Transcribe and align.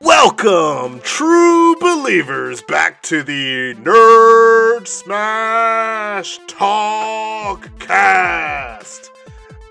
Welcome, 0.00 1.00
true 1.00 1.76
believers, 1.76 2.60
back 2.62 3.02
to 3.04 3.22
the 3.22 3.74
Nerd 3.74 4.86
Smash 4.86 6.40
Talk 6.46 7.70
Cast. 7.78 9.10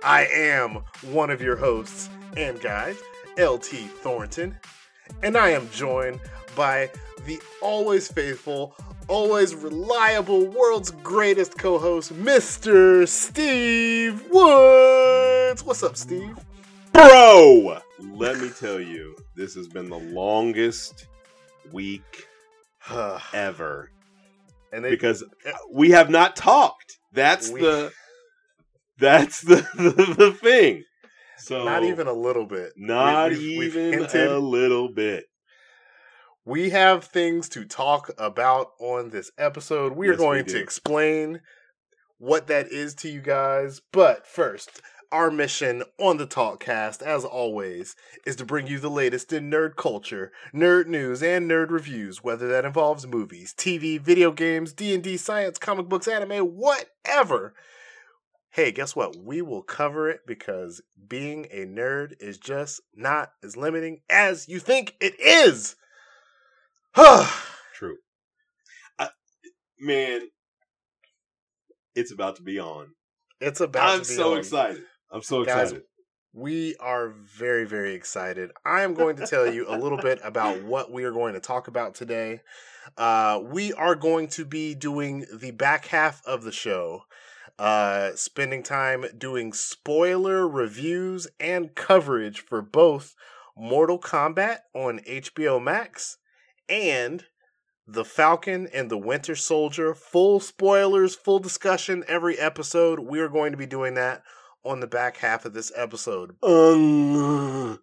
I 0.03 0.25
am 0.25 0.83
one 1.11 1.29
of 1.29 1.41
your 1.41 1.55
hosts 1.55 2.09
and 2.37 2.61
guys, 2.61 2.97
LT 3.37 3.65
Thornton, 3.65 4.57
and 5.21 5.37
I 5.37 5.49
am 5.49 5.69
joined 5.69 6.19
by 6.55 6.89
the 7.25 7.39
always 7.61 8.11
faithful, 8.11 8.75
always 9.07 9.53
reliable, 9.53 10.45
world's 10.47 10.91
greatest 10.91 11.57
co 11.57 11.77
host, 11.77 12.13
Mr. 12.13 13.07
Steve 13.07 14.23
Woods. 14.31 15.63
What's 15.63 15.83
up, 15.83 15.97
Steve? 15.97 16.37
Bro, 16.93 17.79
let 18.13 18.39
me 18.39 18.49
tell 18.49 18.79
you, 18.79 19.15
this 19.35 19.55
has 19.55 19.67
been 19.67 19.89
the 19.89 19.97
longest 19.99 21.07
week 21.71 22.25
ever 23.33 23.89
and 24.71 24.85
they, 24.85 24.89
because 24.91 25.23
we 25.71 25.91
have 25.91 26.09
not 26.09 26.35
talked. 26.35 26.97
That's 27.11 27.49
We- 27.49 27.61
the 27.61 27.91
that's 28.99 29.41
the, 29.41 29.55
the 29.75 30.15
the 30.17 30.31
thing. 30.31 30.83
So 31.37 31.63
not 31.65 31.83
even 31.83 32.07
a 32.07 32.13
little 32.13 32.45
bit. 32.45 32.73
not 32.77 33.31
We- 33.31 33.37
we've- 33.37 33.57
we've 33.59 33.75
even 33.77 33.99
hinted. 34.01 34.27
a 34.31 34.39
little 34.39 34.89
bit. 34.93 35.25
We 36.45 36.71
have 36.71 37.05
things 37.05 37.47
to 37.49 37.63
talk 37.65 38.11
about 38.17 38.67
on 38.79 39.09
this 39.09 39.31
episode. 39.37 39.93
We 39.93 40.07
are 40.09 40.11
Yes, 40.11 40.19
we 40.19 40.25
going 40.25 40.45
to 40.45 40.59
explain 40.61 41.39
what 42.17 42.47
that 42.47 42.67
is 42.67 42.93
to 42.95 43.09
you 43.09 43.21
guys. 43.21 43.79
But 43.93 44.27
first, 44.27 44.81
our 45.13 45.29
mission 45.29 45.83
on 45.99 46.17
the 46.17 46.25
Talkcast, 46.25 47.03
as 47.03 47.23
always, 47.23 47.95
is 48.25 48.35
to 48.37 48.45
bring 48.45 48.65
you 48.65 48.79
the 48.79 48.89
latest 48.89 49.31
in 49.31 49.49
nerd 49.49 49.75
culture, 49.75 50.31
nerd 50.53 50.87
news, 50.87 51.21
and 51.21 51.49
nerd 51.49 51.69
reviews, 51.69 52.23
whether 52.23 52.47
that 52.47 52.65
involves 52.65 53.05
movies, 53.05 53.53
TV, 53.55 54.01
video 54.01 54.31
games, 54.31 54.73
D&D, 54.73 55.17
science, 55.17 55.59
comic 55.59 55.87
books, 55.87 56.07
anime, 56.07 56.55
whatever. 56.55 57.53
Hey, 58.49 58.71
guess 58.71 58.95
what? 58.95 59.15
We 59.15 59.43
will 59.43 59.61
cover 59.61 60.09
it 60.09 60.21
because 60.25 60.81
being 61.07 61.45
a 61.51 61.65
nerd 61.65 62.13
is 62.19 62.39
just 62.39 62.81
not 62.95 63.33
as 63.43 63.55
limiting 63.55 64.01
as 64.09 64.49
you 64.49 64.59
think 64.59 64.95
it 64.99 65.13
is. 65.19 65.75
True. 66.95 67.97
I, 68.97 69.09
man, 69.79 70.21
it's 71.95 72.11
about 72.11 72.37
to 72.37 72.41
be 72.41 72.59
on. 72.59 72.93
it's 73.39 73.61
about 73.61 73.89
I'm 73.89 74.01
to 74.01 74.09
be 74.09 74.15
so 74.15 74.33
on. 74.33 74.39
excited. 74.39 74.81
I'm 75.13 75.21
so 75.21 75.45
Guys, 75.45 75.71
excited. 75.71 75.83
We 76.33 76.75
are 76.79 77.09
very, 77.09 77.65
very 77.65 77.93
excited. 77.93 78.49
I 78.65 78.81
am 78.81 78.95
going 78.95 79.15
to 79.17 79.27
tell 79.27 79.51
you 79.53 79.67
a 79.69 79.77
little 79.77 79.99
bit 79.99 80.19
about 80.23 80.63
what 80.63 80.91
we 80.91 81.03
are 81.03 81.11
going 81.11 81.35
to 81.35 81.39
talk 81.39 81.67
about 81.67 81.93
today. 81.93 82.39
Uh, 82.97 83.39
we 83.43 83.71
are 83.73 83.93
going 83.93 84.27
to 84.29 84.43
be 84.43 84.73
doing 84.73 85.27
the 85.31 85.51
back 85.51 85.85
half 85.85 86.25
of 86.25 86.41
the 86.41 86.51
show, 86.51 87.03
uh, 87.59 88.13
spending 88.15 88.63
time 88.63 89.05
doing 89.15 89.53
spoiler 89.53 90.47
reviews 90.47 91.27
and 91.39 91.75
coverage 91.75 92.39
for 92.39 92.63
both 92.63 93.13
Mortal 93.55 93.99
Kombat 93.99 94.61
on 94.73 94.99
HBO 95.07 95.61
Max 95.61 96.17
and 96.67 97.25
The 97.85 98.03
Falcon 98.03 98.67
and 98.73 98.89
the 98.89 98.97
Winter 98.97 99.35
Soldier. 99.35 99.93
Full 99.93 100.39
spoilers, 100.39 101.13
full 101.13 101.37
discussion 101.37 102.03
every 102.07 102.39
episode. 102.39 103.01
We 103.01 103.19
are 103.19 103.29
going 103.29 103.51
to 103.51 103.57
be 103.57 103.67
doing 103.67 103.93
that 103.93 104.23
on 104.63 104.79
the 104.79 104.87
back 104.87 105.17
half 105.17 105.45
of 105.45 105.53
this 105.53 105.71
episode. 105.75 106.35
Um, 106.43 107.79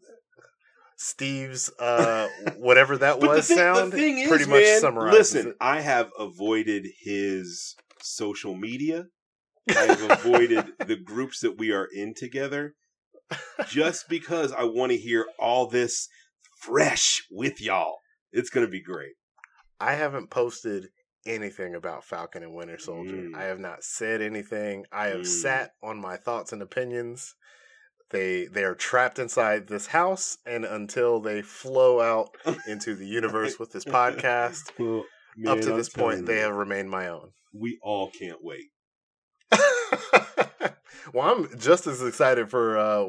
Steve's 0.97 1.71
uh 1.79 2.29
whatever 2.59 2.99
that 2.99 3.21
was 3.21 3.49
the, 3.49 3.55
thi- 3.55 3.61
sound 3.61 3.93
the 3.93 3.97
thing 3.97 4.19
is, 4.19 4.29
pretty 4.29 4.45
much 4.47 4.63
man, 4.63 4.81
summarizes 4.81 5.19
listen, 5.35 5.51
it. 5.51 5.57
I 5.61 5.81
have 5.81 6.11
avoided 6.19 6.87
his 7.03 7.75
social 8.01 8.55
media. 8.55 9.07
I've 9.69 10.11
avoided 10.11 10.67
the 10.87 10.97
groups 10.97 11.41
that 11.41 11.59
we 11.59 11.73
are 11.73 11.89
in 11.95 12.15
together 12.15 12.75
just 13.69 14.09
because 14.09 14.53
I 14.53 14.65
want 14.65 14.93
to 14.93 14.99
hear 14.99 15.27
all 15.39 15.69
this 15.69 16.09
fresh 16.61 17.23
with 17.31 17.61
y'all. 17.61 17.99
It's 18.33 18.51
going 18.51 18.67
to 18.67 18.71
be 18.71 18.83
great. 18.83 19.13
I 19.79 19.95
haven't 19.95 20.31
posted 20.31 20.89
anything 21.27 21.75
about 21.75 22.05
Falcon 22.05 22.43
and 22.43 22.55
Winter 22.55 22.79
Soldier. 22.79 23.29
Mm. 23.33 23.35
I 23.35 23.45
have 23.45 23.59
not 23.61 23.85
said 23.85 24.21
anything. 24.23 24.87
I 24.93 25.07
have 25.09 25.23
Mm. 25.23 25.27
sat 25.27 25.73
on 25.83 26.01
my 26.01 26.17
thoughts 26.17 26.53
and 26.53 26.63
opinions. 26.63 27.35
They 28.11 28.47
they 28.47 28.65
are 28.65 28.75
trapped 28.75 29.19
inside 29.19 29.69
this 29.69 29.87
house 29.87 30.39
and 30.45 30.65
until 30.65 31.21
they 31.21 31.43
flow 31.43 32.01
out 32.01 32.31
into 32.67 32.95
the 32.97 33.07
universe 33.21 33.59
with 33.59 33.71
this 33.73 33.85
podcast, 33.85 34.63
Well, 34.79 35.05
up 35.47 35.61
to 35.61 35.71
I'm 35.71 35.77
this 35.77 35.89
point 35.89 36.21
telling 36.21 36.25
they 36.25 36.39
have 36.41 36.55
remained 36.55 36.91
my 36.91 37.09
own. 37.09 37.31
We 37.53 37.79
all 37.83 38.11
can't 38.11 38.43
wait. 38.43 38.71
well, 41.13 41.35
I'm 41.35 41.59
just 41.59 41.87
as 41.87 42.03
excited 42.03 42.51
for 42.51 42.79
uh, 42.79 43.07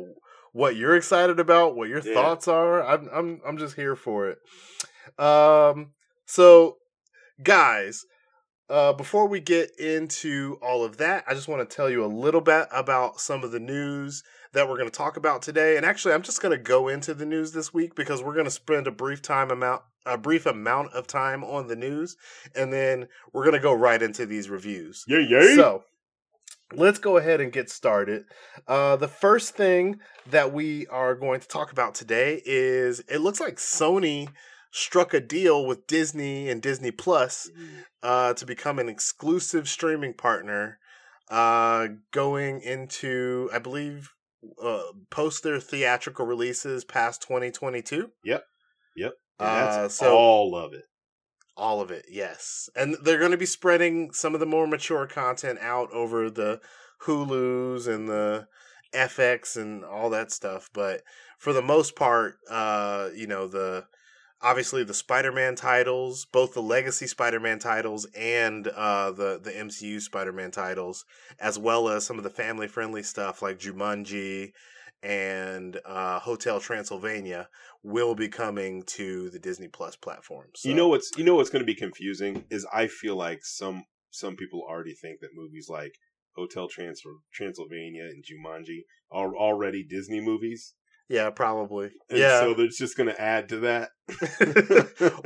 what 0.54 0.76
you're 0.76 0.96
excited 0.96 1.40
about, 1.40 1.76
what 1.76 1.90
your 1.90 2.02
Yeah. 2.02 2.14
thoughts 2.14 2.48
are. 2.48 2.84
I'm 2.84 3.10
I'm 3.12 3.42
I'm 3.46 3.58
just 3.58 3.76
here 3.76 3.96
for 3.96 4.30
it. 4.30 4.38
Um, 5.24 5.94
so 6.26 6.78
guys, 7.44 8.06
uh, 8.70 8.94
before 8.94 9.28
we 9.28 9.40
get 9.40 9.78
into 9.78 10.58
all 10.62 10.84
of 10.84 10.98
that, 10.98 11.26
I 11.28 11.34
just 11.34 11.48
want 11.48 11.68
to 11.68 11.76
tell 11.76 11.90
you 11.90 12.06
a 12.06 12.08
little 12.08 12.42
bit 12.42 12.68
about 12.72 13.20
some 13.20 13.44
of 13.44 13.52
the 13.52 13.60
news 13.60 14.24
that 14.54 14.68
we're 14.68 14.78
going 14.78 14.90
to 14.90 14.98
talk 14.98 15.18
about 15.18 15.42
today. 15.42 15.78
And 15.78 15.86
actually, 15.86 16.14
I'm 16.14 16.22
just 16.22 16.42
going 16.42 16.58
to 16.58 16.64
go 16.64 16.88
into 16.88 17.14
the 17.14 17.26
news 17.26 17.52
this 17.52 17.74
week 17.74 17.96
because 17.96 18.24
we're 18.24 18.34
going 18.34 18.46
to 18.46 18.52
spend 18.52 18.88
a 18.88 18.92
brief 18.92 19.22
time 19.22 19.52
amount 19.52 19.82
a 20.06 20.18
brief 20.18 20.48
amount 20.48 20.92
of 20.94 21.06
time 21.06 21.44
on 21.44 21.68
the 21.68 21.76
news, 21.76 22.16
and 22.56 22.74
then 22.74 23.08
we're 23.34 23.44
going 23.44 23.54
to 23.54 23.60
go 23.60 23.74
right 23.74 24.02
into 24.02 24.26
these 24.26 24.50
reviews. 24.50 25.06
Yeah, 25.08 25.20
yeah. 25.20 25.56
So 25.56 25.84
let's 26.74 26.98
go 26.98 27.18
ahead 27.18 27.40
and 27.40 27.52
get 27.52 27.70
started. 27.70 28.24
Uh, 28.68 28.96
the 28.96 29.08
first 29.08 29.56
thing 29.56 30.00
that 30.30 30.54
we 30.54 30.88
are 30.88 31.14
going 31.14 31.40
to 31.40 31.48
talk 31.48 31.72
about 31.72 31.94
today 31.94 32.42
is 32.46 33.02
it 33.02 33.20
looks 33.20 33.40
like 33.40 33.58
Sony 33.58 34.30
struck 34.72 35.14
a 35.14 35.20
deal 35.20 35.66
with 35.66 35.86
Disney 35.88 36.50
and 36.50 36.62
Disney 36.62 36.92
Plus 36.92 37.50
uh, 38.02 38.34
to 38.34 38.46
become 38.46 38.80
an 38.80 38.90
exclusive 38.90 39.68
streaming 39.68 40.14
partner 40.14 40.80
uh, 41.30 41.88
going 42.12 42.62
into, 42.62 43.50
I 43.54 43.60
believe, 43.60 44.10
uh, 44.62 44.84
post 45.10 45.44
their 45.44 45.60
theatrical 45.60 46.26
releases 46.26 46.84
past 46.84 47.22
2022. 47.22 48.12
And 49.40 49.48
that's 49.48 49.76
Uh, 49.78 49.90
so 49.90 50.16
all 50.18 50.56
of 50.56 50.74
it. 50.74 50.86
all 51.58 51.82
of 51.82 51.92
it, 51.92 52.06
yes. 52.10 52.70
And 52.76 52.96
they're 53.04 53.20
going 53.20 53.32
to 53.32 53.38
be 53.38 53.46
spreading 53.46 54.12
some 54.14 54.34
of 54.34 54.40
the 54.40 54.46
more 54.46 54.68
mature 54.68 55.06
content 55.06 55.60
out 55.60 55.92
over 55.92 56.30
the 56.30 56.60
Hulus 57.06 57.88
and 57.88 58.08
the 58.08 58.48
FX 58.94 59.58
and 59.58 59.84
all 59.84 60.10
that 60.12 60.32
stuff. 60.32 60.70
But 60.74 61.02
for 61.38 61.54
the 61.54 61.62
most 61.62 61.96
part, 61.96 62.38
uh, 62.50 63.10
you 63.16 63.28
know, 63.28 63.48
the 63.48 63.86
obviously 64.44 64.84
the 64.84 64.94
Spider-Man 64.94 65.56
titles, 65.56 66.26
both 66.26 66.54
the 66.54 66.62
legacy 66.62 67.08
Spider-Man 67.08 67.60
titles 67.60 68.06
and 68.16 68.68
uh, 68.68 69.12
the 69.12 69.40
the 69.42 69.52
MCU 69.52 70.02
Spider-Man 70.02 70.52
titles, 70.52 71.06
as 71.40 71.58
well 71.58 71.90
as 71.90 72.06
some 72.06 72.18
of 72.18 72.24
the 72.24 72.30
family-friendly 72.30 73.04
stuff 73.04 73.42
like 73.42 73.60
Jumanji 73.60 74.52
and 75.04 75.80
uh, 75.86 76.20
Hotel 76.20 76.60
Transylvania, 76.60 77.50
will 77.84 78.16
be 78.16 78.28
coming 78.28 78.84
to 78.84 79.30
the 79.30 79.40
Disney 79.40 79.68
Plus 79.68 79.96
platform. 79.96 80.48
So, 80.56 80.70
You 80.70 80.76
know 80.76 80.88
what's 80.88 81.12
you 81.18 81.24
know 81.24 81.36
what's 81.36 81.50
going 81.50 81.64
to 81.64 81.66
be 81.66 81.76
confusing 81.76 82.46
is 82.50 82.68
I 82.74 82.88
feel 82.88 83.16
like 83.16 83.40
some 83.44 83.86
some 84.12 84.36
people 84.36 84.62
already 84.68 84.94
think 84.94 85.22
that 85.22 85.30
movies 85.34 85.68
like 85.70 85.94
Hotel 86.36 86.68
Trans- 86.68 87.02
Transylvania 87.34 88.04
and 88.04 88.24
Jumanji 88.24 88.82
are 89.12 89.36
already 89.36 89.84
Disney 89.84 90.22
movies. 90.22 90.74
Yeah, 91.12 91.30
probably, 91.30 91.92
And 92.10 92.20
yeah. 92.20 92.40
So 92.40 92.54
they're 92.54 92.68
just 92.68 92.96
going 92.96 93.10
to 93.10 93.22
add 93.22 93.50
to 93.50 93.58
that. 93.60 93.90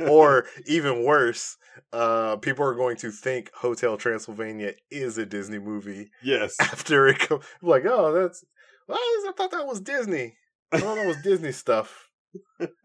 or 0.00 0.46
even 0.66 1.04
worse, 1.04 1.56
uh, 1.92 2.36
people 2.36 2.64
are 2.66 2.74
going 2.74 2.96
to 2.96 3.12
think 3.12 3.50
Hotel 3.54 3.96
Transylvania 3.96 4.72
is 4.90 5.16
a 5.16 5.24
Disney 5.24 5.60
movie 5.60 6.10
yes. 6.24 6.56
after 6.60 7.06
it 7.06 7.20
comes. 7.20 7.44
Like, 7.62 7.84
oh, 7.86 8.12
that's. 8.12 8.44
Well, 8.88 8.98
I 8.98 9.32
thought 9.36 9.52
that 9.52 9.66
was 9.66 9.80
Disney. 9.80 10.34
I 10.72 10.80
thought 10.80 10.96
that 10.96 11.06
was 11.06 11.22
Disney 11.22 11.52
stuff. 11.52 12.08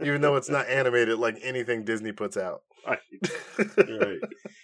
Even 0.04 0.22
though 0.22 0.36
it's 0.36 0.50
not 0.50 0.70
animated 0.70 1.18
like 1.18 1.38
anything 1.42 1.84
Disney 1.84 2.12
puts 2.12 2.38
out. 2.38 2.62
Right. 2.88 3.00
right. 3.78 4.20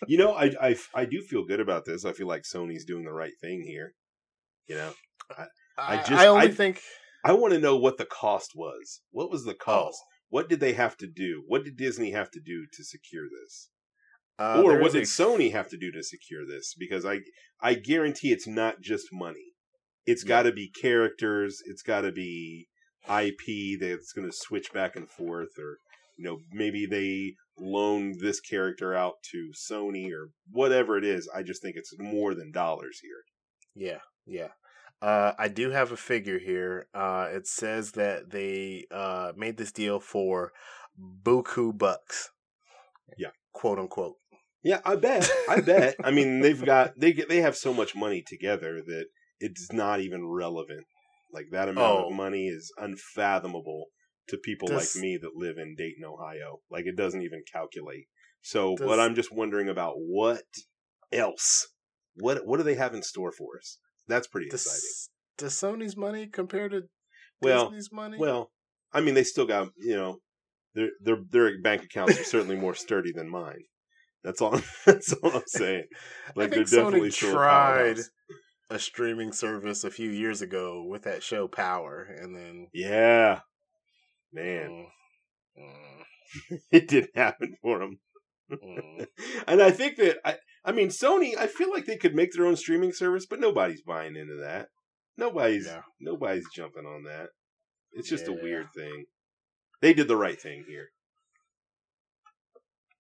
You 0.08 0.18
know, 0.18 0.34
I, 0.34 0.52
I 0.62 0.76
I 0.94 1.06
do 1.06 1.22
feel 1.22 1.46
good 1.46 1.60
about 1.60 1.86
this. 1.86 2.06
I 2.06 2.14
feel 2.14 2.28
like 2.28 2.44
Sony's 2.44 2.86
doing 2.86 3.04
the 3.04 3.12
right 3.12 3.34
thing 3.42 3.62
here. 3.62 3.94
You 4.68 4.76
know, 4.76 4.92
I, 5.78 5.98
just- 5.98 6.12
I 6.12 6.28
only 6.28 6.48
I- 6.48 6.52
think 6.52 6.82
I 7.28 7.34
want 7.34 7.54
to 7.54 7.60
know 7.60 7.76
what 7.76 7.98
the 7.98 8.06
cost 8.06 8.52
was. 8.56 9.02
What 9.12 9.30
was 9.30 9.44
the 9.44 9.52
oh, 9.52 9.56
cost? 9.56 9.98
What 10.30 10.48
did 10.50 10.60
they 10.60 10.74
have 10.74 10.96
to 10.98 11.08
do? 11.08 11.44
What 11.48 11.64
did 11.66 11.76
Disney 11.78 12.12
have 12.12 12.32
to 12.32 12.40
do 12.40 12.66
to 12.74 12.84
secure 12.84 13.26
this? 13.30 13.70
uh, 14.40 14.62
or 14.64 14.80
what 14.80 14.92
did 14.92 15.04
a- 15.04 15.06
Sony 15.06 15.52
have 15.52 15.68
to 15.70 15.78
do 15.78 15.92
to 15.92 16.04
secure 16.04 16.46
this? 16.46 16.76
Because 16.78 17.06
I 17.06 17.20
I 17.60 17.74
guarantee 17.74 18.32
it's 18.32 18.48
not 18.48 18.82
just 18.82 19.08
money. 19.12 19.54
It's 20.06 20.24
Yeah. 20.24 20.30
got 20.30 20.44
to 20.44 20.52
be 20.52 20.70
characters. 20.70 21.62
It's 21.66 21.82
got 21.82 22.02
to 22.02 22.12
be 22.12 22.68
IP 23.10 23.76
that's 23.80 24.14
going 24.14 24.30
to 24.30 24.36
switch 24.36 24.72
back 24.72 24.96
and 24.96 25.10
forth, 25.10 25.58
or 25.58 25.80
you 26.18 26.24
know, 26.24 26.40
maybe 26.52 26.86
they 26.86 27.36
loan 27.60 28.14
this 28.20 28.40
character 28.40 28.94
out 28.94 29.16
to 29.32 29.52
Sony 29.70 30.12
or 30.12 30.30
whatever 30.52 30.98
it 30.98 31.04
is. 31.06 31.28
I 31.34 31.44
just 31.44 31.62
think 31.62 31.76
it's 31.76 31.94
more 31.98 32.36
than 32.36 32.52
dollars 32.52 33.00
here. 33.02 33.24
Yeah, 33.76 34.02
yeah. 34.26 34.50
Uh, 35.02 35.34
I 35.38 35.48
do 35.48 35.70
have 35.72 35.92
a 35.92 35.98
figure 35.98 36.40
here. 36.40 36.88
Uh, 36.94 37.28
it 37.32 37.48
says 37.48 37.92
that 37.94 38.32
they 38.32 38.86
uh, 38.92 39.34
made 39.36 39.58
this 39.58 39.72
deal 39.72 40.00
for 40.00 40.52
buku 41.24 41.78
bucks. 41.78 42.32
Yeah, 43.18 43.30
quote 43.54 43.78
unquote. 43.80 44.16
Yeah, 44.64 44.82
I 44.84 44.96
bet. 44.96 45.30
I 45.50 45.62
bet. 45.62 45.96
I 46.04 46.12
mean, 46.12 46.42
they've 46.42 46.64
got 46.64 46.94
they 47.00 47.14
get 47.14 47.30
they 47.30 47.42
have 47.42 47.56
so 47.56 47.74
much 47.74 47.96
money 47.96 48.24
together 48.26 48.82
that 48.86 49.06
it's 49.40 49.72
not 49.72 50.00
even 50.02 50.28
relevant. 50.28 50.86
Like 51.32 51.46
that 51.52 51.70
amount 51.70 52.00
Oh. 52.06 52.08
of 52.10 52.14
money 52.16 52.48
is 52.48 52.72
unfathomable 52.78 53.86
to 54.30 54.38
people 54.38 54.68
Does- 54.68 54.96
like 54.96 55.02
me 55.02 55.18
that 55.22 55.36
live 55.36 55.58
in 55.58 55.76
Dayton, 55.78 56.04
Ohio. 56.06 56.60
Like 56.72 56.86
it 56.86 56.98
doesn't 56.98 57.22
even 57.22 57.44
calculate. 57.52 58.08
So, 58.42 58.76
Does- 58.76 58.88
but 58.88 59.00
I'm 59.00 59.14
just 59.16 59.32
wondering 59.32 59.70
about 59.70 59.94
what 59.98 60.42
else. 61.12 61.68
What 62.16 62.46
what 62.48 62.58
do 62.58 62.64
they 62.64 62.76
have 62.76 62.96
in 62.96 63.04
store 63.04 63.32
for 63.32 63.58
us? 63.60 63.78
That's 64.08 64.28
pretty 64.28 64.48
exciting. 64.48 64.80
Does, 64.80 65.10
does 65.38 65.54
Sony's 65.54 65.98
money 65.98 66.28
compare 66.28 66.70
to 66.70 66.84
Well, 67.42 67.66
Disney's 67.70 67.92
money? 67.92 68.18
Well, 68.18 68.52
I 68.94 69.02
mean, 69.02 69.14
they 69.14 69.24
still 69.24 69.46
got 69.46 69.70
you 69.78 69.96
know, 69.96 70.18
their 70.74 70.90
their 71.02 71.18
their 71.30 71.62
bank 71.62 71.84
accounts 71.84 72.20
are 72.20 72.24
certainly 72.24 72.56
more 72.56 72.76
sturdy 72.76 73.12
than 73.12 73.30
mine. 73.30 73.64
That's 74.24 74.42
all. 74.42 74.60
That's 74.86 75.14
all 75.14 75.32
I'm 75.36 75.44
saying. 75.48 75.86
Like 76.36 76.52
they're 76.52 76.64
definitely 76.64 77.10
Sony 77.10 77.14
still 77.14 77.32
tried 77.34 78.00
a 78.70 78.78
streaming 78.80 79.32
service 79.32 79.84
a 79.84 79.92
few 79.92 80.10
years 80.10 80.42
ago 80.42 80.84
with 80.88 81.04
that 81.04 81.24
show 81.24 81.48
Power, 81.48 82.04
and 82.04 82.36
then 82.36 82.68
Yeah, 82.74 83.40
man, 84.34 84.88
Mm, 85.58 85.64
mm, 85.64 86.60
it 86.72 86.88
didn't 86.88 87.16
happen 87.16 87.56
for 87.62 87.80
them. 87.80 88.00
mm. 88.52 89.08
And 89.48 89.62
I 89.62 89.72
think 89.72 89.96
that 89.98 90.18
I, 90.26 90.36
I 90.68 90.74
mean, 90.74 90.90
Sony. 90.90 91.36
I 91.38 91.48
feel 91.48 91.72
like 91.72 91.86
they 91.86 91.96
could 91.98 92.14
make 92.14 92.34
their 92.34 92.46
own 92.46 92.58
streaming 92.58 92.92
service, 92.92 93.26
but 93.26 93.40
nobody's 93.40 93.82
buying 93.82 94.18
into 94.18 94.36
that. 94.36 94.68
Nobody's 95.18 95.66
Yeah. 95.66 95.82
nobody's 96.00 96.46
jumping 96.54 96.86
on 96.86 97.04
that. 97.04 97.30
It's 97.94 98.10
just 98.10 98.28
a 98.28 98.34
weird 98.34 98.68
thing. 98.76 99.06
They 99.82 99.94
did 99.94 100.08
the 100.10 100.18
right 100.18 100.40
thing 100.40 100.66
here. 100.68 100.90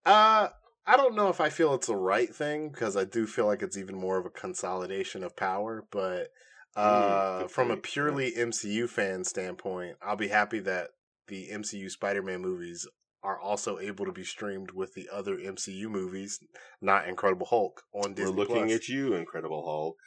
Uh, 0.05 0.49
I 0.85 0.95
don't 0.95 1.15
know 1.15 1.27
if 1.27 1.41
I 1.41 1.49
feel 1.49 1.73
it's 1.73 1.87
the 1.87 1.95
right 1.95 2.33
thing 2.33 2.69
because 2.69 2.95
I 2.95 3.03
do 3.03 3.27
feel 3.27 3.45
like 3.45 3.61
it's 3.61 3.77
even 3.77 3.95
more 3.95 4.17
of 4.17 4.25
a 4.25 4.29
consolidation 4.29 5.23
of 5.23 5.35
power. 5.35 5.85
But 5.91 6.29
uh, 6.75 7.41
good 7.41 7.51
from 7.51 7.67
a 7.71 7.75
point, 7.75 7.85
yeah. 7.85 7.91
purely 7.93 8.31
MCU 8.31 8.87
fan 8.89 9.25
standpoint, 9.25 9.97
I'll 10.01 10.15
be 10.15 10.29
happy 10.29 10.59
that 10.59 10.91
the 11.27 11.49
MCU 11.51 11.89
Spider-Man 11.89 12.41
movies 12.41 12.87
are 13.27 13.37
also 13.37 13.77
able 13.77 14.05
to 14.05 14.11
be 14.13 14.23
streamed 14.23 14.71
with 14.71 14.93
the 14.93 15.09
other 15.11 15.35
MCU 15.35 15.89
movies, 15.89 16.39
not 16.81 17.09
Incredible 17.09 17.45
Hulk 17.47 17.81
on 17.93 18.13
Disney. 18.13 18.31
We're 18.31 18.37
looking 18.37 18.67
Plus. 18.67 18.75
at 18.77 18.87
you, 18.87 19.13
Incredible 19.15 19.65
Hulk. 19.65 19.97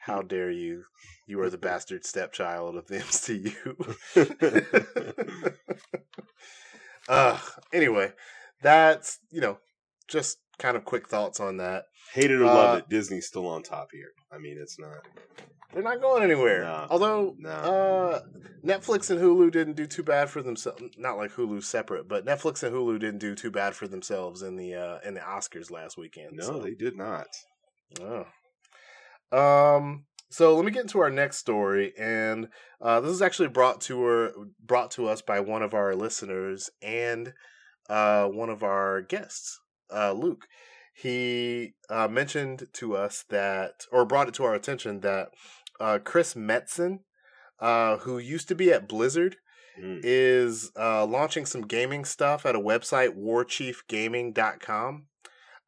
How 0.00 0.22
dare 0.34 0.50
you? 0.50 0.84
You 1.26 1.38
are 1.42 1.50
the 1.50 1.58
bastard 1.68 2.06
stepchild 2.06 2.76
of 2.76 2.86
the 2.86 3.00
MCU. 3.00 3.54
uh, 7.10 7.38
anyway, 7.74 8.12
that's, 8.62 9.18
you 9.30 9.42
know, 9.42 9.58
just 10.08 10.38
kind 10.58 10.78
of 10.78 10.86
quick 10.86 11.08
thoughts 11.10 11.40
on 11.40 11.58
that. 11.58 11.84
Hate 12.14 12.30
it 12.30 12.40
or 12.40 12.46
love 12.46 12.74
Uh, 12.74 12.78
it, 12.78 12.88
Disney's 12.88 13.26
still 13.26 13.46
on 13.48 13.62
top 13.64 13.88
here. 13.92 14.12
I 14.36 14.38
mean, 14.38 14.58
it's 14.60 14.78
not. 14.78 15.06
They're 15.72 15.82
not 15.82 16.00
going 16.00 16.22
anywhere. 16.22 16.62
No. 16.62 16.86
Although 16.90 17.34
No. 17.38 17.50
uh, 17.50 18.20
Netflix 18.64 19.10
and 19.10 19.20
Hulu 19.20 19.50
didn't 19.50 19.74
do 19.74 19.86
too 19.86 20.02
bad 20.02 20.30
for 20.30 20.42
themselves. 20.42 20.82
Not 20.96 21.16
like 21.16 21.32
Hulu 21.32 21.62
separate, 21.62 22.08
but 22.08 22.24
Netflix 22.24 22.62
and 22.62 22.74
Hulu 22.74 22.98
didn't 23.00 23.18
do 23.18 23.34
too 23.34 23.50
bad 23.50 23.74
for 23.74 23.88
themselves 23.88 24.42
in 24.42 24.56
the 24.56 24.74
uh, 24.74 24.98
in 25.04 25.14
the 25.14 25.20
Oscars 25.20 25.70
last 25.70 25.98
weekend. 25.98 26.36
No, 26.36 26.44
so. 26.44 26.58
they 26.60 26.74
did 26.74 26.96
not. 26.96 27.26
Oh. 28.00 28.26
Um. 29.32 30.04
So 30.28 30.56
let 30.56 30.64
me 30.64 30.72
get 30.72 30.82
into 30.82 30.98
our 31.00 31.10
next 31.10 31.38
story, 31.38 31.92
and 31.96 32.48
uh, 32.80 33.00
this 33.00 33.12
is 33.12 33.22
actually 33.22 33.48
brought 33.48 33.80
to 33.82 34.02
her, 34.02 34.32
brought 34.60 34.90
to 34.92 35.08
us 35.08 35.22
by 35.22 35.40
one 35.40 35.62
of 35.62 35.72
our 35.72 35.94
listeners 35.94 36.68
and 36.82 37.32
uh, 37.88 38.26
one 38.26 38.50
of 38.50 38.62
our 38.64 39.02
guests, 39.02 39.60
uh, 39.94 40.12
Luke. 40.12 40.46
He 40.96 41.74
uh, 41.90 42.08
mentioned 42.08 42.68
to 42.74 42.96
us 42.96 43.24
that, 43.28 43.84
or 43.92 44.04
brought 44.06 44.28
it 44.28 44.34
to 44.34 44.44
our 44.44 44.54
attention 44.54 45.00
that 45.00 45.28
uh, 45.78 45.98
Chris 46.02 46.34
Metzen, 46.34 47.00
uh, 47.60 47.98
who 47.98 48.16
used 48.18 48.48
to 48.48 48.54
be 48.54 48.72
at 48.72 48.88
Blizzard, 48.88 49.36
Mm. 49.78 50.00
is 50.02 50.70
uh, 50.74 51.04
launching 51.04 51.44
some 51.44 51.60
gaming 51.60 52.06
stuff 52.06 52.46
at 52.46 52.56
a 52.56 52.58
website, 52.58 53.10
warchiefgaming.com. 53.14 55.06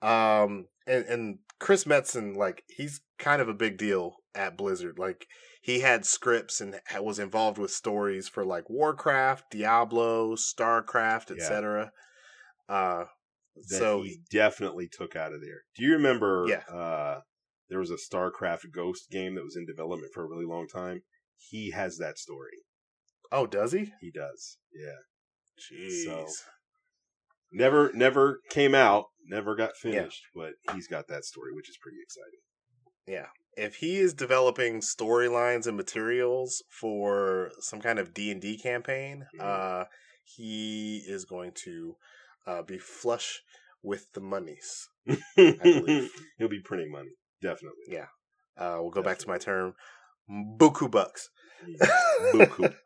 Um, 0.00 0.66
and, 0.86 1.04
and 1.04 1.38
Chris 1.58 1.84
Metzen, 1.84 2.34
like, 2.34 2.64
he's 2.68 3.02
kind 3.18 3.42
of 3.42 3.48
a 3.50 3.54
big 3.54 3.76
deal 3.76 4.16
at 4.34 4.56
Blizzard. 4.56 4.98
Like, 4.98 5.26
he 5.60 5.80
had 5.80 6.06
scripts 6.06 6.60
and 6.62 6.80
was 7.00 7.18
involved 7.18 7.58
with 7.58 7.70
stories 7.70 8.28
for, 8.28 8.46
like, 8.46 8.70
Warcraft, 8.70 9.50
Diablo, 9.50 10.36
StarCraft, 10.36 11.28
Yeah. 11.28 11.36
etc. 11.36 11.92
Uh, 12.66 13.04
That 13.68 13.78
so, 13.78 14.02
he 14.02 14.20
definitely 14.30 14.88
took 14.90 15.16
out 15.16 15.32
of 15.32 15.40
there. 15.40 15.62
Do 15.76 15.84
you 15.84 15.92
remember? 15.92 16.46
Yeah. 16.48 16.62
Uh, 16.74 17.20
there 17.68 17.78
was 17.78 17.90
a 17.90 17.96
StarCraft 17.96 18.70
Ghost 18.72 19.10
game 19.10 19.34
that 19.34 19.44
was 19.44 19.56
in 19.56 19.66
development 19.66 20.12
for 20.14 20.24
a 20.24 20.28
really 20.28 20.46
long 20.46 20.66
time. 20.66 21.02
He 21.36 21.70
has 21.72 21.98
that 21.98 22.18
story. 22.18 22.58
oh, 23.30 23.46
does 23.46 23.72
he? 23.72 23.92
He 24.00 24.10
does. 24.10 24.56
Yeah. 24.74 24.96
Jeez. 25.78 26.04
So- 26.04 26.26
Never, 27.50 27.90
never 27.94 28.40
came 28.50 28.74
out. 28.74 29.06
Never 29.26 29.54
got 29.54 29.74
finished. 29.76 30.22
But 30.34 30.52
he's 30.74 30.86
got 30.86 31.08
that 31.08 31.24
story, 31.24 31.52
which 31.54 31.68
is 31.70 31.78
pretty 31.80 31.96
exciting. 32.02 32.40
Yeah. 33.06 33.28
If 33.56 33.76
he 33.76 33.96
is 33.96 34.12
developing 34.14 34.80
storylines 34.80 35.66
and 35.66 35.76
materials 35.76 36.62
for 36.70 37.50
some 37.60 37.80
kind 37.80 37.98
of 37.98 38.12
D 38.12 38.30
and 38.30 38.40
D 38.40 38.58
campaign, 38.58 39.26
Mhm. 39.34 39.40
uh, 39.40 39.84
he 40.24 40.98
is 41.06 41.24
going 41.24 41.52
to 41.64 41.96
uh, 42.48 42.62
be 42.62 42.78
flush 42.78 43.42
with 43.82 44.12
the 44.14 44.20
monies. 44.20 44.88
He'll 45.36 46.48
be 46.48 46.60
printing 46.64 46.90
money. 46.90 47.10
Definitely. 47.42 47.84
Yeah. 47.88 48.06
Uh, 48.56 48.78
we'll 48.80 48.90
go 48.90 49.02
back 49.02 49.18
to 49.18 49.28
my 49.28 49.38
term, 49.38 49.74
buku 50.30 50.90
bucks. 50.90 51.28
Buku. 52.32 52.74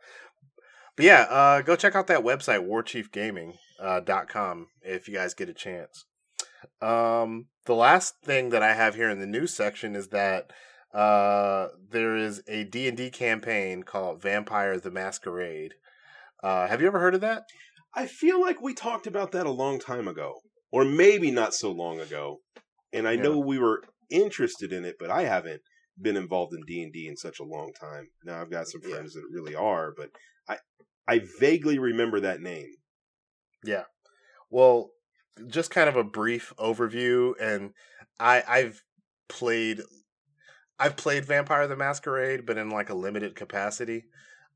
But 0.95 1.07
yeah, 1.07 1.23
uh, 1.23 1.63
go 1.63 1.75
check 1.75 1.97
out 1.97 2.07
that 2.09 2.23
website, 2.23 2.69
warchiefgaming.com, 2.69 4.67
if 4.83 5.09
you 5.09 5.15
guys 5.15 5.33
get 5.33 5.49
a 5.49 5.55
chance. 5.55 6.05
Um, 6.83 7.47
the 7.65 7.75
last 7.75 8.17
thing 8.23 8.51
that 8.51 8.63
I 8.63 8.75
have 8.75 8.95
here 8.95 9.09
in 9.09 9.19
the 9.19 9.27
news 9.27 9.55
section 9.55 9.97
is 9.97 10.09
that 10.09 10.53
uh, 10.93 11.69
there 11.91 12.15
is 12.15 12.43
a 12.47 12.65
D&D 12.65 13.09
campaign 13.09 13.85
called 13.85 14.21
Vampire 14.21 14.79
the 14.79 14.91
Masquerade. 14.91 15.75
Uh, 16.43 16.69
have 16.69 16.83
you 16.83 16.89
ever 16.89 17.01
heard 17.01 17.15
of 17.15 17.23
that? 17.23 17.45
I 17.95 18.07
feel 18.07 18.41
like 18.41 18.61
we 18.61 18.75
talked 18.75 19.07
about 19.07 19.33
that 19.33 19.47
a 19.47 19.51
long 19.51 19.79
time 19.79 20.09
ago, 20.09 20.41
or 20.71 20.85
maybe 20.85 21.31
not 21.31 21.55
so 21.55 21.71
long 21.71 22.01
ago. 22.01 22.41
And 22.93 23.07
I 23.07 23.17
Yeah. 23.17 23.23
know 23.23 23.39
we 23.39 23.59
were 23.59 23.85
interested 24.11 24.73
in 24.73 24.85
it, 24.85 24.97
but 24.99 25.11
I 25.11 25.23
haven't 25.25 25.63
been 26.01 26.17
involved 26.17 26.55
in 26.55 26.65
D 26.67 26.83
and 26.83 26.93
D 26.93 27.07
in 27.07 27.17
such 27.17 27.39
a 27.39 27.45
long 27.45 27.73
time. 27.73 28.11
Now 28.25 28.41
I've 28.41 28.51
got 28.51 28.69
some 28.69 28.81
Yeah. 28.81 28.95
friends 28.95 29.15
that 29.15 29.25
really 29.31 29.55
are, 29.55 29.93
but 29.97 30.11
I 30.49 30.59
I 31.07 31.21
vaguely 31.41 31.79
remember 31.79 32.21
that 32.21 32.41
name. 32.41 32.75
Yeah. 33.65 33.85
Well, 34.51 34.91
just 35.47 35.71
kind 35.71 35.89
of 35.89 35.97
a 35.97 36.05
brief 36.05 36.53
overview, 36.59 37.35
and 37.41 37.73
I 38.19 38.43
I've 38.47 38.83
played 39.29 39.83
I've 40.79 40.97
played 40.97 41.25
Vampire 41.25 41.67
the 41.69 41.77
Masquerade, 41.77 42.45
but 42.47 42.59
in 42.59 42.71
like 42.71 42.91
a 42.91 42.95
limited 42.95 43.35
capacity. 43.35 44.05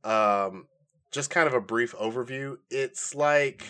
Um, 0.04 0.66
just 1.16 1.30
kind 1.30 1.48
of 1.48 1.54
a 1.54 1.60
brief 1.60 1.94
overview. 1.96 2.58
It's 2.70 3.14
like, 3.14 3.66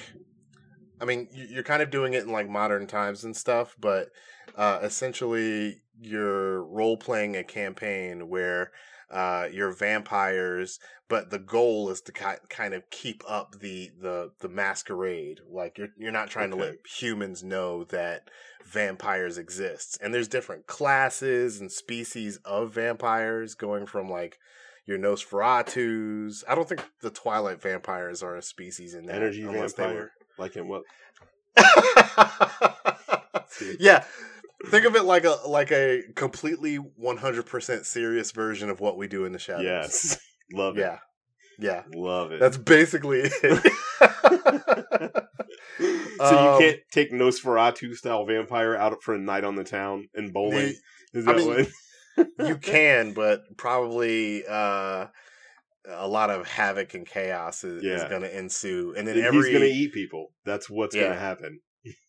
I 1.00 1.04
mean, 1.06 1.28
you- 1.32 1.46
you're 1.46 1.62
kind 1.62 1.80
of 1.82 1.90
doing 1.90 2.12
it 2.12 2.24
in 2.24 2.32
like 2.32 2.48
modern 2.48 2.86
times 2.86 3.24
and 3.24 3.34
stuff, 3.36 3.74
but 3.80 4.10
uh, 4.56 4.80
essentially 4.82 5.80
you're 5.98 6.62
role 6.64 6.96
playing 6.98 7.36
a 7.36 7.44
campaign 7.44 8.28
where 8.28 8.70
uh, 9.10 9.48
you're 9.52 9.70
vampires, 9.70 10.80
but 11.08 11.30
the 11.30 11.38
goal 11.38 11.88
is 11.90 12.00
to 12.02 12.12
ki- 12.12 12.42
kind 12.50 12.74
of 12.74 12.90
keep 12.90 13.22
up 13.28 13.54
the 13.60 13.90
the 14.00 14.32
the 14.40 14.48
masquerade. 14.48 15.38
Like 15.48 15.78
you're 15.78 15.90
you're 15.96 16.10
not 16.10 16.28
trying 16.28 16.50
to 16.50 16.56
let 16.56 16.74
humans 16.84 17.44
know 17.44 17.84
that 17.84 18.28
vampires 18.64 19.38
exist. 19.38 19.96
And 20.02 20.12
there's 20.12 20.26
different 20.26 20.66
classes 20.66 21.60
and 21.60 21.70
species 21.70 22.38
of 22.44 22.74
vampires, 22.74 23.54
going 23.54 23.86
from 23.86 24.10
like 24.10 24.38
your 24.86 24.98
Nosferatus. 24.98 26.44
I 26.48 26.54
don't 26.54 26.68
think 26.68 26.84
the 27.02 27.10
Twilight 27.10 27.60
vampires 27.60 28.22
are 28.22 28.36
a 28.36 28.42
species 28.42 28.94
in 28.94 29.06
that. 29.06 29.16
Energy 29.16 29.42
vampire, 29.44 30.12
like 30.38 30.56
in 30.56 30.68
what? 30.68 30.82
yeah, 33.80 34.04
think 34.66 34.84
of 34.84 34.94
it 34.96 35.04
like 35.04 35.24
a 35.24 35.36
like 35.46 35.72
a 35.72 36.02
completely 36.14 36.78
100% 36.78 37.84
serious 37.84 38.30
version 38.32 38.70
of 38.70 38.80
what 38.80 38.96
we 38.96 39.08
do 39.08 39.24
in 39.24 39.32
the 39.32 39.38
shadows. 39.38 39.64
Yes, 39.64 40.18
love 40.52 40.76
it. 40.76 40.80
Yeah. 40.80 40.98
Yeah, 41.58 41.84
Love 41.94 42.32
it. 42.32 42.40
that's 42.40 42.58
basically 42.58 43.20
it. 43.24 43.32
so 46.18 46.20
Um, 46.20 46.52
you 46.52 46.58
can't 46.60 46.80
take 46.92 47.12
Nosferatu 47.12 47.94
style 47.94 48.26
vampire 48.26 48.76
out 48.76 49.02
for 49.02 49.14
a 49.14 49.18
night 49.18 49.42
on 49.42 49.56
the 49.56 49.64
town 49.64 50.08
and 50.14 50.34
bowling. 50.34 50.74
Is 51.14 51.26
I 51.26 51.32
that 51.32 51.36
mean, 51.38 51.48
what? 51.48 51.68
You 52.38 52.58
can, 52.58 53.12
but 53.12 53.42
probably 53.56 54.44
uh, 54.46 55.06
a 55.88 56.08
lot 56.08 56.30
of 56.30 56.46
havoc 56.46 56.94
and 56.94 57.06
chaos 57.06 57.64
is, 57.64 57.82
is 57.82 58.04
going 58.04 58.22
to 58.22 58.38
ensue, 58.38 58.94
and 58.96 59.06
then 59.06 59.16
He's 59.16 59.48
gonna 59.50 59.64
eat 59.66 59.92
people. 59.92 60.32
That's 60.44 60.68
what's 60.70 60.94
Yeah. 60.96 61.08
gonna 61.08 61.18
happen. 61.20 61.60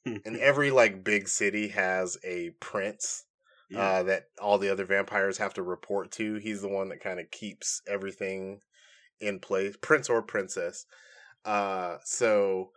and 0.05 0.37
every 0.39 0.71
like 0.71 1.03
big 1.03 1.27
city 1.27 1.69
has 1.69 2.17
a 2.23 2.51
prince 2.59 3.25
Yeah. 3.69 3.79
uh, 3.79 4.03
that 4.03 4.23
all 4.41 4.57
the 4.57 4.69
other 4.69 4.85
vampires 4.85 5.37
have 5.37 5.53
to 5.55 5.63
report 5.63 6.11
to. 6.13 6.35
He's 6.35 6.61
the 6.61 6.69
one 6.69 6.89
that 6.89 6.99
kind 7.01 7.19
of 7.19 7.29
keeps 7.31 7.81
everything 7.87 8.61
in 9.19 9.39
place, 9.39 9.75
prince 9.81 10.09
or 10.09 10.21
princess. 10.23 10.85
Uh, 11.45 11.97
so, 12.03 12.71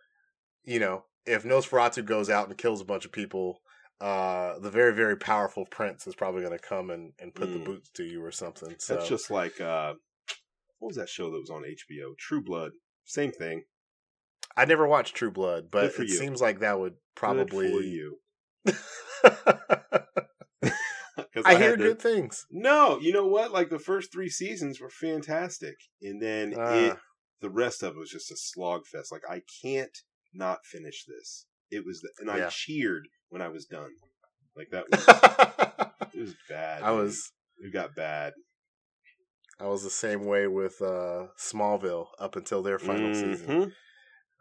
you 0.65 0.79
know, 0.81 1.05
if 1.27 1.45
Nosferatu 1.45 2.05
goes 2.05 2.31
out 2.31 2.49
and 2.49 2.59
kills 2.59 2.81
a 2.81 2.85
bunch 2.85 3.05
of 3.05 3.13
people, 3.13 3.61
uh, 4.01 4.59
the 4.59 4.71
very 4.71 4.95
very 4.95 5.17
powerful 5.17 5.67
prince 5.67 6.07
is 6.07 6.15
probably 6.15 6.41
going 6.43 6.57
to 6.57 6.59
come 6.59 6.91
and, 6.91 7.13
and 7.19 7.35
put 7.35 7.53
the 7.53 7.59
Mm. 7.59 7.65
boots 7.65 7.91
to 7.91 8.05
you 8.05 8.25
or 8.25 8.33
something. 8.33 8.75
So 8.79 8.95
That's 8.95 9.09
just 9.09 9.31
like 9.31 9.61
uh, 9.61 9.95
what 10.79 10.89
was 10.89 10.97
that 10.97 11.09
show 11.09 11.31
that 11.31 11.39
was 11.39 11.51
on 11.51 11.63
HBO? 11.65 12.17
True 12.19 12.43
Blood. 12.43 12.73
Same 13.05 13.33
thing. 13.33 13.65
I 14.57 14.65
never 14.65 14.87
watched 14.87 15.15
True 15.15 15.31
Blood, 15.31 15.71
but 15.71 15.85
it 15.87 15.99
you. 15.99 16.09
seems 16.09 16.41
like 16.41 16.61
that 16.61 16.79
would 16.81 16.93
Good 16.93 16.99
for 17.15 17.21
probably. 17.21 17.87
you. 17.89 18.19
'Cause 21.33 21.45
I 21.45 21.57
hear 21.59 21.77
to- 21.77 21.83
good 21.83 22.01
things. 22.01 22.47
No, 22.51 22.99
you 23.01 23.13
know 23.13 23.27
what? 23.27 23.53
Like 23.53 23.71
the 23.71 23.79
first 23.79 24.13
three 24.13 24.29
seasons 24.31 24.81
were 24.81 24.91
fantastic, 24.91 25.77
and 26.03 26.21
then 26.21 26.53
it 26.53 26.59
Ah. 26.59 27.01
the 27.41 27.51
rest 27.51 27.83
of 27.83 27.95
it 27.95 27.99
was 27.99 28.11
just 28.11 28.31
a 28.33 28.37
slog 28.37 28.87
fest. 28.87 29.13
Like 29.13 29.23
I 29.29 29.43
can't 29.63 29.97
not 30.33 30.65
finish 30.67 31.05
this. 31.05 31.47
It 31.71 31.85
was, 31.85 32.01
the, 32.01 32.11
and 32.19 32.31
I 32.31 32.49
cheered 32.49 33.09
when 33.31 33.43
I 33.43 33.49
was 33.49 33.65
done. 33.67 33.91
Like 34.57 34.69
that 34.71 34.85
was 34.91 36.13
it 36.15 36.21
was 36.21 36.35
bad. 36.49 36.83
I 36.83 36.91
was 36.93 37.33
it 37.59 37.73
got 37.73 37.95
bad. 37.95 38.33
I 39.59 39.67
was 39.67 39.83
the 39.85 39.91
same 39.91 40.25
way 40.25 40.47
with 40.47 40.81
uh, 40.81 41.27
Smallville 41.39 42.07
up 42.19 42.35
until 42.37 42.63
their 42.63 42.79
final 42.79 43.15
season. 43.15 43.47
Mhm. 43.47 43.73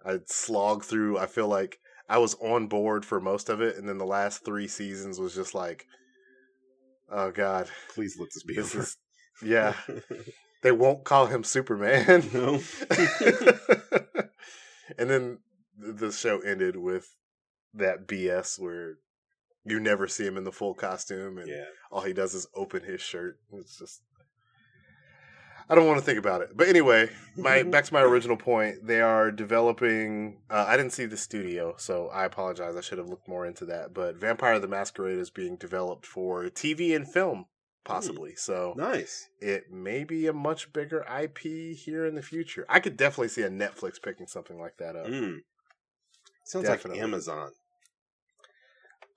I 0.06 0.20
slogged 0.28 0.86
through. 0.86 1.18
I 1.18 1.26
feel 1.26 1.48
like 1.50 1.78
I 2.08 2.18
was 2.20 2.36
on 2.36 2.68
board 2.68 3.06
for 3.06 3.20
most 3.20 3.50
of 3.50 3.60
it, 3.62 3.76
and 3.76 3.88
then 3.88 3.98
the 3.98 4.06
last 4.06 4.46
three 4.46 4.68
seasons 4.68 5.20
was 5.20 5.36
just 5.36 5.54
like, 5.54 5.86
oh 7.12 7.32
god, 7.32 7.70
Please 7.94 8.16
let 8.18 8.30
this 8.34 8.44
be 8.44 8.56
this 8.56 8.74
over. 8.76 8.84
is 8.84 8.98
yeah. 9.44 9.74
They 10.62 10.74
won't 10.74 11.06
call 11.06 11.28
him 11.28 11.46
Superman. 11.46 12.30
no. 12.34 12.60
and 14.98 15.10
then 15.10 15.38
the 15.78 16.12
show 16.12 16.40
ended 16.42 16.76
with 16.76 17.08
that 17.74 18.08
BS 18.08 18.60
where 18.60 18.98
you 19.66 19.80
never 19.80 20.08
see 20.08 20.26
him 20.26 20.38
in 20.38 20.44
the 20.44 20.52
full 20.52 20.74
costume, 20.74 21.38
and 21.38 21.48
yeah. 21.48 21.66
all 21.92 22.02
he 22.02 22.14
does 22.14 22.34
is 22.34 22.48
open 22.56 22.84
his 22.84 23.02
shirt. 23.02 23.40
It's 23.54 23.78
just 23.78 24.02
I 25.70 25.76
don't 25.76 25.86
want 25.86 26.00
to 26.00 26.06
think 26.06 26.18
about 26.18 26.42
it. 26.42 26.50
But 26.56 26.68
anyway, 26.68 27.10
my 27.38 27.62
back 27.64 27.86
to 27.86 27.94
my 27.94 28.02
original 28.02 28.38
point. 28.38 28.88
They 28.88 29.02
are 29.02 29.30
developing. 29.32 30.40
Uh, 30.50 30.66
I 30.68 30.76
didn't 30.76 30.94
see 30.94 31.06
the 31.06 31.18
studio, 31.18 31.76
so 31.78 32.08
I 32.08 32.26
apologize. 32.26 32.76
I 32.76 32.82
should 32.82 32.98
have 32.98 33.08
looked 33.08 33.28
more 33.28 33.46
into 33.46 33.66
that. 33.66 33.94
But 33.94 34.16
Vampire 34.16 34.58
the 34.60 34.68
Masquerade 34.68 35.20
is 35.20 35.30
being 35.30 35.58
developed 35.58 36.08
for 36.08 36.46
TV 36.46 36.96
and 36.96 37.08
film, 37.08 37.46
possibly. 37.86 38.34
So 38.36 38.74
nice. 38.78 39.30
it 39.40 39.72
may 39.72 40.04
be 40.04 40.26
a 40.26 40.34
much 40.34 40.74
bigger 40.74 41.06
IP 41.06 41.76
here 41.78 42.08
in 42.08 42.16
the 42.16 42.24
future. 42.24 42.66
I 42.68 42.80
could 42.80 42.98
definitely 42.98 43.28
see 43.28 43.44
a 43.44 43.50
Netflix 43.50 44.02
picking 44.02 44.26
something 44.26 44.60
like 44.60 44.78
that 44.78 44.96
up. 44.96 45.06
Mm. 45.06 45.42
Sounds 46.50 46.66
Definitely. 46.66 47.00
like 47.00 47.04
Amazon. 47.08 47.52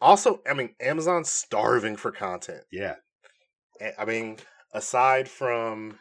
Also, 0.03 0.43
I 0.47 0.53
mean, 0.53 0.75
Amazon's 0.81 1.31
starving 1.31 1.97
for 1.97 2.13
content. 2.13 2.65
Yeah. 2.71 2.97
I 3.99 4.05
mean, 4.05 4.37
aside 4.75 5.31
from 5.31 5.99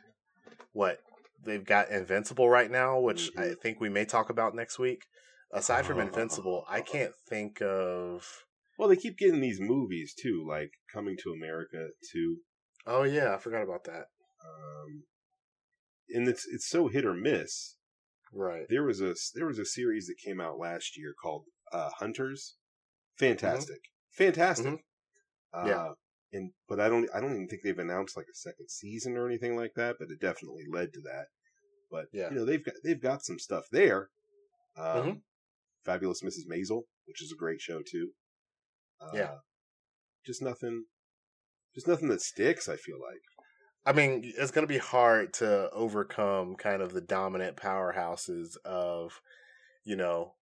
what 0.73 0.99
they've 1.41 1.63
got 1.63 1.89
Invincible 1.89 2.49
right 2.49 2.69
now, 2.69 2.99
which 2.99 3.31
I 3.37 3.45
Mhm. 3.45 3.61
think 3.61 3.79
we 3.79 3.87
may 3.87 4.03
talk 4.03 4.29
about 4.29 4.53
next 4.55 4.77
week. 4.77 5.05
Aside 5.53 5.85
from 5.85 5.99
Oh. 5.99 6.01
Invincible, 6.07 6.65
I 6.67 6.81
can't 6.81 7.13
think 7.29 7.61
of. 7.61 8.43
Well, 8.77 8.89
they 8.89 8.97
keep 8.97 9.17
getting 9.17 9.39
these 9.39 9.61
movies 9.61 10.13
too, 10.13 10.45
like 10.45 10.73
Coming 10.91 11.15
to 11.23 11.31
America 11.31 11.91
too. 12.11 12.41
Oh 12.85 13.03
yeah, 13.03 13.33
I 13.33 13.37
forgot 13.37 13.63
about 13.63 13.85
that. 13.85 14.07
Um, 14.43 15.05
and 16.09 16.27
it's 16.27 16.45
it's 16.45 16.67
so 16.67 16.89
hit 16.89 17.05
or 17.05 17.13
miss. 17.13 17.77
Right. 18.33 18.65
There 18.69 18.83
was 18.83 19.01
a 19.01 19.15
there 19.35 19.45
was 19.47 19.59
a 19.59 19.65
series 19.65 20.07
that 20.07 20.15
came 20.23 20.39
out 20.39 20.57
last 20.57 20.97
year 20.97 21.13
called 21.21 21.45
uh, 21.71 21.89
Hunters. 21.99 22.55
Fantastic, 23.17 23.79
fantastic. 24.11 24.65
Mhm. 24.65 24.79
Uh, 25.53 25.65
Yeah. 25.67 25.93
And 26.33 26.53
but 26.67 26.79
I 26.79 26.87
don't 26.87 27.09
I 27.13 27.19
don't 27.19 27.31
even 27.33 27.47
think 27.49 27.61
they've 27.63 27.77
announced 27.77 28.15
like 28.15 28.27
a 28.31 28.35
second 28.35 28.69
season 28.69 29.17
or 29.17 29.27
anything 29.27 29.55
like 29.57 29.73
that. 29.75 29.97
But 29.99 30.09
it 30.11 30.21
definitely 30.21 30.63
led 30.71 30.93
to 30.93 31.01
that. 31.01 31.27
But 31.89 32.07
Yeah. 32.13 32.29
you 32.29 32.35
know 32.37 32.45
they've 32.45 32.63
got 32.63 32.75
they've 32.83 33.01
got 33.01 33.23
some 33.25 33.37
stuff 33.37 33.65
there. 33.71 34.09
Um, 34.77 34.83
Mhm. 35.05 35.21
Fabulous 35.83 36.21
Mrs. 36.23 36.47
Maisel, 36.47 36.83
which 37.05 37.21
is 37.21 37.31
a 37.33 37.35
great 37.35 37.59
show 37.59 37.81
too. 37.85 38.13
Uh, 39.01 39.11
Yeah. 39.13 39.37
Just 40.25 40.41
nothing. 40.41 40.85
Just 41.75 41.87
nothing 41.87 42.07
that 42.09 42.21
sticks. 42.21 42.69
I 42.69 42.77
feel 42.77 42.99
like. 43.01 43.21
I 43.85 43.93
mean, 43.93 44.33
it's 44.37 44.51
going 44.51 44.63
to 44.67 44.71
be 44.73 44.77
hard 44.77 45.33
to 45.35 45.69
overcome 45.71 46.55
kind 46.55 46.81
of 46.81 46.93
the 46.93 47.01
dominant 47.01 47.57
powerhouses 47.57 48.57
of, 48.63 49.21
you 49.83 49.95
know, 49.95 50.33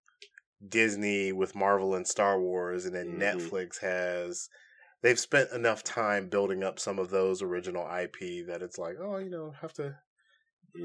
Disney 0.67 1.33
with 1.33 1.55
Marvel 1.55 1.95
and 1.95 2.07
Star 2.07 2.41
Wars, 2.41 2.85
and 2.85 2.95
then 2.95 3.19
Mhm. 3.19 3.21
Netflix 3.21 3.81
has. 3.81 4.49
They've 5.03 5.19
spent 5.19 5.53
enough 5.53 5.85
time 5.85 6.29
building 6.29 6.65
up 6.65 6.81
some 6.81 6.99
of 6.99 7.11
those 7.11 7.43
original 7.43 7.87
IP 7.87 8.43
that 8.43 8.63
it's 8.63 8.79
like, 8.79 8.97
oh, 9.01 9.19
you 9.19 9.31
know, 9.31 9.53
have 9.53 9.73
to 9.75 9.97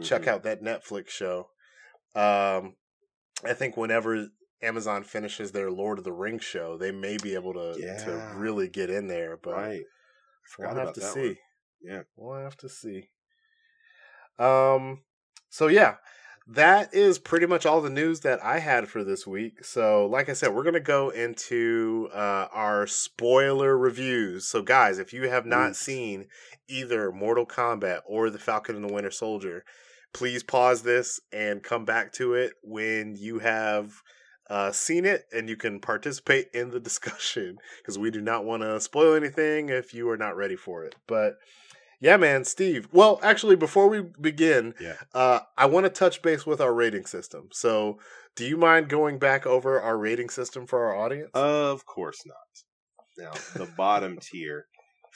check 0.02 0.24
Mhm. 0.24 0.28
out 0.28 0.44
that 0.44 0.62
Netflix 0.62 1.10
show. 1.10 1.50
Um, 2.16 2.76
I 3.44 3.54
think 3.54 3.78
whenever 3.78 4.30
Amazon 4.62 5.04
finishes 5.04 5.52
their 5.52 5.72
Lord 5.72 5.98
of 5.98 6.04
the 6.04 6.14
Rings 6.14 6.44
show, 6.44 6.78
they 6.78 6.92
may 6.92 7.18
be 7.18 7.34
able 7.34 7.54
to 7.54 7.74
to 8.06 8.22
really 8.38 8.70
get 8.70 8.90
in 8.90 9.08
there. 9.08 9.38
But 9.38 9.54
Right. 9.56 9.86
I 10.62 10.66
we'll 10.66 10.76
have 10.76 10.94
to 10.94 11.02
see. 11.02 11.20
one. 11.28 11.38
Yeah. 11.84 12.04
We'll 12.16 12.42
have 12.42 12.58
to 12.58 12.70
see. 12.70 13.10
Um. 14.40 15.02
So 15.50 15.68
yeah, 15.68 15.96
that 16.48 16.94
is 16.94 17.20
pretty 17.20 17.46
much 17.46 17.66
all 17.66 17.82
the 17.82 17.90
news 17.90 18.22
that 18.22 18.44
I 18.44 18.60
had 18.60 18.88
for 18.88 19.04
this 19.04 19.26
week. 19.26 19.64
So, 19.64 20.06
like 20.06 20.30
I 20.30 20.34
said, 20.34 20.54
we're 20.54 20.64
gonna 20.64 20.80
go 20.80 21.10
into 21.10 22.10
uh, 22.14 22.48
our 22.52 22.88
spoiler 22.88 23.78
reviews. 23.78 24.48
So, 24.48 24.62
guys, 24.62 25.00
if 25.00 25.14
you 25.14 25.30
have 25.30 25.46
not 25.46 25.76
seen 25.76 26.26
either 26.68 27.12
Mortal 27.12 27.46
Kombat 27.46 28.00
or 28.06 28.30
The 28.30 28.40
Falcon 28.40 28.76
and 28.76 28.90
the 28.90 28.94
Winter 28.94 29.12
Soldier, 29.12 29.64
please 30.14 30.44
pause 30.44 30.84
this 30.84 31.20
and 31.32 31.64
come 31.64 31.86
back 31.86 32.12
to 32.14 32.34
it 32.34 32.54
when 32.62 33.16
you 33.16 33.40
have 33.40 33.94
uh, 34.50 34.72
seen 34.72 35.06
it 35.06 35.24
and 35.32 35.48
you 35.48 35.56
can 35.56 35.80
participate 35.80 36.48
in 36.54 36.72
the 36.72 36.80
discussion 36.82 37.58
because 37.78 37.98
we 37.98 38.12
do 38.12 38.22
not 38.22 38.44
want 38.44 38.64
to 38.64 38.80
spoil 38.82 39.16
anything 39.16 39.70
if 39.70 39.94
you 39.94 40.10
are 40.10 40.18
not 40.18 40.36
ready 40.36 40.56
for 40.56 40.84
it. 40.84 40.96
But 41.08 41.36
yeah, 42.04 42.18
man, 42.18 42.44
Steve. 42.44 42.90
Well, 42.92 43.18
actually, 43.24 43.56
before 43.56 43.88
we 43.88 44.02
begin, 44.02 44.76
Yeah. 44.80 44.98
uh, 45.14 45.40
I 45.58 45.66
want 45.68 45.86
to 45.86 45.90
touch 45.90 46.22
base 46.22 46.46
with 46.46 46.60
our 46.60 46.74
rating 46.74 47.06
system. 47.06 47.48
So, 47.54 47.98
do 48.36 48.46
you 48.46 48.58
mind 48.58 48.90
going 48.90 49.20
back 49.20 49.46
over 49.48 49.80
our 49.80 49.98
rating 49.98 50.30
system 50.30 50.68
for 50.68 50.84
our 50.86 50.96
audience? 50.96 51.32
Of 51.34 51.86
course 51.86 52.20
not. 52.26 52.36
Now, 53.18 53.32
the 53.56 53.72
bottom 53.78 54.18
tier 54.22 54.66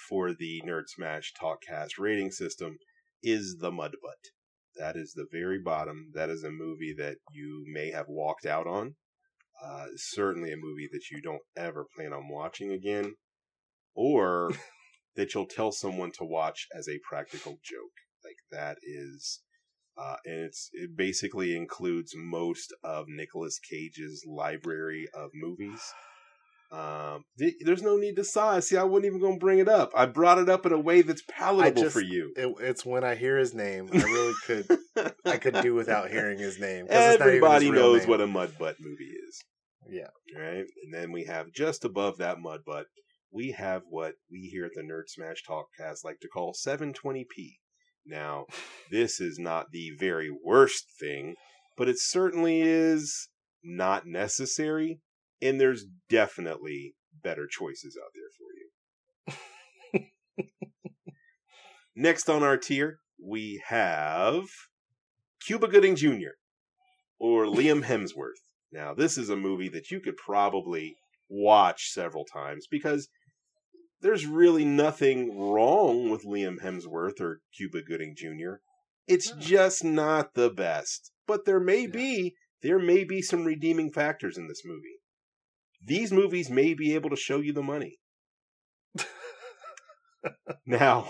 for 0.07 0.33
the 0.33 0.61
Nerd 0.65 0.83
Smash 0.87 1.33
Talkcast 1.41 1.99
rating 1.99 2.31
system 2.31 2.77
is 3.21 3.57
the 3.59 3.71
Mudbutt. 3.71 4.31
That 4.77 4.95
is 4.95 5.11
the 5.13 5.25
very 5.29 5.59
bottom. 5.59 6.11
That 6.13 6.29
is 6.29 6.43
a 6.43 6.51
movie 6.51 6.93
that 6.97 7.17
you 7.33 7.65
may 7.67 7.91
have 7.91 8.05
walked 8.07 8.45
out 8.45 8.65
on. 8.65 8.95
Uh, 9.61 9.87
certainly 9.95 10.53
a 10.53 10.57
movie 10.57 10.87
that 10.93 11.09
you 11.11 11.21
don't 11.21 11.41
ever 11.57 11.85
plan 11.97 12.13
on 12.13 12.29
watching 12.29 12.71
again, 12.71 13.15
or 13.95 14.51
that 15.17 15.33
you'll 15.33 15.45
tell 15.47 15.71
someone 15.73 16.11
to 16.13 16.23
watch 16.23 16.67
as 16.73 16.87
a 16.87 16.99
practical 17.07 17.59
joke. 17.63 17.91
Like 18.23 18.37
that 18.51 18.77
is, 18.83 19.41
uh, 19.97 20.15
and 20.25 20.39
it's 20.45 20.69
it 20.73 20.91
basically 20.95 21.55
includes 21.55 22.13
most 22.15 22.73
of 22.83 23.05
Nicolas 23.07 23.59
Cage's 23.59 24.23
library 24.27 25.07
of 25.13 25.31
movies. 25.33 25.81
Um, 26.69 27.23
th- 27.39 27.53
there's 27.61 27.81
no 27.81 27.95
need 27.95 28.17
to 28.17 28.25
sigh. 28.25 28.59
See, 28.59 28.75
I 28.75 28.83
wasn't 28.83 29.05
even 29.05 29.21
going 29.21 29.35
to 29.35 29.39
bring 29.39 29.59
it 29.59 29.69
up. 29.69 29.91
I 29.95 30.05
brought 30.05 30.37
it 30.37 30.49
up 30.49 30.65
in 30.65 30.73
a 30.73 30.79
way 30.79 31.01
that's 31.01 31.23
palatable 31.29 31.83
just- 31.83 31.93
for 31.93 32.01
you. 32.01 32.33
it, 32.35 32.53
it's 32.59 32.85
when 32.85 33.05
I 33.05 33.15
hear 33.15 33.37
his 33.37 33.53
name, 33.53 33.87
I 33.93 33.97
really 34.03 34.33
could. 34.45 34.67
I 35.25 35.37
could 35.37 35.61
do 35.61 35.73
without 35.73 36.11
hearing 36.11 36.37
his 36.39 36.59
name. 36.59 36.87
'cause 36.87 36.95
it's 36.95 37.19
not 37.19 37.27
his 37.27 37.35
Everybody 37.37 37.71
knows 37.71 38.01
name. 38.01 38.09
what 38.09 38.19
a 38.21 38.27
mud 38.27 38.51
butt 38.59 38.75
movie 38.81 39.13
is, 39.29 39.41
Yeah. 39.89 40.09
right? 40.37 40.65
And 40.83 40.93
then 40.93 41.11
we 41.13 41.23
have 41.25 41.53
just 41.53 41.85
above 41.85 42.17
that 42.17 42.39
mud 42.39 42.61
butt, 42.65 42.87
we 43.31 43.51
have 43.51 43.83
what 43.89 44.15
we 44.31 44.49
here 44.51 44.65
at 44.65 44.71
the 44.73 44.81
Nerd 44.81 45.07
Smash 45.07 45.43
Talkcast 45.47 46.03
like 46.03 46.19
to 46.21 46.27
call 46.27 46.53
720p. 46.53 47.57
Now, 48.05 48.45
this 48.91 49.19
is 49.19 49.37
not 49.37 49.71
the 49.71 49.91
very 49.99 50.29
worst 50.29 50.85
thing, 50.99 51.35
but 51.75 51.89
it 51.89 51.99
certainly 51.99 52.61
is 52.61 53.29
not 53.63 54.07
necessary, 54.07 55.01
and 55.41 55.59
there's 55.59 55.85
definitely 56.09 56.95
better 57.23 57.47
choices 57.49 57.97
out 58.01 58.11
there 58.15 58.31
for 58.37 60.03
you. 60.03 60.07
Next 61.95 62.29
on 62.29 62.43
our 62.43 62.57
tier, 62.57 62.99
we 63.23 63.61
have 63.67 64.43
Cuba 65.45 65.67
Gooding 65.67 65.95
Jr. 65.95 66.35
or 67.19 67.45
Liam 67.45 67.83
Hemsworth. 67.83 68.43
Now, 68.71 68.93
this 68.93 69.17
is 69.17 69.29
a 69.29 69.35
movie 69.35 69.69
that 69.69 69.91
you 69.91 69.99
could 69.99 70.17
probably 70.17 70.97
watch 71.29 71.89
several 71.91 72.25
times 72.25 72.67
because 72.69 73.09
there's 74.01 74.25
really 74.25 74.65
nothing 74.65 75.37
wrong 75.37 76.09
with 76.09 76.23
Liam 76.23 76.61
Hemsworth 76.61 77.19
or 77.19 77.41
Cuba 77.55 77.81
Gooding 77.81 78.15
Jr. 78.15 78.55
It's 79.07 79.31
No. 79.33 79.39
just 79.39 79.83
not 79.83 80.33
the 80.33 80.49
best. 80.49 81.11
But 81.25 81.45
there 81.45 81.59
may 81.59 81.81
Yeah. 81.81 81.87
be 81.91 82.35
there 82.63 82.79
may 82.79 83.03
be 83.03 83.21
some 83.21 83.45
redeeming 83.45 83.91
factors 83.91 84.37
in 84.37 84.47
this 84.47 84.63
movie. 84.65 84.99
These 85.81 86.11
movies 86.11 86.49
may 86.49 86.73
be 86.73 86.95
able 86.95 87.11
to 87.11 87.15
show 87.15 87.39
you 87.39 87.53
the 87.53 87.61
money. 87.61 87.99
now, 90.65 91.09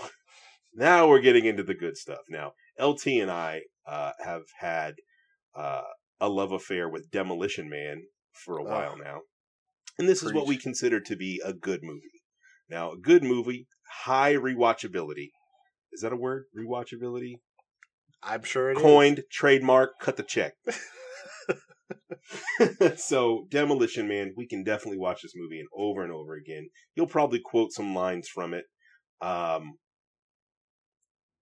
now 0.74 1.08
we're 1.08 1.20
getting 1.20 1.46
into 1.46 1.62
the 1.62 1.74
good 1.74 1.96
stuff. 1.96 2.20
Now, 2.28 2.52
LT 2.78 3.06
and 3.20 3.30
I 3.30 3.62
uh, 3.86 4.12
have 4.22 4.42
had 4.60 4.96
uh, 5.54 5.82
a 6.20 6.28
love 6.28 6.52
affair 6.52 6.88
with 6.88 7.10
Demolition 7.10 7.68
Man 7.68 8.02
for 8.32 8.58
a 8.58 8.62
Oh. 8.64 8.66
while 8.68 8.96
now, 8.98 9.22
and 9.98 10.08
this 10.08 10.22
is 10.22 10.32
what 10.32 10.46
we 10.46 10.56
consider 10.58 11.00
to 11.00 11.16
be 11.16 11.40
a 11.44 11.52
good 11.54 11.80
movie. 11.82 12.17
Now, 12.68 12.92
a 12.92 12.96
good 12.96 13.22
movie, 13.22 13.66
high 14.04 14.34
rewatchability. 14.34 15.30
Is 15.92 16.02
that 16.02 16.12
a 16.12 16.16
word? 16.16 16.44
Rewatchability? 16.56 17.36
I'm 18.22 18.42
sure 18.42 18.70
it 18.70 18.76
is. 18.76 18.82
Coined, 18.82 19.22
trademark, 19.30 19.98
cut 20.00 20.16
the 20.16 20.22
check. 20.22 20.54
so, 22.96 23.46
Demolition 23.48 24.08
Man, 24.08 24.34
we 24.36 24.46
can 24.46 24.64
definitely 24.64 24.98
watch 24.98 25.22
this 25.22 25.32
movie 25.34 25.60
and 25.60 25.68
over 25.74 26.02
and 26.02 26.12
over 26.12 26.34
again. 26.34 26.68
You'll 26.94 27.06
probably 27.06 27.40
quote 27.40 27.72
some 27.72 27.94
lines 27.94 28.28
from 28.28 28.54
it. 28.54 28.64
Um, 29.20 29.74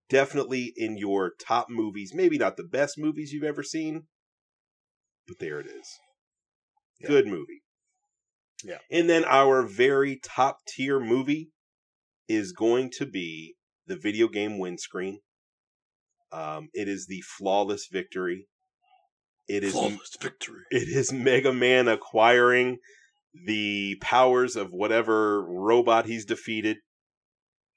definitely 0.09 0.73
in 0.77 0.97
your 0.97 1.33
top 1.45 1.69
movies, 1.69 2.13
maybe 2.15 2.39
not 2.39 2.57
the 2.57 2.65
best 2.65 2.99
movies 2.99 3.33
you've 3.33 3.45
ever 3.45 3.63
seen, 3.63 4.05
but 5.27 5.39
there 5.39 5.61
it 5.61 5.67
is. 5.67 5.99
Yeah. 7.01 7.09
Good 7.09 7.27
movie. 7.27 7.63
Yeah. 8.65 8.79
And 8.91 9.09
then 9.09 9.25
our 9.25 9.63
very 9.63 10.21
top 10.23 10.59
tier 10.67 10.99
movie 10.99 11.51
is 12.29 12.53
going 12.53 12.91
to 12.99 13.07
be 13.07 13.55
the 13.87 13.97
video 13.97 14.29
game 14.29 14.59
windscreen. 14.59 15.21
Um, 16.33 16.69
it 16.73 16.89
is 16.89 17.07
the 17.07 17.23
flawless 17.39 17.89
victory. 17.91 18.49
It 19.49 19.63
is 19.63 19.73
Flawless 19.73 20.17
victory. 20.21 20.63
it 20.71 20.89
is 20.89 21.13
Mega 21.13 21.53
Man 21.53 21.87
acquiring 21.87 22.79
the 23.47 23.97
powers 24.01 24.57
of 24.57 24.71
whatever 24.71 25.45
robot 25.45 26.07
he's 26.07 26.25
defeated. 26.25 26.79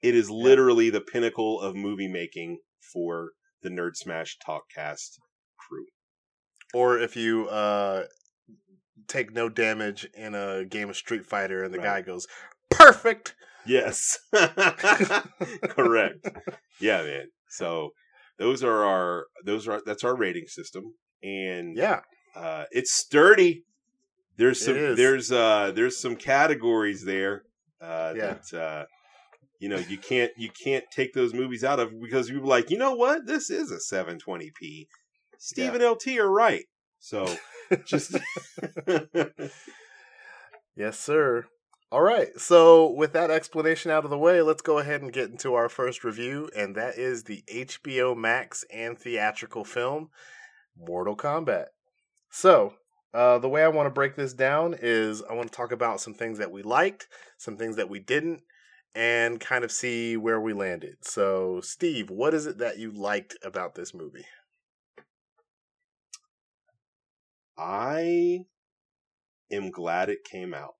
It 0.02 0.14
is 0.14 0.30
literally 0.30 0.90
the 0.90 1.00
pinnacle 1.00 1.60
of 1.60 1.76
movie 1.76 2.08
making 2.08 2.58
for 2.92 3.30
the 3.62 3.68
Nerd 3.68 3.94
Smash 3.94 4.36
Talkcast 4.44 5.18
crew. 5.58 5.86
Or 6.72 6.98
if 6.98 7.16
you 7.16 7.48
uh, 7.48 8.04
take 9.10 9.32
no 9.32 9.48
damage 9.48 10.08
in 10.14 10.34
a 10.34 10.64
game 10.64 10.88
of 10.88 10.96
Street 10.96 11.26
Fighter 11.26 11.62
and 11.64 11.74
the 11.74 11.78
Right. 11.78 11.84
guy 11.84 12.00
goes, 12.02 12.26
perfect. 12.70 13.34
Yes. 13.66 14.18
Correct. 15.70 16.26
Yeah, 16.80 17.02
man. 17.02 17.26
So 17.48 17.90
those 18.38 18.62
are 18.64 18.84
our 18.84 19.26
those 19.44 19.68
are 19.68 19.82
that's 19.84 20.04
our 20.04 20.16
rating 20.16 20.46
system. 20.46 20.94
And 21.22 21.76
Yeah. 21.76 22.00
uh 22.34 22.64
it's 22.70 22.92
sturdy. 22.92 23.64
There's 24.36 24.64
some 24.64 24.74
there's 24.96 25.30
uh 25.30 25.72
there's 25.74 26.00
some 26.00 26.16
categories 26.16 27.04
there 27.04 27.42
uh 27.80 28.14
Yeah. 28.16 28.34
that 28.50 28.58
uh 28.58 28.84
you 29.58 29.68
know 29.68 29.78
you 29.78 29.98
can't 29.98 30.32
you 30.38 30.48
can't 30.64 30.84
take 30.90 31.12
those 31.12 31.34
movies 31.34 31.64
out 31.64 31.80
of 31.80 31.92
because 32.00 32.30
you're 32.30 32.40
like, 32.42 32.70
you 32.70 32.78
know 32.78 32.94
what? 32.94 33.26
This 33.26 33.50
is 33.50 33.70
a 33.70 33.94
720p. 33.94 34.86
Steve 35.38 35.74
and 35.74 35.82
LT 35.84 36.18
are 36.18 36.30
right. 36.30 36.64
So 37.00 37.26
just 37.84 38.16
Yes, 40.76 40.98
sir. 40.98 41.44
All 41.92 42.02
right. 42.02 42.38
So, 42.38 42.88
with 42.90 43.12
that 43.14 43.30
explanation 43.30 43.90
out 43.90 44.04
of 44.04 44.10
the 44.10 44.18
way, 44.18 44.40
let's 44.42 44.62
go 44.62 44.78
ahead 44.78 45.02
and 45.02 45.12
get 45.12 45.30
into 45.30 45.54
our 45.54 45.68
first 45.68 46.04
review, 46.04 46.48
and 46.56 46.76
that 46.76 46.96
is 46.96 47.24
the 47.24 47.42
HBO 47.52 48.16
Max 48.16 48.64
and 48.72 48.96
theatrical 48.98 49.64
film 49.64 50.10
Mortal 50.78 51.16
Kombat. 51.16 51.66
So, 52.30 52.74
uh, 53.12 53.38
the 53.38 53.48
way 53.48 53.64
I 53.64 53.68
want 53.68 53.86
to 53.86 53.90
break 53.90 54.14
this 54.14 54.32
down 54.32 54.76
is 54.80 55.22
I 55.28 55.34
want 55.34 55.50
to 55.50 55.56
talk 55.56 55.72
about 55.72 56.00
some 56.00 56.14
things 56.14 56.38
that 56.38 56.52
we 56.52 56.62
liked, 56.62 57.08
some 57.38 57.56
things 57.56 57.76
that 57.76 57.90
we 57.90 57.98
didn't, 57.98 58.42
and 58.94 59.40
kind 59.40 59.64
of 59.64 59.72
see 59.72 60.16
where 60.16 60.40
we 60.40 60.52
landed. 60.52 60.98
So, 61.02 61.60
Steve, 61.60 62.08
what 62.08 62.34
is 62.34 62.46
it 62.46 62.58
that 62.58 62.78
you 62.78 62.92
liked 62.92 63.36
about 63.42 63.74
this 63.74 63.92
movie? 63.92 64.26
I 67.60 68.38
am 69.52 69.70
glad 69.70 70.08
it 70.08 70.24
came 70.24 70.54
out. 70.54 70.74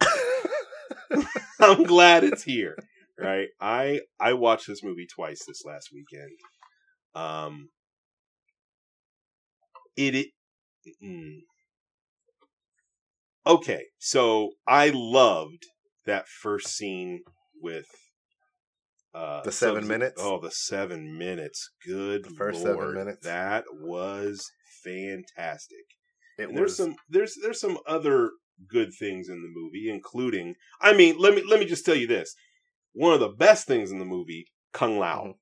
I'm 1.60 1.84
glad 1.84 2.22
it's 2.22 2.42
here. 2.42 2.76
Right? 3.18 3.48
I 3.60 4.00
I 4.20 4.34
watched 4.34 4.66
this 4.66 4.84
movie 4.84 5.06
twice 5.06 5.44
this 5.46 5.62
last 5.64 5.88
weekend. 5.92 6.32
Um 7.14 7.70
it, 9.96 10.14
it 10.14 10.28
mm. 11.02 11.38
Okay, 13.46 13.86
so 13.98 14.50
I 14.66 14.90
loved 14.94 15.64
that 16.04 16.28
first 16.28 16.68
scene 16.68 17.22
with 17.60 17.86
uh 19.14 19.42
The 19.42 19.52
seven 19.52 19.88
minutes? 19.88 20.20
Oh, 20.22 20.40
the 20.40 20.50
7 20.50 21.16
minutes. 21.16 21.70
Good 21.86 22.24
The 22.24 22.30
first 22.30 22.62
seven 22.62 22.74
lord. 22.74 22.94
minutes. 22.94 23.24
That 23.26 23.64
was 23.72 24.50
fantastic. 24.84 25.84
It 26.38 26.52
there's 26.52 26.74
was 26.74 26.76
some 26.76 26.96
there's 27.08 27.36
there's 27.42 27.60
some 27.60 27.78
other 27.86 28.32
good 28.68 28.92
things 28.94 29.28
in 29.28 29.42
the 29.42 29.48
movie, 29.48 29.88
including 29.90 30.54
I 30.80 30.92
mean, 30.94 31.18
let 31.18 31.34
me 31.34 31.42
let 31.42 31.60
me 31.60 31.66
just 31.66 31.84
tell 31.84 31.94
you 31.96 32.06
this. 32.06 32.34
One 32.94 33.14
of 33.14 33.20
the 33.20 33.30
best 33.30 33.66
things 33.66 33.92
in 33.92 33.98
the 33.98 34.04
movie, 34.06 34.46
Kung 34.72 34.98
Lao. 34.98 35.28
Mhm. 35.28 35.38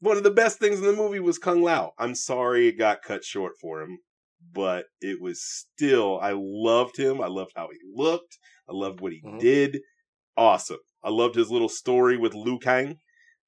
One 0.00 0.16
of 0.16 0.22
the 0.22 0.30
best 0.30 0.58
things 0.58 0.78
in 0.78 0.84
the 0.86 0.92
movie 0.92 1.20
was 1.20 1.38
Kung 1.38 1.62
Lao. 1.62 1.92
I'm 1.98 2.14
sorry 2.14 2.68
it 2.68 2.72
got 2.78 3.02
cut 3.02 3.24
short 3.24 3.54
for 3.60 3.80
him, 3.82 3.98
but 4.52 4.86
it 5.00 5.20
was 5.20 5.42
still 5.42 6.18
I 6.20 6.32
loved 6.36 6.96
him. 6.96 7.20
I 7.20 7.26
loved 7.26 7.52
how 7.56 7.68
he 7.70 7.78
looked. 7.84 8.38
I 8.68 8.72
loved 8.72 9.00
what 9.00 9.12
he 9.12 9.22
Mhm. 9.22 9.38
did. 9.38 9.80
Awesome. 10.36 10.80
I 11.02 11.10
loved 11.10 11.36
his 11.36 11.50
little 11.50 11.68
story 11.70 12.16
with 12.18 12.34
Liu 12.34 12.58
Kang. 12.60 13.00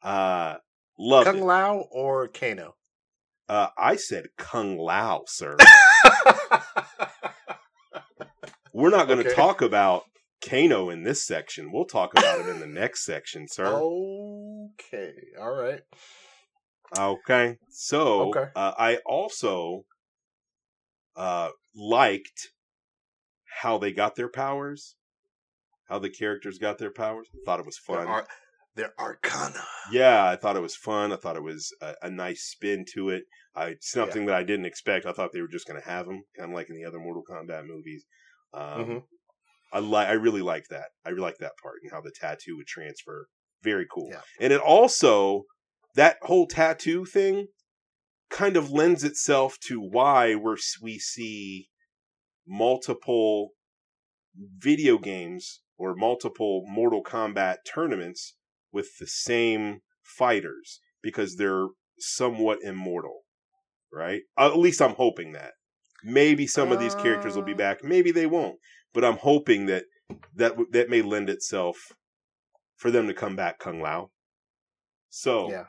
Uh 0.02 0.58
loved 0.98 1.34
Kung 1.34 1.36
it. 1.36 1.46
Lao 1.46 1.78
or 1.90 2.28
Kano? 2.28 2.76
Uh, 3.50 3.68
I 3.76 3.96
said 3.96 4.26
Kung 4.38 4.78
Lao, 4.78 5.24
sir. 5.26 5.56
We're 8.72 8.90
not 8.90 9.08
going 9.08 9.18
to 9.18 9.24
Okay. 9.24 9.34
talk 9.34 9.60
about 9.60 10.04
Kano 10.48 10.88
in 10.88 11.02
this 11.02 11.26
section. 11.26 11.72
We'll 11.72 11.84
talk 11.84 12.14
about 12.14 12.38
him 12.38 12.48
in 12.48 12.60
the 12.60 12.68
next 12.68 13.04
section, 13.04 13.48
sir. 13.48 13.66
okay. 13.74 15.12
All 15.40 15.52
right. 15.52 15.80
Okay. 16.96 17.56
So, 17.70 18.30
Okay. 18.30 18.46
Uh, 18.54 18.72
I 18.78 18.98
also 19.04 19.82
uh, 21.16 21.48
liked 21.74 22.50
how 23.62 23.78
they 23.78 23.90
got 23.92 24.14
their 24.14 24.28
powers, 24.30 24.94
how 25.88 25.98
the 25.98 26.08
characters 26.08 26.58
got 26.58 26.78
their 26.78 26.92
powers. 26.92 27.26
I 27.34 27.38
thought 27.44 27.58
it 27.58 27.66
was 27.66 27.78
fun. 27.78 28.06
are 28.06 28.28
there 28.76 28.92
arcana. 28.98 29.64
Yeah, 29.90 30.24
I 30.24 30.36
thought 30.36 30.56
it 30.56 30.62
was 30.62 30.76
fun. 30.76 31.12
I 31.12 31.16
thought 31.16 31.36
it 31.36 31.42
was 31.42 31.74
a, 31.80 31.94
a 32.02 32.10
nice 32.10 32.44
spin 32.44 32.84
to 32.94 33.10
it. 33.10 33.24
I 33.54 33.76
something 33.80 34.26
that 34.26 34.36
I 34.36 34.42
didn't 34.44 34.66
expect. 34.66 35.06
I 35.06 35.12
thought 35.12 35.30
they 35.32 35.40
were 35.40 35.48
just 35.48 35.66
going 35.66 35.80
to 35.80 35.88
have 35.88 36.06
them, 36.06 36.22
kind 36.38 36.50
of 36.50 36.54
like 36.54 36.70
in 36.70 36.76
the 36.76 36.84
other 36.84 37.00
Mortal 37.00 37.24
Kombat 37.28 37.66
movies. 37.66 38.04
Um, 38.54 38.84
Mhm. 38.84 39.02
I 39.72 39.78
like. 39.78 40.08
I 40.08 40.12
really 40.12 40.42
like 40.42 40.66
that. 40.70 40.88
I 41.04 41.10
really 41.10 41.22
like 41.22 41.38
that 41.38 41.52
part 41.62 41.76
and 41.82 41.92
how 41.92 42.00
the 42.00 42.12
tattoo 42.12 42.56
would 42.56 42.66
transfer. 42.66 43.28
Very 43.62 43.86
cool. 43.92 44.08
Yeah. 44.10 44.22
And 44.40 44.52
it 44.52 44.60
also 44.60 45.44
that 45.94 46.16
whole 46.22 46.46
tattoo 46.46 47.04
thing 47.04 47.48
kind 48.30 48.56
of 48.56 48.70
lends 48.70 49.04
itself 49.04 49.58
to 49.66 49.80
why 49.80 50.34
we're 50.34 50.56
we 50.80 50.98
see 50.98 51.68
multiple 52.46 53.50
video 54.36 54.98
games 54.98 55.60
or 55.76 55.94
multiple 55.94 56.64
Mortal 56.66 57.02
Kombat 57.02 57.58
tournaments 57.64 58.36
with 58.72 58.98
the 58.98 59.06
same 59.06 59.80
fighters 60.02 60.80
because 61.02 61.36
they're 61.36 61.68
somewhat 61.98 62.58
immortal, 62.62 63.20
right? 63.92 64.22
At 64.38 64.58
least 64.58 64.80
I'm 64.82 64.94
hoping 64.94 65.32
that. 65.32 65.52
Maybe 66.02 66.46
some 66.46 66.72
of 66.72 66.78
these 66.78 66.94
characters 66.94 67.34
will 67.36 67.42
be 67.42 67.52
Uh. 67.52 67.56
back, 67.58 67.84
maybe 67.84 68.10
they 68.10 68.26
won't. 68.26 68.58
But 68.92 69.04
I'm 69.04 69.18
hoping 69.18 69.66
that 69.66 69.84
that 70.34 70.56
that 70.72 70.88
may 70.90 71.02
lend 71.02 71.30
itself 71.30 71.76
for 72.76 72.90
them 72.90 73.06
to 73.06 73.14
come 73.14 73.36
back 73.36 73.58
Kung 73.58 73.80
Lao. 73.80 74.10
So 75.10 75.50
Yeah. 75.50 75.66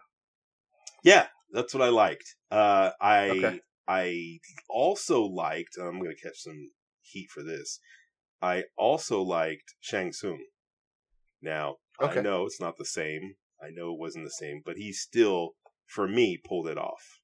yeah, 1.04 1.28
that's 1.52 1.74
what 1.74 1.84
I 1.84 1.90
liked. 1.90 2.36
Uh, 2.50 2.92
I 3.02 3.30
Okay. 3.30 3.60
I 3.88 4.40
also 4.70 5.24
liked. 5.24 5.78
I'm 5.78 6.00
going 6.00 6.16
to 6.16 6.22
catch 6.22 6.40
some 6.40 6.72
heat 7.02 7.30
for 7.30 7.44
this. 7.44 7.80
I 8.42 8.64
also 8.78 9.22
liked 9.22 9.76
Shang 9.82 10.14
Tsung. 10.14 10.46
Now 11.42 11.78
I 12.04 12.22
know 12.22 12.46
it's 12.46 12.60
not 12.60 12.78
the 12.78 12.86
same. 12.86 13.36
I 13.62 13.70
know 13.70 13.94
it 13.94 14.00
wasn't 14.00 14.26
the 14.26 14.32
same, 14.32 14.62
but 14.66 14.78
he 14.78 14.92
still, 14.92 15.52
for 15.86 16.08
me, 16.08 16.38
pulled 16.44 16.68
it 16.68 16.78
off. 16.78 17.20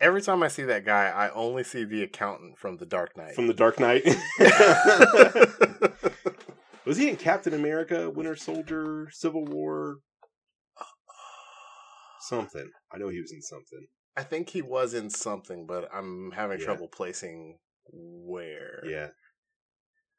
Every 0.00 0.20
time 0.20 0.42
I 0.42 0.48
see 0.48 0.64
that 0.64 0.84
guy, 0.84 1.06
I 1.08 1.30
only 1.30 1.64
see 1.64 1.84
the 1.84 2.02
accountant 2.02 2.58
from 2.58 2.76
The 2.78 2.86
Dark 2.86 3.16
Knight. 3.16 3.34
From 3.34 3.46
the 3.46 3.54
Dark 3.54 3.78
Knight. 3.78 4.02
Was 6.84 6.96
he 6.96 7.08
in 7.08 7.16
Captain 7.16 7.54
America, 7.54 8.10
Winter 8.10 8.34
Soldier, 8.34 9.08
Civil 9.12 9.44
War? 9.44 9.98
Something. 12.20 12.70
I 12.92 12.98
know 12.98 13.08
he 13.08 13.20
was 13.20 13.32
in 13.32 13.42
something. 13.42 13.86
I 14.16 14.22
think 14.22 14.50
he 14.50 14.62
was 14.62 14.94
in 14.94 15.10
something, 15.10 15.66
but 15.66 15.88
I'm 15.94 16.32
having 16.32 16.58
Yeah. 16.58 16.64
trouble 16.66 16.88
placing 16.88 17.58
where. 17.92 18.82
Yeah. 18.84 19.08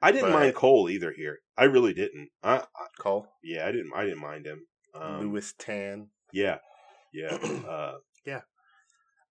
I 0.04 0.12
didn't 0.12 0.32
But- 0.32 0.40
mind 0.40 0.56
Cole 0.56 0.90
either 0.90 1.14
here. 1.14 1.40
I 1.58 1.64
really 1.64 1.94
didn't. 1.94 2.30
I, 2.44 2.58
I 2.58 2.88
Cole 3.00 3.28
yeah, 3.42 3.66
I 3.68 3.72
didn't. 3.72 3.92
I 3.96 4.04
didn't 4.04 4.20
mind 4.20 4.46
him. 4.46 4.68
Um, 4.94 5.22
Lewis 5.22 5.54
Tan. 5.58 6.10
Yeah, 6.32 6.58
yeah. 7.14 7.38
Uh, 7.68 7.94
yeah. 8.26 8.42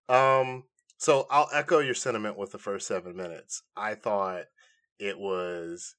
Um, 0.09 0.65
so 0.97 1.27
I'll 1.31 1.49
echo 1.53 1.81
your 1.81 1.95
sentiment 1.95 2.39
with 2.39 2.53
the 2.53 2.59
first 2.59 2.87
seven 2.87 3.15
minutes. 3.17 3.63
I 3.77 3.95
thought 3.95 4.45
it 4.99 5.19
was 5.19 5.95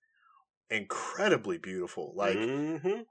incredibly 0.70 1.58
beautiful, 1.58 2.14
like 2.16 2.38
mhm. 2.38 3.06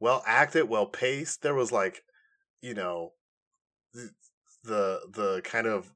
well 0.00 0.22
acted, 0.26 0.68
well 0.68 0.86
paced. 0.86 1.42
There 1.42 1.54
was 1.54 1.72
like, 1.72 2.02
you 2.60 2.74
know, 2.74 3.12
the, 4.64 5.00
the 5.12 5.40
kind 5.44 5.66
of 5.66 5.90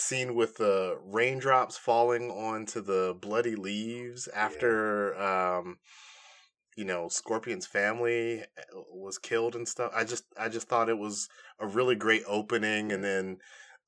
scene 0.00 0.34
with 0.34 0.56
the 0.56 0.98
raindrops 1.04 1.76
falling 1.76 2.30
onto 2.30 2.80
the 2.80 3.16
bloody 3.20 3.54
leaves 3.54 4.28
after 4.28 5.20
um 5.20 5.78
you 6.76 6.84
know 6.84 7.08
scorpion's 7.08 7.66
family 7.66 8.40
uh, 8.40 8.80
was 8.92 9.18
killed 9.18 9.54
and 9.54 9.68
stuff 9.68 9.92
i 9.94 10.04
just 10.04 10.24
i 10.38 10.48
just 10.48 10.68
thought 10.68 10.88
it 10.88 10.98
was 10.98 11.28
a 11.60 11.66
really 11.66 11.94
great 11.94 12.22
opening 12.26 12.92
and 12.92 13.04
then 13.04 13.38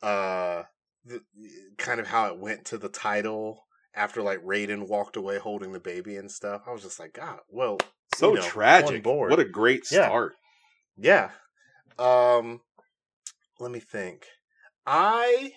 uh 0.02 0.62
the, 1.04 1.20
kind 1.78 2.00
of 2.00 2.06
how 2.06 2.26
it 2.26 2.38
went 2.38 2.64
to 2.64 2.78
the 2.78 2.88
title 2.88 3.64
after 3.94 4.22
like 4.22 4.42
Raiden 4.42 4.88
walked 4.88 5.16
away 5.16 5.38
holding 5.38 5.72
the 5.72 5.80
baby 5.80 6.16
and 6.16 6.30
stuff 6.30 6.62
i 6.66 6.72
was 6.72 6.82
just 6.82 7.00
like 7.00 7.12
god 7.12 7.40
well 7.48 7.78
so 8.14 8.30
you 8.30 8.40
know, 8.40 8.46
tragic. 8.46 9.02
board. 9.02 9.30
What 9.30 9.40
a 9.40 9.44
great 9.44 9.84
Yeah. 9.90 10.06
start. 10.06 10.34
yeah. 10.96 11.30
Um 11.98 12.60
let 13.58 13.70
me 13.70 13.80
think. 13.80 14.26
I 14.86 15.52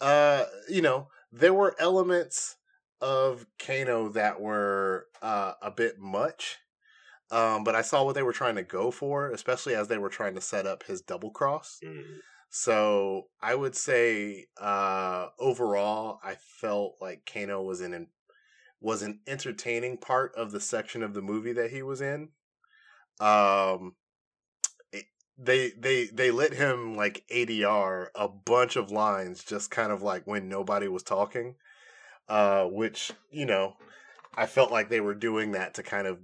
uh 0.00 0.44
you 0.68 0.82
know, 0.82 1.08
there 1.32 1.54
were 1.54 1.76
elements 1.78 2.56
of 3.00 3.46
Kano 3.58 4.08
that 4.10 4.40
were 4.40 5.08
uh 5.22 5.54
a 5.62 5.70
bit 5.70 5.98
much. 5.98 6.58
Um 7.30 7.64
but 7.64 7.74
I 7.76 7.82
saw 7.82 8.04
what 8.04 8.14
they 8.14 8.22
were 8.22 8.32
trying 8.32 8.56
to 8.56 8.62
go 8.64 8.90
for, 8.90 9.30
especially 9.30 9.74
as 9.74 9.88
they 9.88 9.98
were 9.98 10.10
trying 10.10 10.34
to 10.36 10.40
set 10.42 10.66
up 10.66 10.84
his 10.84 11.02
double 11.02 11.30
cross. 11.30 11.82
Mhm. 11.84 12.22
So, 12.50 13.30
I 13.42 13.54
would 13.56 13.76
say 13.76 14.46
uh 14.60 15.28
overall 15.38 16.20
I 16.24 16.36
felt 16.36 16.96
like 17.00 17.26
Kano 17.32 17.62
was 17.62 17.80
an 17.82 18.08
was 18.80 19.02
an 19.02 19.20
entertaining 19.26 19.98
part 19.98 20.34
of 20.36 20.52
the 20.52 20.60
section 20.60 21.02
of 21.02 21.14
the 21.14 21.22
movie 21.22 21.52
that 21.54 21.70
he 21.72 21.82
was 21.82 22.00
in. 22.02 22.30
Um 23.20 23.96
they 25.38 25.70
they 25.70 26.06
they 26.06 26.30
let 26.30 26.52
him 26.52 26.96
like 26.96 27.24
ADR 27.30 28.08
a 28.14 28.28
bunch 28.28 28.76
of 28.76 28.90
lines 28.90 29.44
just 29.44 29.70
kind 29.70 29.92
of 29.92 30.02
like 30.02 30.26
when 30.26 30.48
nobody 30.48 30.88
was 30.88 31.02
talking. 31.02 31.54
Uh 32.28 32.64
which, 32.64 33.12
you 33.30 33.46
know, 33.46 33.74
I 34.36 34.46
felt 34.46 34.72
like 34.72 34.88
they 34.88 35.00
were 35.00 35.14
doing 35.14 35.52
that 35.52 35.74
to 35.74 35.82
kind 35.82 36.06
of 36.06 36.18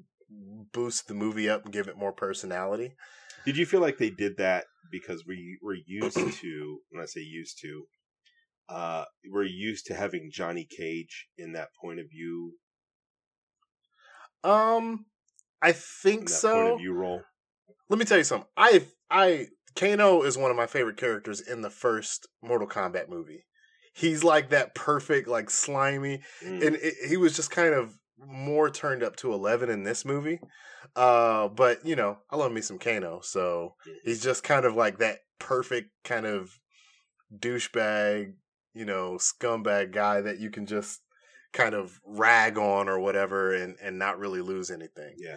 boost 0.72 1.06
the 1.06 1.14
movie 1.14 1.48
up 1.48 1.64
and 1.64 1.72
give 1.72 1.88
it 1.88 1.96
more 1.96 2.12
personality. 2.12 2.94
Did 3.46 3.56
you 3.56 3.66
feel 3.66 3.80
like 3.80 3.98
they 3.98 4.10
did 4.10 4.36
that 4.38 4.64
because 4.90 5.24
we 5.26 5.58
were 5.62 5.76
used 5.86 6.16
to, 6.16 6.78
when 6.90 7.02
I 7.02 7.06
say 7.06 7.20
used 7.20 7.58
to, 7.62 7.84
uh, 8.68 9.04
we're 9.30 9.44
used 9.44 9.86
to 9.86 9.94
having 9.94 10.30
Johnny 10.32 10.66
Cage 10.68 11.28
in 11.38 11.52
that 11.52 11.68
point 11.80 12.00
of 12.00 12.06
view, 12.10 12.54
Um 14.42 15.06
I 15.62 15.72
think 15.72 16.28
so. 16.28 16.52
point 16.54 16.68
of 16.74 16.78
view 16.78 16.92
role? 16.94 17.22
let 17.88 17.98
me 17.98 18.04
tell 18.04 18.18
you 18.18 18.24
something. 18.24 18.48
I 18.56 18.82
I 19.10 19.46
Kano 19.76 20.22
is 20.22 20.38
one 20.38 20.50
of 20.50 20.56
my 20.56 20.66
favorite 20.66 20.96
characters 20.96 21.40
in 21.40 21.62
the 21.62 21.70
first 21.70 22.28
Mortal 22.42 22.68
Kombat 22.68 23.08
movie. 23.08 23.44
He's 23.92 24.24
like 24.24 24.50
that 24.50 24.74
perfect, 24.74 25.28
like 25.28 25.50
slimy, 25.50 26.22
Mm. 26.42 26.66
and 26.66 26.76
it, 26.76 26.94
he 27.08 27.16
was 27.16 27.36
just 27.36 27.50
kind 27.50 27.74
of 27.74 27.96
more 28.18 28.70
turned 28.70 29.02
up 29.02 29.16
to 29.16 29.32
eleven 29.32 29.68
in 29.70 29.82
this 29.84 30.04
movie. 30.04 30.40
Uh, 30.96 31.48
but 31.48 31.84
you 31.84 31.96
know, 31.96 32.18
I 32.30 32.36
love 32.36 32.52
me 32.52 32.60
some 32.60 32.78
Kano, 32.78 33.20
so 33.22 33.74
he's 34.04 34.22
just 34.22 34.42
kind 34.44 34.64
of 34.64 34.74
like 34.76 34.98
that 34.98 35.18
perfect 35.38 35.90
kind 36.04 36.26
of 36.26 36.50
douchebag, 37.36 38.34
you 38.74 38.84
know, 38.84 39.18
scumbag 39.18 39.92
guy 39.92 40.20
that 40.20 40.38
you 40.38 40.50
can 40.50 40.66
just 40.66 41.00
kind 41.52 41.74
of 41.74 42.00
rag 42.04 42.58
on 42.58 42.88
or 42.88 42.98
whatever, 42.98 43.52
and 43.54 43.76
and 43.82 43.98
not 43.98 44.18
really 44.18 44.40
lose 44.40 44.70
anything. 44.70 45.14
Yeah. 45.18 45.36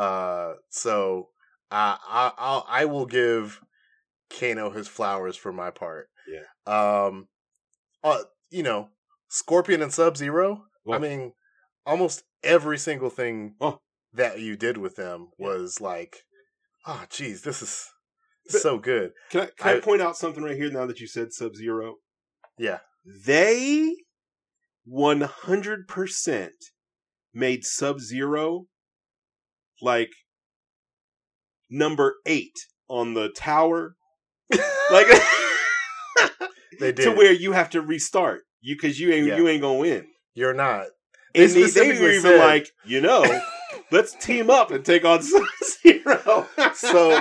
Uh, 0.00 0.54
so 0.70 1.28
I 1.74 1.98
I 2.08 2.32
I'll, 2.38 2.66
I 2.68 2.84
will 2.86 3.06
give 3.06 3.60
Kano 4.30 4.70
his 4.70 4.88
flowers 4.88 5.36
for 5.36 5.52
my 5.52 5.70
part. 5.70 6.08
Yeah. 6.28 6.44
Um, 7.06 7.28
uh, 8.02 8.22
you 8.50 8.62
know, 8.62 8.88
Scorpion 9.28 9.82
and 9.82 9.92
Sub 9.92 10.16
Zero. 10.16 10.64
I 10.90 10.98
mean, 10.98 11.32
almost 11.86 12.22
every 12.42 12.78
single 12.78 13.10
thing 13.10 13.54
that 14.12 14.38
you 14.40 14.56
did 14.56 14.76
with 14.78 14.96
them 14.96 15.28
Yeah. 15.38 15.46
was 15.48 15.80
like, 15.80 16.24
oh, 16.86 17.04
geez, 17.10 17.42
this 17.42 17.62
is 17.62 17.88
so 18.48 18.78
good. 18.78 19.12
Can 19.30 19.40
I, 19.42 19.48
can 19.58 19.68
I, 19.68 19.76
I- 19.76 19.80
point 19.80 20.02
out 20.02 20.16
something 20.16 20.42
right 20.44 20.56
here 20.56 20.70
now 20.70 20.86
that 20.86 21.00
you 21.00 21.06
said 21.06 21.32
Sub 21.32 21.54
Zero? 21.56 21.96
Yeah. 22.58 22.78
They 23.04 23.94
100% 24.90 26.48
made 27.32 27.64
Sub 27.64 28.00
Zero 28.00 28.66
like 29.82 30.10
number 31.70 32.16
eight 32.26 32.54
on 32.88 33.14
the 33.14 33.28
tower. 33.30 33.96
Like 34.90 35.06
They 36.80 36.92
did. 36.92 37.04
to 37.04 37.10
where 37.12 37.32
you 37.32 37.52
have 37.52 37.70
to 37.70 37.80
restart 37.80 38.42
you 38.60 38.74
because 38.76 38.98
you 39.00 39.12
ain't 39.12 39.26
Yeah. 39.26 39.36
you 39.38 39.48
ain't 39.48 39.62
gonna 39.62 39.78
win. 39.78 40.06
You're 40.34 40.54
not. 40.54 40.86
They 41.34 41.44
And 41.44 41.52
they, 41.52 41.88
were 42.00 42.10
even 42.10 42.22
said- 42.22 42.38
like, 42.40 42.68
you 42.84 43.00
know, 43.00 43.24
let's 43.90 44.14
team 44.14 44.50
up 44.50 44.70
and 44.70 44.84
take 44.84 45.04
on 45.04 45.22
Zero. 45.22 46.46
So 46.74 47.20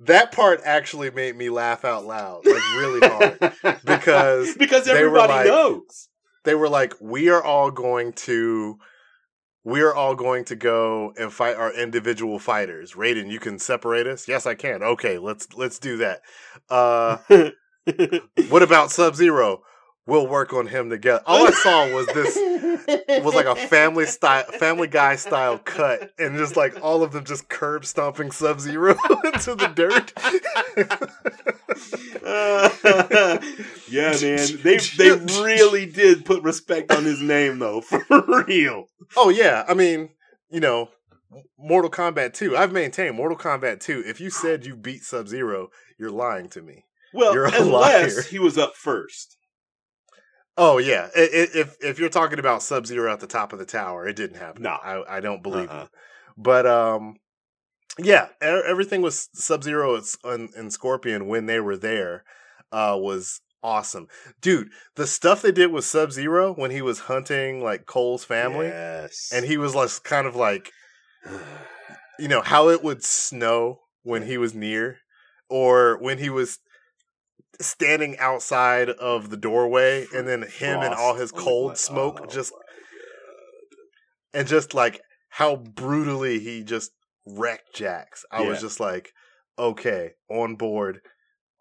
that 0.00 0.32
part 0.32 0.60
actually 0.64 1.10
made 1.10 1.36
me 1.36 1.48
laugh 1.48 1.84
out 1.84 2.04
loud, 2.04 2.44
like 2.44 2.74
really 2.76 3.00
hard. 3.08 3.38
because 3.84 4.54
because 4.56 4.84
they 4.84 4.92
were 4.92 4.98
everybody 5.18 5.32
like- 5.32 5.46
knows. 5.46 6.08
They 6.44 6.56
were 6.56 6.68
like, 6.68 6.94
"We 7.00 7.28
are 7.30 7.42
all 7.42 7.70
going 7.70 8.12
to, 8.14 8.76
we 9.64 9.80
are 9.82 9.94
all 9.94 10.14
going 10.14 10.44
to 10.46 10.56
go 10.56 11.12
and 11.18 11.32
fight 11.32 11.56
our 11.56 11.72
individual 11.72 12.38
fighters." 12.38 12.92
Raiden, 12.92 13.30
you 13.30 13.40
can 13.40 13.58
separate 13.58 14.06
us. 14.06 14.28
Yes, 14.28 14.46
I 14.46 14.54
can. 14.54 14.82
Okay, 14.82 15.18
let's 15.18 15.52
let's 15.54 15.78
do 15.78 15.96
that. 15.98 16.22
Uh, 16.68 17.18
what 18.48 18.62
about 18.62 18.90
Sub 18.90 19.14
Zero? 19.14 19.62
We'll 20.04 20.26
work 20.26 20.52
on 20.52 20.66
him 20.66 20.90
together. 20.90 21.22
All 21.26 21.46
I 21.46 21.50
saw 21.52 21.94
was 21.94 22.06
this 22.08 22.36
was 23.22 23.34
like 23.34 23.46
a 23.46 23.54
family 23.54 24.04
style 24.16 24.44
family 24.58 24.88
guy 24.88 25.14
style 25.14 25.58
cut 25.58 26.10
and 26.18 26.36
just 26.36 26.56
like 26.56 26.82
all 26.82 27.04
of 27.04 27.12
them 27.12 27.24
just 27.24 27.48
curb 27.48 27.84
stomping 27.84 28.32
sub 28.32 28.58
zero 28.58 28.96
into 29.24 29.54
the 29.54 29.68
dirt 29.68 30.12
yeah, 33.88 34.12
man. 34.20 34.48
They 34.62 34.78
they 34.96 35.10
really 35.42 35.86
did 35.86 36.24
put 36.24 36.42
respect 36.42 36.90
on 36.90 37.04
his 37.04 37.20
name 37.20 37.58
though, 37.58 37.80
for 37.80 38.04
real. 38.46 38.86
oh 39.16 39.28
yeah 39.28 39.64
i 39.68 39.74
mean 39.74 40.08
you 40.50 40.60
know 40.60 40.88
mortal 41.58 41.90
kombat 41.90 42.34
2 42.34 42.56
i've 42.56 42.72
maintained 42.72 43.16
mortal 43.16 43.36
kombat 43.38 43.80
2 43.80 44.02
if 44.06 44.20
you 44.20 44.30
said 44.30 44.64
you 44.66 44.76
beat 44.76 45.02
sub 45.02 45.28
zero 45.28 45.68
you're 45.98 46.10
lying 46.10 46.48
to 46.48 46.60
me 46.62 46.84
Well, 47.14 47.32
You're 47.34 47.46
a 47.46 47.60
unless 47.62 48.14
liar. 48.16 48.22
he 48.24 48.38
was 48.38 48.58
up 48.58 48.74
first. 48.76 49.36
Oh 50.56 50.78
yeah 50.78 51.08
I- 51.16 51.20
I- 51.20 51.48
if 51.54 51.76
if 51.80 51.98
you're 51.98 52.08
talking 52.08 52.38
about 52.38 52.62
sub 52.62 52.86
zero 52.86 53.12
at 53.12 53.20
the 53.20 53.26
top 53.26 53.52
of 53.52 53.58
the 53.58 53.64
tower 53.66 54.06
it 54.06 54.16
didn't 54.16 54.36
happen 54.38 54.62
No. 54.62 54.70
i, 54.70 55.16
I 55.16 55.20
don't 55.20 55.42
believe 55.42 55.70
Uh-uh. 55.70 55.82
you 55.82 55.88
but 56.36 56.66
um 56.66 57.16
yeah 57.98 58.28
everything 58.40 59.02
was 59.02 59.28
sub 59.34 59.62
zero 59.62 60.00
and, 60.24 60.50
and 60.54 60.72
scorpion 60.72 61.26
when 61.28 61.46
they 61.46 61.60
were 61.60 61.76
there 61.76 62.24
uh 62.72 62.96
was 62.98 63.40
awesome 63.62 64.08
dude 64.40 64.68
the 64.96 65.06
stuff 65.06 65.42
they 65.42 65.52
did 65.52 65.70
with 65.70 65.84
sub 65.84 66.10
zero 66.10 66.52
when 66.54 66.70
he 66.70 66.82
was 66.82 67.00
hunting 67.00 67.62
like 67.62 67.86
cole's 67.86 68.24
family 68.24 68.66
Yes. 68.66 69.30
and 69.32 69.44
he 69.46 69.56
was 69.56 69.74
like 69.74 69.90
kind 70.02 70.26
of 70.26 70.34
like 70.34 70.70
you 72.18 72.28
know 72.28 72.40
how 72.42 72.68
it 72.68 72.82
would 72.82 73.02
snow 73.04 73.80
when 74.02 74.22
he 74.26 74.36
was 74.36 74.52
near, 74.52 74.98
or 75.48 75.96
when 76.00 76.18
he 76.18 76.28
was 76.28 76.58
standing 77.60 78.18
outside 78.18 78.90
of 78.90 79.30
the 79.30 79.36
doorway, 79.36 80.06
and 80.14 80.26
then 80.26 80.42
him 80.42 80.80
and 80.80 80.94
all 80.94 81.14
his 81.14 81.30
Frost 81.30 81.44
the 81.44 81.50
cold 81.50 81.70
gla- 81.70 81.76
smoke 81.76 82.20
oh 82.22 82.26
just 82.26 82.52
and 84.34 84.48
just 84.48 84.74
like 84.74 85.00
how 85.28 85.56
brutally 85.56 86.38
he 86.38 86.62
just 86.62 86.92
wrecked 87.26 87.74
Jax. 87.74 88.24
I 88.30 88.42
was 88.42 88.60
just 88.60 88.80
like, 88.80 89.12
okay, 89.58 90.12
on 90.28 90.56
board. 90.56 91.00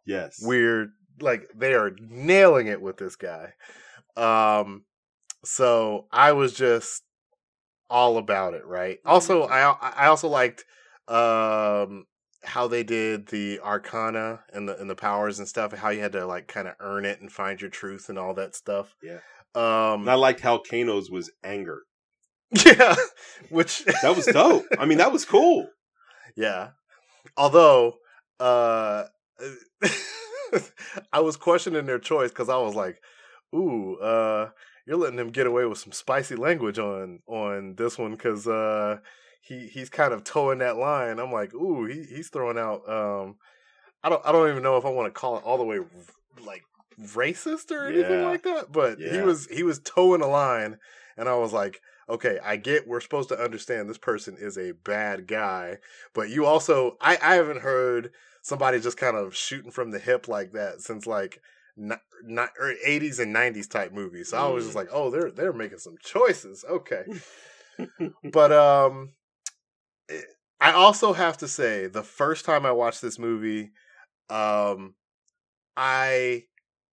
Yes. 0.06 0.40
We're 0.42 0.90
like 1.20 1.48
they 1.56 1.74
are 1.74 1.92
nailing 2.00 2.68
it 2.68 2.82
with 2.82 2.98
this 2.98 3.16
guy. 3.16 3.54
Um, 4.18 4.86
so 5.44 6.08
I 6.12 6.34
was 6.34 6.54
just 6.54 7.04
all 7.90 8.18
about 8.18 8.54
it, 8.54 8.66
right? 8.66 9.00
Also, 9.06 9.44
I 9.44 9.72
I 9.72 10.08
also 10.08 10.28
liked 10.28 10.66
um 11.08 12.06
how 12.44 12.68
they 12.68 12.84
did 12.84 13.28
the 13.28 13.60
arcana 13.60 14.42
and 14.54 14.68
the 14.68 14.78
and 14.80 14.90
the 14.90 14.96
powers 14.96 15.40
and 15.40 15.48
stuff, 15.48 15.74
how 15.74 15.90
you 15.90 16.02
had 16.02 16.14
to 16.14 16.26
like 16.26 16.48
kind 16.48 16.68
of 16.68 16.76
earn 16.80 17.06
it 17.06 17.22
and 17.22 17.32
find 17.32 17.62
your 17.62 17.70
truth 17.70 18.10
and 18.10 18.18
all 18.18 18.34
that 18.34 18.56
stuff. 18.56 18.96
Yeah. 19.02 19.20
Um 19.56 20.02
And 20.02 20.10
I 20.10 20.16
liked 20.16 20.40
how 20.42 20.58
Kano's 20.58 21.10
was 21.12 21.32
anger. 21.44 21.84
yeah, 22.66 22.96
which 23.50 23.84
That 24.02 24.16
was 24.16 24.26
dope. 24.26 24.66
I 24.78 24.86
mean, 24.86 24.98
that 24.98 25.12
was 25.12 25.26
cool. 25.26 25.68
Yeah. 26.38 26.70
Although, 27.36 27.96
uh, 28.40 29.04
I 31.14 31.20
was 31.20 31.36
questioning 31.38 31.86
their 31.86 32.00
choice 32.00 32.30
because 32.30 32.50
I 32.50 32.58
was 32.58 32.74
like, 32.76 33.02
"Ooh, 33.54 33.98
uh, 33.98 34.50
you're 34.86 34.98
letting 34.98 35.18
them 35.18 35.30
get 35.30 35.48
away 35.48 35.66
with 35.66 35.78
some 35.78 35.92
spicy 35.92 36.36
language 36.36 36.80
on 36.80 37.20
on 37.28 37.76
this 37.76 37.98
one 37.98 38.12
because 38.12 38.48
uh, 38.48 39.00
he 39.42 39.68
he's 39.68 39.90
kind 39.90 40.14
of 40.14 40.24
toeing 40.24 40.60
that 40.60 40.78
line." 40.78 41.20
I'm 41.20 41.32
like, 41.32 41.54
"Ooh, 41.54 41.86
he 41.86 42.04
he's 42.04 42.30
throwing 42.30 42.58
out." 42.58 42.88
Um, 42.90 43.36
I 44.04 44.10
don't 44.10 44.22
I 44.26 44.32
don't 44.32 44.50
even 44.50 44.64
know 44.64 44.78
if 44.78 44.86
I 44.86 44.90
want 44.90 45.14
to 45.14 45.20
call 45.20 45.38
it 45.38 45.44
all 45.44 45.58
the 45.58 45.64
way 45.64 45.80
like 46.46 46.64
racist 47.00 47.72
or 47.72 47.88
anything 47.88 48.22
Yeah. 48.22 48.26
like 48.26 48.44
that, 48.44 48.72
but 48.72 49.00
he 49.00 49.22
was 49.22 49.48
he 49.48 49.64
was 49.64 49.80
toeing 49.80 50.22
a 50.22 50.28
line, 50.28 50.78
and 51.18 51.28
I 51.30 51.36
was 51.36 51.54
like, 51.54 51.82
"Okay, 52.10 52.40
I 52.44 52.56
get 52.58 52.88
we're 52.88 53.02
supposed 53.02 53.30
to 53.30 53.40
understand 53.40 53.90
this 53.90 53.98
person 53.98 54.38
is 54.40 54.58
a 54.58 54.72
bad 54.72 55.28
guy." 55.28 55.78
but 56.14 56.30
you 56.30 56.46
also 56.46 56.98
I, 57.02 57.18
I 57.22 57.36
haven't 57.36 57.62
heard 57.62 58.12
somebody 58.42 58.80
just 58.80 58.98
kind 58.98 59.16
of 59.16 59.36
shooting 59.36 59.72
from 59.72 59.92
the 59.92 60.00
hip 60.00 60.28
like 60.28 60.52
that 60.54 60.82
since 60.82 61.06
like 61.06 61.40
not, 61.78 62.02
not 62.24 62.50
or 62.60 62.74
80s 62.86 63.20
and 63.20 63.32
90s 63.34 63.68
type 63.70 63.94
movies 63.94 64.30
so 64.30 64.38
i 64.38 64.48
was 64.48 64.66
just 64.66 64.76
Mm. 64.76 64.80
like 64.80 64.90
oh 64.92 65.10
they're 65.10 65.32
they're 65.32 65.54
making 65.54 65.78
some 65.78 65.96
choices 66.04 66.66
okay 66.70 67.04
but 68.32 68.52
um 68.52 69.12
i 70.60 70.72
also 70.72 71.14
have 71.14 71.38
to 71.38 71.48
say 71.48 71.88
the 71.88 72.04
first 72.04 72.46
time 72.46 72.66
i 72.66 72.72
watched 72.72 73.02
this 73.02 73.20
movie 73.20 73.72
um 74.30 74.96
i 75.78 76.44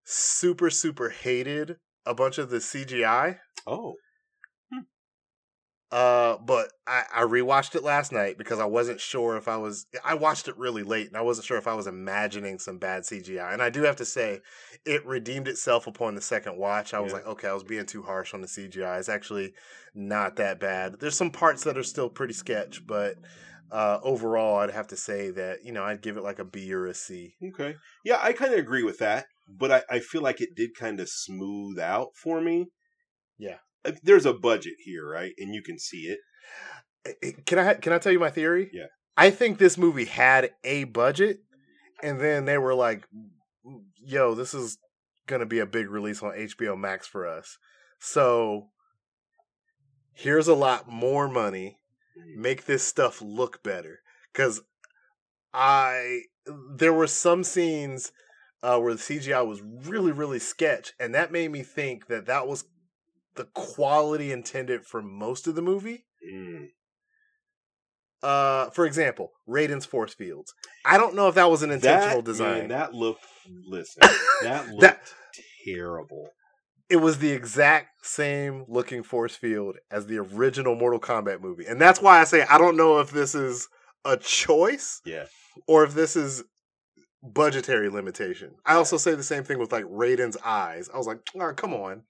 super 0.05 0.71
super 0.71 1.11
hated 1.11 1.77
a 2.07 2.15
bunch 2.15 2.39
of 2.39 2.51
the 2.51 2.59
cgi 2.59 3.39
Oh. 3.67 3.97
Uh, 5.91 6.37
but 6.45 6.71
I, 6.87 7.05
I 7.15 7.23
rewatched 7.23 7.75
it 7.75 7.83
last 7.83 8.13
night 8.13 8.37
because 8.37 8.59
I 8.59 8.67
wasn't 8.67 9.01
sure 9.01 9.39
if 9.39 9.49
I 9.49 9.57
was. 9.57 9.87
I 10.05 10.15
watched 10.15 10.47
it 10.47 10.59
really 10.59 10.83
late, 10.83 11.07
and 11.09 11.17
I 11.17 11.23
wasn't 11.23 11.47
sure 11.47 11.57
if 11.57 11.67
I 11.67 11.73
was 11.75 11.87
imagining 11.87 12.59
some 12.59 12.79
bad 12.79 13.05
CGI. 13.05 13.55
And 13.55 13.63
I 13.63 13.71
do 13.71 13.83
have 13.85 13.97
to 13.97 14.05
say, 14.05 14.41
it 14.85 15.07
redeemed 15.07 15.49
itself 15.49 15.87
upon 15.87 16.15
the 16.15 16.21
second 16.21 16.59
watch. 16.59 16.93
I 16.93 17.01
was 17.01 17.13
Yeah. 17.13 17.19
like, 17.19 17.27
okay, 17.27 17.49
I 17.49 17.55
was 17.55 17.65
being 17.65 17.87
too 17.87 18.03
harsh 18.03 18.35
on 18.35 18.43
the 18.43 18.49
CGI. 18.49 18.99
It's 18.99 19.09
actually 19.09 19.55
not 19.95 20.37
that 20.37 20.61
bad. 20.61 21.01
There's 21.01 21.17
some 21.17 21.31
parts 21.31 21.65
that 21.65 21.79
are 21.79 21.83
still 21.83 22.11
pretty 22.11 22.35
sketch, 22.35 22.87
but 22.87 23.17
uh, 23.71 23.99
overall, 24.03 24.59
I'd 24.59 24.71
have 24.71 24.89
to 24.89 24.97
say 24.97 25.31
that 25.31 25.65
you 25.65 25.73
know 25.73 25.85
I'd 25.85 26.03
give 26.03 26.19
it 26.19 26.23
like 26.23 26.39
a 26.39 26.45
B 26.45 26.73
or 26.75 26.87
a 26.87 26.95
C. 26.95 27.35
Okay. 27.43 27.77
Yeah, 28.05 28.19
I 28.21 28.35
kind 28.35 28.53
of 28.53 28.59
agree 28.59 28.83
with 28.83 28.99
that, 28.99 29.27
but 29.49 29.73
I, 29.73 29.83
I 29.91 29.99
feel 30.01 30.21
like 30.21 30.43
it 30.43 30.55
did 30.55 30.75
kind 30.75 31.01
of 31.01 31.09
smooth 31.09 31.79
out 31.79 32.09
for 32.15 32.41
me. 32.43 32.67
Yeah. 33.39 33.59
Uh, 33.85 33.93
There's 34.03 34.27
a 34.27 34.33
budget 34.35 34.75
here, 34.85 35.09
right? 35.09 35.33
And 35.39 35.55
you 35.55 35.63
can 35.63 35.79
see 35.79 36.03
it. 36.09 36.19
Eh, 37.07 37.13
eh, 37.23 37.33
Can 37.47 37.59
I 37.59 37.75
can 37.75 37.93
I 37.93 37.99
tell 37.99 38.13
you 38.13 38.19
my 38.19 38.31
theory? 38.31 38.71
Yeah. 38.73 38.87
I 39.17 39.31
think 39.31 39.59
this 39.59 39.77
movie 39.77 40.05
had 40.05 40.51
a 40.63 40.85
budget, 40.85 41.41
and 42.03 42.21
then 42.21 42.45
they 42.45 42.59
were 42.59 42.75
like, 42.75 43.05
"Yo, 43.97 44.35
this 44.35 44.55
is 44.55 44.79
gonna 45.27 45.47
be 45.47 45.59
a 45.59 45.67
big 45.67 45.91
release 45.91 46.23
on 46.23 46.33
HBO 46.37 46.77
Max 46.77 47.07
for 47.07 47.27
us." 47.27 47.59
So 47.99 48.71
here's 50.15 50.49
a 50.49 50.55
lot 50.55 50.89
more 50.89 51.29
money. 51.29 51.79
Make 52.37 52.67
this 52.67 52.85
stuff 52.85 53.21
look 53.21 53.63
better, 53.63 54.01
because 54.33 54.61
I 55.53 56.23
there 56.77 56.93
were 56.93 57.07
some 57.07 57.45
scenes 57.45 58.13
uh, 58.63 58.79
where 58.81 58.95
the 58.95 59.01
CGI 59.01 59.47
was 59.47 59.61
really 59.63 60.13
really 60.13 60.39
sketch, 60.39 60.93
and 60.99 61.15
that 61.15 61.33
made 61.33 61.51
me 61.51 61.63
think 61.63 62.07
that 62.07 62.27
that 62.27 62.47
was 62.47 62.65
the 63.39 63.47
quality 63.55 64.31
intended 64.33 64.85
for 64.85 65.01
most 65.03 65.47
of 65.47 65.55
the 65.55 65.63
movie 65.63 66.05
Mm. 66.31 66.69
uh 68.23 68.71
for 68.71 68.85
example 68.85 69.31
raiden's 69.49 69.87
force 69.87 70.13
fields 70.13 70.53
i 70.85 70.99
don't 70.99 71.15
know 71.15 71.29
if 71.29 71.37
that 71.37 71.49
was 71.51 71.63
an 71.63 71.71
intentional 71.71 72.23
That- 72.23 72.25
design 72.33 72.59
man, 72.59 72.69
that 72.69 72.93
looked. 72.95 73.25
Listen, 73.67 74.03
that 74.43 74.69
looked 74.69 74.81
That- 74.83 75.13
terrible. 75.65 76.31
it 76.91 76.97
was 76.97 77.19
the 77.19 77.31
exact 77.31 78.05
same 78.05 78.65
looking 78.69 79.03
force 79.05 79.37
field 79.37 79.77
as 79.91 80.07
the 80.07 80.19
original 80.19 80.75
mortal 80.75 80.99
kombat 81.01 81.41
movie 81.41 81.67
and 81.67 81.81
that's 81.81 82.03
why 82.03 82.21
i 82.21 82.25
say 82.25 82.43
i 82.51 82.59
don't 82.59 82.77
know 82.77 82.99
if 82.99 83.11
this 83.13 83.35
is 83.35 83.69
a 84.05 84.17
choice 84.17 85.01
Yeah. 85.05 85.27
or 85.69 85.85
if 85.85 85.95
this 85.95 86.17
is 86.17 86.43
budgetary 87.23 87.89
limitation 87.91 88.51
i 88.67 88.75
also 88.75 88.97
say 88.97 89.15
the 89.15 89.23
same 89.23 89.45
thing 89.45 89.59
with 89.61 89.71
like 89.73 89.85
raiden's 89.85 90.37
eyes 90.45 90.89
i 90.93 90.97
was 90.99 91.07
like 91.07 91.19
oh, 91.39 91.53
come 91.55 91.75
on 91.75 92.03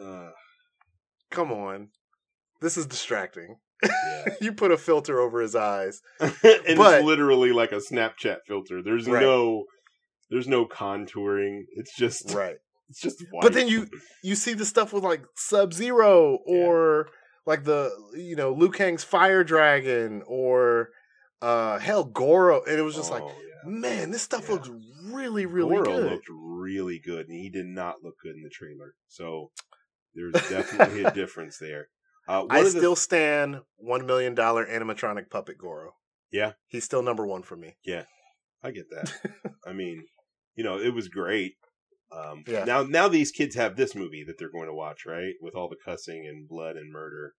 Uh, 0.00 0.30
come 1.34 1.52
on 1.52 1.88
this 2.60 2.76
is 2.76 2.86
distracting 2.86 3.56
yeah. 3.82 4.24
you 4.40 4.52
put 4.52 4.70
a 4.72 4.78
filter 4.78 5.20
over 5.20 5.40
his 5.40 5.54
eyes 5.54 6.00
and 6.20 6.32
But- 6.42 6.94
it's 7.00 7.04
literally 7.04 7.52
like 7.52 7.72
a 7.72 7.76
Snapchat 7.80 8.38
filter. 8.46 8.82
There's 8.82 9.06
Right. 9.06 9.20
no. 9.20 9.64
There's 10.30 10.48
no 10.48 10.64
contouring. 10.64 11.64
It's 11.74 11.94
just. 11.94 12.32
right 12.32 12.56
It's 12.88 13.00
just. 13.02 13.22
White. 13.30 13.42
But 13.42 13.52
then 13.52 13.68
you 13.68 13.86
you 14.22 14.34
see 14.36 14.54
the 14.54 14.64
stuff 14.64 14.92
with 14.94 15.04
like 15.04 15.22
Sub 15.36 15.74
Zero 15.74 16.38
Yeah. 16.46 16.54
or 16.64 17.08
like 17.44 17.64
the 17.64 17.90
you 18.14 18.36
know 18.36 18.52
Liu 18.52 18.70
Kang's 18.70 19.04
Fire 19.04 19.44
Dragon 19.44 20.22
or 20.26 20.88
uh 21.42 21.78
hell 21.78 22.04
Goro, 22.04 22.62
and 22.64 22.78
it 22.78 22.82
was 22.82 22.94
just 22.94 23.10
like, 23.10 23.22
Oh, 23.22 23.28
yeah. 23.66 23.70
man, 23.70 24.10
this 24.12 24.22
stuff 24.22 24.46
Yeah. 24.48 24.54
looks 24.54 24.70
really 25.04 25.44
really 25.44 25.76
Goro 25.76 25.84
good. 25.84 26.12
looked 26.12 26.28
really 26.30 26.98
good, 27.04 27.28
and 27.28 27.36
he 27.38 27.50
did 27.50 27.66
not 27.66 27.96
look 28.02 28.14
good 28.22 28.34
in 28.34 28.42
the 28.42 28.48
trailer. 28.50 28.94
So 29.08 29.50
there's 30.14 30.32
definitely 30.48 31.04
a 31.04 31.10
difference 31.10 31.58
there. 31.58 31.88
Uh, 32.28 32.46
I 32.48 32.60
of 32.60 32.64
the- 32.64 32.70
still 32.70 32.96
stand 32.96 33.60
one 33.76 34.06
million 34.06 34.34
dollar 34.34 34.64
animatronic 34.66 35.30
puppet 35.30 35.58
Goro. 35.58 35.92
Yeah. 36.32 36.52
he's 36.66 36.84
still 36.84 37.02
number 37.02 37.26
one 37.26 37.42
for 37.42 37.56
me. 37.56 37.76
Yeah, 37.84 38.04
I 38.62 38.70
get 38.72 38.86
that. 38.90 39.12
I 39.66 39.72
mean, 39.72 40.04
you 40.56 40.64
know, 40.64 40.78
it 40.78 40.92
was 40.94 41.08
great. 41.08 41.54
Um, 42.10 42.44
Yeah. 42.46 42.64
Now, 42.64 42.82
now 42.82 43.08
these 43.08 43.30
kids 43.30 43.54
have 43.56 43.76
this 43.76 43.94
movie 43.94 44.24
that 44.26 44.38
they're 44.38 44.50
going 44.50 44.68
to 44.68 44.74
watch, 44.74 45.04
right? 45.06 45.34
With 45.40 45.54
all 45.54 45.68
the 45.68 45.76
cussing 45.84 46.26
and 46.28 46.48
blood 46.48 46.76
and 46.76 46.90
murder. 46.92 47.34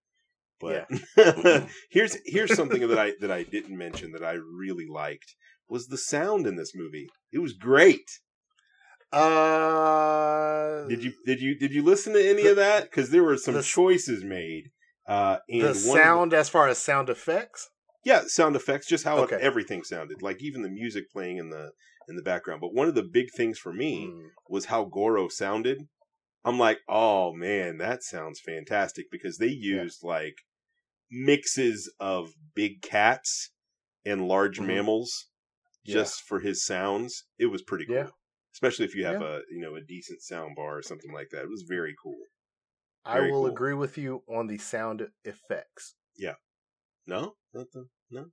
But 0.62 0.88
here's 1.90 2.18
here's 2.26 2.56
something 2.56 2.88
that 2.88 2.98
I 2.98 3.14
that 3.20 3.32
I 3.32 3.44
didn't 3.44 3.78
mention 3.78 4.12
that 4.14 4.24
I 4.24 4.34
really 4.34 4.86
liked 4.90 5.36
was 5.68 5.88
the 5.88 5.98
sound 5.98 6.48
in 6.48 6.56
this 6.56 6.72
movie. 6.74 7.08
It 7.34 7.40
was 7.40 7.52
great. 7.54 8.10
Uh, 9.16 10.88
Did 10.88 11.04
you 11.04 11.14
did 11.26 11.42
you 11.42 11.58
did 11.58 11.72
you 11.72 11.84
listen 11.84 12.14
to 12.14 12.30
any 12.30 12.46
of 12.48 12.56
that? 12.58 12.84
Because 12.84 13.10
there 13.10 13.24
were 13.24 13.38
some 13.38 13.56
the- 13.56 13.64
choices 13.64 14.24
made. 14.24 14.72
Uh, 15.08 15.38
the 15.48 15.74
sound 15.76 16.34
as 16.34 16.50
far 16.50 16.68
as 16.68 16.78
sound 16.80 17.10
effects? 17.10 17.70
yeah, 18.04 18.24
sound 18.28 18.56
effects, 18.56 18.88
just 18.88 19.04
how 19.04 19.18
Okay. 19.20 19.38
everything 19.40 19.84
sounded, 19.84 20.22
like 20.22 20.42
even 20.42 20.62
the 20.62 20.70
music 20.70 21.10
playing 21.12 21.38
in 21.38 21.50
the 21.50 21.72
in 22.08 22.16
the 22.16 22.22
background. 22.22 22.62
But 22.62 22.74
one 22.74 22.88
of 22.88 22.96
the 22.96 23.04
big 23.04 23.28
things 23.36 23.58
for 23.58 23.74
me 23.74 24.08
Mm. 24.08 24.30
was 24.50 24.66
how 24.66 24.86
Goro 24.86 25.28
sounded. 25.28 25.88
I'm 26.44 26.60
like, 26.60 26.80
oh 26.88 27.34
man, 27.34 27.78
that 27.80 28.04
sounds 28.04 28.40
fantastic 28.40 29.06
because 29.12 29.38
they 29.38 29.48
used 29.48 30.04
like 30.04 30.36
mixes 31.10 31.92
of 32.00 32.34
big 32.54 32.82
cats 32.82 33.52
and 34.06 34.28
large 34.28 34.60
Mhm. 34.60 34.68
mammals 34.68 35.30
Yeah. 35.84 35.94
just 35.96 36.22
for 36.24 36.40
his 36.42 36.64
sounds. 36.66 37.24
It 37.40 37.48
was 37.48 37.62
pretty 37.64 37.86
cool. 37.88 37.96
Yeah. 37.96 38.10
Especially 38.56 38.86
if 38.86 38.96
you 38.96 39.06
have 39.06 39.22
a 39.22 39.42
you 39.52 39.60
know 39.60 39.76
a 39.76 39.82
decent 39.82 40.22
sound 40.22 40.56
bar 40.56 40.78
or 40.78 40.82
something 40.82 41.12
like 41.14 41.28
that. 41.32 41.44
It 41.44 41.50
was 41.50 41.66
very 41.68 41.94
cool. 42.02 42.16
I 43.04 43.20
will 43.20 43.42
cool. 43.44 43.48
agree 43.48 43.74
with 43.74 43.98
you 43.98 44.24
on 44.30 44.48
the 44.48 44.58
sound 44.58 45.08
effects. 45.26 45.96
Yeah. 46.18 46.36
No, 47.06 47.36
Not 47.54 47.68
the- 47.74 47.90
no. 48.10 48.28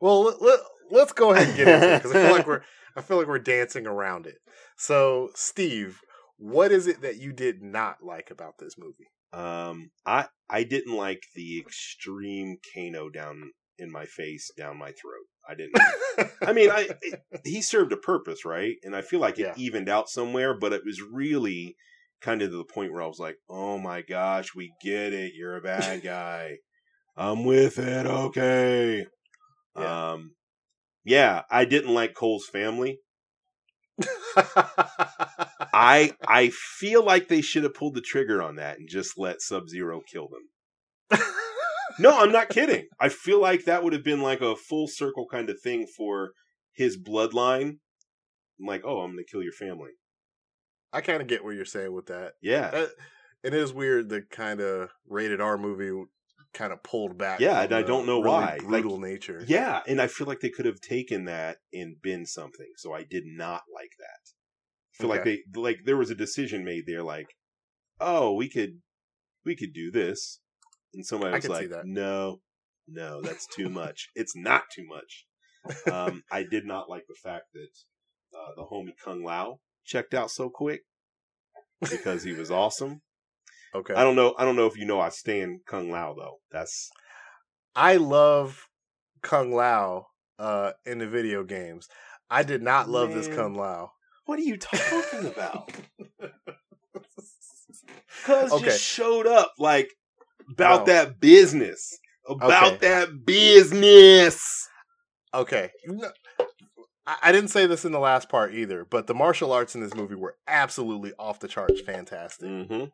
Well, 0.00 0.22
let, 0.22 0.42
let, 0.42 0.60
let's 0.90 1.12
go 1.12 1.32
ahead 1.32 1.48
and 1.48 1.56
get 1.56 1.68
into 1.68 1.94
it 1.94 2.02
because 2.02 2.16
I 2.16 2.22
feel 2.22 2.36
like 2.36 2.46
we're 2.46 2.62
I 2.96 3.02
feel 3.02 3.18
like 3.18 3.26
we're 3.26 3.38
dancing 3.40 3.86
around 3.86 4.26
it. 4.26 4.38
So, 4.76 5.30
Steve, 5.34 6.00
what 6.38 6.72
is 6.72 6.86
it 6.86 7.02
that 7.02 7.18
you 7.18 7.32
did 7.32 7.62
not 7.62 7.96
like 8.02 8.30
about 8.30 8.54
this 8.58 8.76
movie? 8.78 9.10
Um, 9.32 9.90
I 10.06 10.26
I 10.48 10.62
didn't 10.62 10.96
like 10.96 11.22
the 11.34 11.58
extreme 11.58 12.56
Kano 12.72 13.10
down 13.10 13.50
in 13.78 13.90
my 13.90 14.06
face 14.06 14.50
down 14.56 14.78
my 14.78 14.92
throat. 14.92 15.26
I 15.50 15.54
didn't. 15.54 16.32
I 16.42 16.52
mean, 16.52 16.70
I 16.70 16.90
it, 17.02 17.20
he 17.44 17.62
served 17.62 17.92
a 17.92 17.96
purpose, 17.96 18.44
right? 18.44 18.76
And 18.84 18.94
I 18.94 19.02
feel 19.02 19.20
like 19.20 19.38
it 19.38 19.46
Yeah. 19.46 19.54
evened 19.56 19.88
out 19.88 20.08
somewhere, 20.08 20.54
but 20.54 20.72
it 20.72 20.82
was 20.84 21.00
really 21.02 21.76
kind 22.20 22.42
of 22.42 22.50
to 22.50 22.56
the 22.56 22.64
point 22.64 22.92
where 22.92 23.02
I 23.02 23.06
was 23.06 23.18
like, 23.18 23.36
"Oh 23.48 23.78
my 23.78 24.02
gosh, 24.02 24.54
we 24.54 24.72
get 24.82 25.12
it. 25.12 25.34
You're 25.34 25.56
a 25.56 25.62
bad 25.62 26.02
guy. 26.04 26.58
I'm 27.16 27.44
with 27.44 27.78
it. 27.78 28.06
Okay." 28.06 29.06
Yeah. 29.76 30.12
Um, 30.12 30.32
yeah, 31.04 31.42
I 31.50 31.64
didn't 31.64 31.94
like 31.94 32.14
Cole's 32.14 32.46
family. 32.46 33.00
I 35.72 36.12
I 36.26 36.50
feel 36.50 37.04
like 37.04 37.28
they 37.28 37.40
should 37.40 37.64
have 37.64 37.74
pulled 37.74 37.94
the 37.94 38.00
trigger 38.00 38.42
on 38.42 38.56
that 38.56 38.78
and 38.78 38.88
just 38.88 39.18
let 39.18 39.40
Sub 39.42 39.68
Zero 39.68 40.00
kill 40.00 40.28
them. 40.28 40.48
No, 41.98 42.18
I'm 42.20 42.32
not 42.32 42.48
kidding. 42.48 42.86
I 43.00 43.08
feel 43.08 43.40
like 43.40 43.64
that 43.64 43.82
would 43.82 43.92
have 43.92 44.04
been 44.04 44.22
like 44.22 44.40
a 44.40 44.56
full 44.56 44.86
circle 44.88 45.26
kind 45.30 45.50
of 45.50 45.60
thing 45.60 45.86
for 45.96 46.32
his 46.72 46.98
bloodline. 46.98 47.78
I'm 48.60 48.66
like, 48.66 48.82
oh, 48.84 49.00
I'm 49.00 49.12
going 49.12 49.24
to 49.24 49.30
kill 49.30 49.42
your 49.42 49.52
family. 49.52 49.90
I 50.92 51.00
kind 51.00 51.20
of 51.22 51.28
get 51.28 51.44
what 51.44 51.54
you're 51.54 51.64
saying 51.64 51.92
with 51.92 52.06
that. 52.06 52.32
Yeah. 52.42 52.70
Uh, 52.72 52.86
It 53.42 53.54
is 53.54 53.72
weird 53.72 54.08
the 54.10 54.22
kind 54.30 54.60
of 54.60 54.90
rated 55.08 55.40
R 55.40 55.56
movie 55.56 55.92
kind 56.52 56.72
of 56.72 56.82
pulled 56.82 57.16
back. 57.16 57.40
Yeah, 57.40 57.62
and 57.62 57.72
I 57.72 57.82
don't 57.82 58.06
know 58.06 58.20
really 58.20 58.28
why. 58.28 58.58
Brutal 58.62 58.98
nature. 58.98 59.42
Yeah, 59.46 59.80
and 59.86 60.00
I 60.00 60.08
feel 60.08 60.26
like 60.26 60.40
they 60.40 60.50
could 60.50 60.66
have 60.66 60.80
taken 60.80 61.24
that 61.24 61.58
and 61.72 61.96
been 62.02 62.26
something. 62.26 62.68
So 62.76 62.92
I 62.92 63.04
did 63.04 63.24
not 63.26 63.62
like 63.74 63.92
that. 63.98 64.32
I 64.94 65.02
feel 65.02 65.08
like 65.08 65.24
they 65.24 65.38
like 65.54 65.80
there 65.84 65.96
was 65.96 66.10
a 66.10 66.14
decision 66.14 66.64
made 66.64 66.84
there 66.86 67.02
like, 67.02 67.28
"Oh, 67.98 68.34
we 68.34 68.50
could 68.50 68.80
we 69.46 69.56
could 69.56 69.72
do 69.72 69.90
this." 69.90 70.40
And 70.94 71.04
somebody 71.06 71.34
was 71.34 71.48
like, 71.48 71.70
that. 71.70 71.86
"No. 71.86 72.40
No, 72.88 73.20
that's 73.22 73.46
too 73.46 73.68
much. 73.80 74.08
it's 74.14 74.34
not 74.36 74.64
too 74.74 74.84
much." 74.86 75.26
Um 75.90 76.22
I 76.30 76.42
did 76.42 76.64
not 76.64 76.88
like 76.88 77.04
the 77.08 77.14
fact 77.22 77.44
that 77.54 77.68
uh, 78.36 78.52
the 78.56 78.64
homie 78.64 78.94
Kung 79.04 79.22
Lao 79.24 79.60
checked 79.84 80.14
out 80.14 80.30
so 80.30 80.48
quick 80.48 80.82
because 81.90 82.22
he 82.22 82.32
was 82.32 82.50
awesome. 82.50 83.02
Okay. 83.74 83.94
I 83.94 84.02
don't 84.02 84.16
know 84.16 84.34
I 84.38 84.44
don't 84.44 84.56
know 84.56 84.66
if 84.66 84.76
you 84.76 84.86
know 84.86 85.00
I 85.00 85.10
stand 85.10 85.60
Kung 85.66 85.90
Lao 85.90 86.14
though. 86.14 86.38
That's 86.50 86.90
I 87.76 87.96
love 87.96 88.66
Kung 89.22 89.52
Lao 89.52 90.06
uh, 90.38 90.72
in 90.86 90.98
the 90.98 91.06
video 91.06 91.44
games. 91.44 91.88
I 92.30 92.42
did 92.42 92.62
not 92.62 92.88
love 92.88 93.12
this 93.12 93.28
Kung 93.28 93.54
Lao. 93.54 93.92
what 94.24 94.38
are 94.38 94.42
you 94.42 94.56
talking 94.56 95.26
about? 95.26 95.70
Cuz 98.24 98.52
Okay. 98.52 98.64
just 98.64 98.82
showed 98.82 99.26
up 99.26 99.52
like 99.58 99.90
about 100.50 100.86
No. 100.86 100.92
that 100.92 101.20
business. 101.20 101.98
About 102.28 102.74
Okay. 102.74 102.76
that 102.88 103.24
business. 103.24 104.68
Okay. 105.32 105.70
No, 105.86 106.10
I 107.06 107.16
I 107.22 107.32
didn't 107.32 107.50
say 107.50 107.66
this 107.66 107.84
in 107.84 107.92
the 107.92 107.98
last 107.98 108.28
part 108.28 108.54
either, 108.54 108.84
but 108.84 109.06
the 109.06 109.14
martial 109.14 109.52
arts 109.52 109.74
in 109.74 109.80
this 109.80 109.94
movie 109.94 110.14
were 110.14 110.36
absolutely 110.46 111.12
off 111.18 111.40
the 111.40 111.48
charts 111.48 111.80
fantastic. 111.80 112.48
hmm 112.48 112.84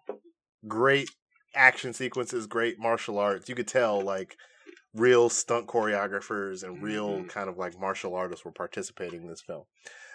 Great 0.66 1.10
action 1.54 1.92
sequences, 1.92 2.46
great 2.46 2.78
martial 2.78 3.18
arts. 3.18 3.48
You 3.48 3.54
could 3.54 3.68
tell 3.68 4.00
like 4.00 4.36
real 4.94 5.28
stunt 5.28 5.66
choreographers 5.66 6.62
and 6.62 6.82
real 6.82 7.20
Mhm. 7.20 7.28
kind 7.28 7.48
of 7.48 7.58
like 7.58 7.78
martial 7.78 8.14
artists 8.14 8.44
were 8.44 8.52
participating 8.52 9.22
in 9.22 9.28
this 9.28 9.42
film. 9.42 9.64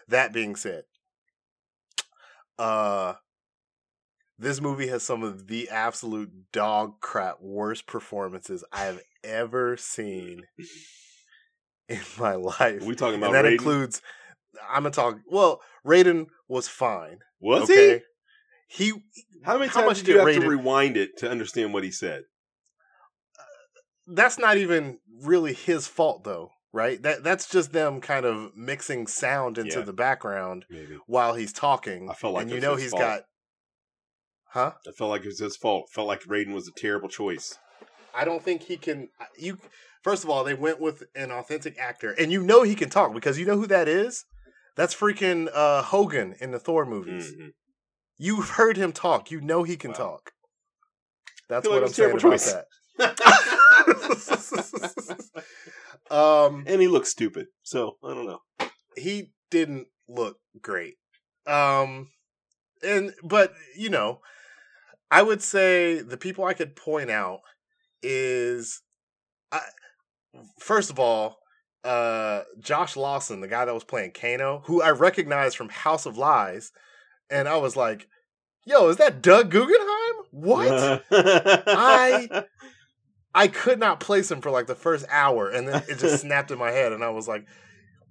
That 0.08 0.34
being 0.34 0.56
said, 0.56 0.84
uh 2.58 3.16
this 4.42 4.60
movie 4.62 4.88
has 4.88 5.04
some 5.04 5.24
of 5.24 5.48
the 5.48 5.70
absolute 5.70 6.52
dog 6.52 7.00
crap 7.02 7.38
worst 7.42 7.86
performances 7.88 8.64
I 8.72 8.86
have 8.86 9.00
ever 9.24 9.78
seen 9.78 10.44
in 11.88 12.00
my 12.20 12.36
life. 12.36 12.82
We 12.84 12.96
talking 12.96 13.16
and 13.16 13.24
about 13.24 13.34
that 13.34 13.46
Raiden? 13.46 13.52
includes 13.54 14.02
I'm 14.70 14.84
gonna 14.84 14.92
talk 14.92 15.20
well, 15.30 15.62
Raiden 15.86 16.28
was 16.48 16.68
fine. 16.68 17.20
Was 17.40 17.64
okay. 17.70 18.02
He 18.68 18.92
he? 18.92 19.04
How 19.44 19.58
many 19.58 19.70
How 19.70 19.82
times 19.82 20.00
did 20.00 20.08
you 20.10 20.20
have 20.20 20.34
to 20.34 20.48
rewind 20.48 20.98
it 20.98 21.18
to 21.18 21.30
understand 21.30 21.74
what 21.74 21.84
he 21.84 21.92
said? 21.92 22.24
Uh, 23.40 23.44
that's 24.08 24.38
not 24.40 24.58
even 24.58 25.00
really 25.24 25.54
his 25.54 25.88
fault 25.88 26.24
though, 26.24 26.52
right? 26.74 27.02
That 27.02 27.24
that's 27.24 27.50
just 27.50 27.74
them 27.74 28.02
kind 28.02 28.26
of 28.26 28.56
mixing 28.56 29.08
sound 29.08 29.58
into 29.58 29.80
Yeah. 29.80 29.86
the 29.86 29.94
background 29.94 30.66
Maybe. 30.70 30.98
while 31.08 31.34
he's 31.36 31.54
talking. 31.54 32.10
I 32.10 32.14
felt 32.14 32.34
like 32.34 32.44
and 32.44 32.52
you 32.52 32.60
know 32.60 32.76
he's 32.76 32.92
fault. 32.92 33.02
got 33.04 33.22
Huh? 34.52 34.74
I 34.88 34.92
felt 34.92 35.10
like 35.10 35.22
it 35.24 35.28
was 35.28 35.40
his 35.40 35.56
fault. 35.56 35.90
Felt 35.92 36.08
like 36.08 36.24
Raiden 36.24 36.54
was 36.54 36.68
a 36.68 36.72
terrible 36.72 37.08
choice. 37.08 37.58
I 38.14 38.26
don't 38.26 38.44
think 38.44 38.64
he 38.64 38.76
can 38.76 39.08
you 39.38 39.58
first 40.04 40.26
of 40.26 40.30
all, 40.30 40.44
they 40.44 40.54
went 40.54 40.82
with 40.82 41.04
an 41.16 41.32
authentic 41.32 41.80
actor. 41.80 42.12
And 42.12 42.30
you 42.32 42.44
know 42.44 42.64
he 42.64 42.76
can 42.76 42.90
talk 42.90 43.14
because 43.14 43.40
you 43.40 43.46
know 43.46 43.56
who 43.58 43.68
that 43.68 43.88
is? 43.88 44.26
That's 44.76 44.94
freaking 44.94 45.50
uh 45.54 45.84
Hogun 45.84 46.36
in 46.42 46.52
the 46.52 46.60
Thor 46.60 46.86
movies. 46.86 47.34
Mhm. 47.34 47.54
You've 48.18 48.50
heard 48.52 48.76
him 48.78 48.92
talk. 48.92 49.32
You 49.32 49.40
know 49.40 49.64
he 49.64 49.78
can 49.78 49.92
Wow. 49.92 49.98
talk. 49.98 50.34
That's 51.48 51.66
what 51.68 51.76
like 51.76 51.84
I'm 51.84 51.94
saying 51.94 52.18
terrible 52.18 52.30
about 52.30 52.40
choice. 52.40 52.54
that. 52.54 52.68
um, 56.12 56.64
and 56.68 56.82
he 56.82 56.88
looks 56.88 57.10
stupid. 57.10 57.48
So 57.64 57.98
I 58.04 58.14
don't 58.14 58.26
know. 58.26 58.42
he 58.98 59.32
didn't 59.50 59.88
look 60.08 60.38
great. 60.62 60.96
Um, 61.48 62.10
and 62.84 63.14
but 63.24 63.54
you 63.78 63.90
know, 63.90 64.20
I 65.12 65.22
would 65.22 65.42
say 65.44 66.02
the 66.02 66.18
people 66.18 66.46
I 66.46 66.54
could 66.54 66.76
point 66.76 67.12
out 67.12 67.42
is, 68.02 68.82
I 69.52 69.60
first 70.60 70.90
of 70.90 71.00
all, 71.00 71.38
uh, 71.84 72.44
Josh 72.60 72.96
Lawson, 72.96 73.42
the 73.42 73.48
guy 73.48 73.66
that 73.66 73.74
was 73.74 73.84
playing 73.84 74.12
Kano, 74.12 74.64
who 74.66 74.82
I 74.82 74.92
recognized 74.92 75.58
from 75.58 75.70
House 75.70 76.06
of 76.06 76.18
Lies, 76.18 76.72
and 77.30 77.48
I 77.48 77.58
was 77.58 77.76
like, 77.76 78.08
"Yo, 78.66 78.88
is 78.90 78.98
that 78.98 79.22
Doug 79.22 79.50
Guggenheim? 79.52 80.26
What?" 80.32 81.04
I- 81.12 82.46
I 83.34 83.48
could 83.48 83.80
not 83.80 84.00
place 84.02 84.30
him 84.30 84.42
for 84.42 84.52
like 84.52 84.68
the 84.68 84.76
first 84.76 85.06
hour, 85.10 85.50
and 85.50 85.68
then 85.68 85.84
it 85.88 86.00
just 86.00 86.22
snapped 86.22 86.52
in 86.52 86.58
my 86.60 86.72
head, 86.72 86.92
and 86.92 87.04
I 87.04 87.10
was 87.10 87.28
like, 87.28 87.46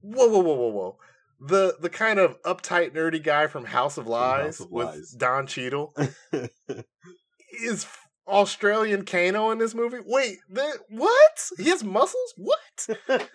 "Whoa, 0.02 0.28
whoa, 0.28 0.40
whoa, 0.40 0.54
whoa, 0.54 0.68
whoa!" 0.68 0.98
The 1.40 1.76
the 1.80 1.90
kind 1.90 2.18
of 2.18 2.40
uptight, 2.42 2.94
nerdy 2.94 3.22
guy 3.22 3.46
from 3.46 3.64
House 3.64 3.96
of 3.96 4.06
Lies 4.06 4.44
House 4.44 4.60
of 4.60 4.70
with 4.70 4.86
Lies. 4.88 5.10
Don 5.12 5.46
Cheadle 5.46 5.94
is 7.62 7.86
Australian 8.28 9.04
Kano 9.04 9.50
in 9.50 9.58
this 9.58 9.74
movie. 9.74 9.98
Wait, 10.04 10.38
what? 10.48 11.50
He 11.56 11.70
has 11.70 11.82
muscles? 11.82 12.34
What? 12.36 13.30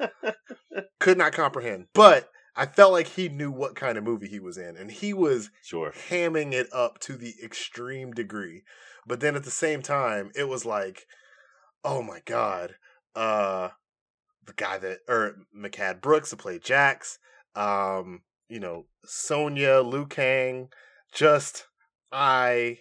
Could 0.99 1.17
not 1.17 1.33
comprehend, 1.33 1.87
but 1.93 2.29
I 2.55 2.65
felt 2.65 2.93
like 2.93 3.07
he 3.07 3.27
knew 3.27 3.51
what 3.51 3.75
kind 3.75 3.97
of 3.97 4.03
movie 4.03 4.27
he 4.27 4.39
was 4.39 4.57
in, 4.57 4.77
and 4.77 4.89
he 4.89 5.13
was 5.13 5.49
sure. 5.61 5.93
hamming 6.09 6.53
it 6.53 6.67
up 6.71 6.99
to 6.99 7.17
the 7.17 7.33
extreme 7.43 8.13
degree. 8.13 8.63
But 9.05 9.19
then 9.19 9.35
at 9.35 9.43
the 9.43 9.51
same 9.51 9.81
time, 9.81 10.31
it 10.35 10.47
was 10.47 10.65
like, 10.65 11.05
oh 11.83 12.01
my 12.01 12.21
god, 12.25 12.75
uh, 13.15 13.69
the 14.45 14.53
guy 14.53 14.77
that 14.77 14.99
or 15.07 15.35
Mehcad 15.55 16.01
Brooks 16.01 16.29
to 16.29 16.37
play 16.37 16.57
Jax, 16.59 17.19
um, 17.55 18.21
you 18.49 18.59
know, 18.59 18.85
Sonya, 19.05 19.81
Liu 19.81 20.05
Kang, 20.05 20.69
just 21.13 21.65
I. 22.11 22.79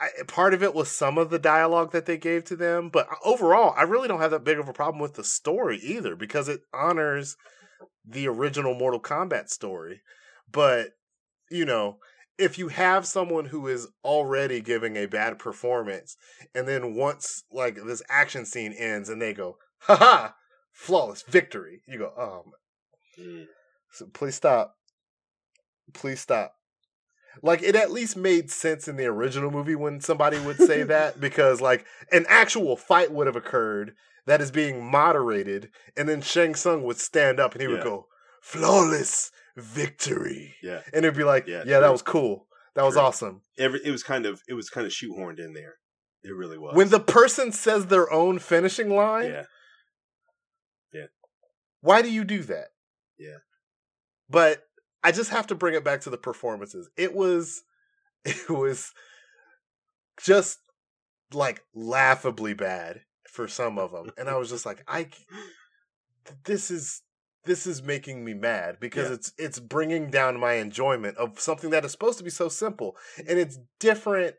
I, 0.00 0.10
part 0.28 0.54
of 0.54 0.62
it 0.62 0.74
was 0.74 0.88
some 0.88 1.18
of 1.18 1.28
the 1.28 1.40
dialogue 1.40 1.90
that 1.90 2.06
they 2.06 2.16
gave 2.16 2.44
to 2.44 2.56
them, 2.56 2.88
but 2.88 3.08
overall, 3.24 3.74
I 3.76 3.82
really 3.82 4.06
don't 4.06 4.20
have 4.20 4.30
that 4.30 4.44
big 4.44 4.60
of 4.60 4.68
a 4.68 4.72
problem 4.72 5.00
with 5.02 5.14
the 5.14 5.24
story 5.24 5.80
either 5.82 6.14
because 6.14 6.48
it 6.48 6.60
honors 6.72 7.36
the 8.06 8.28
original 8.28 8.74
Mortal 8.74 9.00
Kombat 9.00 9.48
story. 9.48 10.02
But 10.50 10.90
you 11.50 11.64
know, 11.64 11.98
if 12.38 12.58
you 12.58 12.68
have 12.68 13.06
someone 13.06 13.46
who 13.46 13.66
is 13.66 13.88
already 14.04 14.60
giving 14.60 14.94
a 14.96 15.06
bad 15.06 15.36
performance, 15.36 16.16
and 16.54 16.68
then 16.68 16.94
once 16.94 17.42
like 17.50 17.76
this 17.84 18.02
action 18.08 18.46
scene 18.46 18.72
ends 18.72 19.08
and 19.08 19.20
they 19.20 19.34
go, 19.34 19.56
haha, 19.80 20.28
flawless 20.72 21.22
victory, 21.22 21.82
you 21.88 21.98
go, 21.98 22.12
oh, 22.16 22.44
Mm. 22.46 22.52
So 23.92 24.06
please 24.06 24.34
stop. 24.34 24.74
Please 25.94 26.20
stop. 26.20 26.54
Like 27.42 27.62
it 27.62 27.76
at 27.76 27.90
least 27.90 28.16
made 28.16 28.50
sense 28.50 28.88
in 28.88 28.96
the 28.96 29.06
original 29.06 29.50
movie 29.50 29.76
when 29.76 30.00
somebody 30.00 30.38
would 30.38 30.58
say 30.58 30.82
that 30.84 31.20
because 31.20 31.60
like 31.60 31.86
an 32.12 32.26
actual 32.28 32.76
fight 32.76 33.12
would 33.12 33.26
have 33.26 33.36
occurred 33.36 33.94
that 34.26 34.40
is 34.42 34.50
being 34.50 34.84
moderated, 34.84 35.70
and 35.96 36.08
then 36.08 36.20
Shang 36.20 36.54
Tsung 36.54 36.82
would 36.82 36.98
stand 36.98 37.40
up 37.40 37.52
and 37.52 37.62
he 37.62 37.68
would 37.68 37.82
go, 37.82 38.08
flawless 38.42 39.30
victory. 39.56 40.54
Yeah. 40.62 40.82
And 40.92 41.04
it'd 41.04 41.16
be 41.16 41.24
like, 41.24 41.46
Yeah, 41.46 41.64
yeah, 41.66 41.80
that 41.80 41.92
was 41.92 42.02
cool. 42.02 42.46
That 42.74 42.84
was 42.84 42.94
True. 42.94 43.02
awesome. 43.02 43.42
Every 43.58 43.80
it 43.84 43.90
was 43.90 44.02
kind 44.02 44.26
of 44.26 44.42
it 44.48 44.54
was 44.54 44.70
kind 44.70 44.86
of 44.86 44.92
shoehorned 44.92 45.38
in 45.38 45.54
there. 45.54 45.76
It 46.22 46.34
really 46.34 46.58
was. 46.58 46.76
When 46.76 46.90
the 46.90 47.00
person 47.00 47.52
says 47.52 47.86
their 47.86 48.12
own 48.12 48.38
finishing 48.38 48.90
line, 48.90 49.30
yeah, 49.30 49.44
yeah. 50.92 51.06
why 51.80 52.02
do 52.02 52.10
you 52.10 52.24
do 52.24 52.42
that? 52.44 52.68
Yeah. 53.18 53.38
But 54.30 54.64
I 55.02 55.12
just 55.12 55.30
have 55.30 55.46
to 55.48 55.54
bring 55.54 55.74
it 55.74 55.84
back 55.84 56.00
to 56.02 56.10
the 56.10 56.18
performances. 56.18 56.88
It 56.96 57.14
was 57.14 57.62
it 58.24 58.48
was 58.50 58.92
just 60.22 60.58
like 61.32 61.62
laughably 61.74 62.54
bad 62.54 63.02
for 63.30 63.48
some 63.48 63.78
of 63.78 63.92
them, 63.92 64.10
and 64.16 64.28
I 64.28 64.36
was 64.36 64.50
just 64.50 64.66
like, 64.66 64.82
I 64.88 65.08
this 66.44 66.70
is 66.70 67.02
this 67.44 67.66
is 67.66 67.82
making 67.82 68.24
me 68.24 68.34
mad 68.34 68.78
because 68.80 69.08
Yeah. 69.08 69.14
it's 69.14 69.32
it's 69.38 69.58
bringing 69.60 70.10
down 70.10 70.38
my 70.38 70.54
enjoyment 70.54 71.16
of 71.16 71.40
something 71.40 71.70
that 71.70 71.84
is 71.84 71.92
supposed 71.92 72.18
to 72.18 72.24
be 72.24 72.30
so 72.30 72.48
simple, 72.48 72.96
and 73.26 73.38
it's 73.38 73.58
different. 73.78 74.36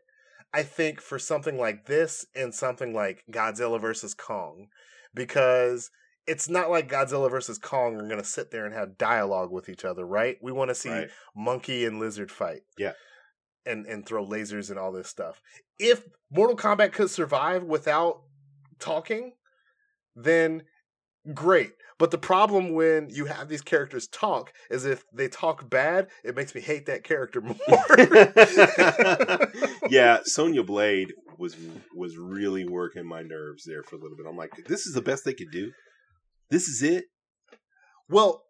I 0.52 0.64
think 0.64 1.00
for 1.00 1.18
something 1.18 1.56
like 1.58 1.86
this 1.86 2.26
and 2.34 2.52
something 2.54 2.92
like 2.92 3.24
Godzilla 3.30 3.80
versus 3.80 4.14
Kong, 4.14 4.66
because 5.14 5.90
it's 6.26 6.48
not 6.48 6.70
like 6.70 6.90
Godzilla 6.90 7.30
versus 7.30 7.58
Kong 7.58 7.96
are 7.96 8.06
going 8.06 8.20
to 8.20 8.24
sit 8.24 8.50
there 8.50 8.66
and 8.66 8.74
have 8.74 8.98
dialogue 8.98 9.50
with 9.50 9.68
each 9.68 9.84
other, 9.84 10.06
right? 10.06 10.36
We 10.42 10.52
want 10.52 10.68
to 10.68 10.74
see 10.74 10.90
Right. 10.90 11.08
monkey 11.34 11.84
and 11.84 11.98
lizard 11.98 12.30
fight. 12.30 12.62
Yeah. 12.78 12.92
And 13.66 13.86
and 13.86 14.06
throw 14.06 14.26
lasers 14.26 14.70
and 14.70 14.78
all 14.78 14.92
this 14.92 15.08
stuff. 15.08 15.40
If 15.78 16.04
Mortal 16.30 16.56
Kombat 16.56 16.92
could 16.92 17.10
survive 17.10 17.64
without 17.64 18.22
talking, 18.78 19.32
then 20.14 20.62
great. 21.34 21.72
But 21.98 22.10
the 22.10 22.18
problem 22.18 22.72
when 22.72 23.10
you 23.10 23.26
have 23.26 23.48
these 23.48 23.60
characters 23.60 24.08
talk 24.08 24.52
is 24.70 24.86
if 24.86 25.04
they 25.12 25.28
talk 25.28 25.68
bad, 25.68 26.08
it 26.24 26.34
makes 26.34 26.54
me 26.54 26.62
hate 26.62 26.86
that 26.86 27.04
character 27.04 27.40
more. 27.42 27.56
yeah, 29.90 30.18
Sonya 30.24 30.62
Blade 30.62 31.12
was 31.38 31.56
was 31.94 32.16
really 32.16 32.66
working 32.66 33.06
my 33.06 33.22
nerves 33.22 33.64
there 33.66 33.82
for 33.82 33.96
a 33.96 33.98
little 33.98 34.16
bit. 34.16 34.26
I'm 34.28 34.36
like, 34.36 34.52
this 34.66 34.86
is 34.86 34.94
the 34.94 35.02
best 35.02 35.24
they 35.24 35.34
could 35.34 35.50
do. 35.50 35.72
This 36.50 36.68
is 36.68 36.82
it. 36.82 37.04
Well, 38.08 38.42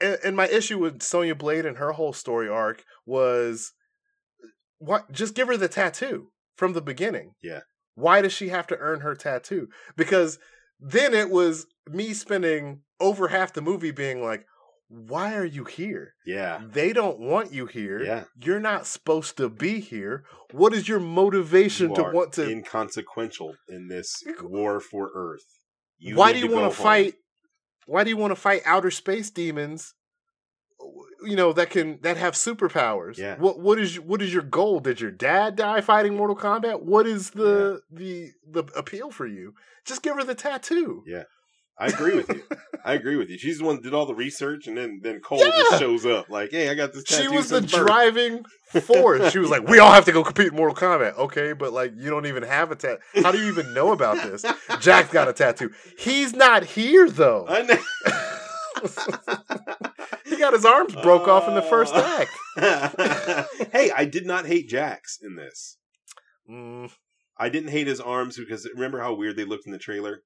and, 0.00 0.18
and 0.24 0.36
my 0.36 0.46
issue 0.48 0.78
with 0.78 1.02
Sonya 1.02 1.34
Blade 1.34 1.66
and 1.66 1.78
her 1.78 1.92
whole 1.92 2.12
story 2.12 2.48
arc 2.48 2.84
was 3.06 3.72
what 4.78 5.10
just 5.12 5.34
give 5.34 5.48
her 5.48 5.56
the 5.56 5.68
tattoo 5.68 6.30
from 6.56 6.72
the 6.72 6.82
beginning. 6.82 7.32
Yeah. 7.42 7.60
Why 7.94 8.22
does 8.22 8.32
she 8.32 8.48
have 8.50 8.66
to 8.68 8.76
earn 8.78 9.00
her 9.00 9.14
tattoo? 9.14 9.68
Because 9.96 10.38
then 10.78 11.14
it 11.14 11.30
was 11.30 11.66
me 11.88 12.12
spending 12.12 12.82
over 13.00 13.28
half 13.28 13.52
the 13.52 13.60
movie 13.62 13.90
being 13.90 14.22
like, 14.22 14.44
why 14.90 15.34
are 15.34 15.44
you 15.44 15.64
here? 15.64 16.14
Yeah, 16.24 16.60
They 16.66 16.92
don't 16.94 17.18
want 17.18 17.52
you 17.52 17.66
here. 17.66 18.02
yeah. 18.02 18.24
You're 18.42 18.60
not 18.60 18.86
supposed 18.86 19.36
to 19.36 19.48
be 19.50 19.80
here. 19.80 20.24
What 20.52 20.72
is 20.72 20.88
your 20.88 21.00
motivation 21.00 21.90
You 21.90 21.96
to 21.96 22.02
want 22.14 22.32
to 22.34 22.48
inconsequential 22.48 23.54
in 23.68 23.88
this 23.88 24.22
war 24.40 24.80
for 24.80 25.10
Earth. 25.14 25.44
You 25.98 26.16
why 26.16 26.32
do 26.32 26.38
you 26.38 26.48
to 26.48 26.54
want 26.54 26.72
to 26.72 26.76
home. 26.76 26.84
fight 26.84 27.14
why 27.88 28.04
do 28.04 28.10
you 28.10 28.16
want 28.16 28.30
to 28.30 28.36
fight 28.36 28.62
outer 28.64 28.90
space 28.90 29.30
demons 29.30 29.94
you 31.24 31.36
know 31.36 31.52
that 31.52 31.70
can 31.70 31.98
that 32.02 32.16
have 32.16 32.34
superpowers? 32.34 33.18
Yeah. 33.18 33.36
what 33.36 33.58
what 33.58 33.78
is 33.78 33.98
what 33.98 34.22
is 34.22 34.32
your 34.32 34.42
goal? 34.42 34.80
Did 34.80 35.00
your 35.00 35.10
dad 35.10 35.56
die 35.56 35.80
fighting 35.80 36.16
mortal 36.16 36.36
kombat? 36.36 36.82
What 36.82 37.06
is 37.06 37.30
the 37.30 37.80
the 37.90 38.30
the 38.48 38.64
appeal 38.76 39.10
for 39.10 39.26
you? 39.26 39.54
Just 39.84 40.02
give 40.02 40.16
her 40.16 40.24
the 40.24 40.34
tattoo. 40.34 41.02
Yeah. 41.06 41.24
I 41.80 41.86
agree 41.86 42.16
with 42.16 42.28
you. 42.28 42.42
I 42.84 42.94
agree 42.94 43.16
with 43.16 43.28
you. 43.30 43.38
She's 43.38 43.58
the 43.58 43.64
one 43.64 43.76
that 43.76 43.82
did 43.82 43.94
all 43.94 44.06
the 44.06 44.14
research, 44.14 44.66
and 44.66 44.76
then 44.76 45.00
then 45.02 45.20
Cole 45.20 45.38
Yeah. 45.38 45.50
just 45.50 45.78
shows 45.78 46.04
up 46.06 46.28
like, 46.28 46.50
"Hey, 46.50 46.68
I 46.68 46.74
got 46.74 46.92
this." 46.92 47.04
she 47.06 47.28
was 47.28 47.48
the 47.50 47.60
birth." 47.60 47.70
driving 47.70 48.44
force 48.82 49.32
she 49.32 49.38
was 49.38 49.48
like 49.48 49.66
we 49.66 49.78
all 49.78 49.90
have 49.90 50.04
to 50.04 50.12
go 50.12 50.22
compete 50.22 50.48
in 50.48 50.54
mortal 50.54 50.76
kombat 50.76 51.16
okay 51.16 51.54
but 51.54 51.72
like 51.72 51.90
you 51.96 52.10
don't 52.10 52.26
even 52.26 52.42
have 52.42 52.70
a 52.70 52.76
tattoo 52.76 53.00
how 53.22 53.32
do 53.32 53.38
you 53.38 53.48
even 53.50 53.72
know 53.72 53.92
about 53.92 54.16
this 54.22 54.44
jack's 54.80 55.10
got 55.10 55.26
a 55.26 55.32
tattoo 55.32 55.70
he's 55.98 56.34
not 56.34 56.62
here 56.64 57.08
though 57.08 57.46
he 60.26 60.36
got 60.36 60.52
his 60.52 60.66
arms 60.66 60.94
broke 60.96 61.26
off 61.26 61.48
in 61.48 61.54
the 61.54 61.62
first 61.62 61.94
Uh, 61.94 62.20
act 62.20 62.30
hey, 63.72 63.90
I 63.96 64.04
did 64.04 64.26
not 64.26 64.44
hate 64.46 64.68
Jax 64.68 65.18
in 65.22 65.36
this. 65.36 65.78
Mm, 66.50 66.90
I 67.38 67.48
didn't 67.48 67.70
hate 67.70 67.86
his 67.86 68.00
arms 68.00 68.36
because 68.36 68.68
remember 68.74 69.00
how 69.00 69.14
weird 69.14 69.36
they 69.36 69.44
looked 69.44 69.64
in 69.66 69.72
the 69.72 69.78
trailer. 69.78 70.22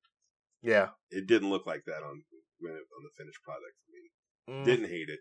Yeah. 0.62 0.88
It 1.10 1.26
didn't 1.26 1.50
look 1.50 1.66
like 1.66 1.84
that 1.86 2.02
on 2.02 2.22
when 2.60 2.72
it, 2.72 2.76
on 2.96 3.02
the 3.04 3.10
finished 3.16 3.42
product. 3.42 3.74
I 3.88 3.92
mean, 3.92 4.08
Mm, 4.48 4.64
didn't 4.64 4.88
hate 4.90 5.08
it. 5.08 5.20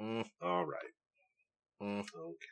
mm, 0.00 0.24
All 0.40 0.64
right. 0.64 0.92
mm. 1.82 2.00
Okay. 2.00 2.46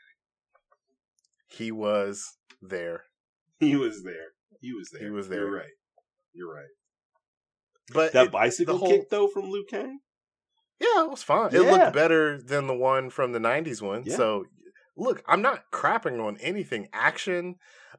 He 1.48 1.70
was 1.70 2.36
there, 2.61 3.04
He 3.61 3.76
was 3.76 4.02
there. 4.02 4.32
He 4.61 4.72
was 4.72 4.90
there. 4.90 5.02
He 5.04 5.11
was 5.11 5.28
there. 5.28 5.40
You're 5.42 5.52
right. 5.57 5.70
You're 6.32 6.52
right. 6.54 6.74
but 7.92 8.12
That 8.12 8.26
it- 8.26 8.32
bicycle 8.32 8.78
whole- 8.78 8.88
kick 8.90 9.11
though 9.11 9.28
from 9.28 9.50
Liu 9.50 9.64
Kang. 9.68 10.00
yeah, 10.80 11.04
it 11.04 11.11
was 11.11 11.22
fine. 11.22 11.54
It 11.54 11.62
Yeah. 11.62 11.70
looked 11.72 11.94
better 11.94 12.40
than 12.42 12.66
the 12.66 12.74
one 12.74 13.11
from 13.11 13.32
the 13.32 13.38
'90s 13.38 13.80
one. 13.80 14.02
Yeah. 14.04 14.16
So, 14.16 14.46
look, 14.97 15.22
I'm 15.26 15.42
not 15.42 15.64
crapping 15.72 16.24
on 16.24 16.36
anything 16.38 16.88
action. 16.92 17.57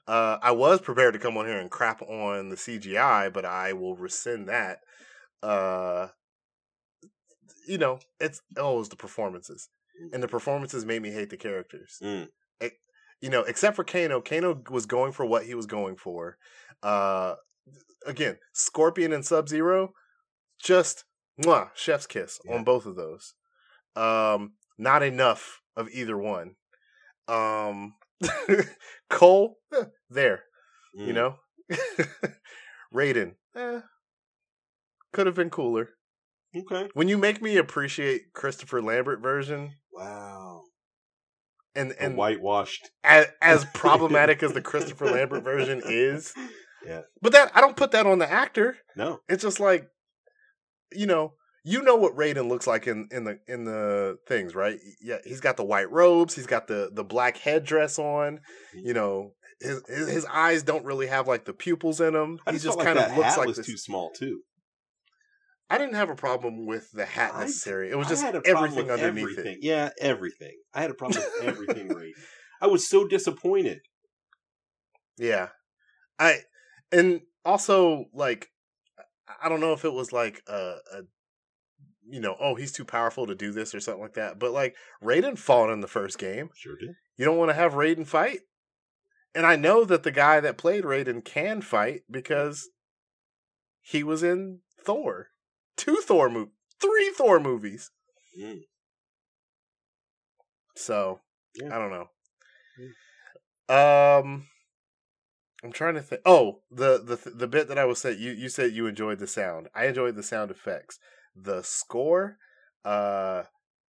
Uh, 0.08 0.38
I 0.42 0.52
was 0.52 0.82
prepared 0.82 1.14
to 1.14 1.20
come 1.20 1.38
on 1.38 1.46
here 1.46 1.58
and 1.60 1.70
crap 1.72 2.02
on 2.02 2.50
the 2.50 2.56
CGI, 2.56 3.32
but 3.32 3.46
I 3.46 3.74
will 3.74 3.96
rescind 3.96 4.48
that. 4.50 4.80
Uh, 5.44 6.08
you 7.68 7.78
know, 7.78 8.00
it's 8.20 8.42
always 8.60 8.90
the 8.90 8.96
performances, 8.96 9.70
and 10.14 10.24
the 10.24 10.28
performances 10.28 10.86
made 10.86 11.02
me 11.02 11.12
hate 11.12 11.30
the 11.30 11.38
characters. 11.38 11.98
Mm. 12.02 12.28
E- 12.64 12.70
you 13.22 13.30
know, 13.30 13.42
except 13.42 13.76
for 13.76 13.84
Kano. 13.84 14.22
Kano 14.22 14.62
was 14.70 14.86
going 14.86 15.12
for 15.12 15.26
what 15.26 15.46
he 15.46 15.54
was 15.56 15.66
going 15.66 15.98
for. 15.98 16.38
Uh, 16.82 17.36
again, 18.06 18.38
Scorpion 18.54 19.12
and 19.12 19.26
Sub 19.26 19.50
Zero, 19.50 19.94
just 20.64 21.04
mwah, 21.42 21.70
chef's 21.76 22.08
kiss 22.08 22.40
Yeah. 22.46 22.56
on 22.56 22.64
both 22.64 22.86
of 22.86 22.96
those. 22.96 23.34
Um, 23.96 24.54
not 24.78 25.04
enough 25.04 25.62
of 25.76 25.90
either 25.92 26.18
one. 26.18 26.56
Um, 27.28 27.94
Cole, 29.10 29.58
eh, 29.74 29.84
there, 30.10 30.44
you 30.94 31.14
Mm. 31.14 31.16
know. 31.16 31.36
Raiden, 32.94 33.36
eh, 33.56 33.82
could 35.14 35.26
have 35.28 35.36
been 35.36 35.50
cooler. 35.50 35.90
Okay. 36.56 36.90
When 36.94 37.08
you 37.08 37.18
make 37.18 37.42
me 37.42 37.58
appreciate 37.58 38.34
Christopher 38.34 38.82
Lambert 38.82 39.22
version, 39.22 39.74
Wow. 39.92 40.64
and 41.76 41.92
The 41.92 42.02
and 42.02 42.18
whitewashed. 42.18 42.90
as, 43.04 43.28
as 43.42 43.66
problematic 43.74 44.42
as 44.44 44.54
the 44.54 44.62
Christopher 44.62 45.06
Lambert 45.08 45.44
version 45.44 45.82
is, 45.86 46.34
Yeah. 46.86 47.02
but 47.22 47.34
that 47.34 47.52
I 47.54 47.62
don't 47.62 47.76
put 47.76 47.92
that 47.92 48.06
on 48.08 48.20
the 48.20 48.32
actor. 48.32 48.78
No. 48.96 49.20
It's 49.28 49.44
just 49.44 49.60
like, 49.60 49.90
you 50.94 51.06
know, 51.06 51.34
you 51.68 51.82
know 51.82 51.98
what 51.98 52.16
Raiden 52.16 52.48
looks 52.48 52.66
like 52.66 52.88
in 52.88 53.10
in 53.12 53.26
the 53.26 53.40
in 53.46 53.66
the 53.66 54.18
things, 54.26 54.56
right? 54.56 54.80
Yeah, 55.02 55.18
he's 55.26 55.42
got 55.42 55.58
the 55.58 55.66
white 55.66 55.92
robes, 55.92 56.34
he's 56.34 56.48
got 56.48 56.68
the 56.68 56.90
the 56.94 57.04
black 57.04 57.36
headdress 57.38 58.00
on. 58.00 58.38
Mm-hmm. 58.38 58.88
You 58.88 58.94
know, 58.94 59.34
his 59.60 59.82
his, 59.88 60.26
eyes 60.32 60.64
don't 60.64 60.86
really 60.86 61.08
have 61.08 61.28
like 61.28 61.44
the 61.44 61.52
pupils 61.52 62.00
in 62.00 62.14
them. 62.14 62.40
He 62.46 62.54
just, 62.54 62.66
just 62.66 62.80
kind 62.80 62.98
like 62.98 63.10
of 63.10 63.18
looks 63.18 63.30
hat 63.30 63.38
like 63.40 63.48
was 63.48 63.58
this. 63.58 63.66
too 63.66 63.78
small 63.78 64.12
too. 64.18 64.42
I 65.70 65.78
didn't 65.78 65.96
have 65.96 66.10
a 66.10 66.16
problem 66.16 66.66
with 66.66 66.90
the 66.94 67.06
hat 67.06 67.38
necessarily. 67.38 67.92
It 67.92 67.98
was 67.98 68.08
just 68.08 68.24
everything 68.24 68.90
underneath 68.90 69.24
everything. 69.32 69.56
it. 69.56 69.60
Yeah, 69.62 69.90
everything. 70.00 70.56
I 70.74 70.82
had 70.82 70.92
a 70.92 70.94
problem 70.94 71.22
with 71.22 71.50
everything. 71.50 71.90
Raiden. 71.90 72.12
I 72.62 72.68
was 72.68 72.88
so 72.88 73.06
disappointed. 73.06 73.80
Yeah. 75.18 75.50
I 76.18 76.44
and 76.94 77.22
also 77.44 78.06
like 78.14 78.48
I 79.44 79.50
don't 79.50 79.60
know 79.60 79.74
if 79.74 79.84
it 79.84 79.92
was 79.92 80.14
like 80.14 80.42
a, 80.48 80.76
a 80.94 81.02
you 82.10 82.20
know, 82.20 82.36
oh 82.40 82.56
he's 82.56 82.72
too 82.72 82.86
powerful 82.86 83.28
to 83.28 83.36
do 83.36 83.52
this 83.52 83.76
or 83.76 83.80
something 83.80 84.02
like 84.02 84.14
that. 84.14 84.40
But 84.40 84.52
like 84.52 84.76
Raiden 85.04 85.38
fought 85.38 85.72
in 85.72 85.82
the 85.82 85.88
first 85.88 86.18
game. 86.18 86.50
Sure 86.56 86.76
did. 86.80 86.96
You 87.18 87.26
don't 87.26 87.38
want 87.38 87.50
to 87.50 87.56
have 87.56 87.74
Raiden 87.74 88.06
fight? 88.06 88.40
And 89.36 89.46
I 89.46 89.56
know 89.56 89.84
that 89.86 90.04
the 90.04 90.12
guy 90.12 90.40
that 90.40 90.58
played 90.58 90.84
Raiden 90.84 91.24
can 91.24 91.62
fight 91.62 92.02
because 92.10 92.70
he 93.82 94.04
was 94.04 94.24
in 94.24 94.60
Thor. 94.84 95.28
Two 95.76 95.98
Thor 95.98 96.30
movies. 96.30 96.54
Three 96.82 97.12
Thor 97.16 97.40
movies. 97.40 97.92
Mm. 98.40 98.62
So 100.76 101.20
Yeah. 101.56 101.76
I 101.76 101.80
don't 101.80 101.92
know. 101.92 102.08
Um, 103.70 104.48
I'm 105.64 105.72
trying 105.72 105.96
to 105.96 106.02
think. 106.02 106.22
Oh, 106.26 106.62
the 106.72 106.98
the 107.00 107.30
the 107.30 107.48
bit 107.48 107.68
that 107.68 107.78
I 107.78 107.86
was 107.86 108.00
saying. 108.00 108.20
You 108.20 108.32
you 108.32 108.50
said 108.50 108.72
you 108.72 108.88
enjoyed 108.88 109.20
the 109.20 109.28
sound. 109.28 109.68
I 109.76 109.88
enjoyed 109.88 110.16
the 110.16 110.24
sound 110.24 110.52
effects. 110.52 111.00
The 111.40 111.62
score, 111.62 112.38
uh, 112.84 113.44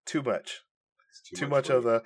too 0.04 0.22
much. 0.22 0.60
It's 1.10 1.40
Too, 1.40 1.48
much, 1.48 1.70
of 1.70 1.84
the. 1.84 2.02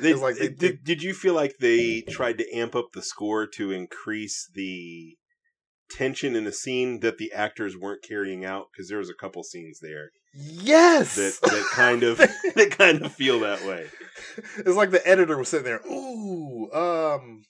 They, 0.00 0.14
like 0.14 0.36
they- 0.36 0.48
did, 0.48 0.84
did 0.84 1.02
you 1.02 1.14
feel 1.14 1.34
like 1.34 1.56
they 1.60 2.02
tried 2.02 2.38
to 2.38 2.50
amp 2.54 2.74
up 2.74 2.88
the 2.92 3.02
score 3.02 3.46
to 3.46 3.70
increase 3.72 4.48
the 4.54 5.16
tension 5.90 6.36
in 6.36 6.46
a 6.46 6.52
scene 6.52 7.00
that 7.00 7.18
the 7.18 7.32
actors 7.32 7.76
weren't 7.76 8.02
carrying 8.02 8.44
out? 8.44 8.66
Because 8.72 8.88
there 8.88 8.98
was 8.98 9.10
a 9.10 9.14
couple 9.14 9.42
scenes 9.42 9.78
there 9.80 10.10
Yes. 10.34 11.16
that, 11.16 11.38
that 11.50 11.66
kind 11.72 12.02
of 12.02 12.18
that 12.54 12.70
kind 12.76 13.02
of 13.04 13.12
feel 13.12 13.40
that 13.40 13.64
way. 13.64 13.86
it's 14.58 14.76
like 14.76 14.90
the 14.90 15.06
editor 15.06 15.36
was 15.36 15.48
sitting 15.48 15.64
there. 15.64 15.80
Ooh, 15.90 16.70
um, 16.72 17.42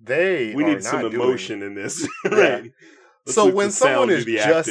they. 0.00 0.54
We 0.54 0.64
need 0.64 0.82
some 0.84 1.02
not 1.02 1.10
doing- 1.10 1.22
emotion 1.22 1.62
in 1.62 1.74
this, 1.74 2.06
right? 2.24 2.70
Let's 3.26 3.34
so 3.34 3.52
when 3.52 3.70
someone 3.70 4.10
is 4.10 4.24
just, 4.24 4.68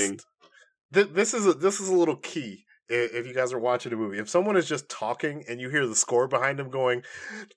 th- 0.93 1.09
this 1.11 1.33
is 1.33 1.45
a 1.45 1.53
this 1.53 1.79
is 1.79 1.89
a 1.89 1.93
little 1.93 2.15
key. 2.15 2.63
if 2.89 3.27
you 3.27 3.33
guys 3.33 3.51
are 3.53 3.59
watching 3.59 3.91
a 3.93 3.95
movie, 3.97 4.17
if 4.17 4.29
someone 4.29 4.55
is 4.57 4.67
just 4.67 4.89
talking 4.89 5.43
and 5.49 5.59
you 5.59 5.69
hear 5.69 5.85
the 5.85 5.95
score 5.95 6.27
behind 6.27 6.57
them 6.57 6.69
going 6.69 7.03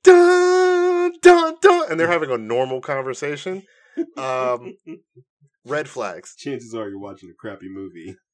dun 0.03 1.12
dun 1.22 1.55
dun, 1.62 1.91
and 1.91 1.99
they're 2.01 2.11
having 2.11 2.30
a 2.30 2.36
normal 2.38 2.80
conversation, 2.80 3.62
um, 4.16 4.74
red 5.64 5.88
flags. 5.88 6.34
Chances 6.36 6.74
are 6.74 6.88
you're 6.88 6.98
watching 6.98 7.30
a 7.30 7.34
crappy 7.34 7.68
movie. 7.68 8.16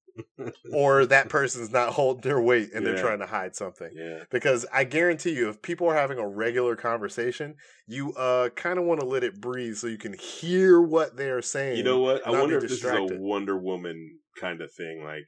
Or 0.73 1.05
that 1.07 1.29
person's 1.29 1.71
not 1.71 1.93
holding 1.93 2.23
their 2.23 2.41
weight 2.41 2.71
and 2.75 2.87
they're 2.87 2.97
trying 2.97 3.19
to 3.19 3.27
hide 3.27 3.55
something. 3.55 3.91
Yeah. 3.95 4.25
Because 4.31 4.65
I 4.73 4.85
guarantee 4.85 5.33
you, 5.33 5.51
if 5.51 5.61
people 5.61 5.89
are 5.89 5.95
having 5.95 6.19
a 6.19 6.27
regular 6.27 6.75
conversation, 6.75 7.55
you 7.87 8.15
uh 8.15 8.49
kind 8.51 8.79
of 8.79 8.87
want 8.87 9.01
to 9.01 9.07
let 9.07 9.25
it 9.25 9.41
breathe 9.41 9.77
so 9.77 9.87
you 9.87 9.99
can 9.99 10.15
hear 10.15 10.81
what 10.81 11.17
they're 11.17 11.43
saying. 11.43 11.77
You 11.77 11.85
know 11.85 12.01
what? 12.01 12.27
I 12.27 12.31
wonder 12.31 12.59
be 12.59 12.65
if 12.65 12.71
this 12.71 12.85
is 12.85 12.85
a 12.85 13.07
Wonder 13.11 13.59
Woman 13.59 14.19
kind 14.41 14.61
of 14.63 14.71
thing. 14.73 15.03
Like, 15.05 15.27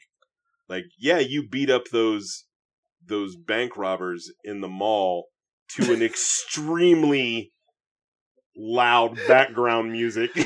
like 0.69 0.85
yeah, 0.99 1.19
you 1.19 1.47
beat 1.47 1.71
up 1.71 1.85
those 1.93 2.45
those 3.07 3.37
bank 3.37 3.77
robbers 3.77 4.33
in 4.45 4.61
the 4.61 4.69
mall 4.69 5.27
to 5.77 5.93
an 5.93 6.03
extremely 6.03 7.53
loud 8.59 9.17
background 9.29 9.93
music, 9.93 10.31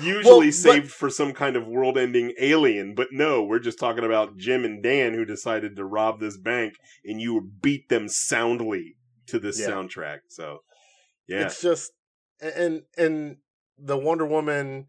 usually 0.00 0.24
Well, 0.24 0.40
but- 0.40 0.52
saved 0.54 0.90
for 0.90 1.10
some 1.10 1.32
kind 1.32 1.56
of 1.56 1.66
world-ending 1.66 2.34
alien. 2.38 2.94
But 2.94 3.08
no, 3.12 3.42
we're 3.42 3.58
just 3.58 3.78
talking 3.78 4.04
about 4.04 4.36
Jim 4.36 4.64
and 4.64 4.82
Dan 4.82 5.14
who 5.14 5.24
decided 5.24 5.76
to 5.76 5.84
rob 5.84 6.20
this 6.20 6.36
bank, 6.36 6.74
and 7.04 7.20
you 7.20 7.50
beat 7.60 7.88
them 7.88 8.08
soundly 8.08 8.96
to 9.26 9.38
this 9.38 9.60
Yeah. 9.60 9.68
soundtrack. 9.68 10.20
So, 10.28 10.60
yeah, 11.28 11.44
It's 11.46 11.60
just 11.60 11.92
and 12.40 12.82
and 12.96 13.36
the 13.78 13.96
Wonder 13.98 14.24
Woman 14.26 14.86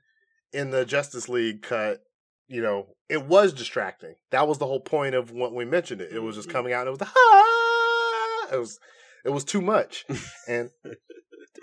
in 0.54 0.72
the 0.72 0.86
Justice 0.86 1.28
League 1.30 1.62
cut, 1.62 2.00
you 2.48 2.62
know, 2.62 2.96
it 3.10 3.24
was 3.26 3.54
distracting. 3.54 4.16
That 4.32 4.48
was 4.48 4.58
the 4.60 4.66
whole 4.66 4.80
point 4.80 5.14
of 5.16 5.32
what 5.32 5.54
we 5.54 5.66
mentioned 5.66 6.02
it. 6.02 6.12
It 6.12 6.20
was 6.24 6.36
just 6.36 6.48
Mhm. 6.50 6.54
coming 6.54 6.74
out 6.74 6.88
and 6.88 6.90
it 6.90 6.92
was 6.92 7.00
the 7.00 7.10
ah! 7.16 8.48
it 8.54 8.58
was 8.60 8.80
it 9.26 9.30
was 9.30 9.44
too 9.44 9.62
much. 9.62 10.06
And 10.48 10.70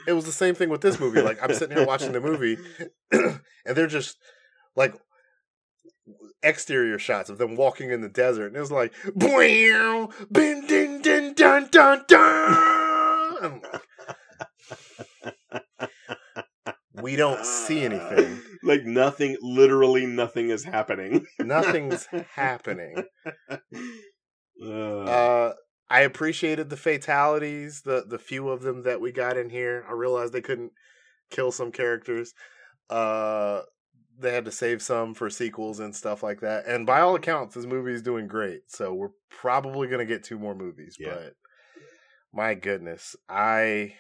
it 0.06 0.12
was 0.12 0.24
the 0.24 0.32
same 0.32 0.54
thing 0.54 0.68
with 0.68 0.80
this 0.80 1.00
movie. 1.00 1.22
Like 1.22 1.42
I'm 1.42 1.54
sitting 1.54 1.76
here 1.76 1.86
watching 1.86 2.12
the 2.12 2.20
movie 2.20 2.58
and 3.12 3.40
they're 3.76 3.86
just 3.86 4.16
like 4.74 4.94
exterior 6.42 6.98
shots 6.98 7.30
of 7.30 7.38
them 7.38 7.56
walking 7.56 7.90
in 7.90 8.00
the 8.00 8.08
desert 8.08 8.46
and 8.48 8.56
it 8.56 8.60
was 8.60 8.70
like 8.70 8.92
"Bwam, 9.16 10.12
bin 10.30 10.66
din 10.66 11.02
din 11.02 11.34
dun 11.34 11.68
dun 11.70 12.04
dun 12.06 13.60
we 17.02 17.16
don't 17.16 17.44
see 17.44 17.84
anything 17.84 18.40
like 18.62 18.84
nothing, 18.84 19.36
literally 19.42 20.06
nothing 20.06 20.50
is 20.50 20.64
happening. 20.64 21.26
nothing's 21.40 22.06
happening 22.34 23.04
uh 24.64 25.52
i 25.90 26.00
appreciated 26.00 26.68
the 26.70 26.76
fatalities 26.76 27.82
the 27.82 28.04
the 28.06 28.18
few 28.18 28.48
of 28.48 28.62
them 28.62 28.82
that 28.82 29.00
we 29.00 29.12
got 29.12 29.36
in 29.36 29.50
here. 29.50 29.84
I 29.88 29.92
realized 29.92 30.32
they 30.32 30.40
couldn't 30.40 30.72
kill 31.30 31.52
some 31.52 31.72
characters. 31.72 32.32
Uh 32.90 33.62
they 34.18 34.32
had 34.32 34.46
to 34.46 34.50
save 34.52 34.80
some 34.80 35.12
for 35.14 35.28
sequels 35.28 35.78
and 35.78 35.94
stuff 35.94 36.22
like 36.22 36.40
that. 36.40 36.66
And 36.66 36.86
by 36.86 37.00
all 37.00 37.14
accounts 37.14 37.54
this 37.54 37.66
movie 37.66 37.92
is 37.92 38.02
doing 38.02 38.26
great. 38.26 38.62
So 38.68 38.94
we're 38.94 39.10
probably 39.30 39.88
going 39.88 39.98
to 39.98 40.06
get 40.06 40.24
two 40.24 40.38
more 40.38 40.54
movies 40.54 40.96
Yeah. 40.98 41.14
but 41.14 41.32
my 42.32 42.54
goodness 42.54 43.14
i 43.28 43.94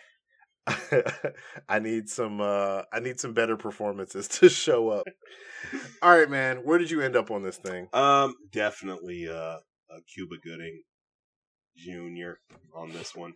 i 1.68 1.78
need 1.78 2.08
some 2.08 2.40
uh 2.40 2.82
i 2.92 2.98
need 3.00 3.20
some 3.20 3.32
better 3.34 3.56
performances 3.56 4.26
to 4.40 4.48
show 4.48 4.88
up. 4.90 5.06
All 6.02 6.16
right 6.18 6.28
man 6.30 6.58
where 6.58 6.78
did 6.78 6.90
you 6.90 7.00
end 7.02 7.16
up 7.16 7.30
on 7.30 7.42
this 7.42 7.56
thing? 7.58 7.88
Um, 7.92 8.34
definitely 8.52 9.28
uh, 9.28 9.32
uh, 9.90 10.00
Cuba 10.12 10.36
Gooding 10.42 10.82
Jr. 11.76 12.32
on 12.74 12.92
this 12.92 13.14
one. 13.14 13.34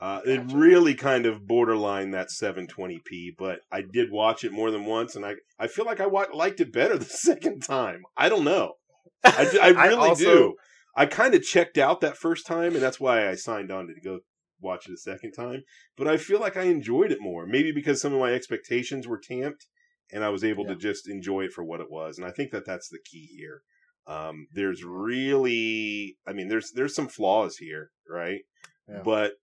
Uh, 0.00 0.20
it 0.24 0.40
really 0.52 0.94
kind 0.94 1.26
of 1.26 1.46
borderline 1.48 2.12
that 2.12 2.28
720p, 2.28 3.30
but 3.36 3.60
I 3.72 3.82
did 3.82 4.12
watch 4.12 4.44
it 4.44 4.52
more 4.52 4.70
than 4.70 4.84
once, 4.84 5.16
and 5.16 5.26
I, 5.26 5.34
I 5.58 5.66
feel 5.66 5.84
like 5.84 5.98
I 5.98 6.06
wa- 6.06 6.26
liked 6.32 6.60
it 6.60 6.72
better 6.72 6.96
the 6.98 7.04
second 7.04 7.62
time. 7.62 8.02
I 8.16 8.28
don't 8.28 8.44
know. 8.44 8.74
I, 9.24 9.58
I 9.76 9.86
really 9.88 9.96
also- 10.10 10.24
do. 10.24 10.54
I 10.96 11.06
kind 11.06 11.34
of 11.34 11.42
checked 11.44 11.78
out 11.78 12.00
that 12.00 12.16
first 12.16 12.46
time, 12.46 12.74
and 12.74 12.82
that's 12.82 12.98
why 13.00 13.28
I 13.28 13.34
signed 13.36 13.70
on 13.70 13.86
to 13.88 13.94
go 14.02 14.20
watch 14.60 14.88
it 14.88 14.92
a 14.94 14.96
second 14.96 15.32
time. 15.32 15.62
But 15.96 16.08
I 16.08 16.16
feel 16.16 16.40
like 16.40 16.56
I 16.56 16.62
enjoyed 16.64 17.12
it 17.12 17.18
more. 17.20 17.46
Maybe 17.46 17.70
because 17.72 18.00
some 18.00 18.12
of 18.12 18.18
my 18.20 18.32
expectations 18.32 19.06
were 19.06 19.20
tamped, 19.20 19.66
and 20.12 20.24
I 20.24 20.28
was 20.30 20.42
able 20.42 20.64
Yeah. 20.64 20.70
to 20.74 20.76
just 20.76 21.08
enjoy 21.08 21.42
it 21.44 21.52
for 21.52 21.62
what 21.64 21.80
it 21.80 21.90
was. 21.90 22.18
And 22.18 22.26
I 22.26 22.30
think 22.32 22.50
that 22.52 22.66
that's 22.66 22.88
the 22.88 22.98
key 23.04 23.28
here. 23.36 23.62
Um, 24.08 24.46
there's 24.54 24.82
really, 24.82 26.16
I 26.26 26.32
mean, 26.32 26.48
there's 26.48 26.72
there's 26.72 26.94
some 26.94 27.08
flaws 27.08 27.58
here, 27.58 27.90
right? 28.08 28.40
Yeah. 28.88 29.02
But 29.04 29.34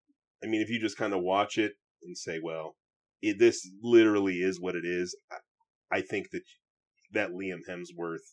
I 0.44 0.48
mean, 0.48 0.62
if 0.62 0.70
you 0.70 0.80
just 0.80 0.98
kind 0.98 1.14
of 1.14 1.22
watch 1.22 1.58
it 1.60 1.74
and 2.04 2.18
say, 2.18 2.40
well, 2.42 2.76
it, 3.22 3.38
this 3.38 3.70
literally 3.84 4.38
is 4.38 4.60
what 4.60 4.76
it 4.76 4.84
is, 4.84 5.16
I, 5.32 5.98
I 5.98 6.02
think 6.02 6.32
that 6.32 6.42
that 7.14 7.32
Liam 7.32 7.60
Hemsworth, 7.70 8.26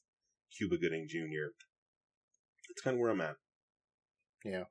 Cuba 0.56 0.78
Gooding 0.78 1.06
Jr. 1.06 1.52
It's 2.70 2.80
kind 2.82 2.94
of 2.96 3.00
where 3.00 3.10
I'm 3.10 3.20
at. 3.20 3.36
Yeah. 4.42 4.64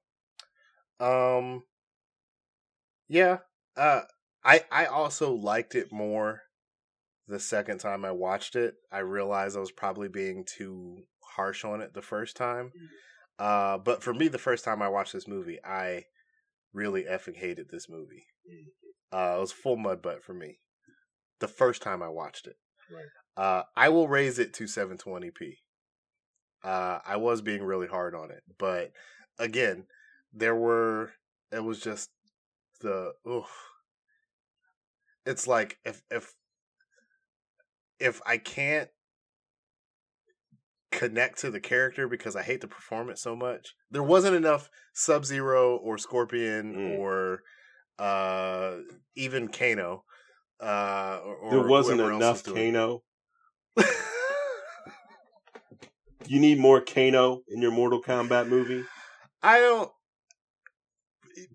Um 0.99 1.64
yeah, 3.07 3.38
uh 3.78 4.01
I 4.43 4.64
I 4.72 4.86
also 4.86 5.32
liked 5.32 5.76
it 5.76 5.91
more 5.91 6.41
the 7.28 7.39
second 7.39 7.80
time 7.80 8.03
I 8.03 8.12
watched 8.12 8.55
it. 8.55 8.76
I 8.91 8.99
realized 8.99 9.55
I 9.55 9.59
was 9.59 9.72
probably 9.72 10.07
being 10.07 10.43
too 10.45 11.03
harsh 11.36 11.63
on 11.65 11.82
it 11.82 11.93
the 11.93 12.01
first 12.01 12.36
time. 12.36 12.71
Uh 13.39 13.77
but 13.77 14.03
for 14.03 14.13
me 14.13 14.27
the 14.27 14.38
first 14.38 14.63
time 14.63 14.82
I 14.82 14.89
watched 14.89 15.13
this 15.13 15.27
movie, 15.27 15.59
I 15.63 16.05
really 16.73 17.03
effing 17.03 17.36
hated 17.36 17.69
this 17.69 17.89
movie. 17.89 18.25
Uh 19.11 19.36
it 19.38 19.39
was 19.39 19.51
full 19.51 19.77
mud 19.77 20.01
butt 20.01 20.23
for 20.23 20.34
me. 20.34 20.59
The 21.39 21.47
first 21.47 21.82
time 21.82 22.01
I 22.01 22.09
watched 22.09 22.47
it. 22.47 22.57
Right. 22.91 23.05
Uh 23.43 23.63
I 23.75 23.89
will 23.89 24.07
raise 24.07 24.39
it 24.39 24.53
to 24.55 24.65
720p. 24.65 25.57
Uh 26.63 26.99
I 27.05 27.17
was 27.17 27.41
being 27.41 27.63
really 27.63 27.88
hard 27.88 28.13
on 28.15 28.32
it, 28.32 28.43
but 28.57 28.91
again, 29.39 29.86
there 30.34 30.55
were 30.55 31.11
it 31.51 31.63
was 31.63 31.79
just 31.79 32.09
the 32.82 33.13
oof. 33.27 33.49
It's 35.25 35.47
like 35.47 35.79
if 35.86 36.01
if 36.09 36.34
if 37.99 38.21
I 38.25 38.38
can't 38.38 38.89
connect 40.91 41.39
to 41.39 41.49
the 41.51 41.59
character 41.59 42.07
because 42.07 42.35
I 42.35 42.43
hate 42.43 42.61
the 42.61 42.67
performance 42.67 43.21
so 43.21 43.35
much. 43.35 43.73
There 43.89 44.03
wasn't 44.03 44.35
enough 44.35 44.69
Sub 44.93 45.25
Zero 45.25 45.77
or 45.77 45.97
Scorpion 45.97 46.75
Mm. 46.75 46.99
or 46.99 47.41
uh 47.99 48.77
even 49.15 49.47
Kano. 49.47 50.03
Uh 50.61 51.19
or, 51.23 51.51
there 51.51 51.67
wasn't 51.67 52.01
enough 52.01 52.45
was 52.45 52.53
Kano. 52.55 53.03
You 56.27 56.39
need 56.39 56.59
more 56.59 56.81
Kano 56.81 57.41
in 57.47 57.61
your 57.61 57.71
Mortal 57.71 58.01
Kombat 58.01 58.47
movie. 58.47 58.85
I 59.41 59.59
don't. 59.59 59.91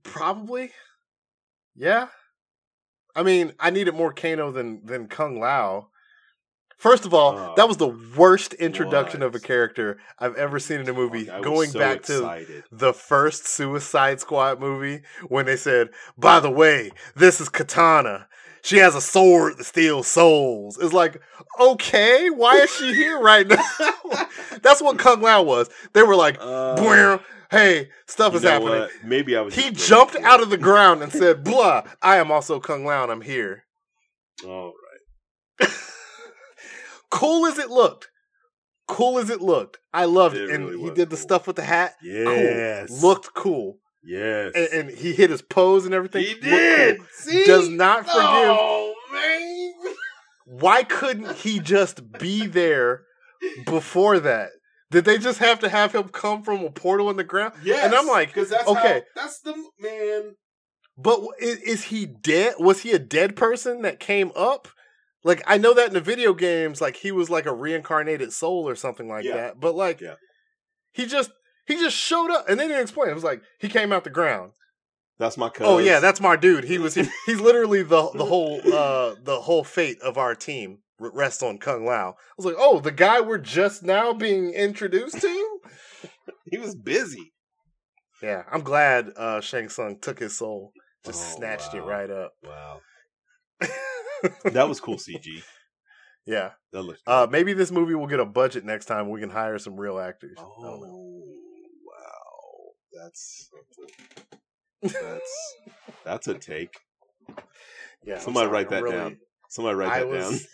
Probably. 0.03 0.73
Yeah. 1.77 2.09
I 3.15 3.23
mean, 3.23 3.53
I 3.61 3.71
needed 3.71 3.95
more 3.95 4.13
Kano 4.13 4.51
than 4.51 4.85
than 4.85 5.09
Kung 5.09 5.39
Lao. 5.41 5.89
First 6.77 7.07
of 7.07 7.15
all, 7.15 7.33
Oh. 7.39 7.55
that 7.57 7.67
was 7.69 7.79
the 7.79 7.97
worst 8.17 8.53
introduction 8.55 9.23
of 9.23 9.35
a 9.35 9.41
character 9.41 9.99
I've 10.19 10.37
ever 10.37 10.59
seen 10.59 10.81
in 10.81 10.89
a 10.89 10.93
movie. 10.93 11.25
Going 11.43 11.71
so 11.71 11.79
back 11.79 12.03
to 12.05 12.21
the 12.71 12.93
first 12.93 13.47
Suicide 13.47 14.21
Squad 14.21 14.61
movie 14.61 15.03
when 15.29 15.47
they 15.47 15.57
said, 15.57 15.89
"By 16.19 16.39
the 16.41 16.51
way, 16.51 16.91
this 17.15 17.41
is 17.41 17.49
Katana. 17.49 18.29
She 18.63 18.79
has 18.79 18.95
a 18.95 19.01
sword 19.01 19.57
that 19.57 19.65
steals 19.65 20.07
souls." 20.07 20.77
It's 20.79 20.93
like, 20.93 21.21
okay, 21.59 22.29
why 22.29 22.57
is 22.59 22.71
she 22.77 22.93
here 22.93 23.21
right 23.21 23.47
now? 23.47 23.65
That's 24.63 24.83
what 24.83 24.99
Kung 24.99 25.23
Lao 25.23 25.43
was. 25.43 25.71
They 25.95 26.03
were 26.03 26.17
like, 26.17 26.37
Uh, 26.41 27.19
"Hey, 27.51 27.89
stuff 28.07 28.35
is 28.35 28.43
happening." 28.43 28.81
what? 28.81 28.91
Maybe 29.03 29.35
I 29.35 29.41
was. 29.41 29.55
He 29.55 29.71
jumped 29.71 30.17
out 30.17 30.43
of 30.43 30.51
the 30.51 30.59
ground 30.59 31.03
and 31.03 31.11
said, 31.11 31.43
"Blah! 31.45 31.85
I 32.03 32.17
am 32.17 32.31
also 32.31 32.61
Kung 32.61 32.85
Lao, 32.85 33.03
and 33.05 33.11
I'm 33.13 33.23
here." 33.23 33.65
Oh, 34.45 34.73
cool 37.11 37.47
as 37.47 37.59
it 37.59 37.71
looked, 37.71 38.11
cool 38.89 39.19
as 39.19 39.31
it 39.31 39.41
looked, 39.41 39.79
I 39.93 40.05
loved 40.05 40.37
it, 40.37 40.51
It 40.51 40.55
and 40.55 40.65
really 40.67 40.79
he 40.79 40.85
was 40.85 40.95
did 40.95 41.11
the 41.11 41.17
cool. 41.17 41.23
stuff 41.23 41.47
with 41.47 41.57
the 41.57 41.65
hat. 41.65 41.95
yes. 42.03 42.89
Cool, 42.89 43.09
looked 43.09 43.35
cool, 43.35 43.79
Yes. 44.05 44.53
and, 44.55 44.69
and 44.89 44.91
he 44.99 45.13
hit 45.13 45.31
his 45.31 45.43
pose 45.43 45.85
and 45.85 45.95
everything. 45.95 46.25
he 46.25 46.35
did. 46.35 46.99
cool. 46.99 47.07
See? 47.13 47.45
Does 47.45 47.69
not 47.69 48.01
forgive. 48.07 48.15
Oh 48.23 48.95
man. 49.13 49.73
Why 50.47 50.85
couldn't 50.85 51.37
he 51.39 51.59
just 51.59 52.13
be 52.19 52.47
there 52.47 53.03
before 53.65 54.21
that? 54.21 54.51
Did 54.93 55.05
they 55.05 55.19
just 55.19 55.41
have 55.41 55.59
to 55.61 55.69
have 55.69 55.93
him 55.93 56.09
come 56.11 56.43
from 56.45 56.65
a 56.65 56.71
portal 56.71 57.11
in 57.11 57.17
the 57.17 57.25
ground? 57.25 57.55
Yes. 57.65 57.85
And 57.85 57.93
I'm 57.95 58.07
like, 58.07 58.29
because 58.29 58.51
that's 58.51 58.69
okay. 58.69 59.03
How, 59.17 59.23
that's 59.23 59.41
the 59.41 59.55
man. 59.81 60.37
But 60.97 61.21
is, 61.41 61.59
is 61.59 61.83
he 61.85 62.07
dead? 62.07 62.55
Was 62.61 62.83
he 62.83 62.93
a 62.93 62.99
dead 63.01 63.35
person 63.35 63.83
that 63.83 63.99
came 63.99 64.31
up? 64.37 64.69
Like 65.27 65.43
I 65.45 65.59
know 65.59 65.75
that 65.75 65.89
in 65.89 65.93
the 65.95 66.01
video 66.01 66.33
games, 66.35 66.81
like 66.81 66.97
he 66.97 67.11
was 67.11 67.29
like 67.29 67.47
a 67.47 67.53
reincarnated 67.53 68.33
soul 68.33 68.69
or 68.69 68.77
something 68.77 69.09
like 69.09 69.25
Yeah. 69.25 69.35
that. 69.35 69.61
But 69.61 69.75
like 69.75 70.01
Yeah. 70.01 70.15
he 70.93 71.05
just 71.05 71.33
he 71.67 71.75
just 71.75 71.97
showed 71.97 72.31
up 72.31 72.49
and 72.49 72.61
they 72.61 72.69
didn't 72.69 72.83
explain. 72.83 73.11
It 73.11 73.15
was 73.15 73.25
like 73.25 73.43
he 73.59 73.69
came 73.69 73.93
out 73.93 74.05
the 74.05 74.11
ground. 74.11 74.53
That's 75.19 75.37
my 75.37 75.49
cousin. 75.49 75.67
Oh 75.73 75.79
yeah, 75.79 75.99
that's 75.99 76.21
my 76.21 76.37
dude. 76.37 76.63
He 76.65 76.79
was 76.79 76.95
he, 76.95 77.09
he's 77.27 77.41
literally 77.41 77.83
the 77.83 78.09
the 78.15 78.25
whole 78.25 78.61
uh 78.73 79.17
the 79.21 79.41
whole 79.43 79.65
fate 79.65 80.01
of 80.01 80.17
our 80.17 80.37
team 80.37 80.79
rests 81.01 81.43
on 81.43 81.59
Kung 81.59 81.85
Lao. 81.85 82.11
I 82.11 82.33
was 82.37 82.47
like, 82.47 82.55
oh, 82.57 82.79
the 82.79 82.93
guy 82.93 83.21
we're 83.21 83.39
just 83.39 83.83
now 83.83 84.13
being 84.13 84.51
introduced 84.53 85.21
to. 85.21 85.59
he 86.51 86.59
was 86.59 86.77
busy. 86.77 87.33
yeah, 88.23 88.45
I'm 88.53 88.63
glad 88.63 89.11
uh 89.17 89.41
Shang 89.41 89.69
Tsung 89.71 89.99
took 89.99 90.21
his 90.21 90.39
soul, 90.39 90.73
just 91.05 91.21
Oh, 91.21 91.37
snatched 91.37 91.75
it 91.75 91.83
right 91.83 92.11
up. 92.11 92.35
Wow, 92.45 92.81
that 94.45 94.69
was 94.69 94.81
cool 94.81 94.97
CG. 94.97 95.43
yeah, 96.27 96.51
That 96.73 96.83
looked. 96.83 97.01
uh, 97.07 97.27
maybe 97.31 97.53
this 97.53 97.71
movie 97.71 97.95
will 97.95 98.07
get 98.07 98.21
a 98.21 98.25
budget 98.25 98.65
next 98.65 98.87
time. 98.87 99.09
We 99.11 99.21
can 99.21 99.31
hire 99.31 99.59
some 99.59 99.77
real 99.79 99.99
actors. 99.99 100.37
Oh 100.39 101.25
wow, 101.85 102.73
that's 102.93 103.49
that's 104.83 105.55
that's 106.05 106.29
a 106.29 106.35
take. 106.35 106.77
Yeah, 108.05 108.19
Somebody 108.21 108.49
write 108.49 108.69
that 108.71 108.85
really- 108.85 108.97
down. 108.97 109.19
Somebody 109.49 109.75
write 109.79 109.91
I 109.91 109.99
that 110.01 110.09
was. 110.09 110.47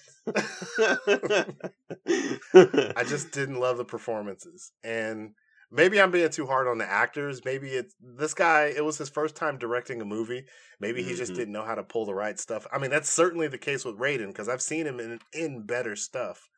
down. 2.54 2.92
I 2.96 3.04
just 3.04 3.30
didn't 3.32 3.60
love 3.60 3.76
the 3.76 3.84
performances, 3.84 4.72
and 4.82 5.32
maybe 5.72 6.00
I'm 6.00 6.12
being 6.12 6.30
too 6.30 6.46
hard 6.46 6.68
on 6.68 6.78
the 6.78 6.86
actors. 6.88 7.44
Maybe 7.44 7.70
it's 7.72 7.94
this 8.00 8.34
guy. 8.34 8.66
It 8.66 8.84
was 8.84 8.98
his 8.98 9.10
first 9.10 9.36
time 9.36 9.58
directing 9.58 10.00
a 10.02 10.06
movie. 10.06 10.46
Maybe 10.80 11.02
he 11.02 11.14
just 11.14 11.32
Mhm. 11.32 11.36
didn't 11.36 11.52
know 11.54 11.64
how 11.64 11.74
to 11.76 11.84
pull 11.84 12.06
the 12.06 12.14
right 12.14 12.38
stuff. 12.38 12.66
I 12.72 12.78
mean, 12.78 12.90
that's 12.90 13.10
certainly 13.10 13.48
the 13.48 13.58
case 13.58 13.84
with 13.84 13.98
Raiden 13.98 14.28
because 14.28 14.48
I've 14.48 14.62
seen 14.62 14.86
him 14.86 15.00
in 15.00 15.20
in 15.32 15.66
better 15.66 15.96
stuff. 15.96 16.50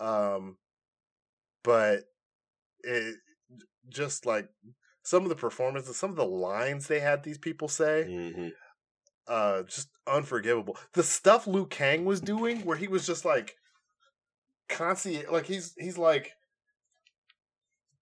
Um, 0.00 0.58
but 1.62 2.04
it 2.80 3.16
just 3.88 4.26
like 4.26 4.48
some 5.04 5.24
of 5.24 5.28
the 5.30 5.36
performances, 5.36 5.96
some 5.96 6.10
of 6.10 6.16
the 6.16 6.26
lines 6.26 6.88
they 6.88 7.00
had 7.00 7.22
these 7.24 7.38
people 7.38 7.68
say 7.68 8.04
Mhm. 8.04 8.52
uh 9.26 9.62
just 9.64 9.88
unforgivable. 10.06 10.76
The 10.94 11.02
stuff 11.02 11.46
Liu 11.46 11.66
Kang 11.66 12.04
was 12.04 12.20
doing 12.20 12.64
where 12.64 12.76
he 12.76 12.88
was 12.88 13.06
just 13.06 13.24
like 13.24 13.56
constantly 14.68 15.26
like 15.26 15.46
he's 15.46 15.74
he's 15.76 15.98
like 15.98 16.32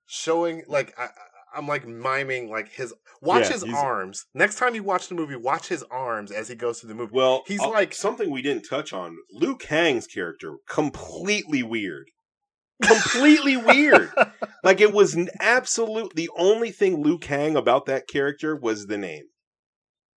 showing 0.08 0.64
like 0.66 0.92
I 0.98 1.08
I'm 1.54 1.66
like 1.68 1.86
miming 1.86 2.50
like 2.50 2.70
his 2.72 2.92
watch 3.22 3.44
Yeah, 3.44 3.52
his 3.52 3.64
arms. 3.64 4.26
Next 4.34 4.56
time 4.56 4.74
you 4.74 4.82
watch 4.82 5.08
the 5.08 5.14
movie, 5.14 5.36
watch 5.36 5.68
his 5.68 5.82
arms 5.90 6.30
as 6.32 6.48
he 6.48 6.54
goes 6.54 6.80
through 6.80 6.88
the 6.88 6.94
movie. 6.94 7.12
Well, 7.14 7.42
He's 7.46 7.60
uh, 7.60 7.70
like- 7.70 7.94
something 7.94 8.30
we 8.30 8.42
didn't 8.42 8.64
touch 8.68 8.92
on. 8.92 9.16
Liu 9.32 9.56
Kang's 9.56 10.06
character 10.06 10.56
completely 10.68 11.62
weird. 11.62 12.10
Completely 12.82 13.56
weird. 13.70 14.12
Like 14.62 14.80
it 14.80 14.92
was 14.92 15.14
an 15.14 15.28
absolute. 15.40 16.14
The 16.14 16.30
only 16.36 16.70
thing 16.70 17.02
Liu 17.02 17.18
Kang 17.18 17.56
about 17.56 17.86
that 17.86 18.06
character 18.08 18.54
was 18.56 18.86
the 18.86 18.98
name, 18.98 19.24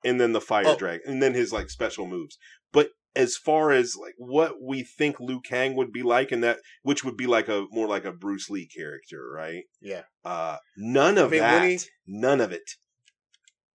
and 0.03 0.19
then 0.21 0.33
the 0.33 0.41
fire 0.41 0.63
Oh. 0.67 0.75
dragon, 0.77 1.01
and 1.07 1.23
then 1.23 1.33
his 1.33 1.51
like 1.51 1.69
special 1.69 2.05
moves. 2.07 2.37
But 2.71 2.89
as 3.15 3.35
far 3.37 3.71
as 3.71 3.95
like 3.99 4.13
what 4.17 4.61
we 4.61 4.83
think 4.83 5.19
Liu 5.19 5.41
Kang 5.41 5.75
would 5.75 5.91
be 5.91 6.01
like, 6.03 6.31
and 6.31 6.43
that 6.43 6.59
which 6.83 7.03
would 7.03 7.17
be 7.17 7.27
like 7.27 7.47
a 7.49 7.65
more 7.71 7.87
like 7.87 8.05
a 8.05 8.11
Bruce 8.11 8.49
Lee 8.49 8.67
character, 8.67 9.29
right? 9.33 9.63
yeah. 9.81 10.03
Uh 10.23 10.57
none 10.77 11.17
of 11.17 11.31
mean, 11.31 11.41
that. 11.41 11.67
he- 11.67 11.79
none 12.07 12.39
of 12.41 12.51
it. 12.51 12.69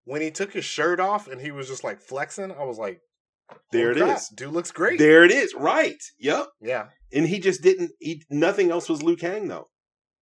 When 0.04 0.22
he 0.22 0.30
took 0.30 0.52
his 0.52 0.64
shirt 0.64 1.00
off 1.00 1.26
and 1.28 1.40
he 1.40 1.50
was 1.50 1.68
just 1.68 1.82
like 1.84 2.00
flexing, 2.00 2.52
I 2.52 2.62
was 2.64 2.78
like, 2.78 3.00
There 3.72 3.88
"Holy 3.92 4.00
it 4.00 4.04
crap, 4.04 4.16
is. 4.18 4.28
Dude 4.34 4.52
looks 4.52 4.70
great. 4.70 4.98
There 4.98 5.24
it 5.24 5.32
is. 5.32 5.52
Right. 5.54 6.00
Yep. 6.20 6.46
yeah. 6.62 6.86
And 7.12 7.26
he 7.26 7.38
just 7.40 7.62
didn't. 7.62 7.90
He 8.00 8.22
nothing 8.30 8.70
else 8.70 8.88
was 8.88 9.02
Liu 9.02 9.16
Kang 9.16 9.48
though. 9.48 9.68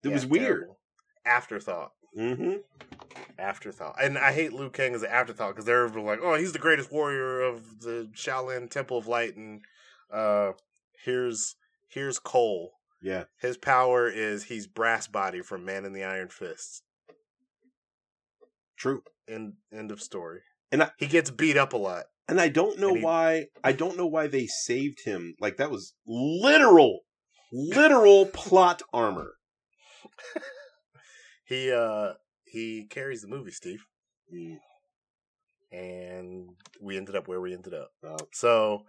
It 0.02 0.08
Yeah, 0.08 0.14
was 0.14 0.26
weird. 0.26 0.44
terrible. 0.44 0.78
Afterthought. 1.26 1.90
Mm-hmm. 2.18 2.54
Afterthought. 3.38 3.96
And 4.02 4.18
I 4.18 4.32
hate 4.32 4.52
Liu 4.52 4.70
Kang 4.70 4.94
as 4.94 5.02
an 5.02 5.10
afterthought 5.10 5.50
because 5.54 5.64
they're 5.64 5.88
like, 5.88 6.20
oh, 6.22 6.34
he's 6.36 6.52
the 6.52 6.58
greatest 6.58 6.92
warrior 6.92 7.40
of 7.42 7.80
the 7.80 8.10
Shaolin 8.14 8.70
Temple 8.70 8.98
of 8.98 9.06
Light, 9.06 9.36
and 9.36 9.60
uh, 10.12 10.52
here's 11.04 11.56
here's 11.88 12.18
Cole. 12.18 12.72
Yeah. 13.02 13.24
His 13.40 13.56
power 13.56 14.08
is 14.08 14.44
he's 14.44 14.66
brass 14.66 15.06
body 15.06 15.42
from 15.42 15.64
Man 15.64 15.84
in 15.84 15.92
the 15.92 16.04
Iron 16.04 16.28
Fists. 16.28 16.82
True. 18.78 19.02
End 19.28 19.54
end 19.72 19.90
of 19.90 20.00
story. 20.02 20.40
And 20.72 20.82
I- 20.82 20.90
he 20.98 21.06
gets 21.06 21.30
beat 21.30 21.56
up 21.56 21.72
a 21.72 21.76
lot. 21.76 22.04
And 22.26 22.40
I 22.40 22.48
don't 22.48 22.78
know 22.78 22.94
he- 22.94 23.02
why. 23.02 23.46
I 23.62 23.72
don't 23.72 23.96
know 23.98 24.06
why 24.06 24.26
they 24.26 24.46
saved 24.46 25.04
him. 25.04 25.34
Like 25.38 25.58
that 25.58 25.70
was 25.70 25.94
literal, 26.06 27.00
literal 27.52 28.26
plot 28.32 28.82
armor. 28.92 29.32
He 31.44 31.70
uh 31.70 32.14
he 32.54 32.86
carries 32.88 33.20
the 33.22 33.28
movie, 33.28 33.50
Steve, 33.50 33.84
Mm, 34.32 34.58
and 35.72 36.50
we 36.80 36.96
ended 36.96 37.16
up 37.16 37.28
where 37.28 37.40
we 37.40 37.52
ended 37.52 37.74
up. 37.74 37.90
oh, 38.04 38.16
So, 38.32 38.84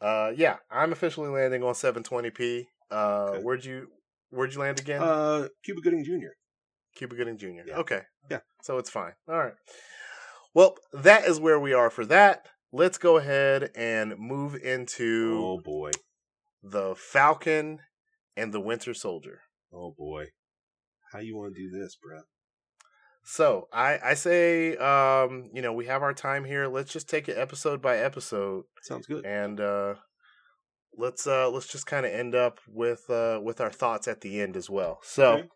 uh, 0.00 0.32
yeah, 0.36 0.58
I'm 0.70 0.92
officially 0.92 1.28
landing 1.30 1.62
on 1.62 1.74
720p. 1.74 2.66
Uh, 2.90 3.30
Okay. 3.32 3.42
where'd 3.42 3.64
you 3.64 3.88
where'd 4.30 4.52
you 4.54 4.60
land 4.60 4.78
again? 4.78 5.02
uh, 5.02 5.48
Cuba 5.64 5.80
Gooding 5.80 6.04
Jr. 6.04 6.32
Cuba 6.94 7.14
Gooding 7.16 7.38
Jr. 7.38 7.62
Yeah. 7.66 7.78
Okay. 7.78 8.02
Yeah. 8.30 8.40
So 8.62 8.78
it's 8.78 8.90
fine. 8.90 9.14
All 9.28 9.38
right. 9.38 9.54
Well, 10.54 10.76
that 10.92 11.24
is 11.24 11.40
where 11.40 11.58
we 11.58 11.72
are 11.72 11.90
for 11.90 12.04
that. 12.06 12.48
Let's 12.72 12.98
go 12.98 13.16
ahead 13.16 13.70
and 13.74 14.18
move 14.18 14.54
into 14.56 15.36
Oh 15.36 15.58
boy. 15.58 15.90
the 16.62 16.94
Falcon 16.96 17.80
and 18.36 18.52
the 18.52 18.60
Winter 18.60 18.94
Soldier. 18.94 19.40
Oh 19.72 19.92
boy. 19.96 20.26
How 21.12 21.18
you 21.20 21.36
want 21.36 21.54
to 21.54 21.60
do 21.60 21.70
this, 21.70 21.96
bro? 21.96 22.20
So 23.32 23.68
I, 23.72 23.98
I 24.02 24.14
say, 24.14 24.76
um, 24.76 25.50
you 25.54 25.62
know, 25.62 25.72
we 25.72 25.86
have 25.86 26.02
our 26.02 26.12
time 26.12 26.44
here. 26.44 26.66
Let's 26.66 26.92
just 26.92 27.08
take 27.08 27.28
it 27.28 27.38
episode 27.38 27.80
by 27.80 27.98
episode, 27.98 28.64
Sounds 28.82 29.06
good. 29.06 29.24
and 29.24 29.60
uh, 29.60 29.94
let's 30.98 31.28
uh, 31.28 31.48
let's 31.48 31.68
just 31.68 31.86
kind 31.86 32.04
of 32.04 32.12
end 32.12 32.34
up 32.34 32.58
with 32.68 33.08
uh, 33.08 33.38
with 33.40 33.60
our 33.60 33.70
thoughts 33.70 34.08
at 34.08 34.20
the 34.22 34.40
end 34.40 34.56
as 34.56 34.68
well. 34.68 34.98
So, 35.04 35.32
Okay. 35.34 35.48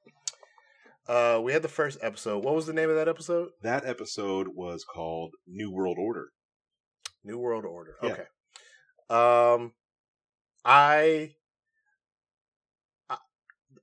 uh, 1.08 1.40
we 1.40 1.52
had 1.52 1.62
the 1.62 1.68
first 1.68 1.98
episode. 2.00 2.44
What 2.44 2.54
was 2.54 2.66
the 2.66 2.72
name 2.72 2.90
of 2.90 2.96
that 2.96 3.08
episode? 3.08 3.48
That 3.62 3.84
episode 3.84 4.48
was 4.54 4.84
called 4.84 5.34
New 5.44 5.72
World 5.72 5.96
Order. 5.98 6.28
New 7.24 7.38
World 7.38 7.64
Order. 7.64 7.96
Yeah. 8.02 8.10
Okay. 8.12 8.26
Um, 9.10 9.72
I, 10.64 10.74
I, 10.74 11.30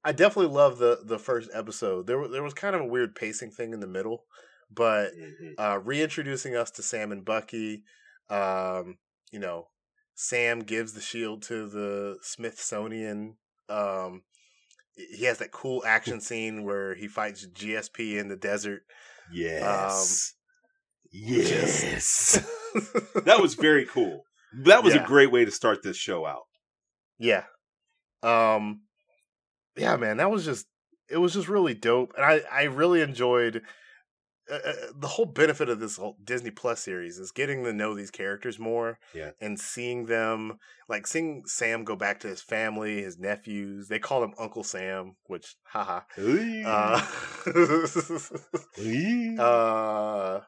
I 0.04 0.12
definitely 0.12 0.54
love 0.54 0.78
the 0.80 1.00
the 1.04 1.20
first 1.20 1.50
episode. 1.54 2.08
There 2.08 2.18
was 2.18 2.32
there 2.32 2.44
was 2.44 2.54
kind 2.54 2.76
of 2.76 2.82
a 2.82 2.86
weird 2.88 3.16
pacing 3.16 3.52
thing 3.52 3.74
in 3.74 3.80
the 3.80 3.88
middle, 3.88 4.26
but 4.70 5.12
Mhm. 5.14 5.54
uh, 5.58 5.80
reintroducing 5.80 6.56
us 6.56 6.72
to 6.72 6.84
Sam 6.84 7.12
and 7.12 7.24
Bucky. 7.26 7.84
Um, 8.30 8.98
you 9.32 9.40
know, 9.40 9.70
Sam 10.16 10.60
gives 10.62 10.94
the 10.94 11.02
shield 11.02 11.44
to 11.44 11.68
the 11.68 12.18
Smithsonian. 12.22 13.38
Um, 13.70 14.24
he 14.96 15.26
has 15.26 15.38
that 15.38 15.52
cool 15.52 15.84
action 15.86 16.20
scene 16.22 16.64
where 16.64 16.96
he 16.96 17.08
fights 17.08 17.46
GSP 17.48 18.18
in 18.18 18.28
the 18.28 18.36
desert. 18.36 18.82
Yes. 19.32 20.34
Just- 21.14 22.34
that 23.26 23.40
was 23.42 23.54
very 23.70 23.86
cool. 23.86 24.24
That 24.64 24.84
was 24.84 24.94
Yeah. 24.96 25.04
a 25.04 25.08
great 25.08 25.32
way 25.32 25.46
to 25.46 25.52
start 25.52 25.84
this 25.84 25.98
show 25.98 26.26
out. 26.26 26.44
Yeah. 27.18 27.46
Um 28.24 28.82
yeah, 29.78 29.96
man, 29.98 30.18
that 30.18 30.32
was 30.32 30.46
just 30.46 30.68
it 31.10 31.18
was 31.18 31.34
just 31.34 31.50
really 31.50 31.74
dope 31.74 32.14
and 32.16 32.26
I 32.26 32.42
I 32.52 32.64
really 32.64 33.02
enjoyed 33.02 33.64
uh, 34.50 34.56
uh, 34.66 34.74
the 34.96 35.08
whole 35.08 35.26
benefit 35.26 35.70
of 35.70 35.80
this 35.80 35.98
whole 35.98 36.18
Disney 36.24 36.52
Plus 36.52 36.82
series 36.82 37.20
is 37.20 37.32
getting 37.32 37.64
to 37.64 37.74
know 37.74 37.94
these 37.94 38.12
characters 38.12 38.60
more 38.60 39.00
Yeah. 39.14 39.32
and 39.40 39.60
seeing 39.60 40.06
them 40.08 40.58
like 40.90 41.08
seeing 41.08 41.44
Sam 41.46 41.84
go 41.84 41.96
back 41.96 42.20
to 42.22 42.28
his 42.28 42.42
family, 42.42 43.02
his 43.02 43.18
nephews. 43.18 43.88
They 43.88 44.00
call 44.00 44.24
him 44.24 44.34
Uncle 44.38 44.64
Sam, 44.64 45.16
which 45.28 45.56
haha. 45.64 46.02
Uh 46.66 47.06
uh 49.38 50.42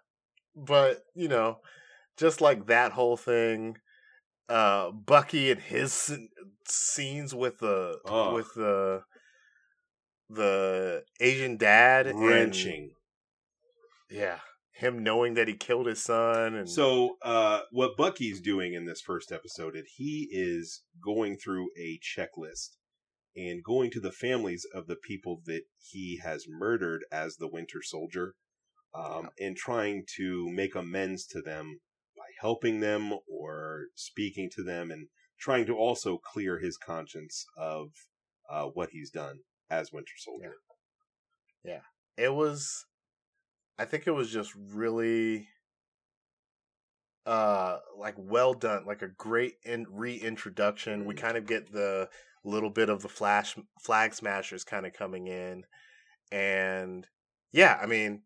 but 0.55 1.03
you 1.15 1.27
know, 1.27 1.59
just 2.17 2.41
like 2.41 2.67
that 2.67 2.91
whole 2.93 3.17
thing 3.17 3.77
uh 4.49 4.91
Bucky 4.91 5.51
and 5.51 5.61
his 5.61 6.11
scenes 6.67 7.33
with 7.35 7.59
the 7.59 7.99
Ugh. 8.05 8.33
with 8.35 8.53
the 8.55 9.03
the 10.35 11.03
Asian 11.19 11.57
dad 11.57 12.07
and- 12.07 12.19
wrenching. 12.25 12.95
yeah, 14.09 14.39
him 14.71 15.03
knowing 15.03 15.35
that 15.35 15.47
he 15.47 15.55
killed 15.55 15.87
his 15.87 16.03
son 16.03 16.55
and 16.55 16.69
So, 16.69 17.17
uh, 17.21 17.61
what 17.71 17.97
Bucky's 17.97 18.41
doing 18.41 18.73
in 18.73 18.85
this 18.85 19.01
first 19.01 19.31
episode, 19.31 19.75
is 19.75 19.85
he 19.95 20.27
is 20.31 20.83
going 21.03 21.37
through 21.37 21.69
a 21.77 21.99
checklist 21.99 22.77
and 23.35 23.63
going 23.63 23.89
to 23.91 23.99
the 23.99 24.11
families 24.11 24.65
of 24.73 24.87
the 24.87 24.95
people 24.95 25.41
that 25.45 25.63
he 25.79 26.19
has 26.23 26.45
murdered 26.47 27.03
as 27.11 27.37
the 27.37 27.47
Winter 27.47 27.81
Soldier, 27.81 28.35
um, 28.93 29.29
and 29.39 29.57
trying 29.57 30.05
to 30.17 30.49
make 30.49 30.75
amends 30.75 31.25
to 31.27 31.41
them 31.41 31.79
by 32.15 32.25
helping 32.39 32.79
them 32.79 33.13
or 33.27 33.85
speaking 33.95 34.49
to 34.55 34.63
them 34.63 34.91
and 34.91 35.07
trying 35.39 35.65
to 35.65 35.75
also 35.75 36.17
clear 36.17 36.59
his 36.59 36.77
conscience 36.77 37.45
of 37.57 37.89
uh, 38.49 38.65
what 38.65 38.89
he's 38.91 39.09
done 39.09 39.39
as 39.69 39.91
Winter 39.91 40.13
Soldier. 40.17 40.55
Yeah. 41.63 41.81
It 42.17 42.33
was 42.33 42.85
i 43.79 43.85
think 43.85 44.05
it 44.05 44.11
was 44.11 44.29
just 44.31 44.53
really 44.55 45.47
uh 47.25 47.77
like 47.97 48.15
well 48.17 48.53
done 48.53 48.85
like 48.85 49.01
a 49.01 49.07
great 49.07 49.53
in- 49.63 49.87
reintroduction 49.89 51.05
we 51.05 51.15
Mhm. 51.15 51.17
kind 51.19 51.37
of 51.37 51.45
get 51.47 51.71
the 51.71 52.09
little 52.43 52.69
bit 52.69 52.89
of 52.89 53.01
the 53.01 53.09
flash 53.09 53.55
flag 53.81 54.13
smashers 54.13 54.63
kind 54.65 54.85
of 54.85 54.91
coming 54.93 55.27
in 55.27 55.65
and 56.31 57.07
yeah 57.53 57.79
i 57.81 57.85
mean 57.85 58.23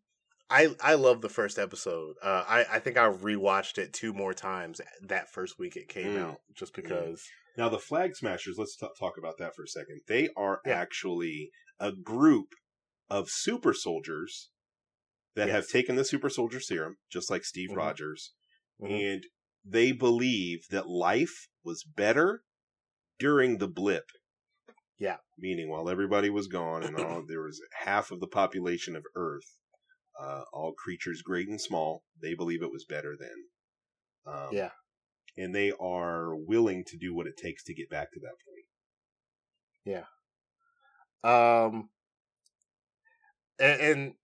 i 0.50 0.74
i 0.80 0.94
love 0.94 1.20
the 1.20 1.28
first 1.28 1.58
episode 1.58 2.16
uh 2.22 2.44
i 2.48 2.64
i 2.72 2.78
think 2.80 2.96
i 2.98 3.08
rewatched 3.08 3.78
it 3.78 3.92
two 3.92 4.12
more 4.12 4.34
times 4.34 4.80
that 5.00 5.30
first 5.32 5.58
week 5.58 5.76
it 5.76 5.88
came 5.88 6.16
Mm. 6.16 6.22
out 6.30 6.40
just 6.52 6.74
because 6.74 7.24
Now, 7.58 7.68
the 7.68 7.80
Flag 7.80 8.14
Smashers, 8.14 8.56
let's 8.56 8.76
t- 8.76 8.86
talk 9.00 9.18
about 9.18 9.36
that 9.38 9.56
for 9.56 9.64
a 9.64 9.68
second. 9.68 10.02
They 10.06 10.28
are 10.36 10.60
Yeah. 10.64 10.74
actually 10.74 11.50
a 11.80 11.90
group 11.90 12.54
of 13.10 13.28
super 13.28 13.74
soldiers 13.74 14.50
that 15.34 15.48
have 15.48 15.66
taken 15.68 15.96
the 15.96 16.04
super 16.04 16.30
soldier 16.30 16.60
serum, 16.60 16.98
just 17.10 17.30
like 17.30 17.44
Steve 17.44 17.70
Mhm. 17.70 17.76
Rogers, 17.76 18.34
Mhm. 18.80 18.90
and 19.14 19.26
they 19.64 19.90
believe 19.90 20.68
that 20.70 20.88
life 20.88 21.48
was 21.64 21.82
better 21.82 22.44
during 23.18 23.58
the 23.58 23.68
blip. 23.68 24.08
Yeah. 24.96 25.18
Meaning, 25.36 25.68
while 25.68 25.88
everybody 25.88 26.30
was 26.30 26.46
gone 26.46 26.84
and 26.84 26.96
all, 26.96 27.24
there 27.26 27.42
was 27.42 27.60
half 27.72 28.12
of 28.12 28.20
the 28.20 28.28
population 28.28 28.94
of 28.94 29.04
Earth, 29.16 29.56
uh, 30.20 30.44
all 30.52 30.74
creatures 30.74 31.22
great 31.22 31.48
and 31.48 31.60
small, 31.60 32.04
they 32.16 32.34
believe 32.34 32.62
it 32.62 32.70
was 32.70 32.84
better 32.84 33.16
then. 33.16 33.50
Um, 34.26 34.54
Yeah. 34.54 34.72
And 35.38 35.54
they 35.54 35.72
are 35.80 36.34
willing 36.34 36.84
to 36.86 36.96
do 36.98 37.14
what 37.14 37.28
it 37.28 37.36
takes 37.36 37.62
to 37.64 37.74
get 37.74 37.88
back 37.88 38.12
to 38.12 38.20
that 38.20 38.34
point. 38.44 38.66
Yeah. 39.84 40.04
Um, 41.22 41.90
and, 43.58 43.80
and 43.80 44.14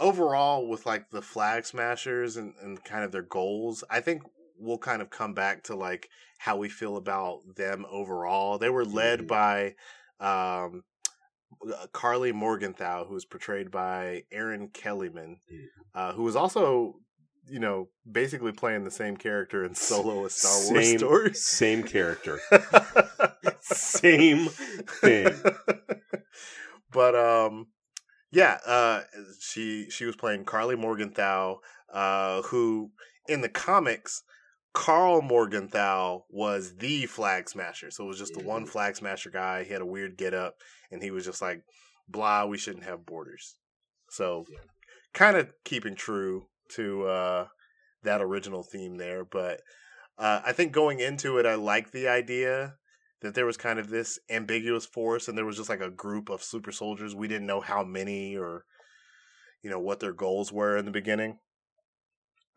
overall, 0.00 0.66
with 0.66 0.86
like 0.86 1.10
the 1.10 1.22
flag 1.22 1.66
smashers 1.66 2.36
and, 2.36 2.54
and 2.62 2.82
kind 2.82 3.04
of 3.04 3.12
their 3.12 3.22
goals, 3.22 3.84
I 3.90 4.00
think 4.00 4.22
we'll 4.58 4.78
kind 4.78 5.02
of 5.02 5.10
come 5.10 5.34
back 5.34 5.64
to 5.64 5.76
like 5.76 6.08
how 6.38 6.56
we 6.56 6.68
feel 6.68 6.96
about 6.96 7.42
them 7.56 7.84
overall. 7.90 8.58
They 8.58 8.70
were 8.70 8.84
led 8.84 9.20
Mhm. 9.20 9.28
by 9.28 9.74
um, 10.18 10.82
Karli 11.92 12.32
Morgenthau, 12.32 13.04
who 13.06 13.14
was 13.14 13.26
portrayed 13.26 13.70
by 13.70 14.24
Erin 14.32 14.68
Kellyman, 14.70 15.36
Mhm. 15.52 15.68
uh, 15.94 16.12
who 16.14 16.22
was 16.22 16.36
also, 16.36 17.00
you 17.48 17.60
know, 17.60 17.88
basically 18.10 18.52
playing 18.52 18.84
the 18.84 18.90
same 18.90 19.16
character 19.16 19.64
in 19.64 19.74
Solo: 19.74 20.24
A 20.24 20.30
Star 20.30 20.52
Wars 20.72 20.86
Same- 20.86 20.98
Story. 20.98 21.34
Same 21.34 21.82
character. 21.82 22.40
Same 23.60 24.46
thing. 24.48 25.28
but 26.92 27.14
um 27.14 27.68
yeah, 28.32 28.58
uh 28.66 29.02
she 29.40 29.88
she 29.90 30.04
was 30.04 30.16
playing 30.16 30.44
Karli 30.44 30.76
Morgenthau, 30.76 31.58
uh 31.92 32.42
who 32.42 32.90
in 33.28 33.40
the 33.40 33.48
comics 33.48 34.22
Karl 34.72 35.22
Morgenthau 35.22 36.24
was 36.28 36.76
the 36.76 37.06
flag 37.06 37.48
smasher. 37.48 37.90
So 37.90 38.04
it 38.04 38.08
was 38.08 38.18
just 38.18 38.34
the 38.34 38.44
one 38.44 38.66
flag 38.66 38.94
smasher 38.96 39.30
guy. 39.30 39.64
He 39.64 39.72
had 39.72 39.80
a 39.80 39.86
weird 39.86 40.18
get 40.18 40.34
up 40.34 40.56
and 40.90 41.02
he 41.02 41.10
was 41.10 41.24
just 41.24 41.40
like, 41.40 41.62
blah, 42.08 42.44
we 42.44 42.58
shouldn't 42.58 42.84
have 42.84 43.06
borders. 43.06 43.56
So 44.10 44.44
kind 45.14 45.36
of 45.38 45.48
keeping 45.64 45.94
true 45.94 46.46
to 46.70 47.04
uh 47.06 47.46
that 48.02 48.20
original 48.22 48.62
theme 48.62 48.96
there. 48.96 49.24
But 49.24 49.60
uh 50.18 50.40
I 50.44 50.52
think 50.52 50.72
going 50.72 51.00
into 51.00 51.38
it 51.38 51.46
I 51.46 51.54
like 51.54 51.90
the 51.92 52.08
idea 52.08 52.74
that 53.22 53.34
there 53.34 53.46
was 53.46 53.56
kind 53.56 53.78
of 53.78 53.88
this 53.88 54.18
ambiguous 54.30 54.84
force 54.86 55.26
and 55.28 55.36
there 55.36 55.44
was 55.46 55.56
just 55.56 55.68
like 55.70 55.80
a 55.80 55.90
group 55.90 56.28
of 56.28 56.42
super 56.42 56.72
soldiers. 56.72 57.14
We 57.14 57.28
didn't 57.28 57.46
know 57.46 57.60
how 57.60 57.82
many 57.84 58.36
or 58.36 58.64
you 59.62 59.70
know 59.70 59.80
what 59.80 60.00
their 60.00 60.12
goals 60.12 60.52
were 60.52 60.76
in 60.76 60.84
the 60.84 60.90
beginning. 60.90 61.38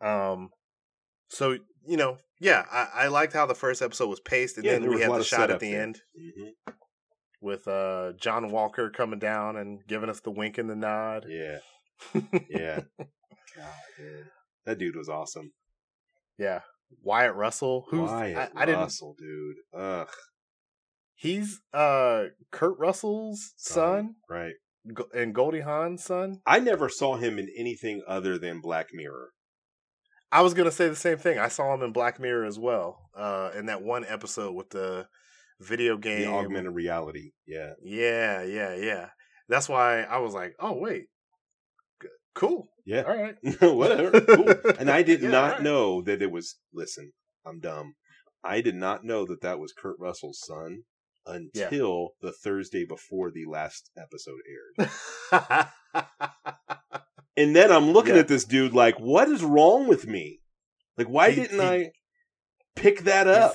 Um 0.00 0.50
so 1.28 1.58
you 1.86 1.96
know, 1.96 2.18
yeah, 2.38 2.64
I, 2.70 3.04
I 3.04 3.08
liked 3.08 3.32
how 3.32 3.46
the 3.46 3.54
first 3.54 3.80
episode 3.82 4.08
was 4.08 4.20
paced 4.20 4.56
and 4.58 4.66
Yeah, 4.66 4.74
then 4.74 4.88
we 4.90 5.00
had 5.00 5.12
the 5.14 5.24
shot 5.24 5.50
at 5.50 5.60
the 5.60 5.70
there. 5.70 5.82
end 5.82 6.00
hmm 6.16 6.50
with 7.42 7.66
uh 7.66 8.12
John 8.20 8.50
Walker 8.50 8.90
coming 8.90 9.18
down 9.18 9.56
and 9.56 9.80
giving 9.86 10.10
us 10.10 10.20
the 10.20 10.30
wink 10.30 10.58
and 10.58 10.68
the 10.68 10.76
nod. 10.76 11.24
Yeah. 11.28 11.58
Yeah. 12.50 12.80
God. 13.60 14.24
That 14.66 14.78
dude 14.78 14.96
was 14.96 15.08
awesome. 15.08 15.52
yeah. 16.38 16.60
Wyatt 17.02 17.34
Russell, 17.36 17.86
who's 17.90 18.10
Wyatt 18.10 18.50
I, 18.54 18.62
I 18.62 18.66
didn't 18.66 18.80
Russell, 18.80 19.14
dude. 19.16 19.56
Ugh. 19.72 20.08
he's 21.14 21.60
uh 21.72 22.24
Kurt 22.50 22.76
Russell's 22.78 23.52
son 23.56 24.16
Right. 24.28 24.54
And 25.14 25.34
Goldie 25.34 25.60
Hawn's 25.60 26.02
son. 26.02 26.40
I 26.46 26.58
never 26.58 26.88
saw 26.88 27.16
him 27.16 27.38
in 27.38 27.48
anything 27.56 28.02
other 28.08 28.38
than 28.38 28.60
Black 28.60 28.88
Mirror. 28.92 29.30
I 30.32 30.42
was 30.42 30.54
gonna 30.54 30.70
say 30.70 30.88
the 30.88 30.96
same 30.96 31.18
thing. 31.18 31.38
I 31.38 31.48
saw 31.48 31.74
him 31.74 31.82
in 31.82 31.92
Black 31.92 32.18
Mirror 32.18 32.46
as 32.46 32.58
well. 32.58 32.98
Uh, 33.16 33.50
in 33.56 33.66
that 33.66 33.82
one 33.82 34.04
episode 34.08 34.54
with 34.54 34.70
the 34.70 35.06
video 35.60 35.96
game. 35.96 36.22
The 36.22 36.32
augmented 36.32 36.74
reality. 36.74 37.32
Yeah. 37.46 37.74
Yeah, 37.82 38.42
yeah, 38.42 38.74
yeah. 38.74 39.08
That's 39.48 39.68
why 39.68 40.02
I 40.02 40.18
was 40.18 40.32
like, 40.32 40.54
oh 40.58 40.72
wait, 40.72 41.06
cool. 42.34 42.68
Yeah. 42.86 43.02
All 43.02 43.16
right. 43.16 43.36
Whatever. 43.60 44.20
Cool. 44.20 44.54
And 44.78 44.90
I 44.90 45.02
did 45.02 45.20
Yeah, 45.22 45.30
not 45.30 45.44
alright. 45.44 45.62
know 45.62 46.02
that 46.02 46.22
it 46.22 46.30
was. 46.30 46.56
Listen, 46.72 47.12
I'm 47.46 47.60
dumb. 47.60 47.94
I 48.42 48.60
did 48.60 48.74
not 48.74 49.04
know 49.04 49.26
that 49.26 49.42
that 49.42 49.58
was 49.58 49.72
Kurt 49.72 49.96
Russell's 49.98 50.40
son 50.44 50.84
until 51.26 52.10
the 52.22 52.32
Thursday 52.32 52.84
before 52.86 53.30
the 53.30 53.44
last 53.46 53.90
episode 53.96 54.40
aired. 54.48 55.68
And 57.36 57.56
then 57.56 57.70
I'm 57.72 57.92
looking 57.92 58.14
Yeah. 58.14 58.20
at 58.20 58.28
this 58.28 58.44
dude 58.44 58.74
like, 58.74 58.98
what 58.98 59.28
is 59.28 59.42
wrong 59.42 59.86
with 59.88 60.06
me? 60.06 60.40
Like, 60.98 61.06
why 61.08 61.30
He- 61.30 61.40
didn't 61.42 61.60
he- 61.60 61.64
I 61.86 61.92
pick 62.76 63.04
that 63.04 63.26
up? 63.26 63.52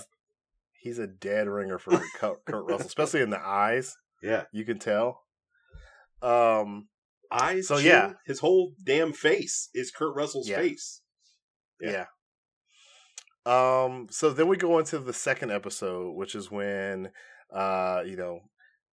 He's, 0.74 0.98
he's 0.98 1.00
a 1.00 1.08
dead 1.08 1.48
ringer 1.48 1.78
for 1.78 2.02
Kurt, 2.16 2.44
Kurt 2.46 2.66
Russell, 2.66 2.88
especially 2.88 3.22
in 3.22 3.30
the 3.30 3.40
eyes. 3.40 3.96
Yeah. 4.24 4.46
You 4.52 4.66
can 4.66 4.80
tell. 4.80 5.22
Um. 6.22 6.88
Eyes. 7.32 7.68
So, 7.68 7.78
chin, 7.78 7.86
yeah. 7.88 8.14
his 8.26 8.40
whole 8.40 8.74
damn 8.84 9.14
face 9.14 9.70
is 9.74 9.92
Kurt 9.92 10.16
Russell's 10.16 10.48
Yeah. 10.50 10.58
face. 10.58 11.02
Yeah. 11.82 12.06
Yeah. 13.46 13.86
Um. 13.86 14.08
So 14.10 14.32
then 14.32 14.48
we 14.48 14.58
go 14.58 14.80
into 14.80 14.98
the 15.00 15.14
second 15.14 15.52
episode, 15.52 16.14
which 16.16 16.34
is 16.36 16.50
when, 16.50 17.12
uh, 17.54 18.02
you 18.06 18.16
know, 18.16 18.40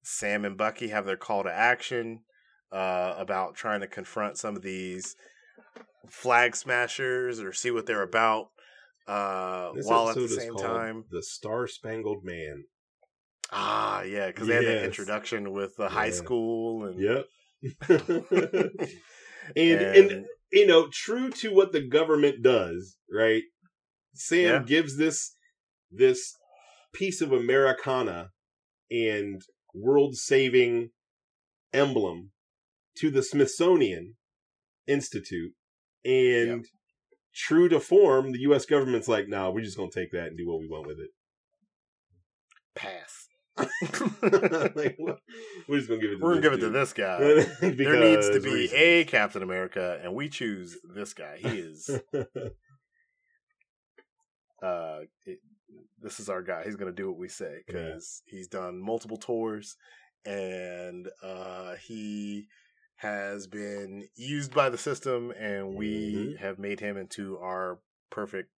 Sam 0.02 0.44
and 0.44 0.56
Bucky 0.56 0.88
have 0.88 1.06
their 1.06 1.16
call 1.16 1.44
to 1.44 1.52
action, 1.52 2.20
uh, 2.72 3.14
about 3.16 3.54
trying 3.54 3.80
to 3.80 3.86
confront 3.86 4.38
some 4.38 4.56
of 4.56 4.62
these 4.62 5.14
flag 6.08 6.56
smashers 6.56 7.38
or 7.40 7.52
see 7.52 7.70
what 7.70 7.86
they're 7.86 8.02
about. 8.02 8.48
Uh, 9.06 9.72
This 9.74 9.86
while 9.86 10.08
at 10.08 10.16
the 10.16 10.28
same 10.28 10.56
time, 10.56 11.04
the 11.10 11.22
Star 11.22 11.66
Spangled 11.66 12.24
Man. 12.24 12.64
ah, 13.52 14.02
yeah, 14.02 14.28
because 14.28 14.46
they 14.48 14.54
had 14.54 14.64
that 14.64 14.84
introduction 14.84 15.52
with 15.52 15.76
the 15.76 15.88
high 15.88 16.10
school 16.10 16.84
and 16.86 17.00
Yep. 17.00 17.26
and, 17.88 18.80
and 19.56 20.26
you 20.52 20.66
know, 20.66 20.88
true 20.92 21.30
to 21.30 21.52
what 21.52 21.72
the 21.72 21.86
government 21.86 22.42
does, 22.42 22.96
right? 23.12 23.42
Sam 24.14 24.62
Yeah. 24.62 24.62
gives 24.66 24.96
this 24.96 25.36
this 25.90 26.34
piece 26.92 27.20
of 27.20 27.32
Americana 27.32 28.30
and 28.90 29.42
world 29.74 30.16
saving 30.16 30.90
emblem 31.72 32.30
to 32.98 33.10
the 33.10 33.22
Smithsonian 33.22 34.16
Institute, 34.86 35.52
and 36.04 36.66
true 37.34 37.68
to 37.68 37.78
form, 37.78 38.32
the 38.32 38.40
U.S. 38.40 38.66
government's 38.66 39.08
like, 39.08 39.28
"No, 39.28 39.50
we're 39.50 39.62
just 39.62 39.76
gonna 39.76 39.90
take 39.94 40.10
that 40.12 40.28
and 40.28 40.38
do 40.38 40.48
what 40.48 40.60
we 40.60 40.68
want 40.68 40.86
with 40.86 40.98
it." 40.98 41.10
pass. 42.74 43.19
like. 44.74 44.98
We're 45.68 45.78
just 45.78 45.88
gonna 45.88 46.00
give 46.00 46.10
it. 46.12 46.16
To 46.16 46.22
We're 46.22 46.40
gonna 46.40 46.40
this 46.40 46.42
give 46.42 46.52
it 46.52 46.60
to 46.60 46.70
this 46.70 46.92
guy. 46.92 47.18
There 47.76 48.00
needs 48.00 48.30
to 48.30 48.40
be 48.40 48.52
reasons. 48.52 48.80
a 48.80 49.04
Captain 49.04 49.42
America, 49.42 50.00
and 50.02 50.14
we 50.14 50.28
choose 50.28 50.76
this 50.94 51.12
guy. 51.14 51.36
He 51.38 51.48
is. 51.48 51.88
uh, 54.62 55.00
it, 55.26 55.38
this 56.00 56.20
is 56.20 56.28
our 56.28 56.42
guy. 56.42 56.64
He's 56.64 56.76
gonna 56.76 56.92
do 56.92 57.08
what 57.08 57.18
we 57.18 57.28
say 57.28 57.58
because 57.66 58.22
he's 58.26 58.48
done 58.48 58.80
multiple 58.80 59.16
tours, 59.16 59.76
and 60.24 61.08
uh, 61.22 61.74
he 61.76 62.46
has 62.96 63.46
been 63.46 64.06
used 64.16 64.52
by 64.54 64.68
the 64.68 64.78
system, 64.78 65.32
and 65.38 65.74
we 65.74 66.34
Mhm. 66.34 66.38
have 66.38 66.58
made 66.58 66.80
him 66.80 66.96
into 66.98 67.38
our 67.38 67.78
perfect 68.10 68.50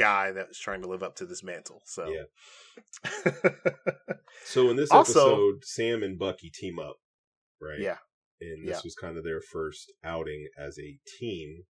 guy 0.00 0.32
that's 0.32 0.58
trying 0.58 0.80
to 0.82 0.88
live 0.88 1.02
up 1.02 1.14
to 1.16 1.26
this 1.26 1.42
mantle. 1.44 1.82
So, 1.84 2.08
Yeah. 2.08 3.32
So 4.44 4.70
in 4.70 4.76
this 4.76 4.90
Also- 4.90 5.10
episode, 5.20 5.64
Sam 5.64 6.02
and 6.02 6.18
Bucky 6.18 6.50
team 6.50 6.78
up, 6.78 6.96
right? 7.60 7.78
yeah, 7.80 7.98
And 8.40 8.66
this 8.66 8.78
Yeah. 8.78 8.80
was 8.84 8.94
kind 8.94 9.16
of 9.18 9.24
their 9.24 9.40
first 9.40 9.92
outing 10.02 10.48
as 10.56 10.78
a 10.78 10.98
team. 11.18 11.66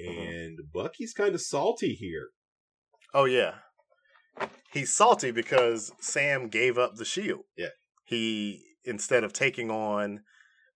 Mhm. 0.00 0.18
And 0.18 0.72
Bucky's 0.72 1.12
kind 1.14 1.34
of 1.34 1.40
salty 1.40 1.94
here. 1.94 2.30
oh 3.14 3.26
yeah, 3.26 3.58
he's 4.72 4.92
salty 4.92 5.30
because 5.30 5.92
Sam 6.00 6.48
gave 6.48 6.78
up 6.78 6.94
the 6.96 7.04
shield. 7.04 7.44
Yeah. 7.56 7.68
He 8.04 8.64
instead 8.84 9.22
of 9.22 9.32
taking 9.34 9.70
on 9.70 10.24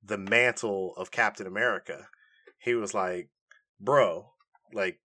the 0.03 0.19
mantle 0.19 0.95
of 0.97 1.11
Captain 1.11 1.47
America, 1.47 2.09
he 2.59 2.75
was 2.75 2.93
like, 2.95 3.31
"Bro, 3.81 4.35
like 4.73 5.01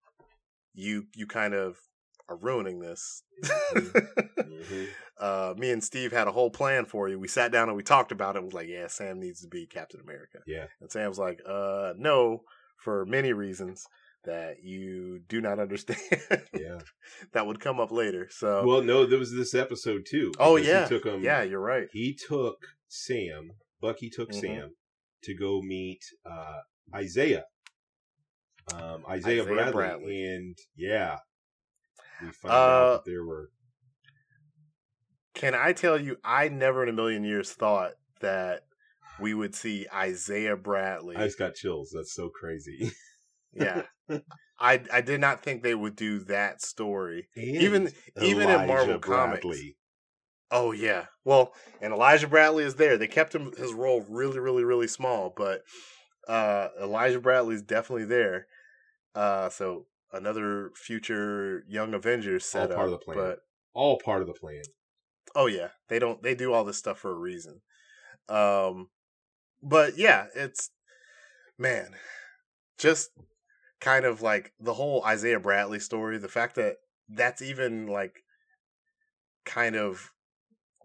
you 0.80 1.06
you 1.16 1.28
kind 1.28 1.54
of 1.54 1.78
are 2.28 2.38
ruining 2.38 2.80
this." 2.80 3.24
Mhm. 3.74 4.88
uh, 5.20 5.54
me 5.58 5.72
and 5.72 5.84
Steve 5.84 6.12
had 6.12 6.28
a 6.28 6.32
whole 6.32 6.50
plan 6.50 6.86
for 6.86 7.08
you. 7.10 7.20
We 7.20 7.28
sat 7.28 7.52
down 7.52 7.68
and 7.70 7.78
we 7.78 7.84
talked 7.84 8.12
about 8.12 8.36
it. 8.36 8.40
it 8.40 8.46
Was 8.46 8.54
like, 8.54 8.68
"Yeah, 8.68 8.88
Sam 8.88 9.20
needs 9.20 9.42
to 9.42 9.48
be 9.48 9.66
Captain 9.68 10.00
America." 10.00 10.40
Yeah. 10.48 10.66
And 10.82 10.92
Sam's 10.92 11.20
like, 11.20 11.40
"Uh, 11.48 11.94
no, 11.98 12.44
for 12.84 13.06
many 13.06 13.34
reasons." 13.34 13.86
That 14.26 14.56
you 14.62 15.22
do 15.30 15.40
not 15.40 15.60
understand. 15.60 15.98
Yeah. 16.54 16.80
that 17.32 17.48
would 17.48 17.62
come 17.62 17.80
up 17.80 17.90
later. 17.90 18.28
So, 18.30 18.66
Well, 18.68 18.82
no, 18.82 19.06
there 19.06 19.18
was 19.18 19.34
this 19.34 19.56
episode 19.56 20.02
too. 20.06 20.34
oh 20.38 20.58
yeah, 20.58 20.84
he 20.84 20.90
took 20.90 21.06
him. 21.06 21.24
yeah, 21.24 21.42
you're 21.44 21.62
right. 21.62 21.88
he 21.94 22.14
took 22.28 22.58
Sam. 22.90 23.52
Bucky 23.80 24.10
took 24.10 24.32
Mhm. 24.32 24.42
Sam 24.42 24.76
to 25.24 25.34
go 25.34 25.62
meet 25.62 26.02
uh, 26.30 26.60
Isaiah. 26.94 27.46
Um, 28.74 29.03
Isaiah, 29.09 29.41
Isaiah 29.41 29.43
Bradley. 29.45 29.72
Bradley. 29.74 30.26
and 30.26 30.57
yeah, 30.76 31.17
we 32.22 32.30
found 32.32 32.53
Uh, 32.53 32.57
out 32.57 33.05
that 33.05 33.11
there 33.11 33.26
were. 33.26 33.49
Can 35.36 35.55
I 35.55 35.74
tell 35.74 35.99
you, 35.99 36.17
I 36.24 36.49
never 36.49 36.84
in 36.84 36.89
a 36.89 36.93
million 36.93 37.24
years 37.24 37.51
thought 37.51 37.93
that 38.22 38.63
we 39.20 39.34
would 39.34 39.55
see 39.55 39.86
Isaiah 39.93 40.57
Bradley. 40.57 41.15
I 41.15 41.26
just 41.26 41.39
got 41.39 41.53
chills. 41.55 41.91
That's 41.95 42.13
so 42.13 42.30
crazy. 42.30 42.91
yeah, 43.53 43.84
I 44.59 44.82
I 44.91 45.01
did 45.01 45.22
not 45.22 45.41
think 45.41 45.63
they 45.63 45.76
would 45.76 45.95
do 45.95 46.20
that 46.26 46.61
story. 46.61 47.30
And 47.36 47.45
Even- 47.45 47.91
even 48.22 48.43
in 48.43 48.49
Elijah 48.49 48.67
Marvel 48.67 48.99
Comics. 48.99 49.57
Oh 50.51 50.72
yeah, 50.72 51.05
well, 51.24 51.53
and 51.80 51.93
Elijah 51.93 52.28
Bradley 52.28 52.63
is 52.63 52.76
there. 52.76 52.97
They 52.97 53.07
kept 53.07 53.36
him 53.36 53.51
his 53.55 53.72
role 53.72 54.03
really, 54.09 54.39
really, 54.39 54.63
really 54.63 54.88
small, 54.88 55.32
but 55.36 55.61
uh 56.28 56.70
Elijah 56.82 57.20
Bradley's 57.22 57.61
definitely 57.61 58.05
there. 58.05 58.47
Uh, 59.20 59.49
so 59.49 59.86
another 60.13 60.72
future 60.76 61.65
Young 61.67 61.93
Avengers 61.93 62.43
All 62.55 62.61
setup. 62.61 62.78
part 62.78 62.88
of 62.88 62.91
the 62.91 62.99
plan. 62.99 63.17
But 63.17 63.39
all 63.74 63.99
part 63.99 64.22
of 64.22 64.28
the 64.28 64.34
plan. 64.34 64.61
Oh 65.36 65.47
yeah, 65.47 65.70
they 65.89 65.99
don't. 65.99 66.24
They 66.24 66.36
do 66.36 66.53
all 66.53 66.63
this 66.63 66.78
stuff 66.78 66.99
for 66.99 67.11
a 67.11 67.20
reason. 67.20 67.59
Um, 68.30 68.88
but 69.61 69.97
yeah, 69.97 70.28
it's 70.36 70.72
man, 71.57 71.89
just 72.78 73.09
kind 73.82 74.05
of 74.05 74.22
like 74.22 74.53
the 74.57 74.76
whole 74.76 75.03
Isaiah 75.03 75.39
Bradley 75.39 75.82
story. 75.82 76.17
The 76.17 76.30
fact 76.30 76.55
that 76.55 76.78
that's 77.09 77.41
even 77.41 77.88
like 77.88 78.24
kind 79.43 79.76
of 79.76 80.11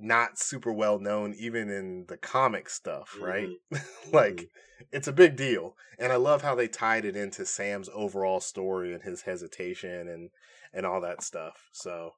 not 0.01 0.39
super 0.39 0.73
well 0.73 0.99
known, 0.99 1.35
even 1.39 1.71
in 1.71 2.07
the 2.09 2.17
comic 2.17 2.69
stuff, 2.69 3.17
right? 3.21 3.49
like 4.13 4.37
Mhm. 4.37 4.49
it's 4.93 5.09
a 5.09 5.13
big 5.13 5.37
deal, 5.37 5.77
and 5.99 6.13
I 6.13 6.17
love 6.17 6.43
how 6.43 6.55
they 6.55 6.69
tied 6.69 7.05
it 7.05 7.17
into 7.17 7.47
Sam's 7.47 7.89
overall 7.93 8.41
story 8.41 8.93
and 8.93 9.03
his 9.03 9.23
hesitation 9.23 10.09
and 10.09 10.31
and 10.73 10.85
all 10.87 11.01
that 11.03 11.23
stuff. 11.23 11.69
So. 11.73 12.13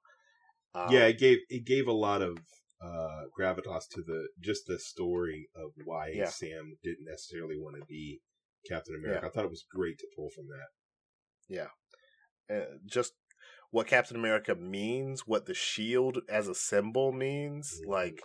Um, 0.74 0.92
yeah, 0.92 1.06
it 1.06 1.18
gave 1.18 1.38
it 1.48 1.64
gave 1.64 1.86
a 1.86 1.92
lot 1.92 2.20
of 2.20 2.36
uh 2.82 3.22
gravitas 3.38 3.88
to 3.92 4.02
the 4.02 4.28
just 4.40 4.66
the 4.66 4.78
story 4.78 5.48
of 5.54 5.70
why 5.84 6.10
Yeah. 6.12 6.28
Sam 6.28 6.76
didn't 6.82 7.06
necessarily 7.08 7.56
want 7.58 7.76
to 7.80 7.86
be 7.86 8.20
Captain 8.68 8.94
America. 8.94 9.26
I 9.26 9.30
thought 9.30 9.44
it 9.46 9.50
was 9.50 9.64
great 9.70 9.98
to 9.98 10.06
pull 10.14 10.28
from 10.30 10.48
that. 10.48 10.68
Yeah. 11.48 11.68
Uh, 12.54 12.76
just 12.84 13.14
what 13.70 13.86
Captain 13.86 14.16
America 14.16 14.54
means, 14.54 15.26
what 15.26 15.46
the 15.46 15.54
shield 15.54 16.20
as 16.28 16.48
a 16.48 16.54
symbol 16.54 17.12
means, 17.12 17.80
Mhm. 17.84 17.88
like, 17.90 18.22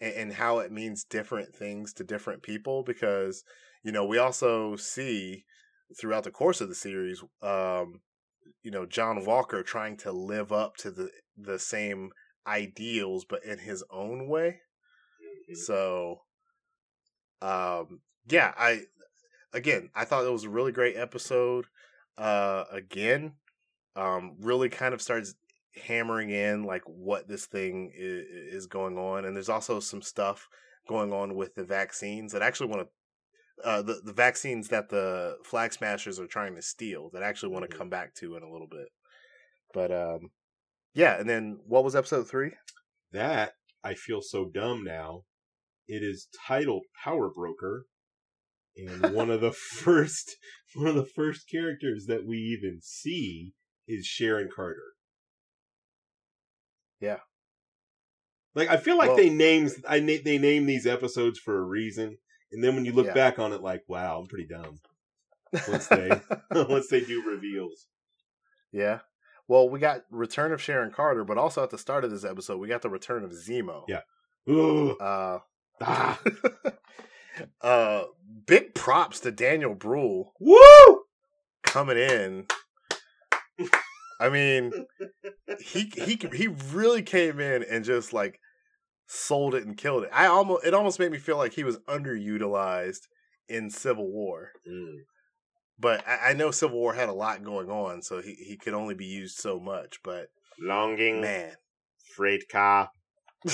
and, 0.00 0.14
and 0.14 0.32
how 0.34 0.58
it 0.60 0.72
means 0.72 1.04
different 1.04 1.54
things 1.54 1.92
to 1.94 2.04
different 2.04 2.42
people. 2.42 2.82
Because 2.82 3.44
you 3.82 3.92
know, 3.92 4.04
we 4.04 4.18
also 4.18 4.76
see 4.76 5.44
throughout 5.98 6.24
the 6.24 6.30
course 6.30 6.60
of 6.60 6.68
the 6.68 6.74
series, 6.74 7.22
um, 7.42 8.02
you 8.62 8.70
know, 8.70 8.86
John 8.86 9.24
Walker 9.24 9.62
trying 9.62 9.96
to 9.98 10.12
live 10.12 10.52
up 10.52 10.76
to 10.78 10.90
the 10.90 11.10
the 11.36 11.58
same 11.58 12.12
ideals, 12.46 13.24
but 13.24 13.44
in 13.44 13.58
his 13.58 13.84
own 13.90 14.28
way. 14.28 14.60
So, 15.54 16.22
um, 17.42 18.02
yeah, 18.28 18.52
I 18.56 18.82
again, 19.52 19.90
I 19.94 20.04
thought 20.04 20.24
it 20.26 20.32
was 20.32 20.44
a 20.44 20.50
really 20.50 20.72
great 20.72 20.96
episode. 20.96 21.66
Uh, 22.18 22.64
again, 22.70 23.34
um, 23.96 24.36
really 24.40 24.68
kind 24.68 24.94
of 24.94 25.02
starts 25.02 25.34
hammering 25.86 26.30
in 26.30 26.64
like 26.64 26.82
what 26.86 27.28
this 27.28 27.46
thing 27.46 27.92
is, 27.94 28.24
is 28.54 28.66
going 28.66 28.98
on, 28.98 29.24
and 29.24 29.34
there's 29.36 29.48
also 29.48 29.80
some 29.80 30.02
stuff 30.02 30.48
going 30.88 31.12
on 31.12 31.34
with 31.34 31.54
the 31.54 31.64
vaccines 31.64 32.32
that 32.32 32.42
I 32.42 32.46
actually 32.46 32.70
want 32.70 32.82
to. 32.82 32.88
Uh, 33.68 33.82
the 33.82 34.00
the 34.04 34.12
vaccines 34.12 34.68
that 34.68 34.88
the 34.88 35.36
flag 35.44 35.72
smashers 35.72 36.18
are 36.18 36.26
trying 36.26 36.54
to 36.56 36.62
steal 36.62 37.10
that 37.12 37.22
I 37.22 37.28
actually 37.28 37.52
want 37.52 37.68
to 37.68 37.74
Mhm. 37.74 37.78
come 37.78 37.90
back 37.90 38.14
to 38.16 38.34
in 38.36 38.42
a 38.42 38.50
little 38.50 38.66
bit, 38.66 38.88
but 39.74 39.92
um, 39.92 40.30
yeah. 40.94 41.18
And 41.20 41.28
then 41.28 41.60
what 41.66 41.84
was 41.84 41.94
episode 41.94 42.28
three? 42.28 42.52
That 43.12 43.52
I 43.84 43.94
feel 43.94 44.22
so 44.22 44.46
dumb 44.46 44.82
now. 44.84 45.24
It 45.86 46.02
is 46.02 46.28
titled 46.46 46.84
Power 47.04 47.28
Broker, 47.30 47.84
and 48.76 49.12
one 49.14 49.28
of 49.30 49.40
the 49.42 49.52
first 49.82 50.36
one 50.74 50.86
of 50.86 50.94
the 50.94 51.04
first 51.14 51.48
characters 51.50 52.06
that 52.06 52.24
we 52.26 52.38
even 52.38 52.80
see 52.82 53.52
is 53.90 54.06
Sharon 54.06 54.48
Carter. 54.54 54.82
Yeah. 57.00 57.18
Like 58.54 58.68
I 58.68 58.76
feel 58.76 58.98
like 58.98 59.08
Well- 59.08 59.16
they 59.16 59.30
names 59.30 59.76
I 59.88 60.00
na- 60.00 60.22
they 60.24 60.38
name 60.38 60.66
these 60.66 60.86
episodes 60.86 61.38
for 61.38 61.58
a 61.58 61.62
reason, 61.64 62.18
and 62.52 62.62
then 62.64 62.74
when 62.74 62.84
you 62.84 62.92
look 62.92 63.06
Yeah. 63.06 63.14
back 63.14 63.38
on 63.38 63.52
it, 63.52 63.62
like 63.62 63.82
wow, 63.88 64.18
I'm 64.20 64.26
pretty 64.26 64.46
dumb. 64.46 64.80
Once 65.68 65.86
they 65.88 66.10
once 66.50 66.88
they 66.88 67.00
do 67.00 67.22
reveals. 67.28 67.86
Yeah. 68.72 69.00
Well, 69.48 69.68
we 69.68 69.80
got 69.80 70.02
return 70.10 70.52
of 70.52 70.62
Sharon 70.62 70.92
Carter, 70.92 71.24
but 71.24 71.38
also 71.38 71.62
at 71.64 71.70
the 71.70 71.78
start 71.78 72.04
of 72.04 72.10
this 72.12 72.24
episode, 72.24 72.58
we 72.58 72.68
got 72.68 72.82
the 72.82 72.90
return 72.90 73.24
of 73.24 73.32
Zemo. 73.32 73.84
Yeah. 73.88 74.02
Ugh. 74.48 74.96
Uh, 75.00 75.38
Ah. 75.82 76.20
uh, 77.62 78.04
big 78.46 78.74
props 78.74 79.18
to 79.20 79.30
Daniel 79.30 79.74
Bruhl 79.74 80.34
Woo! 80.38 81.04
coming 81.64 81.96
in. 81.96 82.46
I 84.20 84.28
mean, 84.28 84.72
he 85.60 85.90
he 85.96 86.18
he 86.34 86.48
really 86.72 87.02
came 87.02 87.40
in 87.40 87.62
and 87.62 87.84
just 87.84 88.12
like 88.12 88.38
sold 89.06 89.54
it 89.54 89.66
and 89.66 89.76
killed 89.76 90.04
it. 90.04 90.10
I 90.12 90.26
almost 90.26 90.64
it 90.64 90.74
almost 90.74 90.98
made 90.98 91.10
me 91.10 91.18
feel 91.18 91.36
like 91.36 91.54
he 91.54 91.64
was 91.64 91.78
underutilized 91.88 93.08
in 93.48 93.70
Civil 93.70 94.10
War. 94.10 94.52
Mm. 94.68 94.98
But 95.78 96.06
I, 96.06 96.30
I 96.30 96.32
know 96.34 96.50
Civil 96.50 96.78
War 96.78 96.94
had 96.94 97.08
a 97.08 97.14
lot 97.14 97.42
going 97.42 97.70
on, 97.70 98.02
so 98.02 98.20
he, 98.20 98.34
he 98.34 98.56
could 98.56 98.74
only 98.74 98.94
be 98.94 99.06
used 99.06 99.38
so 99.38 99.58
much. 99.58 99.98
But 100.04 100.26
Longing 100.60 101.22
man, 101.22 101.54
freight 102.14 102.48
car. 102.50 102.90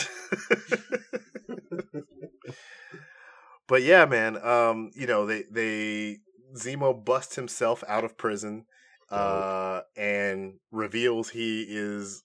but 3.68 3.82
yeah, 3.82 4.04
man. 4.04 4.36
Um, 4.44 4.90
you 4.94 5.06
know, 5.06 5.24
they 5.24 5.44
they 5.50 6.18
Zemo 6.56 7.04
busts 7.04 7.36
himself 7.36 7.84
out 7.86 8.02
of 8.04 8.18
prison, 8.18 8.66
uh, 9.10 9.80
and 9.96 10.54
reveals 10.70 11.30
he 11.30 11.62
is 11.68 12.24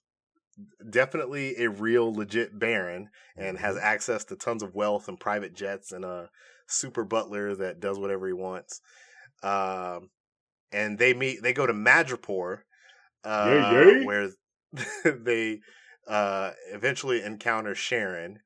definitely 0.90 1.56
a 1.58 1.70
real 1.70 2.14
legit 2.14 2.58
Baron 2.58 3.10
and 3.38 3.58
has 3.58 3.78
access 3.78 4.24
to 4.26 4.36
tons 4.36 4.64
of 4.64 4.76
wealth 4.76 5.08
and 5.08 5.20
private 5.20 5.54
jets 5.54 5.92
and 5.92 6.06
a 6.06 6.30
super 6.68 7.04
butler 7.04 7.56
that 7.56 7.80
does 7.80 8.00
whatever 8.00 8.28
he 8.28 8.34
wants. 8.34 8.82
Um, 9.44 10.10
and 10.72 10.98
they 10.98 11.14
meet. 11.14 11.42
They 11.42 11.54
go 11.54 11.66
to 11.66 11.74
Madripoor, 11.74 12.60
uh, 13.24 13.72
Yay, 13.74 14.00
yay. 14.00 14.06
where 14.06 14.30
they 15.06 15.60
uh, 16.08 16.52
eventually 16.72 17.22
encounter 17.22 17.76
Sharon, 17.76 18.40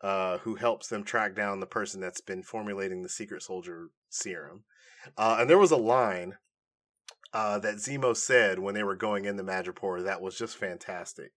uh, 0.00 0.38
who 0.38 0.56
helps 0.56 0.88
them 0.88 1.04
track 1.04 1.34
down 1.34 1.60
the 1.60 1.66
person 1.66 2.00
that's 2.00 2.20
been 2.20 2.42
formulating 2.42 3.02
the 3.02 3.08
secret 3.08 3.42
soldier 3.42 3.88
serum. 4.10 4.64
Uh, 5.16 5.38
and 5.40 5.50
there 5.50 5.58
was 5.58 5.70
a 5.70 5.76
line 5.76 6.34
uh, 7.32 7.58
that 7.60 7.76
Zemo 7.76 8.16
said 8.16 8.58
when 8.58 8.74
they 8.74 8.82
were 8.82 8.96
going 8.96 9.24
into 9.24 9.42
Madripoor 9.42 10.04
that 10.04 10.20
was 10.20 10.36
just 10.36 10.56
fantastic. 10.56 11.32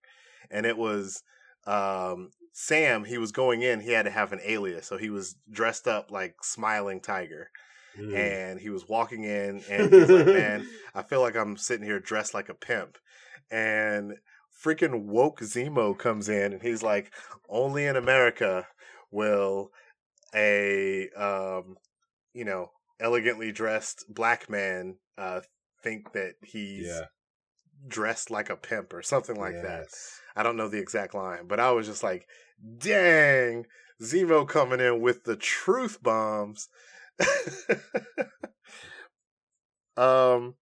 And 0.52 0.66
it 0.66 0.78
was 0.78 1.24
um, 1.66 2.32
Sam, 2.54 3.06
he 3.06 3.18
was 3.18 3.32
going 3.32 3.62
in, 3.62 3.82
he 3.82 3.92
had 3.92 4.06
to 4.06 4.12
have 4.12 4.34
an 4.34 4.42
alias. 4.44 4.88
So 4.88 4.98
he 4.98 5.10
was 5.10 5.36
dressed 5.50 5.88
up 5.88 6.12
like 6.12 6.36
Smiling 6.44 7.02
Tiger. 7.02 7.50
Mm. 7.98 8.16
And 8.16 8.60
he 8.60 8.70
was 8.70 8.90
walking 8.90 9.24
in, 9.24 9.62
and 9.70 9.94
he's 9.94 10.10
like, 10.10 10.26
Man, 10.26 10.68
I 10.96 11.02
feel 11.02 11.22
like 11.22 11.38
I'm 11.38 11.56
sitting 11.56 11.86
here 11.86 12.00
dressed 12.00 12.34
like 12.34 12.50
a 12.50 12.54
pimp. 12.54 12.98
And 13.50 14.18
freaking 14.64 15.06
woke 15.06 15.40
Zemo 15.42 15.98
comes 15.98 16.30
in 16.30 16.54
and 16.54 16.62
he's 16.62 16.84
like, 16.84 17.14
only 17.50 17.86
in 17.86 17.96
America 17.96 18.68
will 19.12 19.72
a 20.34 21.10
um, 21.10 21.78
you 22.34 22.46
know, 22.46 22.72
elegantly 23.00 23.52
dressed 23.52 24.06
black 24.10 24.50
man 24.50 24.96
uh 25.18 25.42
think 25.86 26.12
that 26.14 26.34
he's 26.44 26.88
yeah. 26.88 27.06
dressed 27.88 28.32
like 28.32 28.50
a 28.50 28.56
pimp 28.58 28.92
or 28.94 29.02
something 29.04 29.40
like 29.40 29.62
that. 29.62 29.86
I 30.36 30.44
don't 30.44 30.58
know 30.58 30.68
the 30.68 30.80
exact 30.80 31.14
line, 31.14 31.48
but 31.48 31.60
I 31.60 31.72
was 31.72 31.88
just 31.88 32.04
like, 32.04 32.28
dang, 32.80 33.66
Zemo 34.02 34.48
coming 34.48 34.80
in 34.82 35.00
with 35.00 35.24
the 35.24 35.36
truth 35.38 36.02
bombs. 36.02 36.68
um, 39.98 40.56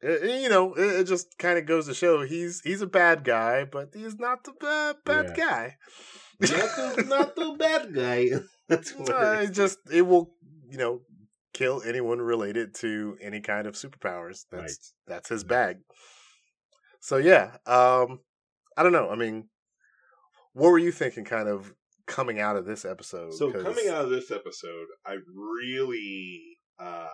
it- 0.00 0.42
you 0.42 0.48
know, 0.48 0.74
it, 0.74 1.00
it 1.00 1.04
just 1.04 1.36
kind 1.38 1.58
of 1.58 1.66
goes 1.66 1.86
to 1.86 1.94
show 1.94 2.22
he's 2.22 2.60
he's 2.60 2.82
a 2.82 2.86
bad 2.86 3.24
guy, 3.24 3.64
but 3.64 3.88
he's 3.94 4.18
not 4.18 4.44
the 4.44 4.52
bad 4.60 4.96
bad 5.04 5.36
guy. 5.36 5.76
Not 6.40 6.50
the, 6.50 7.04
not 7.08 7.34
the 7.34 7.56
bad 7.58 7.94
guy. 7.94 8.30
That's 8.68 8.92
what 8.96 9.10
Uh, 9.10 9.40
it 9.40 9.50
it 9.50 9.52
just 9.52 9.78
it 9.90 10.02
will 10.02 10.34
you 10.70 10.78
know 10.78 11.00
kill 11.54 11.82
anyone 11.82 12.20
related 12.20 12.74
to 12.76 13.16
any 13.20 13.40
kind 13.40 13.66
of 13.66 13.74
superpowers. 13.74 14.44
That's 14.50 14.62
Right. 14.62 14.72
that's 15.06 15.28
his 15.28 15.44
bag. 15.44 15.78
So 17.00 17.16
yeah, 17.16 17.56
um, 17.66 18.20
I 18.76 18.82
don't 18.82 18.92
know. 18.92 19.08
I 19.10 19.14
mean, 19.16 19.48
what 20.52 20.70
were 20.70 20.78
you 20.78 20.92
thinking, 20.92 21.24
kind 21.24 21.48
of 21.48 21.74
coming 22.06 22.38
out 22.40 22.56
of 22.56 22.64
this 22.66 22.84
episode? 22.84 23.34
So 23.34 23.50
'Cause- 23.52 23.62
coming 23.62 23.88
out 23.88 24.04
of 24.04 24.10
this 24.10 24.30
episode, 24.30 24.86
I 25.04 25.16
really 25.34 26.58
uh, 26.78 27.08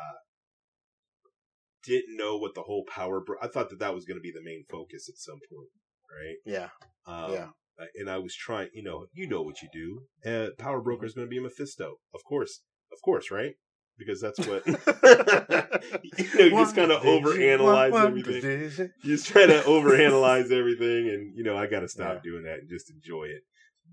didn't 1.84 2.16
know 2.16 2.36
what 2.38 2.54
the 2.54 2.62
whole 2.62 2.84
power. 2.86 3.20
Bro- 3.20 3.38
I 3.42 3.48
thought 3.48 3.70
that 3.70 3.78
that 3.78 3.94
was 3.94 4.04
going 4.04 4.16
to 4.16 4.22
be 4.22 4.32
the 4.32 4.42
main 4.42 4.64
focus 4.70 5.08
at 5.08 5.16
some 5.16 5.38
point, 5.50 5.70
right? 6.10 6.36
yeah, 6.44 6.70
Um, 7.06 7.32
Yeah. 7.32 7.50
And 7.96 8.08
I 8.08 8.18
was 8.18 8.36
trying, 8.36 8.70
you 8.72 8.84
know, 8.84 9.06
you 9.12 9.26
know 9.26 9.42
what 9.42 9.56
you 9.60 9.68
do. 9.72 10.06
Uh, 10.30 10.50
power 10.58 10.80
broker 10.80 11.04
is 11.06 11.12
going 11.14 11.26
to 11.26 11.30
be 11.30 11.40
Mephisto, 11.40 11.96
of 12.14 12.22
course, 12.24 12.62
of 12.92 13.02
course, 13.02 13.30
right? 13.32 13.56
Because 13.96 14.20
that's 14.20 14.38
what 14.46 14.66
you 14.66 14.74
know. 14.74 16.44
You 16.44 16.50
just 16.50 16.74
kind 16.74 16.90
of 16.90 17.02
overanalyze 17.02 17.94
everything. 18.06 18.90
You 19.02 19.16
just 19.16 19.26
try 19.28 19.46
to 19.46 19.60
overanalyze 19.66 20.50
everything, 20.50 21.08
and 21.08 21.36
you 21.36 21.44
know, 21.44 21.56
I 21.56 21.66
got 21.66 21.80
to 21.80 21.88
stop 21.88 22.16
Yeah. 22.16 22.20
doing 22.30 22.42
that 22.44 22.58
and 22.60 22.68
just 22.68 22.90
enjoy 22.90 23.24
it. 23.26 23.42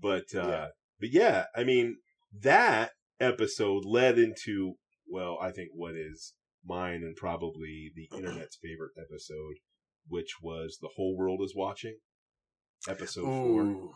But 0.00 0.24
uh, 0.34 0.48
Yeah. 0.48 0.66
but 1.00 1.10
yeah, 1.12 1.44
I 1.54 1.64
mean, 1.64 1.98
that 2.40 2.90
episode 3.20 3.84
led 3.84 4.18
into 4.18 4.74
well, 5.08 5.38
I 5.40 5.50
think 5.52 5.68
what 5.74 5.94
is 5.94 6.32
mine 6.64 7.02
and 7.04 7.14
probably 7.16 7.92
the 7.94 8.08
internet's 8.16 8.58
favorite 8.62 8.92
episode, 8.98 9.54
which 10.08 10.36
was 10.42 10.78
the 10.80 10.90
whole 10.96 11.16
world 11.16 11.40
is 11.44 11.54
watching. 11.56 11.96
Episode 12.88 13.22
four. 13.26 13.62
Ooh. 13.62 13.66
Man, 13.66 13.88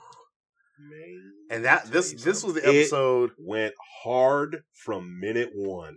And 1.50 1.64
that 1.64 1.86
this 1.90 2.12
this 2.12 2.42
was 2.44 2.54
the 2.54 2.60
something. 2.60 2.74
It 2.74 2.80
episode. 2.80 3.30
went 3.38 3.74
hard 4.02 4.62
from 4.72 5.20
minute 5.20 5.50
one. 5.54 5.96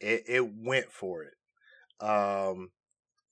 It, 0.00 0.24
it 0.26 0.52
went 0.54 0.90
for 0.90 1.24
it. 1.24 1.34
Um, 2.04 2.70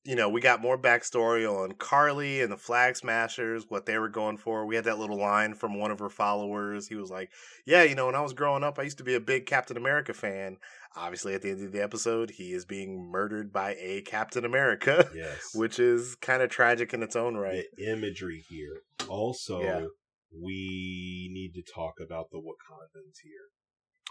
you 0.05 0.17
know, 0.17 0.31
we 0.31 0.41
got 0.41 0.63
more 0.63 0.79
backstory 0.79 1.47
on 1.47 1.73
Karli 1.73 2.41
and 2.41 2.51
the 2.51 2.57
Flag 2.57 2.97
Smashers, 2.97 3.67
what 3.69 3.85
they 3.85 3.99
were 3.99 4.09
going 4.09 4.39
for. 4.39 4.65
We 4.65 4.77
had 4.77 4.85
that 4.85 4.99
little 4.99 5.19
line 5.19 5.55
from 5.55 5.79
one 5.79 5.91
of 5.91 5.99
her 5.99 6.09
followers. 6.09 6.89
He 6.89 6.95
was 6.95 7.11
like, 7.11 7.31
"Yeah, 7.67 7.83
you 7.83 7.95
know, 7.95 8.07
when 8.07 8.15
I 8.15 8.21
was 8.23 8.33
growing 8.33 8.65
up, 8.65 8.79
I 8.79 8.83
used 8.83 8.99
to 8.99 9.05
be 9.05 9.15
a 9.15 9.21
big 9.21 9.47
Captain 9.47 9.77
America 9.77 10.15
fan." 10.15 10.57
Obviously, 10.97 11.35
at 11.35 11.43
the 11.43 11.51
end 11.51 11.65
of 11.65 11.73
the 11.73 11.83
episode, 11.83 12.31
he 12.31 12.53
is 12.53 12.65
being 12.65 13.11
murdered 13.11 13.53
by 13.53 13.77
a 13.79 14.01
Captain 14.03 14.45
America, 14.45 15.09
Yes, 15.15 15.51
which 15.55 15.79
is 15.79 16.15
kind 16.17 16.43
of 16.43 16.51
tragic 16.51 16.95
in 16.95 17.03
its 17.03 17.15
own 17.15 17.37
right. 17.37 17.65
the 17.77 17.93
imagery 17.93 18.45
here. 18.49 18.83
Also, 19.09 19.63
Yeah. 19.63 19.87
We 20.33 21.29
need 21.33 21.53
to 21.55 21.73
talk 21.73 21.95
about 22.05 22.27
the 22.31 22.39
Wakandans 22.39 23.19
here. 23.23 23.49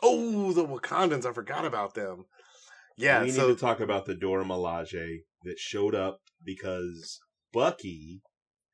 Oh, 0.02 0.54
the 0.54 0.66
Wakandans! 0.66 1.26
I 1.26 1.34
forgot 1.34 1.66
about 1.66 1.94
them. 1.94 2.26
Yeah, 2.98 3.24
we 3.24 3.32
so 3.32 3.48
need 3.48 3.54
to 3.56 3.60
talk 3.60 3.80
about 3.80 4.06
the 4.06 4.16
Dora 4.16 4.44
Milaje 4.46 5.20
that 5.44 5.58
showed 5.58 5.96
up 5.96 6.20
because 6.44 7.20
Bucky 7.54 8.22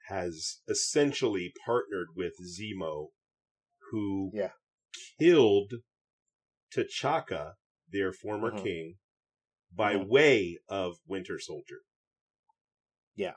has 0.07 0.61
essentially 0.67 1.51
partnered 1.65 2.09
with 2.15 2.33
Zemo, 2.41 3.09
who 3.91 4.31
Yeah. 4.33 4.51
killed 5.19 5.73
T'Chaka, 6.75 7.53
their 7.87 8.11
former 8.11 8.51
Mhm. 8.51 8.63
king, 8.63 8.99
by 9.71 9.95
Mhm. 9.95 10.07
way 10.07 10.59
of 10.67 10.97
Winter 11.07 11.39
Soldier. 11.39 11.81
Yeah. 13.15 13.35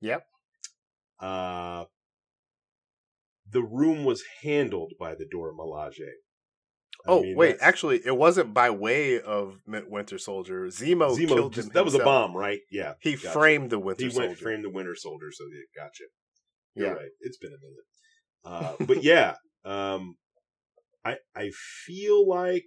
Yep. 0.00 0.26
Uh, 1.20 1.86
the 3.54 3.62
room 3.62 4.04
was 4.04 4.22
handled 4.42 4.92
by 5.00 5.14
the 5.14 5.26
Dora 5.30 5.52
Milaje. 5.54 6.00
I 7.06 7.10
Oh 7.10 7.22
mean, 7.22 7.36
wait, 7.36 7.52
that's- 7.52 7.68
actually, 7.68 8.00
it 8.04 8.16
wasn't 8.16 8.52
by 8.54 8.70
way 8.70 9.20
of 9.20 9.60
Winter 9.66 10.18
Soldier. 10.18 10.66
Zemo, 10.66 11.16
Zemo 11.18 11.28
killed 11.28 11.52
just, 11.54 11.68
him 11.68 11.72
that 11.74 11.84
was 11.84 11.94
a 11.94 11.98
bomb, 12.04 12.36
right? 12.36 12.60
Yeah, 12.70 12.94
He 13.00 13.12
gotcha. 13.14 13.30
framed 13.30 13.70
the 13.70 13.78
Winter 13.78 14.04
he 14.04 14.10
Soldier. 14.10 14.28
went 14.28 14.38
framed 14.38 14.64
the 14.64 14.70
Winter 14.70 14.94
Soldier, 14.94 15.30
so 15.32 15.44
yeah, 15.52 15.82
gotcha. 15.82 16.04
You're 16.74 16.86
Yeah. 16.88 16.92
right. 16.94 17.10
It's 17.20 17.38
been 17.38 17.52
a 17.52 17.60
minute. 17.64 17.86
Uh, 18.44 18.84
but 18.86 19.02
yeah, 19.02 19.36
um, 19.64 20.16
I 21.04 21.16
I 21.34 21.50
feel 21.86 22.26
like 22.28 22.66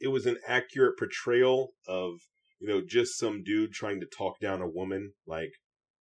it 0.00 0.08
was 0.08 0.26
an 0.26 0.38
accurate 0.46 0.98
portrayal 0.98 1.72
of 1.86 2.12
you 2.60 2.68
know 2.68 2.82
just 2.86 3.18
some 3.18 3.42
dude 3.42 3.72
trying 3.72 4.00
to 4.00 4.06
talk 4.06 4.38
down 4.40 4.60
a 4.62 4.68
woman, 4.68 5.12
like 5.26 5.52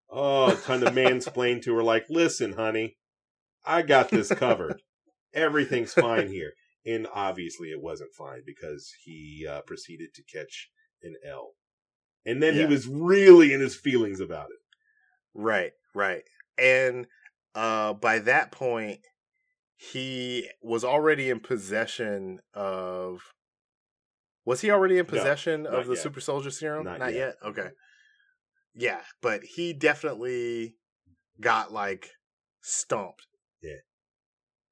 oh, 0.09 0.55
trying 0.65 0.81
to 0.81 0.91
mansplain 0.91 1.61
to 1.63 1.73
her, 1.75 1.83
like 1.83 2.05
listen, 2.09 2.53
honey, 2.53 2.95
I 3.65 3.81
got 3.81 4.09
this 4.09 4.29
covered. 4.29 4.81
Everything's 5.33 5.93
fine 5.93 6.27
here. 6.27 6.53
And 6.85 7.07
obviously, 7.13 7.69
it 7.69 7.81
wasn't 7.81 8.13
fine 8.17 8.41
because 8.45 8.91
he 9.03 9.45
uh, 9.49 9.61
proceeded 9.61 10.13
to 10.13 10.23
catch 10.23 10.69
an 11.01 11.15
L, 11.27 11.51
and 12.25 12.41
then 12.41 12.53
he 12.53 12.65
was 12.65 12.87
really 12.87 13.53
in 13.53 13.59
his 13.59 13.75
feelings 13.75 14.19
about 14.19 14.47
it. 14.47 14.59
Right, 15.33 15.71
right. 15.93 16.23
And 16.57 17.07
uh 17.53 17.93
by 17.93 18.19
that 18.19 18.51
point 18.51 18.99
he 19.77 20.49
was 20.61 20.83
already 20.83 21.29
in 21.29 21.39
possession 21.39 22.39
of 22.53 23.21
Was 24.45 24.61
he 24.61 24.71
already 24.71 24.97
in 24.97 25.05
possession 25.05 25.63
not 25.63 25.73
of 25.73 25.87
the 25.87 25.93
yet. 25.93 26.03
super 26.03 26.19
soldier 26.19 26.51
serum? 26.51 26.85
Not 26.85 26.99
Not, 26.99 27.13
yet. 27.13 27.35
yet. 27.43 27.49
Okay. 27.49 27.69
Yeah, 28.73 29.01
but 29.21 29.43
he 29.43 29.73
definitely 29.73 30.75
got 31.39 31.71
like 31.71 32.09
stumped. 32.61 33.27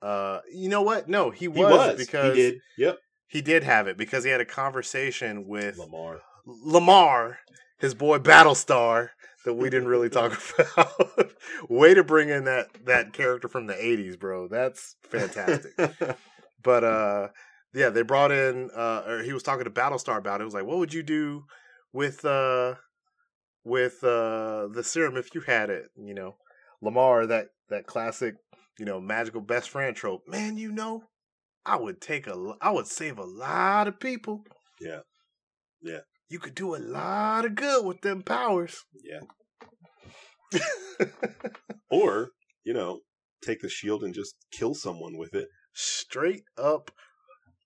Uh 0.03 0.41
you 0.53 0.69
know 0.69 0.81
what? 0.81 1.07
No, 1.07 1.29
he 1.29 1.47
was, 1.47 1.57
He 1.57 1.63
was 1.63 1.95
because 1.97 2.35
he 2.35 2.41
did. 2.41 2.61
Yep, 2.77 2.97
he 3.27 3.41
did 3.41 3.63
have 3.63 3.87
it 3.87 3.97
because 3.97 4.23
he 4.23 4.29
had 4.29 4.41
a 4.41 4.45
conversation 4.45 5.47
with 5.47 5.77
Lamar. 5.77 6.21
Lamar, 6.45 7.39
his 7.79 7.93
boy 7.93 8.17
Battlestar, 8.19 9.09
that 9.45 9.53
we 9.53 9.69
didn't 9.69 9.87
really 9.87 10.09
talk 10.09 10.37
about. 10.59 11.31
Way 11.69 11.93
to 11.93 12.03
bring 12.03 12.29
in 12.29 12.43
that 12.45 12.67
that 12.85 13.13
character 13.13 13.47
from 13.47 13.67
the 13.67 13.73
'80s, 13.73 14.19
bro. 14.19 14.47
That's 14.47 14.95
fantastic. 15.03 15.71
but 16.63 16.83
uh, 16.83 17.27
yeah, 17.73 17.89
they 17.89 18.01
brought 18.01 18.31
in. 18.31 18.69
Uh, 18.75 19.03
or 19.07 19.23
he 19.23 19.33
was 19.33 19.43
talking 19.43 19.65
to 19.65 19.71
Battlestar 19.71 20.17
about 20.17 20.41
it. 20.41 20.43
It 20.43 20.45
was 20.45 20.53
like, 20.53 20.65
what 20.65 20.77
would 20.77 20.93
you 20.93 21.03
do 21.03 21.45
with 21.91 22.25
uh 22.25 22.75
with 23.63 24.03
uh 24.03 24.67
the 24.67 24.83
serum 24.83 25.17
if 25.17 25.33
you 25.33 25.41
had 25.41 25.69
it? 25.69 25.85
You 25.95 26.13
know, 26.13 26.35
Lamar, 26.81 27.25
that 27.27 27.47
that 27.69 27.87
classic, 27.87 28.35
you 28.79 28.85
know, 28.85 28.99
magical 28.99 29.41
best 29.41 29.69
friend 29.69 29.95
trope. 29.95 30.21
Man, 30.27 30.57
you 30.57 30.71
know, 30.71 31.03
I 31.65 31.75
would 31.77 32.01
take 32.01 32.27
a, 32.27 32.53
I 32.61 32.71
would 32.71 32.87
save 32.87 33.17
a 33.17 33.23
lot 33.25 33.87
of 33.87 33.99
people. 33.99 34.43
Yeah. 34.81 34.99
Yeah. 35.81 35.99
You 36.29 36.39
could 36.39 36.55
do 36.55 36.75
a 36.75 36.77
lot 36.77 37.45
of 37.45 37.55
good 37.55 37.85
with 37.85 38.01
them 38.01 38.23
powers. 38.23 38.83
yeah. 39.03 39.19
Or 41.89 42.29
you 42.63 42.73
know, 42.73 42.99
take 43.43 43.61
the 43.61 43.69
shield 43.69 44.03
and 44.03 44.13
just 44.13 44.35
kill 44.51 44.73
someone 44.73 45.17
with 45.17 45.33
it. 45.35 45.47
Straight 45.73 46.43
up 46.57 46.91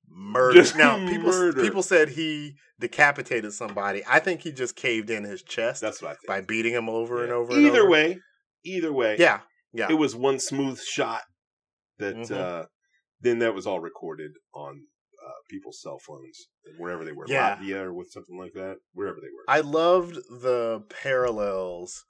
murder. 0.09 0.53
Just 0.59 0.75
now 0.75 0.97
people 1.07 1.29
murder. 1.29 1.61
people 1.61 1.83
said 1.83 2.09
he 2.09 2.55
decapitated 2.79 3.53
somebody. 3.53 4.03
I 4.09 4.19
think 4.19 4.41
he 4.41 4.51
just 4.51 4.75
caved 4.75 5.09
in 5.09 5.23
his 5.23 5.43
chest 5.43 5.81
That's 5.81 6.01
what 6.01 6.11
I 6.11 6.13
think. 6.15 6.27
by 6.27 6.41
beating 6.41 6.73
him 6.73 6.89
over 6.89 7.19
and 7.21 7.29
Yeah. 7.29 7.35
over. 7.35 7.53
and 7.53 7.65
Either 7.65 7.81
over. 7.81 7.89
way, 7.89 8.17
either 8.65 8.91
way, 8.93 9.15
Yeah. 9.19 9.41
Yeah. 9.77 9.91
it 9.91 9.95
was 9.95 10.15
one 10.15 10.39
smooth 10.39 10.79
shot 10.81 11.23
that 11.99 12.15
Mhm. 12.15 12.31
uh 12.31 12.65
then 13.21 13.39
that 13.39 13.53
was 13.53 13.65
all 13.67 13.79
recorded 13.79 14.31
on 14.53 14.73
uh, 15.25 15.39
people's 15.49 15.81
cell 15.81 15.99
phones 15.99 16.47
wherever 16.79 17.03
they 17.05 17.11
were 17.11 17.27
Yeah. 17.27 17.55
Latvia 17.57 17.81
or 17.83 17.93
with 17.93 18.09
something 18.11 18.37
like 18.37 18.53
that 18.53 18.77
wherever 18.93 19.19
they 19.21 19.27
were 19.35 19.45
I 19.47 19.61
loved 19.61 20.15
the 20.47 20.83
parallels 20.89 22.05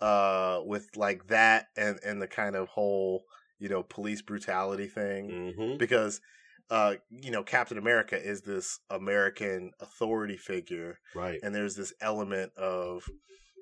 uh 0.00 0.60
with 0.64 0.86
like 0.96 1.26
that 1.28 1.66
and 1.76 1.98
and 2.04 2.22
the 2.22 2.28
kind 2.28 2.54
of 2.56 2.68
whole, 2.68 3.24
you 3.58 3.68
know, 3.68 3.82
police 3.82 4.22
brutality 4.22 4.86
thing. 4.86 5.54
hmm 5.56 5.76
because 5.76 6.20
uh 6.70 6.96
you 7.10 7.30
know 7.30 7.42
captain 7.42 7.78
america 7.78 8.16
is 8.32 8.42
this 8.42 8.80
american 8.90 9.72
authority 9.80 10.36
figure 10.36 10.98
right 11.14 11.40
and 11.42 11.54
there's 11.54 11.76
this 11.76 11.94
element 12.00 12.52
of 12.56 13.08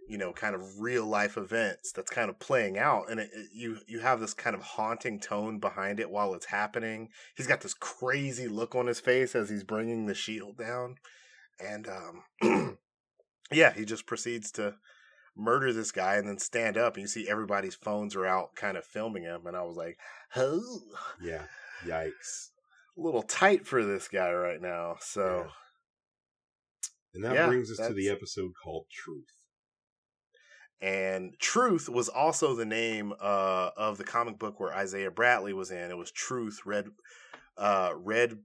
you 0.08 0.16
know 0.18 0.32
kind 0.32 0.54
of 0.54 0.62
real 0.78 1.04
life 1.04 1.36
events 1.36 1.90
that's 1.92 2.10
kind 2.10 2.30
of 2.30 2.38
playing 2.38 2.78
out 2.78 3.10
and 3.10 3.18
it, 3.20 3.28
it- 3.32 3.48
you 3.52 3.78
you 3.88 3.98
have 4.00 4.20
this 4.20 4.34
kind 4.34 4.54
of 4.54 4.62
haunting 4.62 5.18
tone 5.18 5.58
behind 5.58 5.98
it 5.98 6.10
while 6.10 6.32
it's 6.34 6.46
happening 6.46 7.08
he's 7.36 7.46
got 7.48 7.60
this 7.60 7.74
crazy 7.74 8.46
look 8.46 8.74
on 8.74 8.86
his 8.86 9.00
face 9.00 9.34
as 9.34 9.50
he's 9.50 9.64
bringing 9.64 10.06
the 10.06 10.14
shield 10.14 10.56
down 10.56 10.94
and 11.58 11.88
um 11.88 12.78
yeah 13.52 13.72
he 13.72 13.84
just 13.84 14.06
proceeds 14.06 14.50
to 14.52 14.74
murder 15.38 15.72
this 15.72 15.92
guy 15.92 16.14
and 16.16 16.26
then 16.28 16.38
stand 16.38 16.76
up 16.78 16.94
and 16.94 17.02
you 17.02 17.08
see 17.08 17.28
everybody's 17.28 17.74
phones 17.74 18.16
are 18.16 18.24
out 18.26 18.54
kind 18.54 18.76
of 18.76 18.84
filming 18.84 19.22
him 19.24 19.46
and 19.46 19.54
I 19.56 19.62
was 19.64 19.76
like, 19.76 19.98
oh, 20.34 20.80
Yeah. 21.20 21.42
Yikes. 21.84 22.52
a 22.96 23.00
little 23.02 23.22
tight 23.22 23.66
for 23.66 23.84
this 23.84 24.08
guy 24.08 24.32
right 24.32 24.62
now. 24.62 24.96
So 25.00 25.48
And 27.12 27.22
that 27.24 27.34
Yeah, 27.34 27.46
brings 27.48 27.70
us 27.70 27.86
to 27.86 27.92
the 27.92 28.08
episode 28.08 28.52
called 28.64 28.86
Truth. 28.90 29.26
And 30.80 31.38
Truth 31.38 31.88
was 31.88 32.08
also 32.08 32.54
the 32.54 32.66
name 32.66 33.12
uh, 33.20 33.70
of 33.76 33.98
the 33.98 34.04
comic 34.04 34.38
book 34.38 34.60
where 34.60 34.74
Isaiah 34.74 35.10
Bradley 35.10 35.52
was 35.52 35.70
in. 35.70 35.90
It 35.90 35.96
was 35.96 36.10
Truth, 36.10 36.60
red, 36.66 36.86
uh, 37.56 37.92
red, 37.96 38.38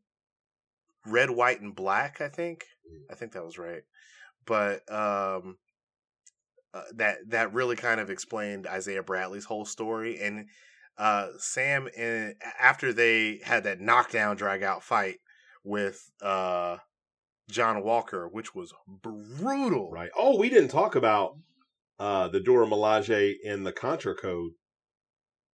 red, 1.05 1.29
white, 1.29 1.61
and 1.61 1.75
black. 1.75 2.21
I 2.21 2.29
think. 2.29 2.65
I 3.09 3.15
think 3.15 3.33
that 3.33 3.43
was 3.43 3.57
right. 3.57 3.83
But 4.45 4.89
um, 4.91 5.57
uh, 6.73 6.83
that 6.95 7.17
that 7.27 7.53
really 7.53 7.75
kind 7.75 7.99
of 7.99 8.09
explained 8.09 8.65
Isaiah 8.65 9.03
Bradley's 9.03 9.45
whole 9.45 9.65
story. 9.65 10.19
And 10.19 10.47
uh, 10.97 11.29
Sam, 11.37 11.87
in, 11.97 12.35
after 12.59 12.93
they 12.93 13.41
had 13.43 13.65
that 13.65 13.81
knockdown, 13.81 14.37
drag 14.37 14.63
out 14.63 14.83
fight 14.83 15.17
with 15.63 16.09
uh, 16.21 16.77
John 17.49 17.83
Walker, 17.83 18.27
which 18.27 18.55
was 18.55 18.73
brutal. 18.87 19.91
Right. 19.91 20.11
Oh, 20.17 20.37
we 20.37 20.49
didn't 20.49 20.69
talk 20.69 20.95
about 20.95 21.35
uh, 22.01 22.27
the 22.27 22.39
Dora 22.39 22.65
Milaje 22.65 23.35
and 23.45 23.65
the 23.65 23.71
Contra 23.71 24.15
Code. 24.15 24.51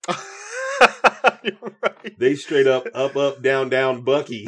Right. 1.43 2.18
They 2.20 2.36
straight 2.36 2.68
up 2.68 2.86
up 2.93 3.16
up 3.16 3.41
down 3.41 3.70
down 3.70 4.02
Bucky. 4.04 4.48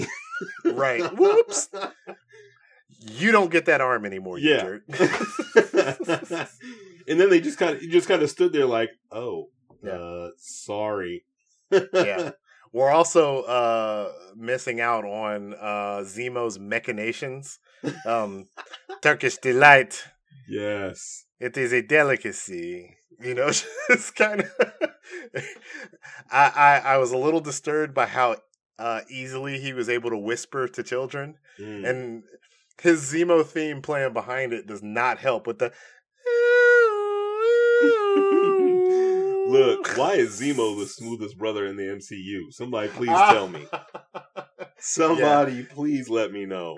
Right. 0.66 1.02
Whoops. 1.18 1.70
You 3.06 3.32
don't 3.32 3.50
get 3.52 3.66
that 3.66 3.82
arm 3.82 4.06
anymore, 4.06 4.38
you 4.38 4.50
Yeah. 4.50 4.62
jerk. 4.64 4.84
and 7.08 7.20
then 7.20 7.30
they 7.30 7.40
just 7.42 7.58
kind 7.58 7.76
of 7.76 7.82
just 7.82 8.08
kind 8.08 8.22
of 8.22 8.30
stood 8.30 8.52
there 8.54 8.66
like, 8.66 8.90
oh, 9.12 9.50
Yeah. 9.84 9.92
uh, 9.94 10.30
sorry. 10.38 11.24
yeah. 11.72 12.32
We're 12.74 12.92
also 12.92 13.42
uh, 13.44 14.12
missing 14.36 14.80
out 14.82 15.06
on 15.06 15.54
uh, 15.56 16.04
Zemo's 16.04 16.60
machinations. 16.60 17.60
Um, 18.06 18.48
Turkish 19.02 19.38
delight. 19.38 20.04
Yes. 20.48 21.26
It 21.40 21.58
is 21.58 21.72
a 21.74 21.82
delicacy. 21.82 22.96
You 23.22 23.34
know, 23.34 23.48
it's 23.90 24.12
kind 24.12 24.42
of. 24.42 24.52
I, 26.32 26.52
I 26.56 26.82
I 26.94 26.98
was 26.98 27.12
a 27.12 27.18
little 27.18 27.42
disturbed 27.42 27.94
by 27.94 28.06
how 28.06 28.38
uh, 28.78 29.02
easily 29.10 29.60
he 29.60 29.74
was 29.74 29.90
able 29.90 30.10
to 30.10 30.18
whisper 30.18 30.68
to 30.68 30.84
children, 30.84 31.36
Mm. 31.60 31.90
and 31.90 32.24
his 32.82 33.12
Zemo 33.12 33.46
theme 33.46 33.82
playing 33.82 34.14
behind 34.14 34.54
it 34.54 34.66
does 34.68 34.82
not 34.82 35.18
help 35.20 35.46
with 35.48 35.60
the. 35.60 35.74
Look, 39.50 39.98
why 39.98 40.14
is 40.14 40.40
Zemo 40.40 40.80
the 40.80 40.86
smoothest 40.88 41.38
brother 41.38 41.66
in 41.66 41.76
the 41.76 41.84
MCU? 41.84 42.52
Somebody 42.54 42.90
please 42.90 43.10
tell 43.10 43.48
me. 43.48 43.66
Somebody 44.80 45.64
please 45.64 46.08
let 46.10 46.32
me 46.32 46.46
know. 46.46 46.78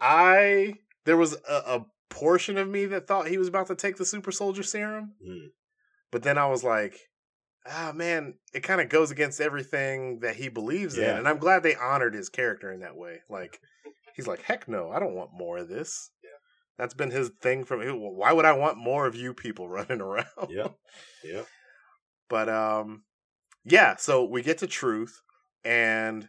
I 0.00 0.74
there 1.04 1.16
was 1.16 1.32
a, 1.48 1.54
a 1.54 1.86
portion 2.14 2.56
of 2.58 2.68
me 2.68 2.86
that 2.86 3.06
thought 3.06 3.28
he 3.28 3.38
was 3.38 3.48
about 3.48 3.66
to 3.68 3.74
take 3.74 3.96
the 3.96 4.04
super 4.06 4.32
soldier 4.32 4.62
serum, 4.62 5.14
Mm. 5.26 5.48
but 6.10 6.22
then 6.22 6.38
I 6.38 6.46
was 6.46 6.62
like, 6.64 6.98
ah 7.66 7.92
man, 7.94 8.34
it 8.52 8.60
kind 8.62 8.80
of 8.80 8.88
goes 8.88 9.10
against 9.10 9.40
everything 9.40 10.20
that 10.20 10.36
he 10.36 10.48
believes 10.48 10.96
in, 10.98 11.04
and 11.16 11.28
I'm 11.28 11.38
glad 11.38 11.62
they 11.62 11.74
honored 11.76 12.14
his 12.14 12.28
character 12.28 12.72
in 12.72 12.80
that 12.80 12.96
way. 12.96 13.20
Like 13.28 13.60
he's 14.14 14.26
like, 14.26 14.42
heck 14.42 14.68
no, 14.68 14.90
I 14.90 14.98
don't 15.00 15.14
want 15.14 15.30
more 15.32 15.58
of 15.58 15.68
this. 15.68 16.10
Yeah. 16.22 16.30
That's 16.78 16.94
been 16.94 17.10
his 17.10 17.30
thing 17.40 17.64
from. 17.64 17.80
Why 18.00 18.32
would 18.32 18.44
I 18.44 18.52
want 18.52 18.78
more 18.78 19.06
of 19.06 19.14
you 19.14 19.32
people 19.34 19.68
running 19.78 20.00
around? 20.00 20.26
Yeah. 20.48 20.68
Yeah. 21.24 21.42
But 22.28 22.48
um 22.48 23.04
yeah, 23.64 23.96
so 23.96 24.24
we 24.24 24.42
get 24.42 24.58
to 24.58 24.66
truth 24.66 25.20
and 25.64 26.28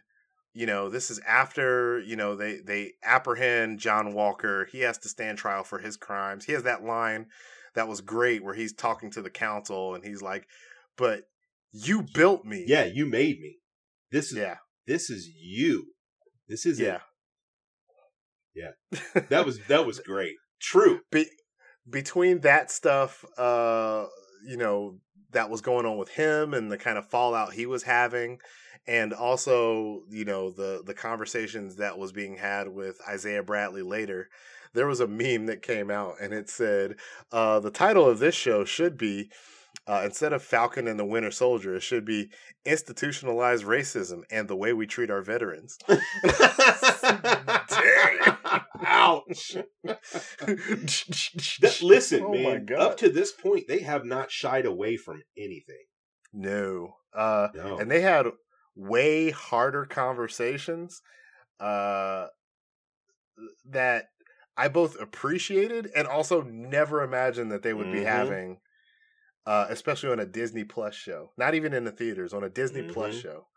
you 0.56 0.64
know, 0.64 0.88
this 0.88 1.10
is 1.10 1.18
after, 1.28 2.00
you 2.00 2.16
know, 2.16 2.34
they 2.34 2.60
they 2.64 2.92
apprehend 3.04 3.78
John 3.78 4.14
Walker. 4.14 4.64
He 4.72 4.80
has 4.80 4.96
to 4.98 5.08
stand 5.10 5.36
trial 5.36 5.64
for 5.64 5.80
his 5.80 5.98
crimes. 5.98 6.46
He 6.46 6.52
has 6.52 6.62
that 6.62 6.82
line 6.82 7.26
that 7.74 7.88
was 7.88 8.00
great 8.00 8.42
where 8.42 8.54
he's 8.54 8.72
talking 8.72 9.10
to 9.10 9.20
the 9.20 9.28
council 9.28 9.94
and 9.94 10.02
he's 10.02 10.22
like, 10.22 10.46
"But 10.96 11.24
you 11.72 12.06
built 12.14 12.46
me." 12.46 12.64
Yeah, 12.66 12.86
you 12.86 13.04
made 13.04 13.38
me. 13.38 13.58
This 14.10 14.32
is 14.32 14.38
Yeah. 14.38 14.56
this 14.86 15.10
is 15.10 15.28
you. 15.38 15.88
This 16.48 16.64
is 16.64 16.80
yeah. 16.80 17.00
Yeah. 18.54 18.70
That 19.28 19.44
was 19.44 19.58
that 19.68 19.84
was 19.84 20.00
great. 20.00 20.36
True. 20.58 21.00
Be- 21.12 21.28
between 21.88 22.40
that 22.40 22.70
stuff 22.70 23.26
uh 23.36 24.06
you 24.48 24.56
know 24.56 24.98
that 25.32 25.50
was 25.50 25.60
going 25.60 25.84
on 25.84 25.98
with 25.98 26.08
him 26.08 26.54
and 26.54 26.72
the 26.72 26.78
kind 26.78 26.96
of 26.96 27.06
fallout 27.10 27.52
he 27.52 27.66
was 27.66 27.82
having 27.82 28.38
and 28.88 29.12
also 29.12 30.02
you 30.10 30.24
know 30.24 30.50
the 30.50 30.82
the 30.84 30.94
conversations 30.94 31.76
that 31.76 31.98
was 31.98 32.12
being 32.12 32.36
had 32.36 32.68
with 32.68 32.98
Isaiah 33.08 33.42
Bradley 33.42 33.82
later 33.82 34.28
there 34.74 34.86
was 34.86 35.00
a 35.00 35.06
meme 35.06 35.46
that 35.46 35.62
came 35.62 35.90
out 35.90 36.14
and 36.20 36.32
it 36.34 36.48
said 36.50 36.96
uh 37.32 37.58
the 37.60 37.70
title 37.70 38.08
of 38.08 38.18
this 38.18 38.34
show 38.34 38.64
should 38.64 38.96
be 38.96 39.30
uh, 39.86 40.02
instead 40.04 40.32
of 40.32 40.42
Falcon 40.42 40.88
and 40.88 40.98
the 40.98 41.04
Winter 41.04 41.30
Soldier, 41.30 41.76
it 41.76 41.82
should 41.82 42.04
be 42.04 42.30
institutionalized 42.64 43.64
racism 43.64 44.22
and 44.32 44.48
the 44.48 44.56
way 44.56 44.72
we 44.72 44.84
treat 44.86 45.10
our 45.10 45.22
veterans. 45.22 45.78
Ouch. 48.84 49.56
That- 49.84 51.78
listen, 51.82 52.24
Oh 52.26 52.32
man. 52.32 52.68
Up 52.76 52.96
to 52.98 53.08
this 53.08 53.32
point, 53.32 53.66
they 53.68 53.80
have 53.80 54.04
not 54.04 54.30
shied 54.30 54.66
away 54.66 54.96
from 54.96 55.22
anything. 55.36 55.84
No. 56.32 56.96
Uh, 57.14 57.48
No. 57.54 57.78
and 57.78 57.90
they 57.90 58.00
had 58.00 58.26
way 58.76 59.30
harder 59.30 59.84
conversations 59.86 61.02
uh, 61.58 62.28
that 63.64 64.10
I 64.56 64.68
both 64.68 65.00
appreciated 65.00 65.90
and 65.94 66.06
also 66.06 66.42
never 66.42 67.02
imagined 67.02 67.50
that 67.52 67.62
they 67.62 67.74
would 67.74 67.90
be 67.90 68.00
Mhm. 68.00 68.04
having, 68.04 68.60
uh, 69.46 69.66
especially 69.68 70.10
on 70.10 70.20
a 70.20 70.26
Disney 70.26 70.64
Plus 70.64 70.94
show. 70.94 71.32
Not 71.36 71.54
even 71.54 71.72
in 71.72 71.84
the 71.84 71.92
theaters, 71.92 72.32
on 72.32 72.44
a 72.44 72.50
Disney 72.50 72.82
Plus 72.82 73.14
Mhm. 73.14 73.22
show. 73.22 73.48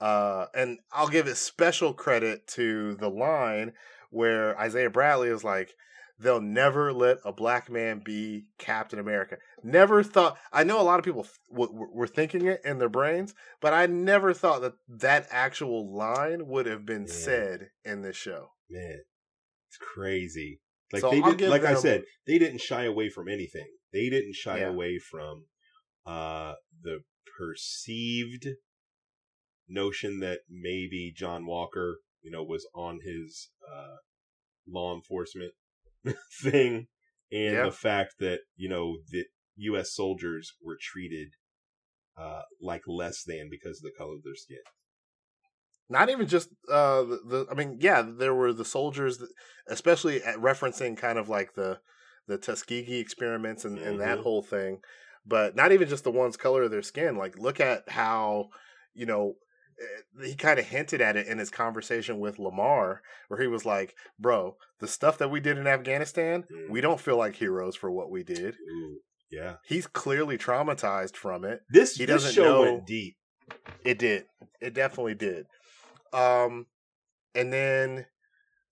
Uh, 0.00 0.46
and 0.54 0.80
I'll 0.92 1.08
give 1.08 1.28
it 1.28 1.36
special 1.36 1.94
credit 1.94 2.46
to 2.48 2.96
the 2.96 3.10
line 3.10 3.74
where 4.10 4.58
Isaiah 4.58 4.90
Bradley 4.90 5.28
is 5.28 5.44
like, 5.44 5.74
they'll 6.18 6.40
never 6.40 6.92
let 6.92 7.18
a 7.24 7.32
black 7.32 7.70
man 7.70 8.00
be 8.04 8.46
Captain 8.58 8.98
America. 8.98 9.38
Never 9.62 10.02
thought. 10.02 10.38
I 10.52 10.64
know 10.64 10.80
a 10.80 10.82
lot 10.82 10.98
of 10.98 11.04
people 11.04 11.26
w- 11.50 11.72
w- 11.72 11.90
were 11.92 12.06
thinking 12.06 12.46
it 12.46 12.60
in 12.64 12.78
their 12.78 12.88
brains, 12.88 13.34
but 13.60 13.72
I 13.72 13.86
never 13.86 14.32
thought 14.32 14.62
that 14.62 14.74
that 14.88 15.26
actual 15.30 15.94
line 15.94 16.46
would 16.46 16.66
have 16.66 16.84
been 16.86 17.06
Yeah. 17.06 17.12
said 17.12 17.70
in 17.84 18.02
this 18.02 18.16
show. 18.16 18.52
Man, 18.70 19.02
it's 19.68 19.78
crazy. 19.78 20.60
Like 20.92 21.00
So 21.00 21.10
they 21.10 21.20
did, 21.22 21.48
like 21.48 21.64
I 21.64 21.74
said, 21.74 22.04
they 22.26 22.38
didn't 22.38 22.60
shy 22.60 22.84
away 22.84 23.08
from 23.08 23.28
anything. 23.28 23.66
They 23.92 24.08
didn't 24.10 24.34
shy 24.34 24.58
Yeah. 24.60 24.68
away 24.68 24.98
from 24.98 25.46
uh 26.04 26.54
the 26.82 27.00
perceived 27.38 28.46
notion 29.68 30.20
that 30.20 30.40
maybe 30.48 31.12
John 31.16 31.46
Walker, 31.46 32.00
you 32.20 32.30
know, 32.30 32.42
was 32.42 32.66
on 32.74 33.00
his 33.04 33.50
uh 33.66 33.96
law 34.66 34.94
enforcement 34.94 35.54
thing 36.42 36.88
and 37.30 37.54
Yeah. 37.54 37.64
the 37.64 37.72
fact 37.72 38.14
that, 38.20 38.40
you 38.56 38.68
know, 38.68 38.98
the 39.10 39.24
US 39.56 39.94
soldiers 39.94 40.52
were 40.62 40.78
treated 40.80 41.28
uh 42.16 42.42
like 42.60 42.82
less 42.86 43.24
than 43.24 43.48
because 43.50 43.78
of 43.78 43.84
the 43.84 43.96
color 43.96 44.16
of 44.16 44.22
their 44.24 44.34
skin. 44.34 44.58
Not 45.88 46.08
even 46.08 46.26
just 46.26 46.48
uh, 46.70 47.02
the, 47.02 47.20
the. 47.24 47.46
I 47.50 47.54
mean, 47.54 47.76
yeah, 47.80 48.02
there 48.02 48.34
were 48.34 48.52
the 48.52 48.64
soldiers, 48.64 49.18
that, 49.18 49.28
especially 49.66 50.22
at 50.22 50.36
referencing 50.38 50.96
kind 50.96 51.18
of 51.18 51.28
like 51.28 51.54
the 51.54 51.80
the 52.26 52.38
Tuskegee 52.38 52.98
experiments 53.00 53.64
and, 53.64 53.78
and 53.78 54.00
that 54.00 54.18
Mhm. 54.18 54.22
whole 54.22 54.42
thing. 54.42 54.80
But 55.26 55.54
not 55.54 55.70
even 55.72 55.88
just 55.88 56.04
the 56.04 56.10
one's 56.10 56.36
color 56.36 56.62
of 56.62 56.70
their 56.70 56.82
skin. 56.82 57.16
Like, 57.16 57.36
look 57.36 57.60
at 57.60 57.88
how 57.90 58.48
you 58.94 59.04
know 59.06 59.34
he 60.22 60.34
kind 60.34 60.58
of 60.58 60.66
hinted 60.66 61.00
at 61.00 61.16
it 61.16 61.26
in 61.26 61.38
his 61.38 61.50
conversation 61.50 62.20
with 62.20 62.38
Lamar, 62.38 63.02
where 63.28 63.40
he 63.40 63.46
was 63.46 63.64
like, 63.64 63.94
"Bro, 64.18 64.56
the 64.80 64.88
stuff 64.88 65.18
that 65.18 65.30
we 65.30 65.40
did 65.40 65.58
in 65.58 65.66
Afghanistan, 65.66 66.44
Mm. 66.50 66.70
we 66.70 66.80
don't 66.80 67.00
feel 67.00 67.16
like 67.16 67.36
heroes 67.36 67.76
for 67.76 67.90
what 67.90 68.10
we 68.10 68.22
did. 68.22 68.54
Ooh, 68.56 69.00
yeah. 69.30 69.56
He's 69.64 69.86
clearly 69.86 70.36
traumatized 70.38 71.16
from 71.16 71.44
it. 71.44 71.62
This, 71.70 71.96
He 71.96 72.04
this 72.04 72.14
doesn't 72.22 72.32
show 72.34 72.44
know- 72.44 72.60
went 72.74 72.86
deep. 72.86 73.16
It 73.84 73.98
did. 73.98 74.26
It 74.60 74.74
definitely 74.74 75.14
did. 75.14 75.46
Um, 76.12 76.66
and 77.34 77.52
then 77.52 78.06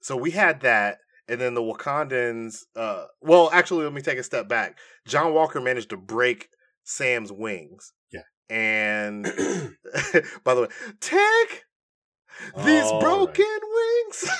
so 0.01 0.17
we 0.17 0.31
had 0.31 0.61
that, 0.61 0.99
and 1.29 1.41
then 1.41 1.55
the 1.55 1.63
Wakandans. 1.63 2.65
Uh, 2.77 3.07
well, 3.21 3.51
actually, 3.53 3.85
let 3.85 3.93
me 3.93 4.01
take 4.03 4.19
a 4.19 4.23
step 4.23 4.49
back. 4.49 4.79
John 5.07 5.35
Walker 5.35 5.61
managed 5.61 5.91
to 5.91 5.97
break 5.97 6.49
Sam's 6.85 7.33
wings. 7.33 7.93
Yeah. 8.13 8.23
And 8.51 9.25
by 10.45 10.55
the 10.55 10.63
way, 10.63 10.69
take 11.01 11.65
these 12.57 12.85
oh, 12.85 12.95
All 12.95 13.01
broken 13.01 13.47
wings 13.75 14.31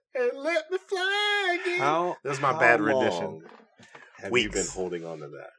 and 0.14 0.30
let 0.36 0.70
me 0.70 0.78
fly 0.78 1.58
again. 1.62 1.80
How 1.80 2.16
That's 2.24 2.40
my 2.40 2.52
bad 2.58 2.80
rendition. 2.80 3.42
have 4.18 4.32
Weeks. 4.32 4.44
you 4.56 4.62
been 4.62 4.70
holding 4.72 5.04
on 5.06 5.18
to 5.20 5.28
that? 5.28 5.50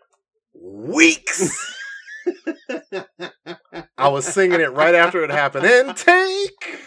Weeks. 0.56 1.76
I 3.98 4.08
was 4.10 4.26
singing 4.28 4.62
it 4.62 4.72
right 4.74 4.96
after 4.96 5.24
it 5.24 5.32
happened. 5.32 5.66
And 5.66 5.96
take 5.98 6.80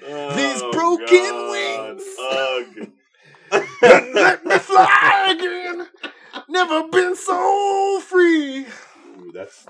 These 0.00 0.62
oh, 0.62 0.72
broken 0.72 1.50
wings. 1.50 2.04
Ugh. 2.32 2.88
and 3.82 4.14
let 4.14 4.44
me 4.44 4.58
fly 4.58 5.36
again. 5.38 5.88
Never 6.48 6.88
been 6.88 7.16
so 7.16 8.00
free. 8.04 8.66
Ooh, 9.18 9.32
that's 9.32 9.66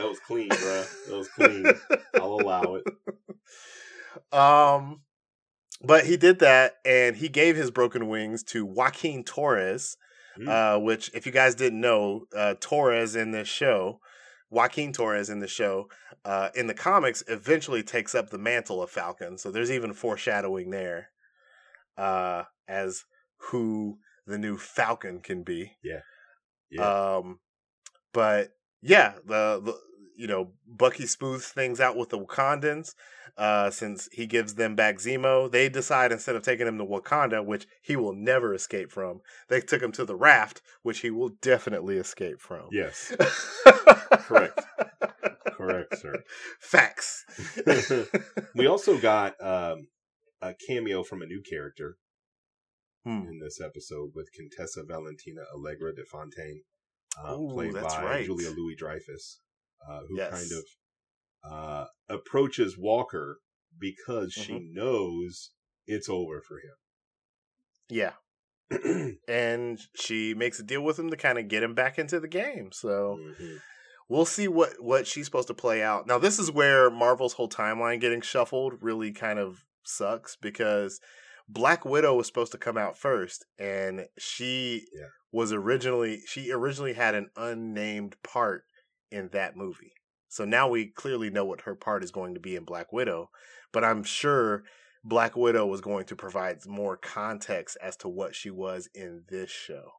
that 0.00 0.08
was 0.08 0.18
clean, 0.20 0.48
bro. 0.48 0.84
That 1.08 1.16
was 1.16 1.28
clean. 1.28 1.66
I'll 2.14 2.40
allow 2.40 2.74
it. 2.76 2.84
Um, 4.32 5.02
but 5.82 6.04
he 6.04 6.16
did 6.16 6.40
that, 6.40 6.76
and 6.84 7.16
he 7.16 7.28
gave 7.28 7.54
his 7.56 7.70
broken 7.70 8.08
wings 8.08 8.42
to 8.44 8.66
Joaquin 8.66 9.22
Torres, 9.24 9.96
Hmm. 10.36 10.48
uh, 10.48 10.78
which, 10.78 11.10
if 11.14 11.26
you 11.26 11.32
guys 11.32 11.54
didn't 11.54 11.80
know, 11.80 12.26
uh, 12.36 12.54
Torres 12.60 13.16
in 13.16 13.30
this 13.30 13.48
show, 13.48 14.00
Joaquin 14.50 14.92
Torres 14.92 15.30
in 15.30 15.40
the 15.40 15.48
show, 15.48 15.88
uh, 16.24 16.50
in 16.54 16.66
the 16.66 16.74
comics, 16.74 17.22
eventually 17.28 17.82
takes 17.82 18.14
up 18.14 18.30
the 18.30 18.38
mantle 18.38 18.82
of 18.82 18.90
Falcon. 18.90 19.38
So 19.38 19.50
there's 19.50 19.70
even 19.70 19.92
foreshadowing 19.92 20.70
there, 20.70 21.10
uh, 21.96 22.44
as 22.68 23.04
who 23.38 23.98
the 24.26 24.38
new 24.38 24.56
Falcon 24.56 25.20
can 25.20 25.42
be. 25.42 25.76
Yeah. 25.82 27.16
Um, 27.16 27.40
but 28.12 28.50
yeah, 28.82 29.14
the, 29.24 29.60
the 29.64 29.80
you 30.20 30.26
know 30.26 30.52
Bucky 30.66 31.06
smooths 31.06 31.48
things 31.48 31.80
out 31.80 31.96
with 31.96 32.10
the 32.10 32.18
Wakandans. 32.18 32.94
Uh, 33.38 33.70
since 33.70 34.08
he 34.12 34.26
gives 34.26 34.54
them 34.56 34.74
back 34.74 34.96
Zemo, 34.98 35.50
they 35.50 35.68
decide 35.68 36.10
instead 36.12 36.34
of 36.36 36.42
taking 36.42 36.66
him 36.66 36.76
to 36.78 36.84
Wakanda, 36.84 37.44
which 37.44 37.66
he 37.80 37.94
will 37.96 38.12
never 38.12 38.52
escape 38.52 38.90
from, 38.90 39.20
they 39.48 39.60
took 39.60 39.80
him 39.80 39.92
to 39.92 40.04
the 40.04 40.16
raft, 40.16 40.60
which 40.82 40.98
he 41.00 41.10
will 41.10 41.30
definitely 41.40 41.96
escape 41.96 42.40
from. 42.40 42.66
Yes, 42.72 43.14
correct, 44.10 44.60
correct, 45.46 45.98
sir. 45.98 46.16
Facts. 46.60 47.24
we 48.54 48.66
also 48.66 48.98
got 49.10 49.34
um, 49.40 49.86
a 50.42 50.52
cameo 50.68 51.02
from 51.02 51.22
a 51.22 51.26
new 51.26 51.42
character 51.48 51.96
Hmm. 53.04 53.22
in 53.30 53.38
this 53.42 53.58
episode 53.64 54.10
with 54.14 54.28
Contessa 54.36 54.82
Valentina 54.86 55.40
Allegra 55.54 55.94
de 55.94 56.04
Fontaine, 56.04 56.64
uh, 57.18 57.32
Ooh, 57.34 57.48
played 57.54 57.72
that's 57.72 57.94
by 57.94 58.04
right. 58.04 58.26
Julia 58.26 58.50
Louis 58.50 58.74
Dreyfus, 58.76 59.40
uh, 59.88 60.00
who 60.08 60.16
Yes. 60.18 60.30
kind 60.30 60.52
of 60.52 60.64
uh, 61.52 61.86
approaches 62.08 62.76
Walker 62.78 63.40
because 63.78 64.32
she 64.32 64.52
Mm-hmm. 64.52 64.74
knows 64.74 65.50
it's 65.86 66.08
over 66.08 66.42
for 66.46 66.56
him. 66.58 66.76
Yeah. 67.88 68.12
And 69.28 69.80
she 69.96 70.34
makes 70.34 70.58
a 70.60 70.62
deal 70.62 70.82
with 70.82 70.98
him 70.98 71.10
to 71.10 71.16
kind 71.16 71.38
of 71.38 71.48
get 71.48 71.62
him 71.62 71.74
back 71.74 71.98
into 71.98 72.20
the 72.20 72.28
game. 72.28 72.70
So 72.72 73.18
Mhm. 73.18 73.60
we'll 74.08 74.24
see 74.26 74.48
what 74.48 74.80
what 74.82 75.06
she's 75.06 75.24
supposed 75.24 75.48
to 75.48 75.54
play 75.54 75.82
out. 75.82 76.06
Now 76.06 76.18
this 76.18 76.38
is 76.38 76.50
where 76.50 76.90
Marvel's 76.90 77.34
whole 77.34 77.48
timeline 77.48 78.00
getting 78.00 78.20
shuffled 78.20 78.74
really 78.82 79.12
kind 79.12 79.38
of 79.38 79.64
sucks 79.84 80.36
because 80.36 81.00
Black 81.48 81.84
Widow 81.84 82.14
was 82.14 82.26
supposed 82.28 82.52
to 82.52 82.58
come 82.58 82.76
out 82.76 82.96
first 82.98 83.44
and 83.58 84.06
she 84.18 84.86
Yeah. 84.92 85.06
was 85.32 85.52
originally 85.52 86.22
she 86.26 86.52
originally 86.52 86.92
had 86.92 87.14
an 87.14 87.30
unnamed 87.36 88.16
part 88.22 88.64
in 89.10 89.28
that 89.32 89.56
movie. 89.56 89.92
So 90.28 90.44
now 90.44 90.68
we 90.68 90.86
clearly 90.86 91.30
know 91.30 91.44
what 91.44 91.62
her 91.62 91.74
part 91.74 92.04
is 92.04 92.10
going 92.10 92.34
to 92.34 92.40
be 92.40 92.54
in 92.56 92.64
Black 92.64 92.92
Widow, 92.92 93.30
but 93.72 93.84
I'm 93.84 94.04
sure 94.04 94.62
Black 95.02 95.36
Widow 95.36 95.66
was 95.66 95.80
going 95.80 96.04
to 96.06 96.16
provide 96.16 96.58
more 96.66 96.96
context 96.96 97.76
as 97.82 97.96
to 97.98 98.08
what 98.08 98.34
she 98.36 98.50
was 98.50 98.88
in 98.94 99.24
this 99.28 99.50
show. 99.50 99.92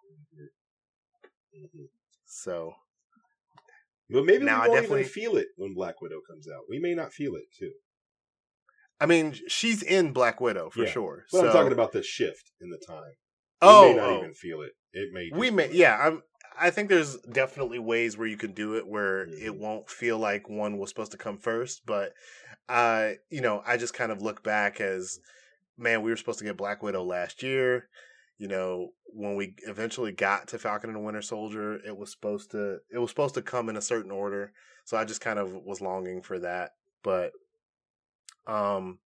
Mhm. 1.56 1.90
So 2.26 2.76
But 4.10 4.26
maybe 4.26 4.44
Now, 4.44 4.60
I 4.60 4.64
we 4.64 4.70
won't 4.70 4.82
definitely- 4.82 5.00
even 5.02 5.12
feel 5.14 5.38
it 5.38 5.48
when 5.56 5.74
Black 5.74 6.02
Widow 6.02 6.20
comes 6.30 6.46
out. 6.50 6.68
We 6.68 6.80
may 6.80 6.94
not 6.94 7.14
feel 7.14 7.34
it 7.36 7.46
too. 7.58 7.74
I 9.00 9.06
mean, 9.06 9.40
she's 9.48 9.82
in 9.82 10.12
Black 10.12 10.42
Widow 10.42 10.70
for 10.70 10.84
Yeah. 10.84 10.92
sure. 10.92 11.26
But 11.32 11.38
so, 11.40 11.48
I'm 11.48 11.54
talking 11.54 11.72
about 11.72 11.94
the 11.94 12.04
shift 12.04 12.52
in 12.60 12.70
the 12.70 12.78
time. 12.78 13.16
We 13.62 13.68
oh, 13.68 13.90
may 13.90 13.96
not 13.96 14.10
oh. 14.10 14.18
even 14.20 14.34
feel 14.34 14.62
it. 14.64 14.74
It 14.92 15.14
may. 15.14 15.30
we 15.34 15.50
may, 15.50 15.72
yeah. 15.72 15.98
I'm. 15.98 16.24
I 16.60 16.70
think 16.70 16.90
there's 16.90 17.18
definitely 17.22 17.80
ways 17.80 18.18
where 18.18 18.28
you 18.28 18.38
can 18.38 18.54
do 18.54 18.76
it 18.76 18.88
where 18.88 19.24
it 19.24 19.54
Mhm. 19.54 19.60
won't 19.60 19.90
feel 19.90 20.18
like 20.18 20.50
one 20.50 20.78
was 20.78 20.90
supposed 20.90 21.12
to 21.12 21.18
come 21.18 21.38
first. 21.38 21.86
But, 21.86 22.14
uh, 22.70 23.14
you 23.30 23.42
know, 23.42 23.64
I 23.66 23.78
just 23.78 23.94
kind 23.94 24.12
of 24.12 24.22
look 24.22 24.44
back 24.44 24.80
as, 24.82 25.20
man, 25.78 26.02
we 26.02 26.12
were 26.12 26.18
supposed 26.18 26.40
to 26.40 26.46
get 26.46 26.58
Black 26.58 26.84
Widow 26.84 27.04
last 27.04 27.44
year. 27.44 27.90
You 28.38 28.48
know, 28.48 28.94
when 29.06 29.36
we 29.36 29.56
eventually 29.68 30.12
got 30.12 30.48
to 30.50 30.60
Falcon 30.60 30.90
and 30.90 30.98
the 30.98 31.02
Winter 31.02 31.22
Soldier, 31.22 31.76
it 31.86 31.96
was 31.98 32.12
supposed 32.12 32.52
to 32.52 32.82
it 32.92 32.98
was 32.98 33.10
supposed 33.12 33.36
to 33.36 33.42
come 33.42 33.70
in 33.70 33.78
a 33.78 33.82
certain 33.82 34.12
order. 34.12 34.54
So 34.86 34.98
I 34.98 35.06
just 35.06 35.22
kind 35.22 35.40
of 35.40 35.54
was 35.54 35.82
longing 35.82 36.22
for 36.22 36.40
that. 36.40 36.72
But, 37.04 37.34
um, 38.48 39.00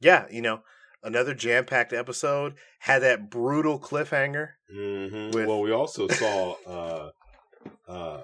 yeah, 0.00 0.26
you 0.30 0.42
know, 0.42 0.62
another 1.06 1.32
jam 1.34 1.64
packed 1.64 1.92
episode 1.92 2.54
had 2.80 3.00
that 3.02 3.30
brutal 3.30 3.78
cliffhanger. 3.80 4.48
Mhm. 4.74 5.32
with- 5.34 5.46
well, 5.46 5.60
we 5.62 5.70
also 5.72 6.08
saw 6.08 6.52
uh, 6.66 7.10
uh, 7.88 8.22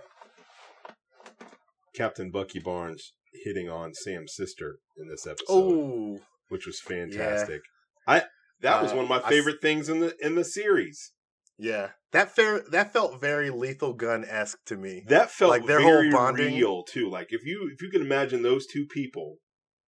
Captain 1.95 2.31
Bucky 2.31 2.59
Barnes 2.59 3.13
hitting 3.45 3.69
on 3.69 3.95
Sam's 3.95 4.35
sister 4.35 4.79
in 4.97 5.09
this 5.09 5.27
episode, 5.27 5.45
Oh, 5.49 6.21
which 6.49 6.67
was 6.67 6.81
fantastic. 6.81 7.61
I 8.07 8.25
that 8.61 8.83
was 8.83 8.93
Uh, 8.93 8.97
one 8.97 9.05
of 9.05 9.09
my 9.09 9.21
I 9.25 9.29
favorite 9.29 9.61
things 9.63 9.89
in 9.89 10.01
the 10.01 10.17
in 10.21 10.35
the 10.35 10.45
series. 10.45 11.13
yeah. 11.59 11.93
That 12.13 12.35
fair 12.35 12.61
that 12.71 12.93
felt 12.93 13.21
very 13.21 13.51
lethal 13.51 13.95
gun 13.95 14.25
esque 14.25 14.65
to 14.67 14.77
me. 14.77 15.05
That 15.09 15.31
felt 15.31 15.51
Like, 15.51 15.67
their 15.67 15.81
whole 15.81 15.93
very 15.93 16.11
bonding- 16.11 16.55
real 16.57 16.83
too. 16.85 17.09
Like 17.09 17.29
if 17.31 17.45
you 17.45 17.71
if 17.73 17.81
you 17.83 17.91
can 17.91 18.03
imagine 18.03 18.43
those 18.43 18.67
two 18.67 18.87
people 18.87 19.39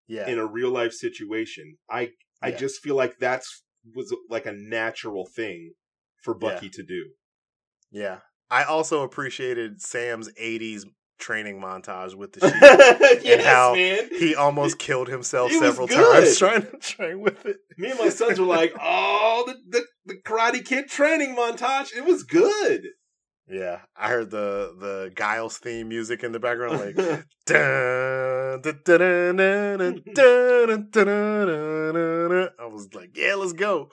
Yeah. 0.07 0.27
in 0.29 0.39
a 0.39 0.47
real 0.47 0.71
life 0.71 0.93
situation, 0.93 1.77
I 1.91 2.13
I 2.45 2.49
Yeah. 2.49 2.57
just 2.57 2.81
feel 2.83 2.95
like 2.97 3.19
that's 3.19 3.63
was 3.95 4.15
like 4.31 4.47
a 4.47 4.53
natural 4.53 5.27
thing 5.27 5.73
for 6.23 6.35
Bucky 6.35 6.69
to 6.71 6.83
do. 6.83 7.11
yeah. 7.91 8.19
I 8.51 8.65
also 8.65 9.03
appreciated 9.03 9.81
Sam's 9.81 10.31
80s 10.41 10.85
training 11.19 11.61
montage 11.61 12.15
with 12.15 12.33
the 12.33 12.41
sheep. 12.49 13.25
yes, 13.25 13.45
how 13.45 13.75
man. 13.75 14.09
he 14.11 14.35
almost 14.35 14.79
killed 14.79 15.09
himself 15.09 15.51
It 15.51 15.59
several 15.61 15.89
times 15.89 16.39
trying 16.39 16.63
to 16.63 16.77
train 16.79 17.21
with 17.21 17.45
it. 17.47 17.57
Me 17.79 17.91
and 17.91 17.99
my 17.99 18.11
sons 18.11 18.39
were 18.39 18.47
like, 18.47 18.75
"Oh, 18.81 19.45
the, 19.47 19.55
the 19.69 19.87
the 20.07 20.15
Karate 20.25 20.65
Kid 20.65 20.89
training 20.89 21.35
montage. 21.35 21.97
It 21.97 22.05
was 22.05 22.23
good." 22.23 22.83
Yeah, 23.49 23.81
I 23.95 24.09
heard 24.09 24.31
the 24.31 24.75
the 24.79 25.13
Giles 25.17 25.59
theme 25.59 25.89
music 25.89 26.25
in 26.25 26.33
the 26.33 26.41
background, 26.41 26.81
like 26.81 26.99
I 32.59 32.67
was 32.67 32.95
like, 32.95 33.17
yeah, 33.17 33.35
let's 33.35 33.53
go. 33.53 33.91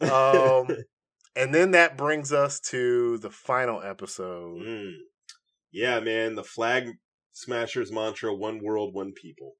Um, 0.00 0.76
and 1.36 1.54
then 1.54 1.70
that 1.70 1.96
brings 1.96 2.32
us 2.32 2.60
to 2.70 3.16
the 3.18 3.30
final 3.30 3.82
episode. 3.82 4.60
Mm. 4.60 4.92
Yeah, 5.72 6.00
man, 6.00 6.34
the 6.34 6.44
flag 6.44 6.90
smashers 7.32 7.90
mantra: 7.90 8.34
one 8.34 8.60
world, 8.62 8.94
one 8.94 9.12
people. 9.12 9.54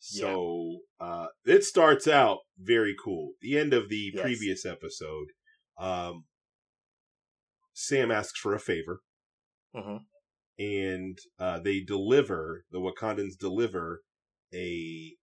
So 0.00 0.80
yeah. 1.00 1.06
uh, 1.06 1.26
it 1.44 1.62
starts 1.62 2.08
out 2.08 2.38
very 2.58 2.96
cool. 3.02 3.34
The 3.42 3.58
end 3.58 3.74
of 3.74 3.88
the 3.88 4.12
yes. 4.14 4.22
previous 4.22 4.66
episode. 4.66 5.28
Um, 5.78 6.24
Sam 7.80 8.10
asks 8.10 8.38
for 8.38 8.54
a 8.54 8.60
favor, 8.60 9.02
Mhm. 9.74 10.04
and 10.58 11.18
uh, 11.38 11.60
they 11.60 11.80
deliver. 11.80 12.66
The 12.70 12.78
Wakandans 12.80 13.38
deliver 13.38 14.02
a 14.52 15.16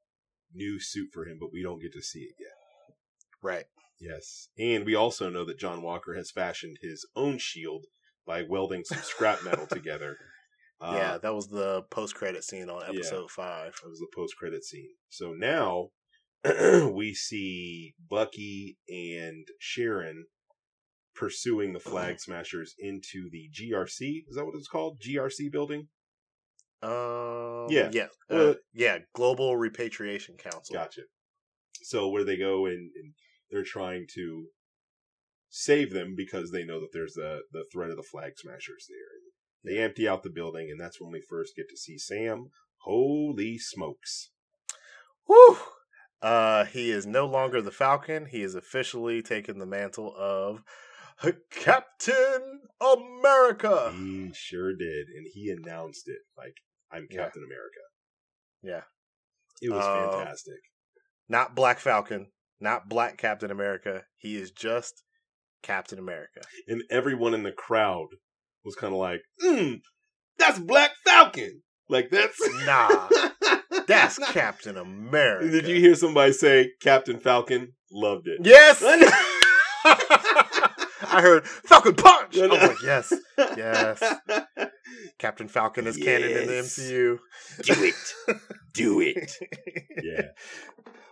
new 0.53 0.79
suit 0.79 1.09
for 1.13 1.25
him, 1.25 1.37
but 1.39 1.51
we 1.51 1.61
don't 1.61 1.81
get 1.81 1.93
to 1.93 2.01
see 2.01 2.21
it 2.21 2.35
yet. 2.39 2.95
Right. 3.41 3.65
Yes. 3.99 4.49
And 4.57 4.85
we 4.85 4.95
also 4.95 5.29
know 5.29 5.45
that 5.45 5.59
John 5.59 5.81
Walker 5.81 6.15
has 6.15 6.31
fashioned 6.31 6.77
his 6.81 7.05
own 7.15 7.37
shield 7.37 7.85
by 8.25 8.41
welding 8.43 8.83
some 8.83 8.99
scrap 8.99 9.43
metal 9.43 9.67
together. 9.67 10.17
Uh, 10.79 10.93
yeah, 10.95 11.17
that 11.17 11.33
was 11.33 11.47
the 11.47 11.83
post 11.89 12.15
credit 12.15 12.43
scene 12.43 12.69
on 12.69 12.81
yeah. 12.81 12.89
episode 12.99 13.29
five. 13.31 13.75
That 13.81 13.89
was 13.89 13.99
the 13.99 14.11
post 14.15 14.35
credit 14.37 14.63
scene. 14.63 14.95
So 15.09 15.33
now 15.33 15.89
we 16.91 17.13
see 17.13 17.93
Bucky 18.09 18.77
and 18.87 19.47
Sharon 19.59 20.25
pursuing 21.17 21.73
the 21.73 21.79
flag 21.79 22.19
smashers 22.19 22.75
into 22.79 23.29
the 23.31 23.49
GRC. 23.53 24.25
Is 24.29 24.35
that 24.35 24.45
what 24.45 24.55
it's 24.55 24.67
called? 24.67 25.01
GRC 25.01 25.51
building? 25.51 25.87
Um, 26.81 27.67
Yeah. 27.69 27.89
yeah, 27.91 28.07
uh, 28.29 28.53
yeah. 28.73 28.99
Global 29.13 29.57
Repatriation 29.57 30.37
Council. 30.37 30.73
Gotcha. 30.73 31.01
So 31.81 32.09
where 32.09 32.23
they 32.23 32.37
go 32.37 32.65
and, 32.65 32.91
and 32.95 33.13
they're 33.49 33.63
trying 33.63 34.05
to 34.15 34.47
save 35.49 35.91
them 35.91 36.13
because 36.15 36.51
they 36.51 36.63
know 36.63 36.79
that 36.79 36.89
there's 36.93 37.13
the 37.13 37.41
the 37.51 37.65
threat 37.71 37.89
of 37.89 37.97
the 37.97 38.03
flag 38.03 38.33
smashers 38.37 38.85
there. 38.87 39.73
They 39.73 39.81
empty 39.81 40.07
out 40.07 40.23
the 40.23 40.29
building, 40.29 40.69
and 40.69 40.79
that's 40.79 41.01
when 41.01 41.11
we 41.11 41.21
first 41.27 41.55
get 41.55 41.67
to 41.69 41.77
see 41.77 41.97
Sam. 41.97 42.51
Holy 42.83 43.57
smokes! 43.57 44.29
Woo! 45.27 45.57
Uh, 46.21 46.65
he 46.65 46.91
is 46.91 47.05
no 47.05 47.25
longer 47.25 47.61
the 47.61 47.71
Falcon. 47.71 48.27
He 48.27 48.41
is 48.41 48.55
officially 48.55 49.21
taken 49.21 49.59
the 49.59 49.65
mantle 49.65 50.13
of 50.17 50.63
Captain 51.51 52.61
America. 52.81 53.91
He 53.95 54.31
sure 54.33 54.75
did, 54.75 55.07
and 55.07 55.25
he 55.33 55.49
announced 55.49 56.07
it 56.07 56.19
like 56.37 56.53
I'm 56.91 57.07
Yeah. 57.09 57.23
Captain 57.23 57.43
America. 57.43 57.79
Yeah. 58.61 58.81
It 59.61 59.71
was 59.73 59.83
Uh, 59.83 60.11
fantastic. 60.11 60.59
Not 61.29 61.55
Black 61.55 61.79
Falcon, 61.79 62.27
not 62.59 62.87
Black 62.87 63.17
Captain 63.17 63.51
America. 63.51 64.05
He 64.17 64.37
is 64.37 64.51
just 64.51 65.03
Captain 65.63 65.99
America. 65.99 66.41
And 66.67 66.83
everyone 66.89 67.33
in 67.33 67.43
the 67.43 67.51
crowd 67.51 68.07
was 68.63 68.75
kind 68.75 68.93
of 68.93 68.99
like, 68.99 69.21
mm, 69.43 69.81
"That's 70.37 70.59
Black 70.59 70.91
Falcon." 71.03 71.63
Like 71.89 72.09
that's 72.11 72.37
Nah, 72.65 73.09
that's 73.87 74.17
Captain 74.31 74.77
America. 74.77 75.49
Did 75.49 75.67
you 75.67 75.75
hear 75.79 75.95
somebody 75.95 76.31
say 76.33 76.71
Captain 76.81 77.19
Falcon? 77.19 77.73
Loved 77.91 78.27
it. 78.27 78.39
Yes. 78.43 78.81
I 81.17 81.21
heard 81.21 81.47
Falcon 81.47 81.95
Punch. 81.95 82.37
I 82.37 82.47
was 82.47 82.61
like, 82.61 82.81
yes, 82.83 83.13
yes. 83.37 84.15
Captain 85.17 85.47
Falcon 85.47 85.87
is 85.87 85.97
canon 85.97 86.29
in 86.29 86.47
the 86.47 86.53
MCU. 86.53 87.17
Do 87.63 87.83
it. 87.83 88.13
Do 88.73 89.01
it. 89.01 89.31
Yeah. 90.03 90.27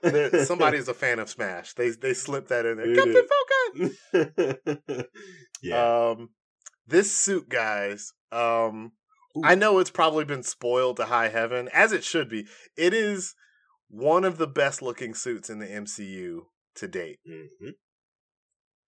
There- 0.04 0.46
Somebody's 0.46 0.88
a 0.88 0.94
fan 0.94 1.18
of 1.18 1.28
Smash. 1.30 1.74
They 1.74 1.90
they 1.90 2.14
slipped 2.14 2.50
that 2.50 2.66
in 2.68 2.78
there. 2.78 2.94
Captain. 2.96 3.92
Falcon. 4.14 5.08
yeah. 5.64 6.10
Um, 6.12 6.30
this 6.86 7.12
suit, 7.12 7.50
guys. 7.50 8.14
Um, 8.32 8.92
Ooh. 9.36 9.42
I 9.44 9.56
know 9.56 9.80
it's 9.80 9.90
probably 9.90 10.24
been 10.26 10.44
spoiled 10.44 10.98
to 10.98 11.06
high 11.06 11.30
heaven, 11.30 11.68
as 11.74 11.92
it 11.92 12.04
should 12.04 12.30
be. 12.30 12.46
It 12.78 12.94
is 12.94 13.34
one 13.90 14.24
of 14.24 14.38
the 14.38 14.48
best 14.48 14.84
looking 14.84 15.16
suits 15.16 15.50
in 15.50 15.58
the 15.58 15.66
MCU 15.68 16.42
to 16.76 16.88
date. 16.88 17.18
Mhm. 17.28 17.72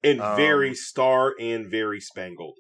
And 0.05 0.19
very 0.19 0.71
Um, 0.71 0.75
star 0.75 1.35
and 1.39 1.71
very 1.71 2.01
spangled. 2.01 2.59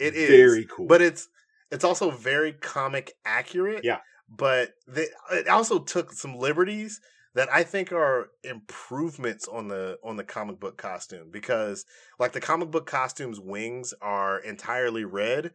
It 0.00 0.14
is 0.14 0.28
very 0.28 0.66
cool. 0.66 0.86
but 0.86 1.02
it's 1.02 1.28
it's 1.70 1.84
also 1.84 2.10
very 2.10 2.52
comic 2.52 3.12
accurate. 3.24 3.84
Yeah. 3.84 4.00
But 4.28 4.72
they, 4.88 5.06
it 5.32 5.48
also 5.48 5.78
took 5.80 6.12
some 6.12 6.36
liberties 6.36 7.00
that 7.34 7.48
I 7.52 7.62
think 7.64 7.92
are 7.92 8.28
improvements 8.42 9.46
on 9.48 9.68
the 9.68 9.98
on 10.02 10.16
the 10.16 10.24
comic 10.24 10.58
book 10.60 10.76
costume 10.78 11.30
because 11.30 11.84
like 12.18 12.32
the 12.32 12.40
comic 12.40 12.70
book 12.70 12.86
costume's 12.86 13.40
wings 13.40 13.92
are 14.00 14.38
entirely 14.38 15.04
red 15.04 15.52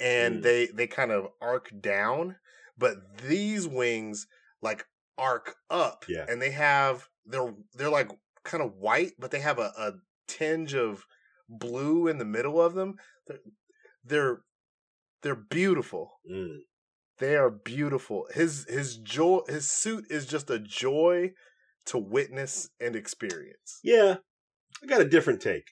and 0.00 0.36
Mm. 0.38 0.42
they 0.42 0.66
they 0.66 0.86
kind 0.86 1.10
of 1.12 1.28
arc 1.40 1.70
down, 1.80 2.36
but 2.78 2.96
these 3.22 3.66
wings 3.68 4.26
like 4.62 4.86
arc 5.18 5.56
up 5.70 6.04
Yeah. 6.08 6.24
and 6.28 6.40
they 6.40 6.50
have 6.50 7.08
they're 7.24 7.54
they're 7.74 7.90
like 7.90 8.10
kind 8.44 8.62
of 8.62 8.74
white 8.76 9.12
but 9.18 9.30
they 9.30 9.40
have 9.40 9.58
a, 9.58 9.72
a 9.78 9.92
tinge 10.26 10.74
of 10.74 11.04
blue 11.48 12.06
in 12.08 12.18
the 12.18 12.24
middle 12.24 12.60
of 12.60 12.74
them. 12.74 12.96
They're 13.26 13.38
they're, 14.04 14.38
they're 15.22 15.34
beautiful. 15.34 16.20
Mm. 16.30 16.58
They 17.18 17.34
are 17.36 17.50
beautiful. 17.50 18.26
His 18.34 18.66
his 18.68 18.96
joy 18.96 19.40
his 19.48 19.70
suit 19.70 20.04
is 20.10 20.26
just 20.26 20.50
a 20.50 20.58
joy 20.58 21.32
to 21.86 21.98
witness 21.98 22.68
and 22.80 22.94
experience. 22.94 23.80
Yeah. 23.82 24.16
I 24.82 24.86
got 24.86 25.00
a 25.00 25.08
different 25.08 25.40
take. 25.40 25.64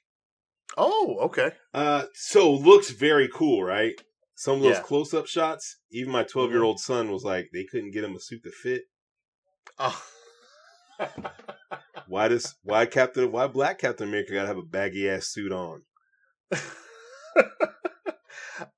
Oh, 0.77 1.19
okay. 1.23 1.53
Uh, 1.73 2.05
so 2.15 2.53
looks 2.53 2.91
very 2.91 3.29
cool, 3.33 3.63
right? 3.63 3.95
Some 4.35 4.57
of 4.57 4.63
those 4.63 4.77
Yeah. 4.77 4.83
close 4.83 5.15
up 5.15 5.27
shots, 5.27 5.79
even 5.93 6.11
my 6.13 6.25
12 6.25 6.51
year 6.51 6.63
old 6.65 6.81
son 6.81 7.11
was 7.13 7.23
like, 7.23 7.51
they 7.53 7.65
couldn't 7.65 7.93
get 7.93 8.05
him 8.05 8.17
a 8.17 8.21
suit 8.21 8.43
to 8.45 8.51
fit. 8.51 8.83
Oh. 9.79 10.03
Why 12.07 12.29
does 12.29 12.55
why 12.63 12.85
Captain 12.87 13.33
why 13.33 13.47
Black 13.47 13.79
Captain 13.79 14.07
America 14.09 14.33
gotta 14.35 14.49
have 14.49 14.59
a 14.59 14.63
baggy 14.63 15.09
ass 15.09 15.29
suit 15.29 15.51
on? 15.53 15.83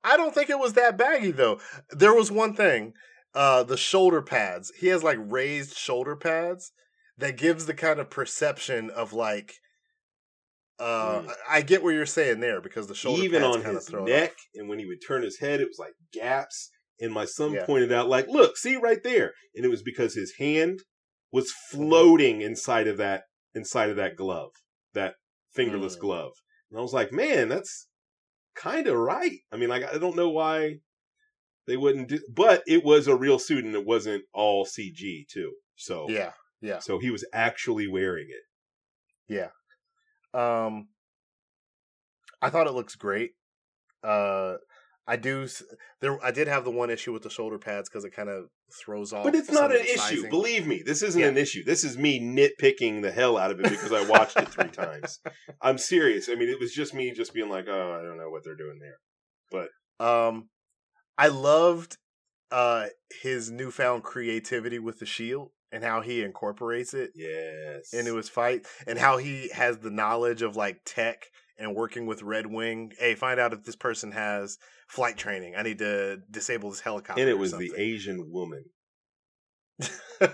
I 0.03 0.17
don't 0.17 0.33
think 0.33 0.49
it 0.49 0.59
was 0.59 0.73
that 0.73 0.97
baggy 0.97 1.31
though. 1.31 1.59
There 1.91 2.13
was 2.13 2.31
one 2.31 2.53
thing, 2.53 2.93
uh 3.33 3.63
the 3.63 3.77
shoulder 3.77 4.21
pads. 4.21 4.71
He 4.79 4.87
has 4.87 5.03
like 5.03 5.17
raised 5.21 5.75
shoulder 5.75 6.15
pads 6.15 6.71
that 7.17 7.37
gives 7.37 7.65
the 7.65 7.73
kind 7.73 7.99
of 7.99 8.09
perception 8.09 8.89
of 8.89 9.13
like 9.13 9.53
uh 10.79 11.21
Mm. 11.21 11.33
I 11.49 11.61
get 11.61 11.83
what 11.83 11.91
you're 11.95 12.05
saying 12.05 12.39
there 12.39 12.61
because 12.61 12.87
the 12.87 12.95
shoulder 12.95 13.23
Even 13.23 13.41
pads 13.41 13.57
on 13.57 13.63
his 13.75 13.85
throw 13.89 14.05
neck, 14.05 14.31
off. 14.31 14.37
and 14.55 14.69
when 14.69 14.79
he 14.79 14.85
would 14.85 14.99
turn 15.05 15.23
his 15.23 15.39
head, 15.39 15.59
it 15.59 15.67
was 15.67 15.79
like 15.79 15.93
gaps. 16.13 16.69
And 16.99 17.11
my 17.13 17.25
son 17.25 17.53
Yeah. 17.53 17.65
pointed 17.65 17.91
out, 17.91 18.09
like, 18.09 18.27
look, 18.27 18.57
see 18.57 18.75
right 18.75 19.03
there. 19.03 19.33
And 19.55 19.63
it 19.65 19.69
was 19.69 19.83
because 19.83 20.15
his 20.15 20.33
hand 20.39 20.79
was 21.31 21.51
floating 21.71 22.41
inside 22.41 22.87
of 22.87 22.97
that 22.97 23.23
inside 23.53 23.89
of 23.89 23.95
that 23.95 24.15
glove, 24.15 24.51
that 24.93 25.15
fingerless 25.53 25.95
Mm. 25.97 26.01
glove. 26.01 26.33
And 26.69 26.77
I 26.77 26.81
was 26.81 26.93
like, 26.93 27.11
man, 27.11 27.49
that's 27.49 27.87
kind 28.55 28.87
of 28.87 28.95
right. 28.97 29.39
I 29.51 29.57
mean, 29.57 29.69
like, 29.69 29.83
I 29.83 29.97
don't 29.97 30.15
know 30.15 30.29
why 30.29 30.79
they 31.65 31.75
wouldn't 31.77 32.09
do, 32.09 32.19
but 32.33 32.63
it 32.67 32.83
was 32.83 33.07
a 33.07 33.15
real 33.15 33.39
suit 33.39 33.65
and 33.65 33.75
it 33.75 33.85
wasn't 33.85 34.25
all 34.33 34.65
CG 34.65 35.25
too. 35.27 35.53
So 35.75 36.07
Yeah. 36.09 36.33
Yeah. 36.61 36.79
so 36.79 36.99
he 36.99 37.09
was 37.09 37.25
actually 37.33 37.87
wearing 37.87 38.27
it. 38.29 38.43
Yeah. 39.27 39.49
Um, 40.33 40.89
I 42.41 42.49
thought 42.49 42.67
it 42.67 42.73
looks 42.73 42.95
great. 42.95 43.31
Uh, 44.03 44.57
I 45.07 45.15
do. 45.15 45.47
There, 46.01 46.23
I 46.23 46.31
did 46.31 46.47
have 46.47 46.65
the 46.65 46.71
one 46.71 46.89
issue 46.89 47.13
with 47.13 47.23
the 47.23 47.29
shoulder 47.29 47.57
pads 47.57 47.87
because 47.89 48.03
it 48.03 48.11
kind 48.11 48.27
of 48.29 48.45
throws 48.83 49.13
off. 49.13 49.23
But 49.23 49.35
it's 49.35 49.49
not 49.51 49.71
an 49.73 49.81
issue. 49.81 49.97
sizing. 49.97 50.29
Believe 50.29 50.67
me, 50.67 50.83
this 50.85 51.01
isn't 51.01 51.19
Yeah. 51.21 51.27
an 51.29 51.37
issue. 51.37 51.63
This 51.63 51.83
is 51.85 51.97
me 51.97 52.19
nitpicking 52.19 53.01
the 53.01 53.11
hell 53.11 53.37
out 53.37 53.51
of 53.51 53.59
it 53.61 53.69
because 53.69 53.93
I 53.93 54.03
watched 54.07 54.35
it 54.37 54.49
three 54.49 54.69
times. 54.71 55.19
I'm 55.61 55.77
serious. 55.77 56.27
I 56.29 56.35
mean, 56.35 56.49
it 56.49 56.59
was 56.59 56.73
just 56.73 56.93
me 56.93 57.11
just 57.11 57.33
being 57.33 57.49
like, 57.49 57.67
oh, 57.69 57.97
I 57.97 58.03
don't 58.03 58.17
know 58.17 58.29
what 58.29 58.43
they're 58.43 58.55
doing 58.57 58.79
there. 58.81 58.97
But 59.49 60.05
um, 60.05 60.49
I 61.17 61.27
loved 61.29 61.97
uh 62.51 62.87
his 63.21 63.49
newfound 63.51 64.03
creativity 64.03 64.79
with 64.79 64.99
the 64.99 65.05
shield 65.05 65.51
and 65.71 65.83
how 65.83 65.99
he 66.01 66.21
incorporates 66.21 66.93
it 66.93 67.11
Yes. 67.15 67.93
into 67.93 68.15
his 68.15 68.29
fight 68.29 68.65
and 68.85 68.97
how 68.97 69.17
he 69.17 69.49
has 69.53 69.79
the 69.79 69.89
knowledge 69.89 70.41
of 70.41 70.55
like 70.55 70.79
tech 70.85 71.25
and 71.57 71.75
working 71.75 72.05
with 72.05 72.21
Red 72.21 72.47
Wing. 72.47 72.91
Hey, 72.99 73.15
find 73.15 73.39
out 73.39 73.53
if 73.53 73.63
this 73.63 73.75
person 73.75 74.11
has 74.11 74.57
flight 74.87 75.17
training. 75.17 75.55
I 75.55 75.63
need 75.63 75.79
to 75.79 76.17
disable 76.29 76.69
this 76.69 76.81
helicopter. 76.81 77.21
and 77.21 77.29
it 77.29 77.37
was 77.37 77.51
the. 77.51 77.71
Asian 77.75 78.31
woman. 78.31 78.65
and, 80.19 80.31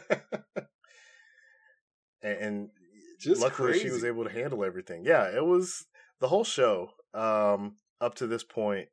and 2.22 2.70
Just 3.20 3.42
luckily 3.42 3.72
crazy. 3.72 3.86
she 3.86 3.92
was 3.92 4.04
able 4.04 4.24
to 4.24 4.30
handle 4.32 4.64
everything. 4.64 5.04
Yeah, 5.06 5.26
it 5.36 5.46
was 5.46 5.86
the 6.20 6.28
whole 6.28 6.44
show 6.44 6.92
um, 7.14 7.76
up 8.02 8.16
to 8.16 8.28
this 8.28 8.44
point 8.44 8.88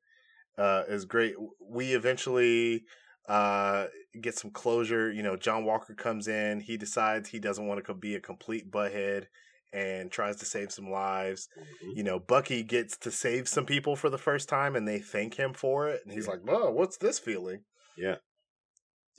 uh, 0.59 0.85
is 0.89 1.05
great. 1.05 1.35
We 1.61 1.95
eventually 1.95 2.85
uh, 3.29 3.87
get 4.21 4.37
some 4.37 4.51
closure. 4.51 5.13
You 5.13 5.23
know, 5.23 5.37
John 5.37 5.65
Walker 5.65 5.95
comes 5.95 6.29
in. 6.29 6.61
He 6.61 6.77
decides 6.77 7.29
he 7.29 7.39
doesn't 7.39 7.67
want 7.67 7.85
to 7.85 7.95
be 7.95 8.15
a 8.15 8.21
complete 8.21 8.71
butthead 8.71 9.27
and 9.73 10.11
tries 10.11 10.37
to 10.37 10.45
save 10.45 10.73
some 10.73 10.91
lives. 10.91 11.49
Mhm. 11.57 11.97
You 11.97 12.03
know, 12.03 12.19
Bucky 12.19 12.63
gets 12.63 12.97
to 12.99 13.11
save 13.11 13.49
some 13.49 13.67
people 13.67 13.97
for 13.97 14.11
the 14.11 14.19
first 14.19 14.49
time, 14.49 14.75
and 14.77 14.87
they 14.87 14.99
thank 14.99 15.35
him 15.35 15.53
for 15.55 15.89
it. 15.89 16.03
And 16.05 16.13
he's 16.13 16.27
Yeah. 16.27 16.33
like, 16.33 16.41
"Oh, 16.49 16.71
what's 16.71 16.97
this 16.97 17.19
feeling?" 17.19 17.65
Yeah. 17.97 18.17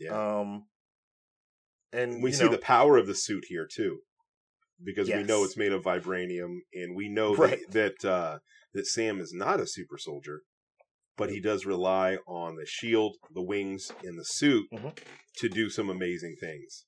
Um, 0.09 0.67
and 1.93 2.23
we 2.23 2.31
see 2.31 2.45
know, 2.45 2.51
the 2.51 2.57
power 2.57 2.97
of 2.97 3.05
the 3.07 3.13
suit 3.15 3.45
here 3.47 3.67
too, 3.67 4.01
because 4.83 5.07
we 5.07 5.23
know 5.23 5.43
it's 5.43 5.55
made 5.57 5.71
of 5.73 5.83
vibranium, 5.83 6.61
and 6.73 6.95
we 6.95 7.07
know 7.07 7.35
Right. 7.35 7.59
that 7.71 8.01
that, 8.01 8.09
uh, 8.09 8.39
that 8.73 8.87
Sam 8.87 9.19
is 9.19 9.31
not 9.33 9.59
a 9.59 9.67
super 9.67 9.97
soldier, 9.99 10.41
but 11.17 11.29
he 11.29 11.39
does 11.39 11.65
rely 11.65 12.15
on 12.25 12.55
the 12.55 12.65
shield, 12.65 13.17
the 13.29 13.43
wings, 13.43 13.91
and 14.03 14.17
the 14.17 14.25
suit 14.25 14.67
Mhm. 14.71 14.97
to 15.35 15.49
do 15.49 15.69
some 15.69 15.89
amazing 15.89 16.35
things. 16.39 16.85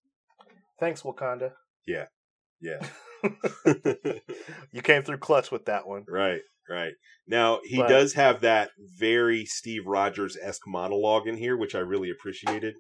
thanks, 0.80 1.04
Wakanda. 1.04 1.56
Yeah. 1.86 2.08
Yeah. 2.60 2.80
You 4.72 4.82
came 4.82 5.04
through 5.04 5.18
clutch 5.20 5.52
with 5.52 5.66
that 5.66 5.88
one. 5.88 6.06
right, 6.08 6.42
right. 6.70 6.94
Now 7.28 7.60
he 7.64 7.78
But- 7.78 7.88
does 7.90 8.14
have 8.14 8.42
that 8.42 8.72
very 8.78 9.46
Steve 9.46 9.86
Rogers 9.86 10.38
esque 10.42 10.68
monologue 10.68 11.28
in 11.28 11.38
here, 11.38 11.56
which 11.58 11.76
I 11.76 11.80
really 11.80 12.10
appreciated, 12.10 12.76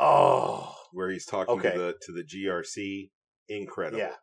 Oh, 0.00 0.74
where 0.92 1.10
he's 1.10 1.26
talking 1.26 1.58
Okay. 1.58 1.72
to 1.72 1.78
the 1.78 1.94
to 2.02 2.12
the 2.12 2.22
GRC. 2.24 3.10
Incredible. 3.48 3.98
yeah. 3.98 4.14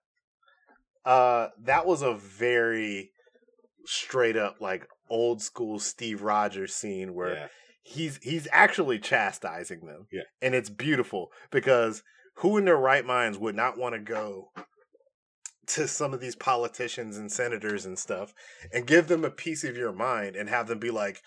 Uh, 1.04 1.50
that 1.64 1.86
was 1.86 2.02
a 2.02 2.14
very 2.16 3.12
straight 3.86 4.36
up 4.38 4.60
like 4.62 4.88
old 5.10 5.42
school 5.42 5.80
Steve 5.80 6.22
Rogers 6.22 6.74
scene 6.76 7.14
where 7.14 7.34
Yeah. 7.36 7.48
he's 7.84 8.18
he's 8.24 8.48
actually 8.52 9.00
chastising 9.00 9.86
them. 9.86 10.08
Yeah. 10.12 10.24
And 10.42 10.56
it's 10.56 10.70
beautiful 10.70 11.32
because 11.52 12.04
who 12.38 12.58
in 12.58 12.66
their 12.66 12.78
right 12.78 13.06
minds 13.06 13.38
would 13.38 13.56
not 13.56 13.78
want 13.78 13.94
to 13.96 14.00
go 14.00 14.52
to 15.68 15.88
some 15.88 16.14
of 16.14 16.20
these 16.20 16.36
politicians 16.36 17.18
and 17.18 17.32
senators 17.32 17.86
and 17.86 17.98
stuff 17.98 18.34
and 18.72 18.88
give 18.88 19.08
them 19.08 19.24
a 19.24 19.30
piece 19.30 19.64
of 19.64 19.78
your 19.78 19.92
mind 19.92 20.36
and 20.36 20.50
have 20.50 20.68
them 20.68 20.80
be 20.80 20.92
like, 20.92 21.22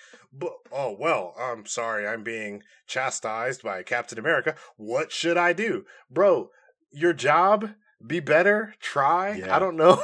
"Oh, 0.72 0.96
well, 0.98 1.34
I'm 1.38 1.66
sorry. 1.66 2.06
I'm 2.06 2.22
being 2.22 2.62
chastised 2.86 3.62
by 3.62 3.82
Captain 3.82 4.18
America. 4.18 4.54
What 4.76 5.12
should 5.12 5.36
I 5.36 5.52
do?" 5.52 5.84
Bro, 6.10 6.50
your 6.90 7.12
job 7.12 7.70
be 8.04 8.20
better, 8.20 8.74
try. 8.80 9.36
Yeah. 9.36 9.54
I 9.54 9.58
don't 9.58 9.76
know. 9.76 10.00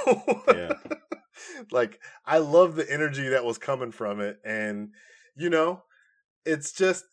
Yeah. 0.48 0.74
like 1.70 2.01
I 2.24 2.39
love 2.39 2.77
the 2.77 2.90
energy 2.90 3.28
that 3.28 3.44
was 3.44 3.59
coming 3.59 3.93
from 3.93 4.20
it, 4.20 4.39
and 4.44 4.90
you 5.36 5.51
know, 5.51 5.82
it's 6.44 6.73
just 6.73 7.05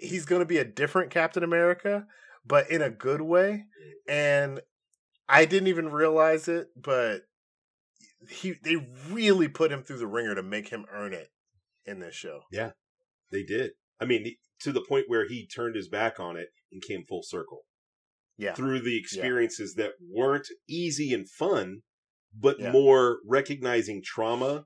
he's 0.00 0.24
going 0.24 0.40
to 0.40 0.46
be 0.46 0.58
a 0.58 0.64
different 0.64 1.10
Captain 1.10 1.42
America, 1.42 2.06
but 2.44 2.70
in 2.70 2.82
a 2.82 2.90
good 2.90 3.20
way. 3.20 3.66
And 4.08 4.60
I 5.30 5.44
didn't 5.44 5.68
even 5.68 5.90
realize 5.90 6.48
it, 6.48 6.68
but 6.76 7.22
he 8.28 8.54
they 8.62 8.76
really 9.10 9.48
put 9.48 9.72
him 9.72 9.82
through 9.82 9.98
the 9.98 10.06
ringer 10.06 10.34
to 10.34 10.42
make 10.42 10.68
him 10.68 10.84
earn 10.92 11.12
it 11.14 11.28
in 11.86 12.00
this 12.00 12.14
show. 12.14 12.42
Yeah, 12.50 12.72
they 13.30 13.42
did. 13.42 13.72
I 14.00 14.04
mean, 14.06 14.34
to 14.60 14.72
the 14.72 14.84
point 14.86 15.04
where 15.08 15.26
he 15.28 15.46
turned 15.46 15.76
his 15.76 15.88
back 15.88 16.18
on 16.18 16.36
it 16.36 16.48
and 16.72 16.82
came 16.82 17.04
full 17.08 17.22
circle. 17.22 17.62
Yeah. 18.36 18.54
Through 18.54 18.80
the 18.80 18.98
experiences 18.98 19.74
yeah. 19.76 19.84
that 19.84 19.92
weren't 20.00 20.48
easy 20.68 21.12
and 21.12 21.28
fun, 21.28 21.82
but 22.34 22.58
Yeah. 22.58 22.72
more 22.72 23.18
recognizing 23.26 24.02
trauma 24.02 24.64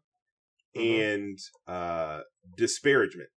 Mhm. 0.76 1.00
and 1.00 1.38
uh 1.66 2.22
disparagement. 2.56 3.30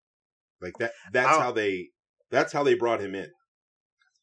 Like 0.60 0.76
that 0.78 0.92
that's 1.12 1.28
I'll- 1.28 1.40
how 1.40 1.52
they 1.52 1.90
that's 2.30 2.52
how 2.52 2.62
they 2.62 2.74
brought 2.74 3.00
him 3.00 3.14
in. 3.14 3.30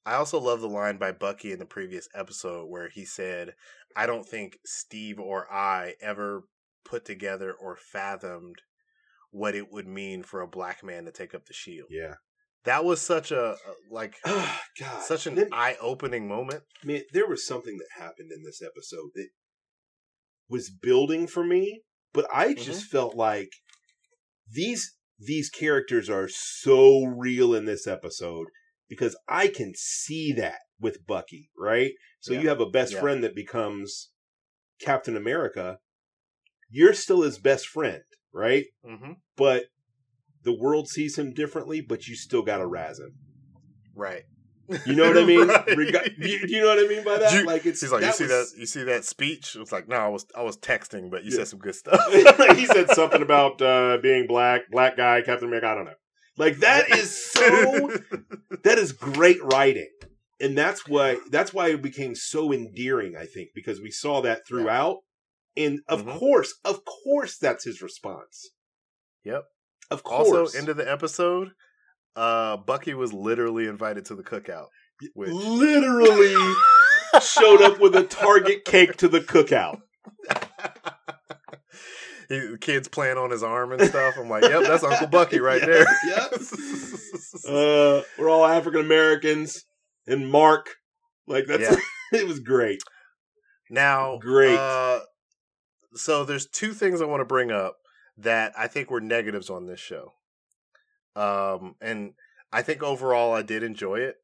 I 0.05 0.15
also 0.15 0.39
love 0.39 0.61
the 0.61 0.67
line 0.67 0.97
by 0.97 1.11
Bucky 1.11 1.51
in 1.51 1.59
the 1.59 1.65
previous 1.65 2.09
episode 2.13 2.65
where 2.69 2.89
he 2.89 3.05
said, 3.05 3.53
I 3.95 4.05
don't 4.05 4.27
think 4.27 4.57
Steve 4.65 5.19
or 5.19 5.51
I 5.51 5.93
ever 6.01 6.43
put 6.83 7.05
together 7.05 7.53
or 7.53 7.77
fathomed 7.77 8.57
what 9.31 9.55
it 9.55 9.71
would 9.71 9.87
mean 9.87 10.23
for 10.23 10.41
a 10.41 10.47
black 10.47 10.83
man 10.83 11.05
to 11.05 11.11
take 11.11 11.33
up 11.33 11.45
the 11.45 11.53
shield. 11.53 11.87
Yeah. 11.89 12.15
That 12.65 12.85
was 12.85 13.01
such 13.01 13.31
a, 13.31 13.55
like 13.89 14.15
Oh 14.25 14.59
god. 14.79 15.03
such 15.03 15.27
an 15.27 15.35
Then- 15.35 15.49
eye-opening 15.51 16.27
moment. 16.27 16.63
man, 16.83 17.03
there 17.13 17.27
was 17.27 17.47
something 17.47 17.77
that 17.77 18.03
happened 18.03 18.31
in 18.35 18.43
this 18.43 18.61
episode 18.61 19.09
that 19.15 19.29
was 20.49 20.69
building 20.69 21.27
for 21.27 21.43
me, 21.43 21.81
but 22.13 22.27
I 22.33 22.49
mm-hmm. 22.49 22.61
just 22.61 22.85
felt 22.85 23.15
like 23.15 23.49
these 24.51 24.95
these 25.19 25.49
characters 25.49 26.09
are 26.09 26.27
so 26.27 27.05
real 27.05 27.53
in 27.55 27.65
this 27.65 27.87
episode 27.87 28.47
because 28.89 29.15
I 29.27 29.47
can 29.47 29.73
see 29.75 30.31
that 30.33 30.59
with 30.79 31.05
Bucky, 31.07 31.49
right? 31.57 31.91
So 32.19 32.33
Yeah. 32.33 32.41
you 32.41 32.49
have 32.49 32.59
a 32.61 32.69
best 32.69 32.93
Yeah. 32.93 32.99
friend 33.01 33.23
that 33.23 33.35
becomes 33.35 34.11
Captain 34.79 35.15
America. 35.15 35.79
You're 36.69 36.93
still 36.93 37.21
his 37.21 37.37
best 37.39 37.67
friend, 37.67 38.03
right? 38.33 38.65
hmm 38.85 39.13
But 39.37 39.65
the 40.43 40.53
world 40.57 40.87
sees 40.89 41.17
him 41.17 41.33
differently, 41.33 41.81
but 41.81 42.07
you 42.07 42.15
still 42.15 42.41
got 42.41 42.57
to 42.57 42.65
razz 42.67 42.99
him. 42.99 43.13
Right. 43.95 44.23
You 44.85 44.95
know 44.95 45.07
what 45.07 45.17
I 45.17 45.25
mean? 45.25 45.47
Right. 45.47 46.11
You, 46.17 46.39
you 46.47 46.61
know 46.61 46.67
what 46.67 46.79
I 46.79 46.87
mean 46.87 47.03
by 47.03 47.17
that? 47.19 47.33
You- 47.33 47.45
like 47.45 47.65
it's 47.65 47.81
He's 47.81 47.91
like, 47.91 48.03
you 48.03 48.11
see 48.11 48.23
was- 48.25 48.51
that? 48.51 48.59
You 48.59 48.65
see 48.65 48.83
that 48.83 49.05
speech? 49.05 49.55
It's 49.59 49.71
like, 49.71 49.87
no, 49.87 49.95
I 49.97 50.07
was, 50.07 50.25
I 50.35 50.41
was 50.41 50.57
texting, 50.57 51.09
but 51.11 51.23
you 51.23 51.31
Yeah. 51.31 51.37
said 51.37 51.47
some 51.49 51.59
good 51.59 51.75
stuff. 51.75 51.99
he 52.57 52.65
said 52.65 52.89
something 52.91 53.21
about 53.21 53.61
uh, 53.61 53.97
being 54.01 54.25
black, 54.27 54.69
black 54.71 54.97
guy, 54.97 55.21
Captain 55.21 55.47
America. 55.47 55.67
I 55.67 55.75
don't 55.75 55.85
know. 55.85 55.93
Like 56.37 56.57
that 56.57 56.89
is 56.89 57.31
so. 57.31 57.89
that 58.63 58.77
is 58.77 58.91
great 58.91 59.43
writing, 59.43 59.89
and 60.41 60.57
that's 60.57 60.87
why 60.87 61.17
that's 61.29 61.53
why 61.53 61.69
it 61.69 61.81
became 61.81 62.15
so 62.15 62.51
endearing. 62.51 63.15
I 63.15 63.25
think 63.25 63.49
because 63.53 63.79
we 63.81 63.91
saw 63.91 64.21
that 64.21 64.47
throughout, 64.47 64.97
and 65.55 65.79
of 65.87 66.05
Mhm. 66.05 66.17
course, 66.17 66.55
of 66.65 66.81
course, 66.85 67.37
that's 67.37 67.65
his 67.65 67.81
response. 67.81 68.49
Yep. 69.23 69.43
Of 69.91 70.03
course. 70.03 70.27
Also, 70.29 70.57
end 70.57 70.69
of 70.69 70.77
the 70.77 70.89
episode, 70.91 71.51
uh, 72.15 72.57
Bucky 72.57 72.93
was 72.95 73.13
literally 73.13 73.67
invited 73.67 74.05
to 74.05 74.15
the 74.15 74.23
cookout. 74.23 74.67
Which 75.13 75.29
literally 75.29 76.35
showed 77.21 77.61
up 77.61 77.79
with 77.79 77.95
a 77.95 78.03
Target 78.03 78.65
cake 78.65 78.95
to 78.97 79.07
the 79.07 79.19
cookout. 79.19 79.81
he, 82.29 82.39
the 82.39 82.57
kids 82.59 82.87
playing 82.87 83.17
on 83.17 83.29
his 83.31 83.43
arm 83.43 83.71
and 83.71 83.81
stuff. 83.83 84.15
I'm 84.17 84.29
like, 84.29 84.43
yep, 84.43 84.63
that's 84.63 84.83
Uncle 84.83 85.07
Bucky 85.07 85.39
right 85.39 85.61
Yeah, 85.67 85.67
there. 85.67 85.85
yep. 86.07 86.33
Uh, 87.47 88.01
we're 88.17 88.29
all 88.29 88.45
African 88.45 88.79
Americans, 88.81 89.65
and 90.07 90.29
Mark, 90.31 90.67
like 91.27 91.45
that's 91.47 91.61
Yeah. 91.63 91.75
it 92.19 92.27
was 92.27 92.39
great. 92.39 92.81
now, 93.69 94.17
Great. 94.19 94.57
Uh, 94.57 95.01
so 95.95 96.23
there's 96.23 96.47
two 96.47 96.73
things 96.73 97.01
I 97.01 97.05
want 97.05 97.21
to 97.21 97.25
bring 97.25 97.51
up 97.51 97.75
that 98.17 98.53
I 98.57 98.67
think 98.67 98.89
were 98.89 99.01
negatives 99.01 99.49
on 99.49 99.65
this 99.67 99.79
show. 99.79 100.13
Um, 101.15 101.75
and 101.81 102.13
I 102.51 102.61
think 102.61 102.81
overall 102.83 103.33
I 103.33 103.41
did 103.41 103.63
enjoy 103.63 103.99
it. 103.99 104.15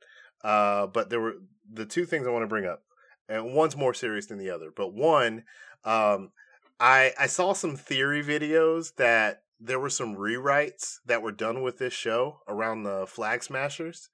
Uh, 0.44 0.88
but 0.88 1.10
there 1.10 1.20
were 1.20 1.36
the 1.72 1.86
two 1.86 2.06
things 2.06 2.26
I 2.26 2.32
want 2.32 2.44
to 2.44 2.48
bring 2.48 2.66
up, 2.66 2.82
and 3.28 3.54
one's 3.54 3.76
more 3.76 3.94
serious 3.94 4.28
than 4.28 4.38
the 4.38 4.50
other. 4.52 4.72
But 4.74 4.94
one, 4.94 5.44
um, 5.84 6.32
I 6.80 7.14
I 7.20 7.28
saw 7.28 7.54
some 7.54 7.76
theory 7.76 8.24
videos 8.24 8.96
that 8.96 9.44
there 9.60 9.80
were 9.80 9.90
some 9.90 10.16
rewrites 10.16 11.00
that 11.06 11.22
were 11.22 11.32
done 11.34 11.62
with 11.62 11.78
this 11.78 11.94
show 11.94 12.40
around 12.48 12.84
the 12.84 13.06
Flag 13.08 13.44
Smashers 13.44 14.10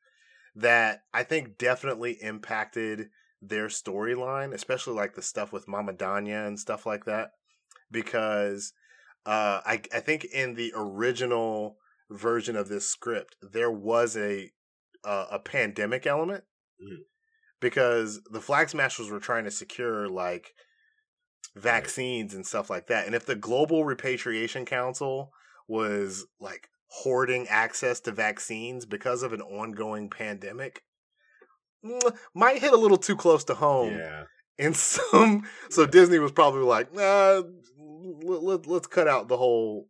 that 0.55 1.03
I 1.13 1.23
think 1.23 1.57
definitely 1.57 2.13
impacted 2.21 3.09
their 3.41 3.67
storyline, 3.67 4.53
especially 4.53 4.93
like 4.95 5.13
the 5.15 5.21
stuff 5.21 5.51
with 5.51 5.67
Mama 5.67 5.93
Donya 5.93 6.47
and 6.47 6.59
stuff 6.59 6.85
like 6.85 7.05
that, 7.05 7.31
because 7.91 8.73
uh, 9.25 9.61
I 9.65 9.81
I 9.93 9.99
think 9.99 10.25
in 10.25 10.55
the 10.55 10.73
original 10.75 11.77
version 12.09 12.55
of 12.55 12.69
this 12.69 12.87
script 12.87 13.35
there 13.41 13.71
was 13.71 14.15
a 14.17 14.51
uh, 15.03 15.27
a 15.31 15.39
pandemic 15.39 16.07
element 16.07 16.43
Mhm. 16.81 17.05
because 17.59 18.21
the 18.31 18.41
Flag 18.41 18.69
Smashers 18.69 19.09
were 19.09 19.19
trying 19.19 19.45
to 19.45 19.51
secure 19.51 20.07
like 20.09 20.53
vaccines 21.55 22.33
and 22.33 22.45
stuff 22.45 22.69
like 22.69 22.87
that, 22.87 23.05
and 23.05 23.15
if 23.15 23.25
the 23.25 23.35
Global 23.35 23.85
Repatriation 23.85 24.65
Council 24.65 25.31
was 25.67 26.25
like 26.39 26.69
hoarding 26.87 27.47
access 27.49 27.99
to 27.99 28.11
vaccines 28.11 28.85
because 28.85 29.23
of 29.23 29.33
an 29.33 29.41
ongoing 29.41 30.09
pandemic 30.09 30.83
mm, 31.83 32.15
might 32.33 32.61
hit 32.61 32.73
a 32.73 32.77
little 32.77 32.97
too 32.97 33.15
close 33.15 33.43
to 33.43 33.53
home 33.53 33.97
yeah. 33.97 34.23
and 34.57 34.75
some 34.75 35.43
so 35.69 35.85
disney 35.85 36.19
was 36.19 36.31
probably 36.31 36.63
like 36.63 36.93
nah 36.93 37.41
let, 37.77 38.43
let, 38.43 38.67
let's 38.67 38.87
cut 38.87 39.07
out 39.07 39.27
the 39.27 39.37
whole 39.37 39.89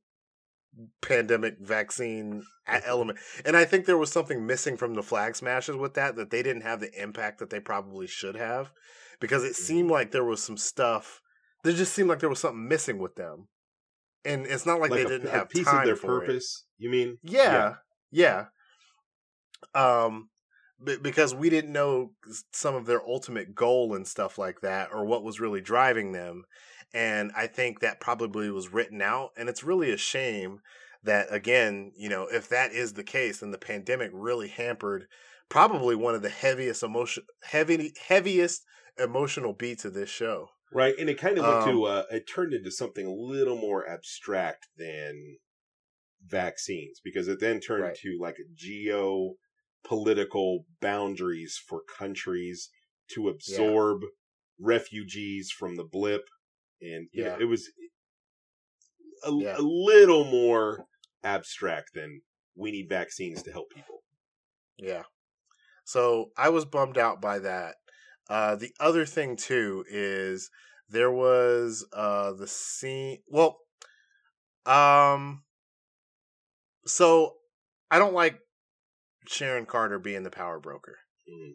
pandemic 1.01 1.57
vaccine 1.59 2.43
element 2.85 3.19
and 3.45 3.55
i 3.55 3.63
think 3.63 3.85
there 3.85 3.97
was 3.97 4.11
something 4.11 4.45
missing 4.45 4.75
from 4.75 4.95
the 4.95 5.03
flag 5.03 5.35
smashes 5.35 5.75
with 5.75 5.93
that 5.93 6.15
that 6.15 6.31
they 6.31 6.41
didn't 6.41 6.63
have 6.63 6.79
the 6.79 7.01
impact 7.01 7.39
that 7.39 7.49
they 7.49 7.59
probably 7.59 8.07
should 8.07 8.35
have 8.35 8.71
because 9.19 9.43
it 9.43 9.55
seemed 9.55 9.91
like 9.91 10.11
there 10.11 10.25
was 10.25 10.41
some 10.41 10.57
stuff 10.57 11.21
there 11.65 11.73
just 11.73 11.93
seemed 11.93 12.07
like 12.07 12.19
there 12.19 12.29
was 12.29 12.39
something 12.39 12.67
missing 12.67 12.97
with 12.99 13.15
them 13.15 13.47
and 14.23 14.45
it's 14.45 14.65
not 14.65 14.79
like, 14.79 14.91
they 14.91 15.03
a- 15.03 15.07
didn't 15.07 15.27
a 15.27 15.31
have 15.31 15.49
piece 15.49 15.65
time 15.65 15.79
of 15.79 15.85
their 15.85 15.95
for 15.95 16.23
it. 16.23 16.27
purpose. 16.27 16.65
You 16.77 16.89
mean? 16.89 17.17
Yeah, 17.21 17.75
yeah. 18.11 18.45
Um, 19.73 20.29
b- 20.83 20.97
because 21.01 21.33
we 21.33 21.49
didn't 21.49 21.71
know 21.71 22.11
some 22.51 22.75
of 22.75 22.85
their 22.85 23.01
ultimate 23.07 23.53
goal 23.55 23.93
and 23.95 24.07
stuff 24.07 24.37
like 24.37 24.61
that, 24.61 24.89
or 24.91 25.05
what 25.05 25.23
was 25.23 25.39
really 25.39 25.61
driving 25.61 26.11
them. 26.11 26.43
And 26.93 27.31
I 27.35 27.47
think 27.47 27.79
that 27.79 27.99
probably 27.99 28.49
was 28.49 28.73
written 28.73 29.01
out, 29.01 29.31
and 29.37 29.49
it's 29.49 29.63
really 29.63 29.91
a 29.91 29.97
shame 29.97 30.59
that 31.03 31.27
again, 31.29 31.91
you 31.95 32.09
know, 32.09 32.27
if 32.31 32.49
that 32.49 32.71
is 32.71 32.93
the 32.93 33.03
case, 33.03 33.39
then 33.39 33.51
the 33.51 33.57
pandemic 33.57 34.09
really 34.13 34.47
hampered 34.47 35.05
probably 35.49 35.95
one 35.95 36.15
of 36.15 36.23
the 36.23 36.29
heaviest 36.29 36.81
emotion, 36.81 37.23
heavy, 37.43 37.93
heaviest 38.07 38.63
emotional 38.97 39.53
beats 39.53 39.85
of 39.85 39.93
this 39.93 40.09
show. 40.09 40.49
Right, 40.71 40.95
and 40.97 41.09
it 41.09 41.17
kind 41.17 41.37
of 41.37 41.45
went 41.45 41.61
Um, 41.61 41.69
to 41.71 41.83
uh, 41.85 42.05
it 42.11 42.27
turned 42.27 42.53
into 42.53 42.71
something 42.71 43.05
a 43.05 43.13
little 43.13 43.55
more 43.57 43.87
abstract 43.87 44.67
than 44.77 45.37
vaccines 46.25 46.99
because 47.03 47.27
it 47.27 47.39
then 47.39 47.59
turned 47.59 47.83
Right. 47.83 47.95
to 47.97 48.17
like 48.19 48.37
geopolitical 48.55 50.65
boundaries 50.81 51.57
for 51.57 51.83
countries 51.83 52.69
to 53.09 53.29
absorb 53.29 54.01
refugees 54.59 55.51
from 55.51 55.75
the 55.75 55.83
blip, 55.85 56.27
and 56.81 57.09
you 57.13 57.23
know, 57.23 57.31
Yeah. 57.31 57.37
it 57.39 57.45
was 57.45 57.71
a, 59.23 59.31
Yeah. 59.31 59.55
a 59.57 59.61
little 59.61 60.25
more 60.25 60.87
abstract 61.23 61.93
than 61.93 62.21
we 62.55 62.71
need 62.71 62.89
vaccines 62.89 63.43
to 63.43 63.51
help 63.51 63.69
people. 63.71 64.03
Yeah. 64.77 65.03
So 65.85 66.31
I 66.37 66.49
was 66.49 66.65
bummed 66.65 66.97
out 66.97 67.21
by 67.21 67.39
that. 67.39 67.77
Uh, 68.29 68.55
the 68.55 68.71
other 68.79 69.05
thing 69.05 69.35
too 69.35 69.83
is 69.89 70.49
there 70.89 71.11
was 71.11 71.85
uh, 71.93 72.33
the 72.33 72.47
scene. 72.47 73.19
Well, 73.27 73.59
um, 74.65 75.43
so 76.85 77.35
I 77.91 77.99
don't 77.99 78.13
like 78.13 78.39
Sharon 79.27 79.65
Carter 79.65 79.99
being 79.99 80.23
the 80.23 80.31
power 80.31 80.59
broker. 80.59 80.97
Mm. 81.29 81.53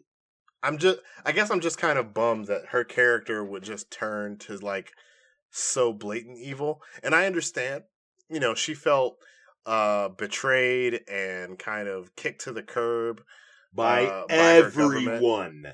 I'm 0.63 0.77
just, 0.77 0.99
I 1.25 1.31
guess 1.31 1.49
I'm 1.49 1.59
just 1.59 1.77
kind 1.77 1.97
of 1.97 2.13
bummed 2.13 2.47
that 2.47 2.67
her 2.67 2.83
character 2.83 3.43
would 3.43 3.63
just 3.63 3.91
turn 3.91 4.37
to 4.39 4.57
like 4.57 4.91
so 5.49 5.91
blatant 5.91 6.37
evil. 6.37 6.81
And 7.03 7.15
I 7.15 7.25
understand, 7.25 7.83
you 8.29 8.39
know, 8.39 8.53
she 8.55 8.73
felt 8.73 9.17
uh 9.65 10.09
betrayed 10.09 11.01
and 11.07 11.59
kind 11.59 11.87
of 11.87 12.15
kicked 12.15 12.45
to 12.45 12.51
the 12.51 12.63
curb 12.63 13.21
By 13.73 14.05
Uh, 14.05 14.27
by 14.27 14.35
everyone. 14.35 15.65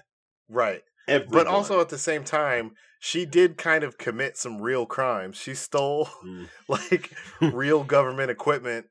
Right. 0.50 0.82
Everyone. 1.08 1.32
but 1.34 1.48
also 1.48 1.80
at 1.80 1.90
the 1.90 1.98
same 1.98 2.24
time, 2.26 2.72
she 3.00 3.26
did 3.26 3.58
kind 3.58 3.84
of 3.84 3.98
commit 3.98 4.36
some 4.38 4.62
real 4.62 4.86
crimes. 4.86 5.38
She 5.38 5.54
stole 5.56 6.10
Mm. 6.26 6.48
like 6.68 7.14
real 7.42 7.84
government 7.84 8.30
equipment 8.32 8.88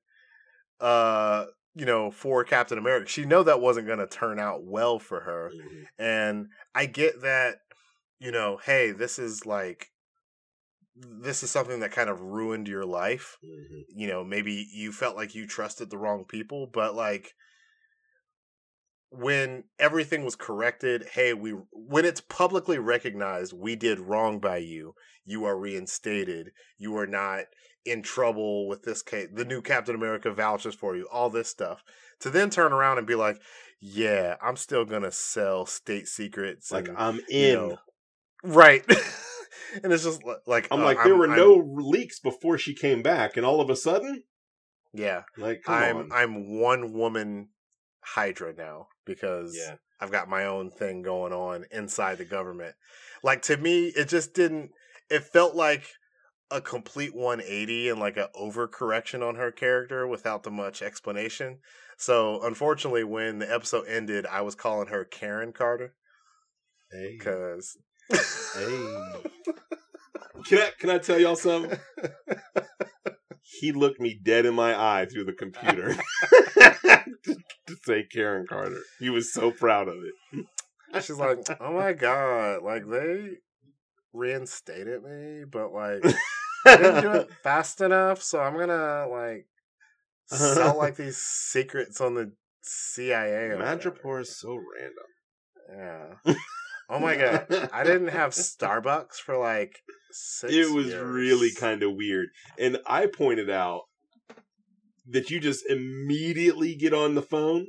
uh 0.81 1.47
you 1.75 1.85
know 1.87 2.11
for 2.11 2.45
Captain 2.45 2.79
America. 2.79 3.09
She 3.09 3.25
know 3.25 3.43
that 3.43 3.61
wasn't 3.61 3.87
going 3.87 3.99
to 3.99 4.07
turn 4.07 4.39
out 4.39 4.65
well 4.65 4.99
for 4.99 5.21
her. 5.21 5.53
Mhm. 5.59 5.87
And 5.99 6.47
I 6.75 6.87
get 6.87 7.23
that 7.23 7.57
you 8.19 8.31
know, 8.33 8.59
hey, 8.65 8.93
this 8.93 9.19
is 9.19 9.45
like 9.45 9.89
this 10.97 11.43
is 11.43 11.51
something 11.51 11.81
that 11.81 11.93
kind 11.93 12.09
of 12.09 12.21
ruined 12.23 12.69
your 12.69 12.87
life. 12.87 13.37
Mhm. 13.45 13.85
You 13.95 14.07
know, 14.09 14.25
maybe 14.25 14.67
you 14.73 14.93
felt 14.93 15.17
like 15.17 15.35
you 15.35 15.47
trusted 15.47 15.91
the 15.91 15.99
wrong 15.99 16.25
people, 16.25 16.67
but 16.67 16.95
like 16.95 17.35
when 19.19 19.65
everything 19.79 20.25
was 20.25 20.37
corrected, 20.37 21.09
hey, 21.13 21.33
we 21.33 21.55
when 21.73 22.05
it's 22.05 22.21
publicly 22.21 22.79
recognized 22.79 23.53
we 23.53 23.77
did 23.77 23.99
wrong 23.99 24.39
by 24.39 24.59
you, 24.59 24.95
you 25.25 25.45
are 25.45 25.59
reinstated. 25.59 26.51
You 26.79 26.97
are 26.97 27.07
not 27.07 27.45
in 27.85 28.03
trouble 28.03 28.69
with 28.69 28.83
this 28.83 29.03
case. 29.03 29.29
The 29.33 29.45
new 29.45 29.63
Captain 29.63 29.95
America 29.95 30.31
vouchers 30.33 30.75
for 30.75 30.97
you, 30.97 31.09
all 31.11 31.31
this 31.31 31.49
stuff. 31.49 31.83
To 32.21 32.31
then 32.31 32.51
turn 32.51 32.73
around 32.73 32.99
and 32.99 33.07
be 33.07 33.15
like, 33.15 33.41
yeah, 33.81 34.37
I'm 34.43 34.57
still 34.57 34.85
gonna 34.85 35.13
sell 35.13 35.67
state 35.67 36.09
secrets. 36.09 36.71
Like 36.71 36.89
and, 36.89 36.99
I'm 36.99 37.21
you 37.29 37.47
in. 37.47 37.55
know, 37.55 37.79
right. 38.45 38.85
and 39.83 39.93
it's 39.93 40.05
just 40.05 40.23
like 40.47 40.69
I'm 40.71 40.81
uh, 40.81 40.85
like, 40.85 41.03
there 41.05 41.17
were 41.17 41.29
I'm- 41.29 41.39
no 41.39 41.55
leaks 41.75 42.19
before 42.21 42.59
she 42.59 42.75
came 42.75 43.03
back, 43.03 43.37
and 43.37 43.47
all 43.47 43.61
of 43.61 43.71
a 43.71 43.77
sudden, 43.77 44.25
yeah. 44.93 45.23
like, 45.37 45.63
I'm 45.67 45.97
on. 45.97 46.09
I'm 46.13 46.59
one 46.59 46.93
woman 46.93 47.49
Hydra 48.07 48.55
now 48.57 48.89
because 49.05 49.57
yeah. 49.59 49.77
I've 50.01 50.13
got 50.13 50.29
my 50.29 50.45
own 50.47 50.71
thing 50.71 51.03
going 51.03 51.33
on 51.33 51.65
inside 51.71 52.19
the 52.19 52.25
government. 52.25 52.75
Like 53.23 53.43
to 53.43 53.57
me, 53.57 53.87
it 53.89 54.09
just 54.09 54.35
didn't. 54.35 54.71
It 55.11 55.25
felt 55.25 55.55
like 55.55 55.85
a 56.51 56.61
complete 56.61 57.15
180 57.15 57.89
and 57.89 57.99
like 58.01 58.17
a 58.17 58.31
overcorrection 58.41 59.27
on 59.27 59.35
her 59.35 59.51
character 59.51 60.07
without 60.07 60.45
the 60.45 60.51
much 60.51 60.83
explanation. 60.83 61.59
So 61.99 62.41
unfortunately, 62.43 63.05
when 63.05 63.39
the 63.41 63.53
episode 63.53 63.87
ended, 63.89 64.27
I 64.27 64.43
was 64.43 64.55
calling 64.55 64.89
her 64.89 65.05
Karen 65.05 65.53
Carter 65.53 65.95
Hey. 66.93 67.17
because. 67.19 67.77
Hey. 68.11 69.13
Can 70.45 70.59
I 70.59 70.71
can 70.79 70.91
I 70.91 70.99
tell 70.99 71.19
y'all 71.19 71.35
something? 71.35 71.79
He 73.61 73.73
looked 73.73 74.01
me 74.01 74.19
dead 74.21 74.47
in 74.47 74.55
my 74.55 74.75
eye 74.75 75.07
through 75.07 75.25
the 75.25 75.33
computer 75.33 75.97
to 77.67 77.77
say 77.85 78.05
Karen 78.05 78.47
Carter. 78.47 78.81
He 78.99 79.11
was 79.11 79.33
so 79.33 79.51
proud 79.51 79.89
of 79.89 79.97
it. 79.97 80.47
She's 81.03 81.19
like, 81.19 81.39
oh 81.61 81.75
my 81.75 81.93
god, 81.93 82.63
like 82.63 82.89
they 82.89 83.39
reinstated 84.13 85.03
me, 85.03 85.45
but 85.45 85.73
like 85.73 86.05
I 86.65 86.77
didn't 86.77 87.03
do 87.03 87.13
it 87.13 87.31
fast 87.43 87.81
enough, 87.81 88.23
so 88.23 88.41
I'm 88.41 88.57
gonna 88.57 89.07
like 89.09 89.47
sell 90.27 90.71
uh-huh. 90.71 90.79
like 90.79 90.97
these 90.97 91.19
secrets 91.19 92.01
on 92.01 92.15
the 92.15 92.33
CIA. 92.63 93.51
Madripoor 93.59 94.23
is 94.23 94.39
so 94.39 94.59
random. 94.79 96.15
Yeah. 96.27 96.35
Oh 96.89 97.01
my 97.01 97.17
god, 97.17 97.69
I 97.73 97.83
didn't 97.85 98.09
have 98.09 98.31
Starbucks 98.31 99.17
for 99.17 99.37
like 99.37 99.83
six. 100.17 100.53
it 100.53 100.71
was 100.73 100.87
years. 100.89 101.03
really 101.03 101.53
kind 101.53 101.83
of 101.83 101.95
weird. 101.95 102.29
And 102.59 102.79
I 102.87 103.07
pointed 103.07 103.51
out 103.51 103.83
that 105.09 105.31
you 105.31 105.39
just 105.41 105.65
immediately 105.69 106.75
get 106.75 106.93
on 106.95 107.15
the 107.15 107.23
phone 107.23 107.69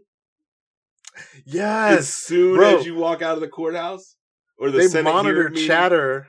Yes. 1.46 2.00
as 2.00 2.14
soon 2.14 2.58
bro. 2.58 2.80
as 2.80 2.86
you 2.86 2.96
walk 2.96 3.22
out 3.22 3.36
of 3.36 3.42
the 3.42 3.48
courthouse 3.48 4.16
or 4.58 4.70
the 4.72 4.80
They 4.80 4.88
Senate 4.88 5.12
monitor 5.12 5.50
chatter. 5.50 6.28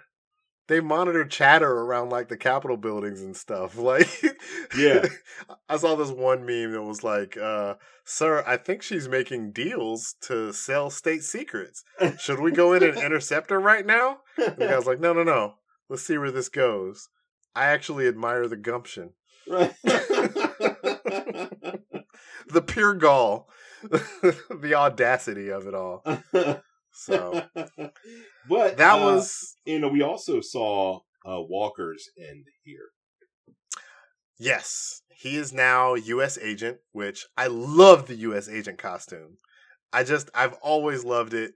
They 0.66 0.80
monitor 0.80 1.24
chatter 1.24 1.70
around 1.70 2.10
like 2.10 2.28
the 2.28 2.36
Capitol 2.36 2.76
buildings 2.76 3.22
and 3.22 3.34
stuff. 3.36 3.76
Like, 3.78 4.08
Yeah. 4.76 5.06
I 5.68 5.78
saw 5.78 5.94
this 5.94 6.10
one 6.10 6.44
meme 6.44 6.72
that 6.72 6.82
was 6.82 7.02
like, 7.02 7.36
uh, 7.38 7.74
"Sir, 8.04 8.44
I 8.46 8.56
think 8.58 8.82
she's 8.82 9.08
making 9.08 9.52
deals 9.52 10.14
to 10.22 10.52
sell 10.52 10.90
state 10.90 11.22
secrets. 11.24 11.84
Should 12.18 12.40
we 12.40 12.50
go 12.52 12.74
in 12.74 12.82
and 12.82 12.98
intercept 13.02 13.48
her 13.50 13.58
right 13.60 13.84
now?" 13.86 14.18
And 14.36 14.56
the 14.56 14.66
guy's 14.66 14.86
like, 14.86 15.00
"No, 15.00 15.12
no, 15.14 15.22
no. 15.22 15.54
Let's 15.88 16.02
see 16.02 16.18
where 16.18 16.30
this 16.30 16.48
goes." 16.48 17.08
I 17.54 17.66
actually 17.66 18.06
admire 18.06 18.46
the 18.46 18.56
gumption, 18.56 19.14
Right. 19.48 19.74
the 22.48 22.62
pure 22.66 22.94
gall, 22.94 23.48
the 23.82 24.74
audacity 24.74 25.48
of 25.48 25.66
it 25.66 25.74
all. 25.74 26.04
So 26.92 27.42
but 28.48 28.76
that 28.76 29.00
uh, 29.00 29.04
was 29.04 29.54
you 29.64 29.78
know 29.78 29.88
we 29.88 30.02
also 30.02 30.40
saw 30.40 31.00
uh, 31.24 31.40
Walker's 31.40 32.08
end 32.18 32.46
here. 32.64 32.90
Yes, 34.38 35.02
he 35.08 35.36
is 35.36 35.52
now 35.52 35.94
U.S. 35.94 36.38
agent, 36.38 36.78
which 36.92 37.26
I 37.36 37.48
love 37.48 38.06
the 38.06 38.14
U.S. 38.16 38.48
agent 38.48 38.78
costume. 38.78 39.38
I 39.92 40.04
just 40.04 40.30
I've 40.34 40.54
always 40.54 41.04
loved 41.04 41.34
it. 41.34 41.52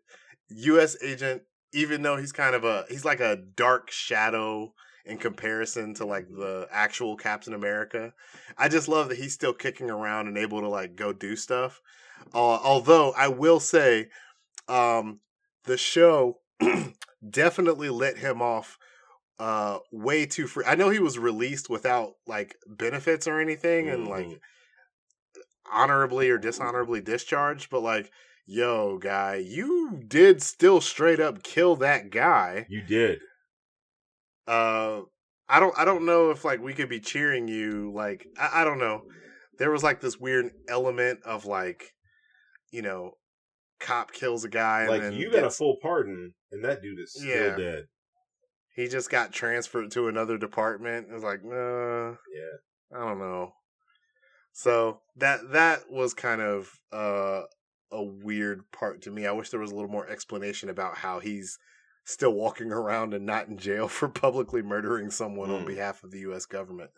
U.S. 0.49 0.97
agent, 1.03 1.43
even 1.73 2.03
though 2.03 2.17
he's 2.17 2.33
kind 2.33 2.55
of 2.55 2.65
a 2.65 2.85
he's 2.89 3.05
like 3.05 3.21
a 3.21 3.37
dark 3.37 3.91
shadow 3.91 4.73
in 5.05 5.19
comparison 5.19 5.95
to 5.95 6.05
like 6.05 6.29
the 6.29 6.69
actual 6.71 7.17
Captain 7.17 7.55
America. 7.55 8.13
I 8.57 8.69
just 8.69 8.89
love 8.89 9.09
that 9.09 9.19
he's 9.19 9.33
still 9.35 9.53
kicking 9.53 9.91
around 9.91 10.29
and 10.29 10.39
able 10.39 10.61
to 10.61 10.69
like 10.69 10.95
go 10.95 11.13
do 11.13 11.35
stuff. 11.35 11.81
Uh, 12.33 12.39
although 12.39 13.13
I 13.13 13.29
will 13.29 13.59
say, 13.59 14.09
um, 14.69 15.21
the 15.65 15.77
show 15.77 16.39
definitely 17.31 17.89
let 17.91 18.19
him 18.19 18.41
off 18.41 18.79
uh 19.39 19.79
way 19.91 20.27
too 20.27 20.47
free. 20.47 20.65
I 20.67 20.77
know 20.77 20.91
he 20.91 20.99
was 21.01 21.19
released 21.19 21.69
without 21.69 22.15
like 22.27 22.57
benefits 22.67 23.27
or 23.27 23.41
anything 23.41 23.89
and 23.89 24.07
like 24.07 24.27
Mhm. 24.27 24.39
honorably 25.73 26.29
or 26.31 26.39
dishonorably 26.39 27.01
discharged, 27.01 27.71
but 27.71 27.81
like 27.81 28.11
yo 28.53 28.99
guy, 28.99 29.37
you 29.37 30.03
did 30.07 30.43
still 30.43 30.81
straight 30.81 31.21
up 31.21 31.43
kill 31.43 31.77
that 31.77 32.11
guy. 32.11 32.67
You 32.69 32.83
did. 32.83 33.21
Uh 34.47 35.03
I 35.49 35.61
don't 35.61 35.77
I 35.79 35.85
don't 35.85 36.05
know 36.07 36.31
if 36.31 36.45
like 36.45 36.61
we 36.61 36.75
could 36.75 36.89
be 36.89 37.01
cheering 37.01 37.49
you 37.49 37.93
like 37.95 38.27
I, 38.39 38.63
I 38.63 38.65
don't 38.65 38.79
know. 38.79 39.03
There 39.59 39.71
was 39.71 39.83
like 39.83 40.01
this 40.01 40.19
weird 40.19 40.51
element 40.69 41.21
of 41.25 41.47
like 41.47 41.93
you 42.71 42.83
know 42.83 43.13
cop 43.81 44.13
kills 44.13 44.45
a 44.45 44.49
guy 44.49 44.87
Like 44.89 45.13
you 45.13 45.31
got 45.31 45.45
a 45.45 45.51
full 45.51 45.77
pardon, 45.83 46.35
and 46.51 46.65
that 46.65 46.83
dude 46.83 46.99
is 46.99 47.13
still 47.13 47.29
Yeah. 47.29 47.57
dead. 47.57 47.85
he 48.75 48.89
just 48.89 49.11
got 49.11 49.33
transferred 49.33 49.91
to 49.93 50.09
another 50.09 50.39
department. 50.39 51.09
It 51.11 51.15
was 51.15 51.23
like, 51.25 51.41
uh, 51.45 52.11
Yeah. 52.33 52.57
I 52.95 53.07
don't 53.09 53.19
know. 53.19 53.53
So 54.53 55.01
that 55.17 55.51
that 55.53 55.91
was 55.91 56.15
kind 56.15 56.41
of 56.41 56.71
uh, 56.93 57.43
a 57.93 58.03
weird 58.03 58.63
part 58.73 59.03
to 59.03 59.11
me. 59.11 59.27
I 59.27 59.33
wish 59.33 59.51
there 59.51 59.61
was 59.61 59.71
a 59.71 59.75
little 59.75 59.91
more 59.91 60.09
explanation 60.09 60.69
about 60.69 60.97
how 60.99 61.21
he's 61.21 61.59
still 62.05 62.33
walking 62.33 62.73
around 62.73 63.15
and 63.15 63.25
not 63.27 63.49
in 63.49 63.59
jail 63.59 63.87
for 63.99 64.09
publicly 64.09 64.63
murdering 64.63 65.11
someone 65.11 65.51
on 65.51 65.61
Hmm. 65.61 65.67
behalf 65.67 66.03
of 66.03 66.11
the 66.11 66.21
U.S. 66.21 66.47
government. 66.47 66.91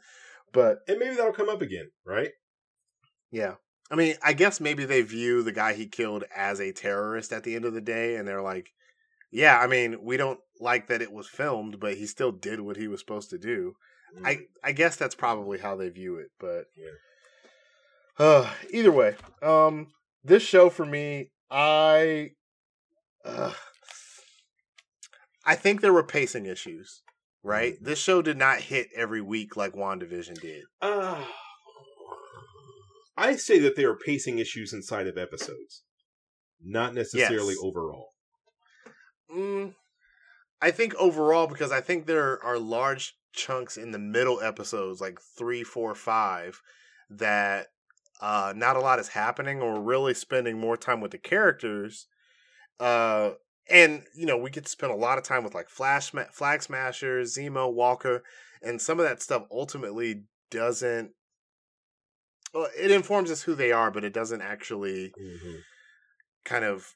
But 0.53 0.79
And 0.89 0.99
maybe 0.99 1.17
that'll 1.17 1.33
come 1.33 1.49
up 1.49 1.61
again, 1.63 1.91
right? 2.07 2.31
yeah, 3.31 3.55
I 3.91 3.97
mean, 3.97 4.15
I 4.23 4.33
guess 4.33 4.61
maybe 4.61 4.85
they 4.85 5.03
view 5.03 5.43
the 5.43 5.53
guy 5.53 5.75
he 5.75 5.87
killed 5.87 6.25
as 6.35 6.61
a 6.61 6.73
terrorist 6.73 7.33
at 7.33 7.43
the 7.43 7.55
end 7.57 7.65
of 7.65 7.75
the 7.75 7.81
day, 7.81 8.17
and 8.17 8.27
they're 8.27 8.41
like, 8.43 8.71
yeah, 9.33 9.59
I 9.59 9.67
mean, 9.67 10.03
we 10.03 10.17
don't 10.17 10.39
like 10.61 10.87
that 10.87 11.03
it 11.03 11.13
was 11.13 11.27
filmed, 11.29 11.81
but 11.81 11.95
he 11.97 12.07
still 12.07 12.31
did 12.33 12.61
what 12.61 12.77
he 12.77 12.87
was 12.87 13.01
supposed 13.01 13.31
to 13.31 13.39
do. 13.39 13.75
I 14.25 14.47
I 14.63 14.71
guess 14.73 14.95
that's 14.95 15.17
probably 15.17 15.59
how 15.59 15.75
they 15.75 15.89
view 15.89 16.17
it, 16.19 16.29
but 16.39 16.67
uh, 18.19 18.49
either 18.71 18.93
way, 18.93 19.17
um, 19.43 19.89
this 20.25 20.43
show 20.43 20.71
for 20.71 20.87
me, 20.87 21.31
I, 21.51 22.31
uh, 23.25 23.53
I 25.45 25.55
think 25.55 25.81
there 25.81 25.93
were 25.93 26.03
pacing 26.05 26.47
issues. 26.47 27.03
Right, 27.47 27.77
this 27.79 27.99
show 27.99 28.23
did 28.23 28.39
not 28.39 28.63
hit 28.63 28.89
every 28.97 29.21
week 29.21 29.55
like 29.55 29.75
Wandavision 29.75 30.41
did. 30.41 30.65
Uh, 30.81 31.23
I 33.19 33.37
say 33.37 33.59
that 33.59 33.77
there 33.77 33.91
are 33.91 33.99
pacing 33.99 34.39
issues 34.39 34.73
inside 34.73 35.07
of 35.07 35.19
episodes, 35.19 35.83
not 36.59 36.95
necessarily 36.95 37.53
Yes. 37.55 37.63
overall. 37.63 38.15
Mm, 39.31 39.75
I 40.63 40.71
think 40.71 40.95
overall, 40.95 41.47
because 41.47 41.71
I 41.71 41.83
think 41.83 42.07
there 42.07 42.43
are 42.43 42.59
large 42.59 43.15
chunks 43.35 43.77
in 43.77 43.91
the 43.91 43.99
middle 43.99 44.41
episodes, 44.41 45.03
like 45.03 45.21
three, 45.21 45.63
four, 45.63 45.95
five, 45.95 46.63
that 47.11 47.67
uh, 48.21 48.53
not 48.57 48.77
a 48.77 48.81
lot 48.81 48.99
is 48.99 49.09
happening, 49.09 49.61
or 49.61 49.81
really 49.81 50.15
spending 50.15 50.59
more 50.59 50.77
time 50.77 51.01
with 51.01 51.11
the 51.11 51.19
characters. 51.19 52.07
Uh, 52.81 53.33
and 53.71 54.05
you 54.15 54.27
know, 54.27 54.37
we 54.37 54.51
get 54.51 54.65
to 54.65 54.71
spend 54.71 54.93
a 54.93 54.97
lot 54.97 55.19
of 55.19 55.25
time 55.25 55.45
with 55.45 55.55
like 55.55 55.69
Flash, 55.69 56.13
Flag 56.33 56.63
Smashers, 56.63 57.37
Zemo, 57.37 57.73
Walker, 57.73 58.23
and 58.63 58.81
some 58.81 58.99
of 58.99 59.07
that 59.07 59.23
stuff 59.23 59.45
ultimately 59.51 60.25
doesn't. 60.51 61.11
Well, 62.53 62.69
it 62.79 62.91
informs 62.91 63.31
us 63.31 63.43
who 63.43 63.55
they 63.55 63.73
are, 63.73 63.91
but 63.91 64.05
it 64.05 64.13
doesn't 64.13 64.43
actually 64.43 65.13
kind 66.45 66.65
of 66.65 66.95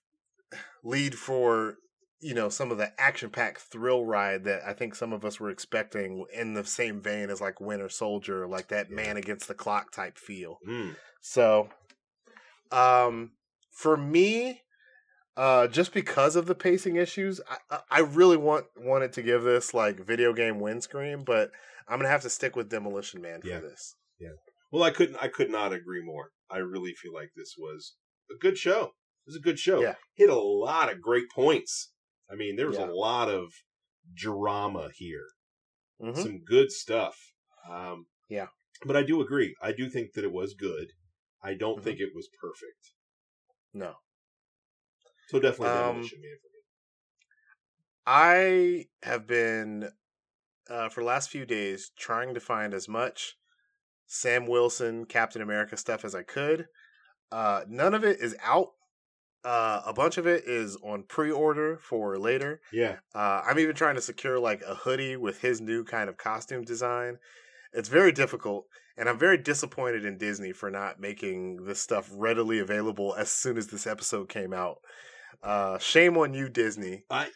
lead 0.85 1.17
for 1.17 1.77
you 2.21 2.35
know 2.35 2.49
some 2.49 2.71
of 2.71 2.79
the 2.79 2.93
action 3.01 3.31
packed 3.31 3.61
thrill 3.61 4.05
ride 4.05 4.45
that 4.45 4.63
I 4.67 4.73
think 4.73 4.95
some 4.95 5.13
of 5.13 5.25
us 5.25 5.39
were 5.39 5.51
expecting 5.51 6.25
in 6.33 6.55
the 6.55 6.65
same 6.65 7.01
vein 7.01 7.31
as 7.31 7.41
like 7.41 7.61
Winter 7.61 7.89
Soldier, 7.89 8.47
like 8.49 8.69
that 8.69 8.89
Yeah. 8.91 8.97
man 8.97 9.17
against 9.17 9.49
the 9.49 9.55
clock 9.55 9.93
type 9.93 10.19
feel. 10.19 10.59
Mm. 10.69 10.97
So, 11.21 11.69
um, 12.71 13.33
for 13.73 13.97
me, 13.97 14.63
uh, 15.37 15.69
just 15.69 15.93
because 15.93 16.35
of 16.37 16.47
the 16.47 16.55
pacing 16.55 16.97
issues, 16.97 17.41
I, 17.71 17.79
I- 17.91 18.01
really 18.01 18.37
want 18.37 18.67
wanted 18.77 19.13
to 19.15 19.23
give 19.23 19.43
this 19.45 19.73
like 19.73 20.05
video 20.05 20.33
game 20.33 20.59
windscreen, 20.61 21.25
but 21.25 21.51
I'm 21.87 21.99
gonna 21.99 22.09
have 22.09 22.23
to 22.23 22.31
stick 22.31 22.57
with 22.57 22.69
Demolition 22.69 23.23
Man 23.23 23.41
for 23.41 23.49
Yeah. 23.49 23.61
this. 23.61 23.95
Well, 24.71 24.83
I 24.83 24.91
couldn't. 24.91 25.17
I 25.17 25.29
could 25.29 25.49
not 25.51 25.73
agree 25.73 26.03
more. 26.05 26.33
I 26.51 26.59
really 26.59 26.93
feel 26.93 27.15
like 27.15 27.31
this 27.35 27.55
was 27.57 27.95
a 28.31 28.35
good 28.39 28.59
show. 28.59 28.83
It 28.83 29.29
was 29.29 29.37
a 29.37 29.41
good 29.41 29.59
show. 29.59 29.81
Yeah. 29.81 29.95
Hit 30.15 30.29
a 30.29 30.35
lot 30.35 30.93
of 30.93 31.01
great 31.01 31.31
points. 31.35 31.91
I 32.31 32.35
mean, 32.37 32.57
there 32.57 32.69
was 32.69 32.79
Yeah. 32.79 32.81
a 32.81 32.93
lot 32.93 33.29
of 33.31 33.53
drama 34.15 34.91
here. 34.95 35.29
Mhm. 36.01 36.25
Some 36.25 36.45
good 36.45 36.73
stuff. 36.73 37.35
Um, 37.69 38.07
Yeah. 38.29 38.49
But 38.87 38.97
I 38.97 39.05
do 39.05 39.21
agree. 39.23 39.55
I 39.63 39.73
do 39.73 39.91
think 39.91 40.15
that 40.15 40.25
it 40.25 40.33
was 40.33 40.55
good. 40.55 40.93
I 41.43 41.55
don't 41.55 41.83
Mhm. 41.83 41.85
think 41.85 42.01
it 42.01 42.15
was 42.15 42.29
perfect. 42.41 42.95
No, 43.73 44.01
So 45.29 45.39
definitely 45.39 45.69
Um, 45.69 45.71
Demolition 45.71 46.21
Man 46.21 46.37
for 46.43 46.49
me. 46.49 46.61
I 48.07 48.87
have 49.03 49.27
been 49.27 49.93
uh, 50.71 50.89
for 50.91 51.03
the 51.03 51.07
last 51.07 51.31
few 51.31 51.47
days 51.47 51.91
trying 51.99 52.35
to 52.35 52.41
find 52.41 52.75
as 52.75 52.89
much 52.89 53.37
Sam 54.07 54.47
Wilson 54.47 55.07
Captain 55.07 55.43
America 55.43 55.77
stuff 55.77 56.05
as 56.05 56.15
I 56.15 56.25
could. 56.25 56.69
Uh, 57.33 57.65
none 57.69 57.95
of 57.95 58.05
it 58.05 58.21
is 58.21 58.37
out. 58.41 58.71
Uh, 59.45 59.83
a 59.87 59.93
bunch 59.93 60.19
of 60.19 60.27
it 60.27 60.45
is 60.47 60.77
on 60.83 61.05
pre-order 61.09 61.79
for 61.79 62.19
later. 62.19 62.61
Yeah. 62.73 62.97
Uh, 63.15 63.43
I'm 63.47 63.59
even 63.59 63.75
trying 63.75 63.95
to 63.95 64.01
secure 64.01 64.39
like 64.39 64.63
a 64.67 64.75
hoodie 64.75 65.17
with 65.17 65.41
his 65.41 65.61
new 65.61 65.85
kind 65.85 66.09
of 66.09 66.17
costume 66.17 66.65
design. 66.65 67.19
It's 67.73 67.89
very 67.89 68.13
difficult, 68.13 68.65
and 68.97 69.09
I'm 69.09 69.19
very 69.19 69.39
disappointed 69.39 70.05
in 70.05 70.19
Disney 70.19 70.53
for 70.53 70.71
not 70.71 71.01
making 71.01 71.65
this 71.67 71.81
stuff 71.81 72.11
readily 72.13 72.59
available 72.59 73.15
as 73.17 73.31
soon 73.31 73.57
as 73.57 73.69
this 73.69 73.87
episode 73.87 74.29
came 74.29 74.53
out. 74.53 74.79
Uh, 75.43 75.79
shame 75.79 76.17
on 76.17 76.35
you, 76.35 76.49
Disney. 76.49 77.05
I, 77.11 77.29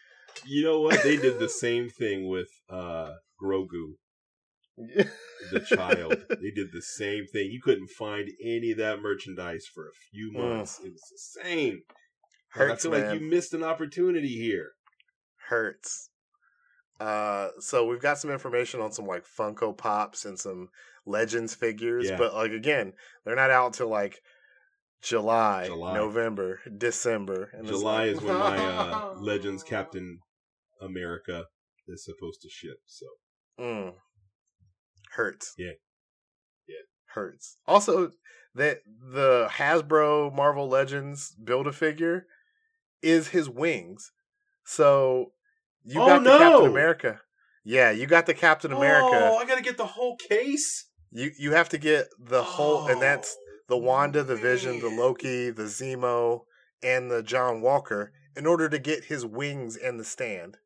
you 0.45 0.65
know 0.65 0.81
what? 0.81 1.03
They 1.03 1.17
did 1.17 1.39
the 1.39 1.49
same 1.49 1.89
thing 1.89 2.29
with 2.29 2.49
uh, 2.69 3.11
Grogu, 3.43 3.95
the 4.77 5.61
child. 5.67 6.17
they 6.29 6.51
did 6.51 6.69
the 6.73 6.83
same 6.83 7.27
thing. 7.33 7.51
You 7.51 7.61
couldn't 7.63 7.91
find 7.91 8.31
any 8.43 8.73
of 8.73 8.79
that 8.79 9.01
merchandise 9.01 9.67
for 9.73 9.87
a 9.89 9.93
few 10.11 10.33
Mm. 10.33 10.49
months. 10.57 10.81
It 10.85 10.93
was 10.93 11.03
the 11.11 11.43
same. 11.43 11.83
And 12.55 12.73
I 12.73 12.77
feel 12.77 12.91
man. 12.91 13.11
like 13.11 13.21
you 13.21 13.27
missed 13.31 13.55
an 13.55 13.63
opportunity 13.65 14.29
here. 14.39 14.73
Hurts. 15.49 16.11
Uh, 17.01 17.49
so 17.59 17.87
we've 17.87 18.01
got 18.03 18.19
some 18.19 18.31
information 18.31 18.81
on 18.81 18.93
some 18.93 19.07
like 19.07 19.25
Funko 19.27 19.77
Pops 19.77 20.25
and 20.25 20.39
some 20.39 20.69
Legends 21.05 21.55
figures, 21.55 22.09
Yeah. 22.09 22.17
but 22.17 22.33
like 22.35 22.53
again, 22.53 22.93
they're 23.25 23.35
not 23.37 23.51
out 23.51 23.75
till 23.75 23.89
like 23.89 24.21
July, 25.03 25.67
July. 25.67 25.95
November, 25.95 26.61
December. 26.79 27.51
And 27.55 27.67
July 27.67 28.07
like- 28.07 28.17
is 28.17 28.21
when 28.21 28.39
my 28.39 28.57
uh, 28.57 29.15
Legends 29.19 29.63
Captain 29.65 30.21
America 30.81 31.47
is 31.89 32.05
supposed 32.05 32.41
to 32.43 32.49
ship. 32.49 32.77
So 32.87 33.07
Mm. 33.61 33.95
Hurts. 35.15 35.55
Yeah. 35.59 35.73
Yeah. 36.69 36.77
Hurts. 37.15 37.57
Also, 37.67 38.11
that 38.55 38.79
the 38.87 39.49
Hasbro 39.51 40.35
Marvel 40.35 40.69
Legends 40.69 41.35
build 41.43 41.67
a 41.67 41.73
figure 41.73 42.27
is 43.03 43.29
his 43.29 43.49
wings. 43.49 44.13
So 44.65 45.33
you 45.85 46.01
Oh, 46.01 46.07
got 46.07 46.25
the 46.25 46.31
Captain! 46.39 46.67
America. 46.71 47.21
Yeah, 47.65 47.91
you 47.91 48.07
got 48.07 48.27
the 48.27 48.35
Captain 48.35 48.73
America. 48.73 49.31
Oh, 49.33 49.37
I 49.37 49.45
gotta 49.45 49.63
get 49.63 49.77
the 49.77 49.87
whole 49.87 50.17
case. 50.17 50.87
You 51.11 51.31
you 51.39 51.53
have 51.53 51.69
to 51.71 51.79
get 51.79 52.09
the 52.19 52.43
whole, 52.43 52.87
and 52.87 53.01
that's 53.01 53.37
Oh, 53.39 53.43
the 53.69 53.77
Wanda, 53.79 54.23
the 54.23 54.37
Vision, 54.37 54.81
the. 54.81 54.89
Loki, 54.89 55.51
the 55.51 55.65
Zemo, 55.65 56.45
and 56.83 57.11
the 57.11 57.23
John 57.23 57.61
Walker 57.61 58.13
in 58.37 58.47
order 58.47 58.69
to 58.69 58.79
get 58.79 59.05
his 59.05 59.25
wings 59.27 59.77
and 59.77 60.01
the 60.01 60.05
stand, 60.05 60.57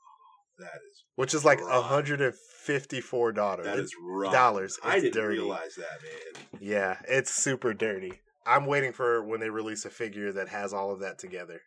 oh, 0.00 0.44
That 0.58 0.80
is 0.90 1.04
which 1.16 1.34
is 1.34 1.44
like 1.44 1.60
Right. 1.60 1.82
hundred 1.82 2.20
and 2.20 2.34
fifty 2.64 3.00
four 3.00 3.32
dollars. 3.32 3.66
that 3.66 3.78
is 3.78 3.94
right. 4.02 4.32
dollars. 4.32 4.78
I 4.82 5.00
didn't 5.00 5.14
dirty. 5.14 5.38
realize 5.38 5.74
that, 5.76 6.02
man. 6.02 6.60
Yeah, 6.60 6.98
it's 7.06 7.30
super 7.30 7.74
dirty. 7.74 8.20
I'm 8.46 8.66
waiting 8.66 8.92
for 8.92 9.22
when 9.24 9.40
they 9.40 9.50
release 9.50 9.84
a 9.84 9.90
figure 9.90 10.32
that 10.32 10.48
has 10.48 10.72
all 10.72 10.92
of 10.92 11.00
that 11.00 11.18
together. 11.18 11.60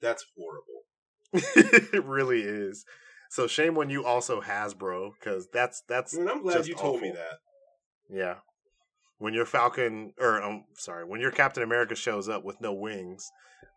That's 0.00 0.24
horrible. 0.36 0.82
it 1.92 2.04
really 2.04 2.40
is. 2.40 2.84
So 3.30 3.46
shame 3.46 3.76
on 3.78 3.90
you, 3.90 4.04
also 4.04 4.40
Hasbro, 4.40 5.12
because 5.18 5.48
that's 5.52 5.82
that's 5.88 6.16
I 6.16 6.20
mean, 6.20 6.28
I'm 6.28 6.42
glad 6.42 6.66
you 6.66 6.74
told 6.74 7.00
me 7.00 7.10
that. 7.10 7.38
Yeah. 8.08 8.36
When 9.18 9.34
your 9.34 9.46
Falcon 9.46 10.12
or 10.18 10.42
I'm 10.42 10.64
sorry, 10.74 11.04
when 11.04 11.20
your 11.20 11.30
Captain 11.30 11.62
America 11.62 11.94
shows 11.94 12.28
up 12.28 12.44
with 12.44 12.60
no 12.60 12.72
wings, 12.72 13.28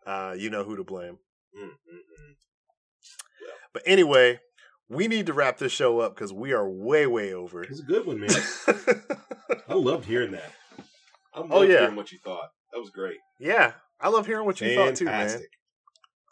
uh, 0.06 0.34
you 0.36 0.50
know 0.50 0.64
who 0.64 0.76
to 0.76 0.84
blame. 0.84 1.18
Mm. 1.58 1.70
But 3.72 3.82
anyway, 3.86 4.40
we 4.90 5.08
need 5.08 5.24
to 5.26 5.32
wrap 5.32 5.56
this 5.56 5.72
show 5.72 6.00
up 6.00 6.14
because 6.14 6.32
we 6.32 6.52
are 6.52 6.68
way, 6.68 7.06
way 7.06 7.32
over. 7.32 7.62
It 7.62 7.70
was 7.70 7.80
a 7.80 7.84
good 7.84 8.04
one, 8.04 8.20
man. 8.20 8.30
I 9.68 9.74
loved 9.74 10.04
hearing 10.04 10.32
that. 10.32 10.52
I 11.32 11.40
loved 11.40 11.52
Oh, 11.52 11.62
yeah. 11.62 11.78
hearing 11.80 11.96
what 11.96 12.12
you 12.12 12.18
thought. 12.18 12.50
That 12.72 12.80
was 12.80 12.90
great. 12.90 13.16
yeah. 13.38 13.72
I 14.02 14.08
love 14.08 14.26
hearing 14.26 14.46
what 14.46 14.60
you 14.60 14.74
thought 14.74 14.94
too, 14.96 15.04
man. 15.04 15.40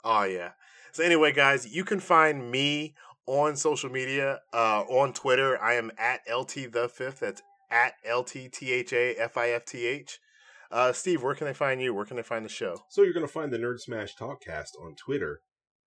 Oh 0.03 0.23
yeah. 0.25 0.51
So 0.93 1.03
anyway, 1.05 1.33
guys, 1.33 1.67
you 1.69 1.85
can 1.85 2.01
find 2.01 2.51
me 2.51 2.95
on 3.27 3.57
social 3.57 3.91
media. 3.91 4.41
Uh, 4.55 4.85
on 4.89 5.13
Twitter, 5.13 5.61
I 5.63 5.75
am 5.75 5.91
at 5.99 6.21
lt 6.35 6.55
the 6.73 6.89
fifth. 6.89 7.21
That's 7.21 7.43
at 7.71 7.93
lt 8.11 8.31
t 8.53 8.73
h 8.73 8.93
a 8.95 9.15
f 9.17 9.37
i 9.37 9.51
f 9.51 9.67
t 9.67 9.85
h. 9.87 10.19
Uh, 10.71 10.93
Steve, 10.93 11.23
where 11.23 11.35
can 11.35 11.47
they 11.47 11.53
find 11.53 11.83
you? 11.83 11.93
Where 11.95 12.07
can 12.07 12.17
they 12.17 12.23
find 12.23 12.43
the 12.45 12.49
show? 12.49 12.79
So 12.89 13.03
you're 13.03 13.13
going 13.13 13.27
to 13.27 13.31
find 13.33 13.53
the 13.53 13.59
Nerd 13.59 13.81
Smash 13.81 14.15
Talkcast 14.17 14.71
on 14.83 14.95
Twitter 14.97 15.41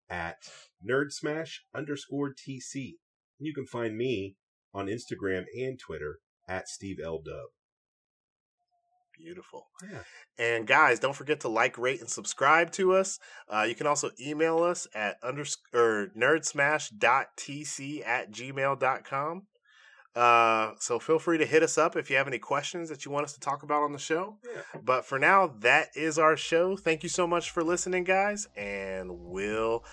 at 0.07 0.37
Nerd 0.87 1.11
Smash 1.11 1.63
underscore 1.73 2.33
TC. 2.33 2.95
And 3.39 3.47
you 3.47 3.53
can 3.53 3.65
find 3.65 3.97
me 3.97 4.35
on 4.73 4.87
Instagram 4.87 5.43
and 5.57 5.79
Twitter 5.79 6.19
at 6.47 6.67
Steve 6.67 6.97
L. 7.03 7.21
Dub. 7.23 7.49
Beautiful. 9.17 9.67
Yeah. 9.83 9.99
And 10.37 10.65
guys, 10.65 10.99
don't 10.99 11.15
forget 11.15 11.41
to 11.41 11.47
like, 11.47 11.77
rate, 11.77 11.99
and 11.99 12.09
subscribe 12.09 12.71
to 12.73 12.93
us. 12.93 13.19
Uh, 13.47 13.65
you 13.67 13.75
can 13.75 13.85
also 13.85 14.09
email 14.19 14.63
us 14.63 14.87
at 14.95 15.21
unders- 15.21 15.57
or 15.73 16.11
nerdsmash.tc 16.17 18.07
at 18.07 18.31
gmail.com. 18.31 19.43
Uh, 20.13 20.71
so 20.79 20.99
feel 20.99 21.19
free 21.19 21.37
to 21.37 21.45
hit 21.45 21.63
us 21.63 21.77
up 21.77 21.95
if 21.95 22.09
you 22.09 22.17
have 22.17 22.27
any 22.27 22.39
questions 22.39 22.89
that 22.89 23.05
you 23.05 23.11
want 23.11 23.23
us 23.23 23.33
to 23.33 23.39
talk 23.39 23.63
about 23.63 23.83
on 23.83 23.93
the 23.93 23.99
show. 23.99 24.37
Yeah. 24.43 24.81
But 24.83 25.05
for 25.05 25.17
now, 25.17 25.53
that 25.59 25.89
is 25.95 26.19
our 26.19 26.35
show. 26.35 26.75
Thank 26.75 27.03
you 27.03 27.09
so 27.09 27.25
much 27.25 27.51
for 27.51 27.63
listening, 27.63 28.03
guys, 28.03 28.47
and 28.57 29.09
we'll 29.09 29.85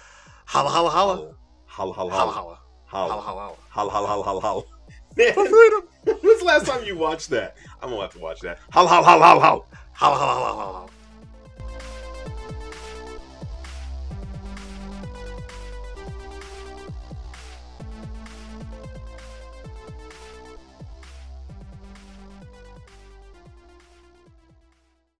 holla 0.52 0.70
holla 0.70 0.90
holla 0.90 1.34
Holla, 1.76 1.94
holla, 1.94 2.12
holla 2.12 2.32
holla. 2.32 2.58
holla 2.86 3.14
Holla, 3.14 3.14
holla 3.14 3.22
holla. 3.22 3.56
holla, 3.70 3.90
holla, 3.92 4.08
holla, 4.08 4.24
holla, 4.24 4.40
holla. 4.40 4.62
Man, 5.16 5.32
For 5.34 5.46
freedom. 5.54 5.82
when's 6.22 6.38
the 6.40 6.44
last 6.44 6.66
time 6.66 6.84
you 6.84 6.96
watched 6.96 7.28
that? 7.30 7.56
I'm 7.82 7.90
to 7.90 8.02
have 8.02 8.12
to 8.14 8.18
watch 8.20 8.40
that. 8.40 8.58
Holla, 8.72 8.88
holla, 8.88 9.04
holla. 9.26 9.64
Holla 9.94 10.16
holla 10.16 10.16
holla 10.16 10.52
holla. 10.52 10.72
holla. 10.72 10.88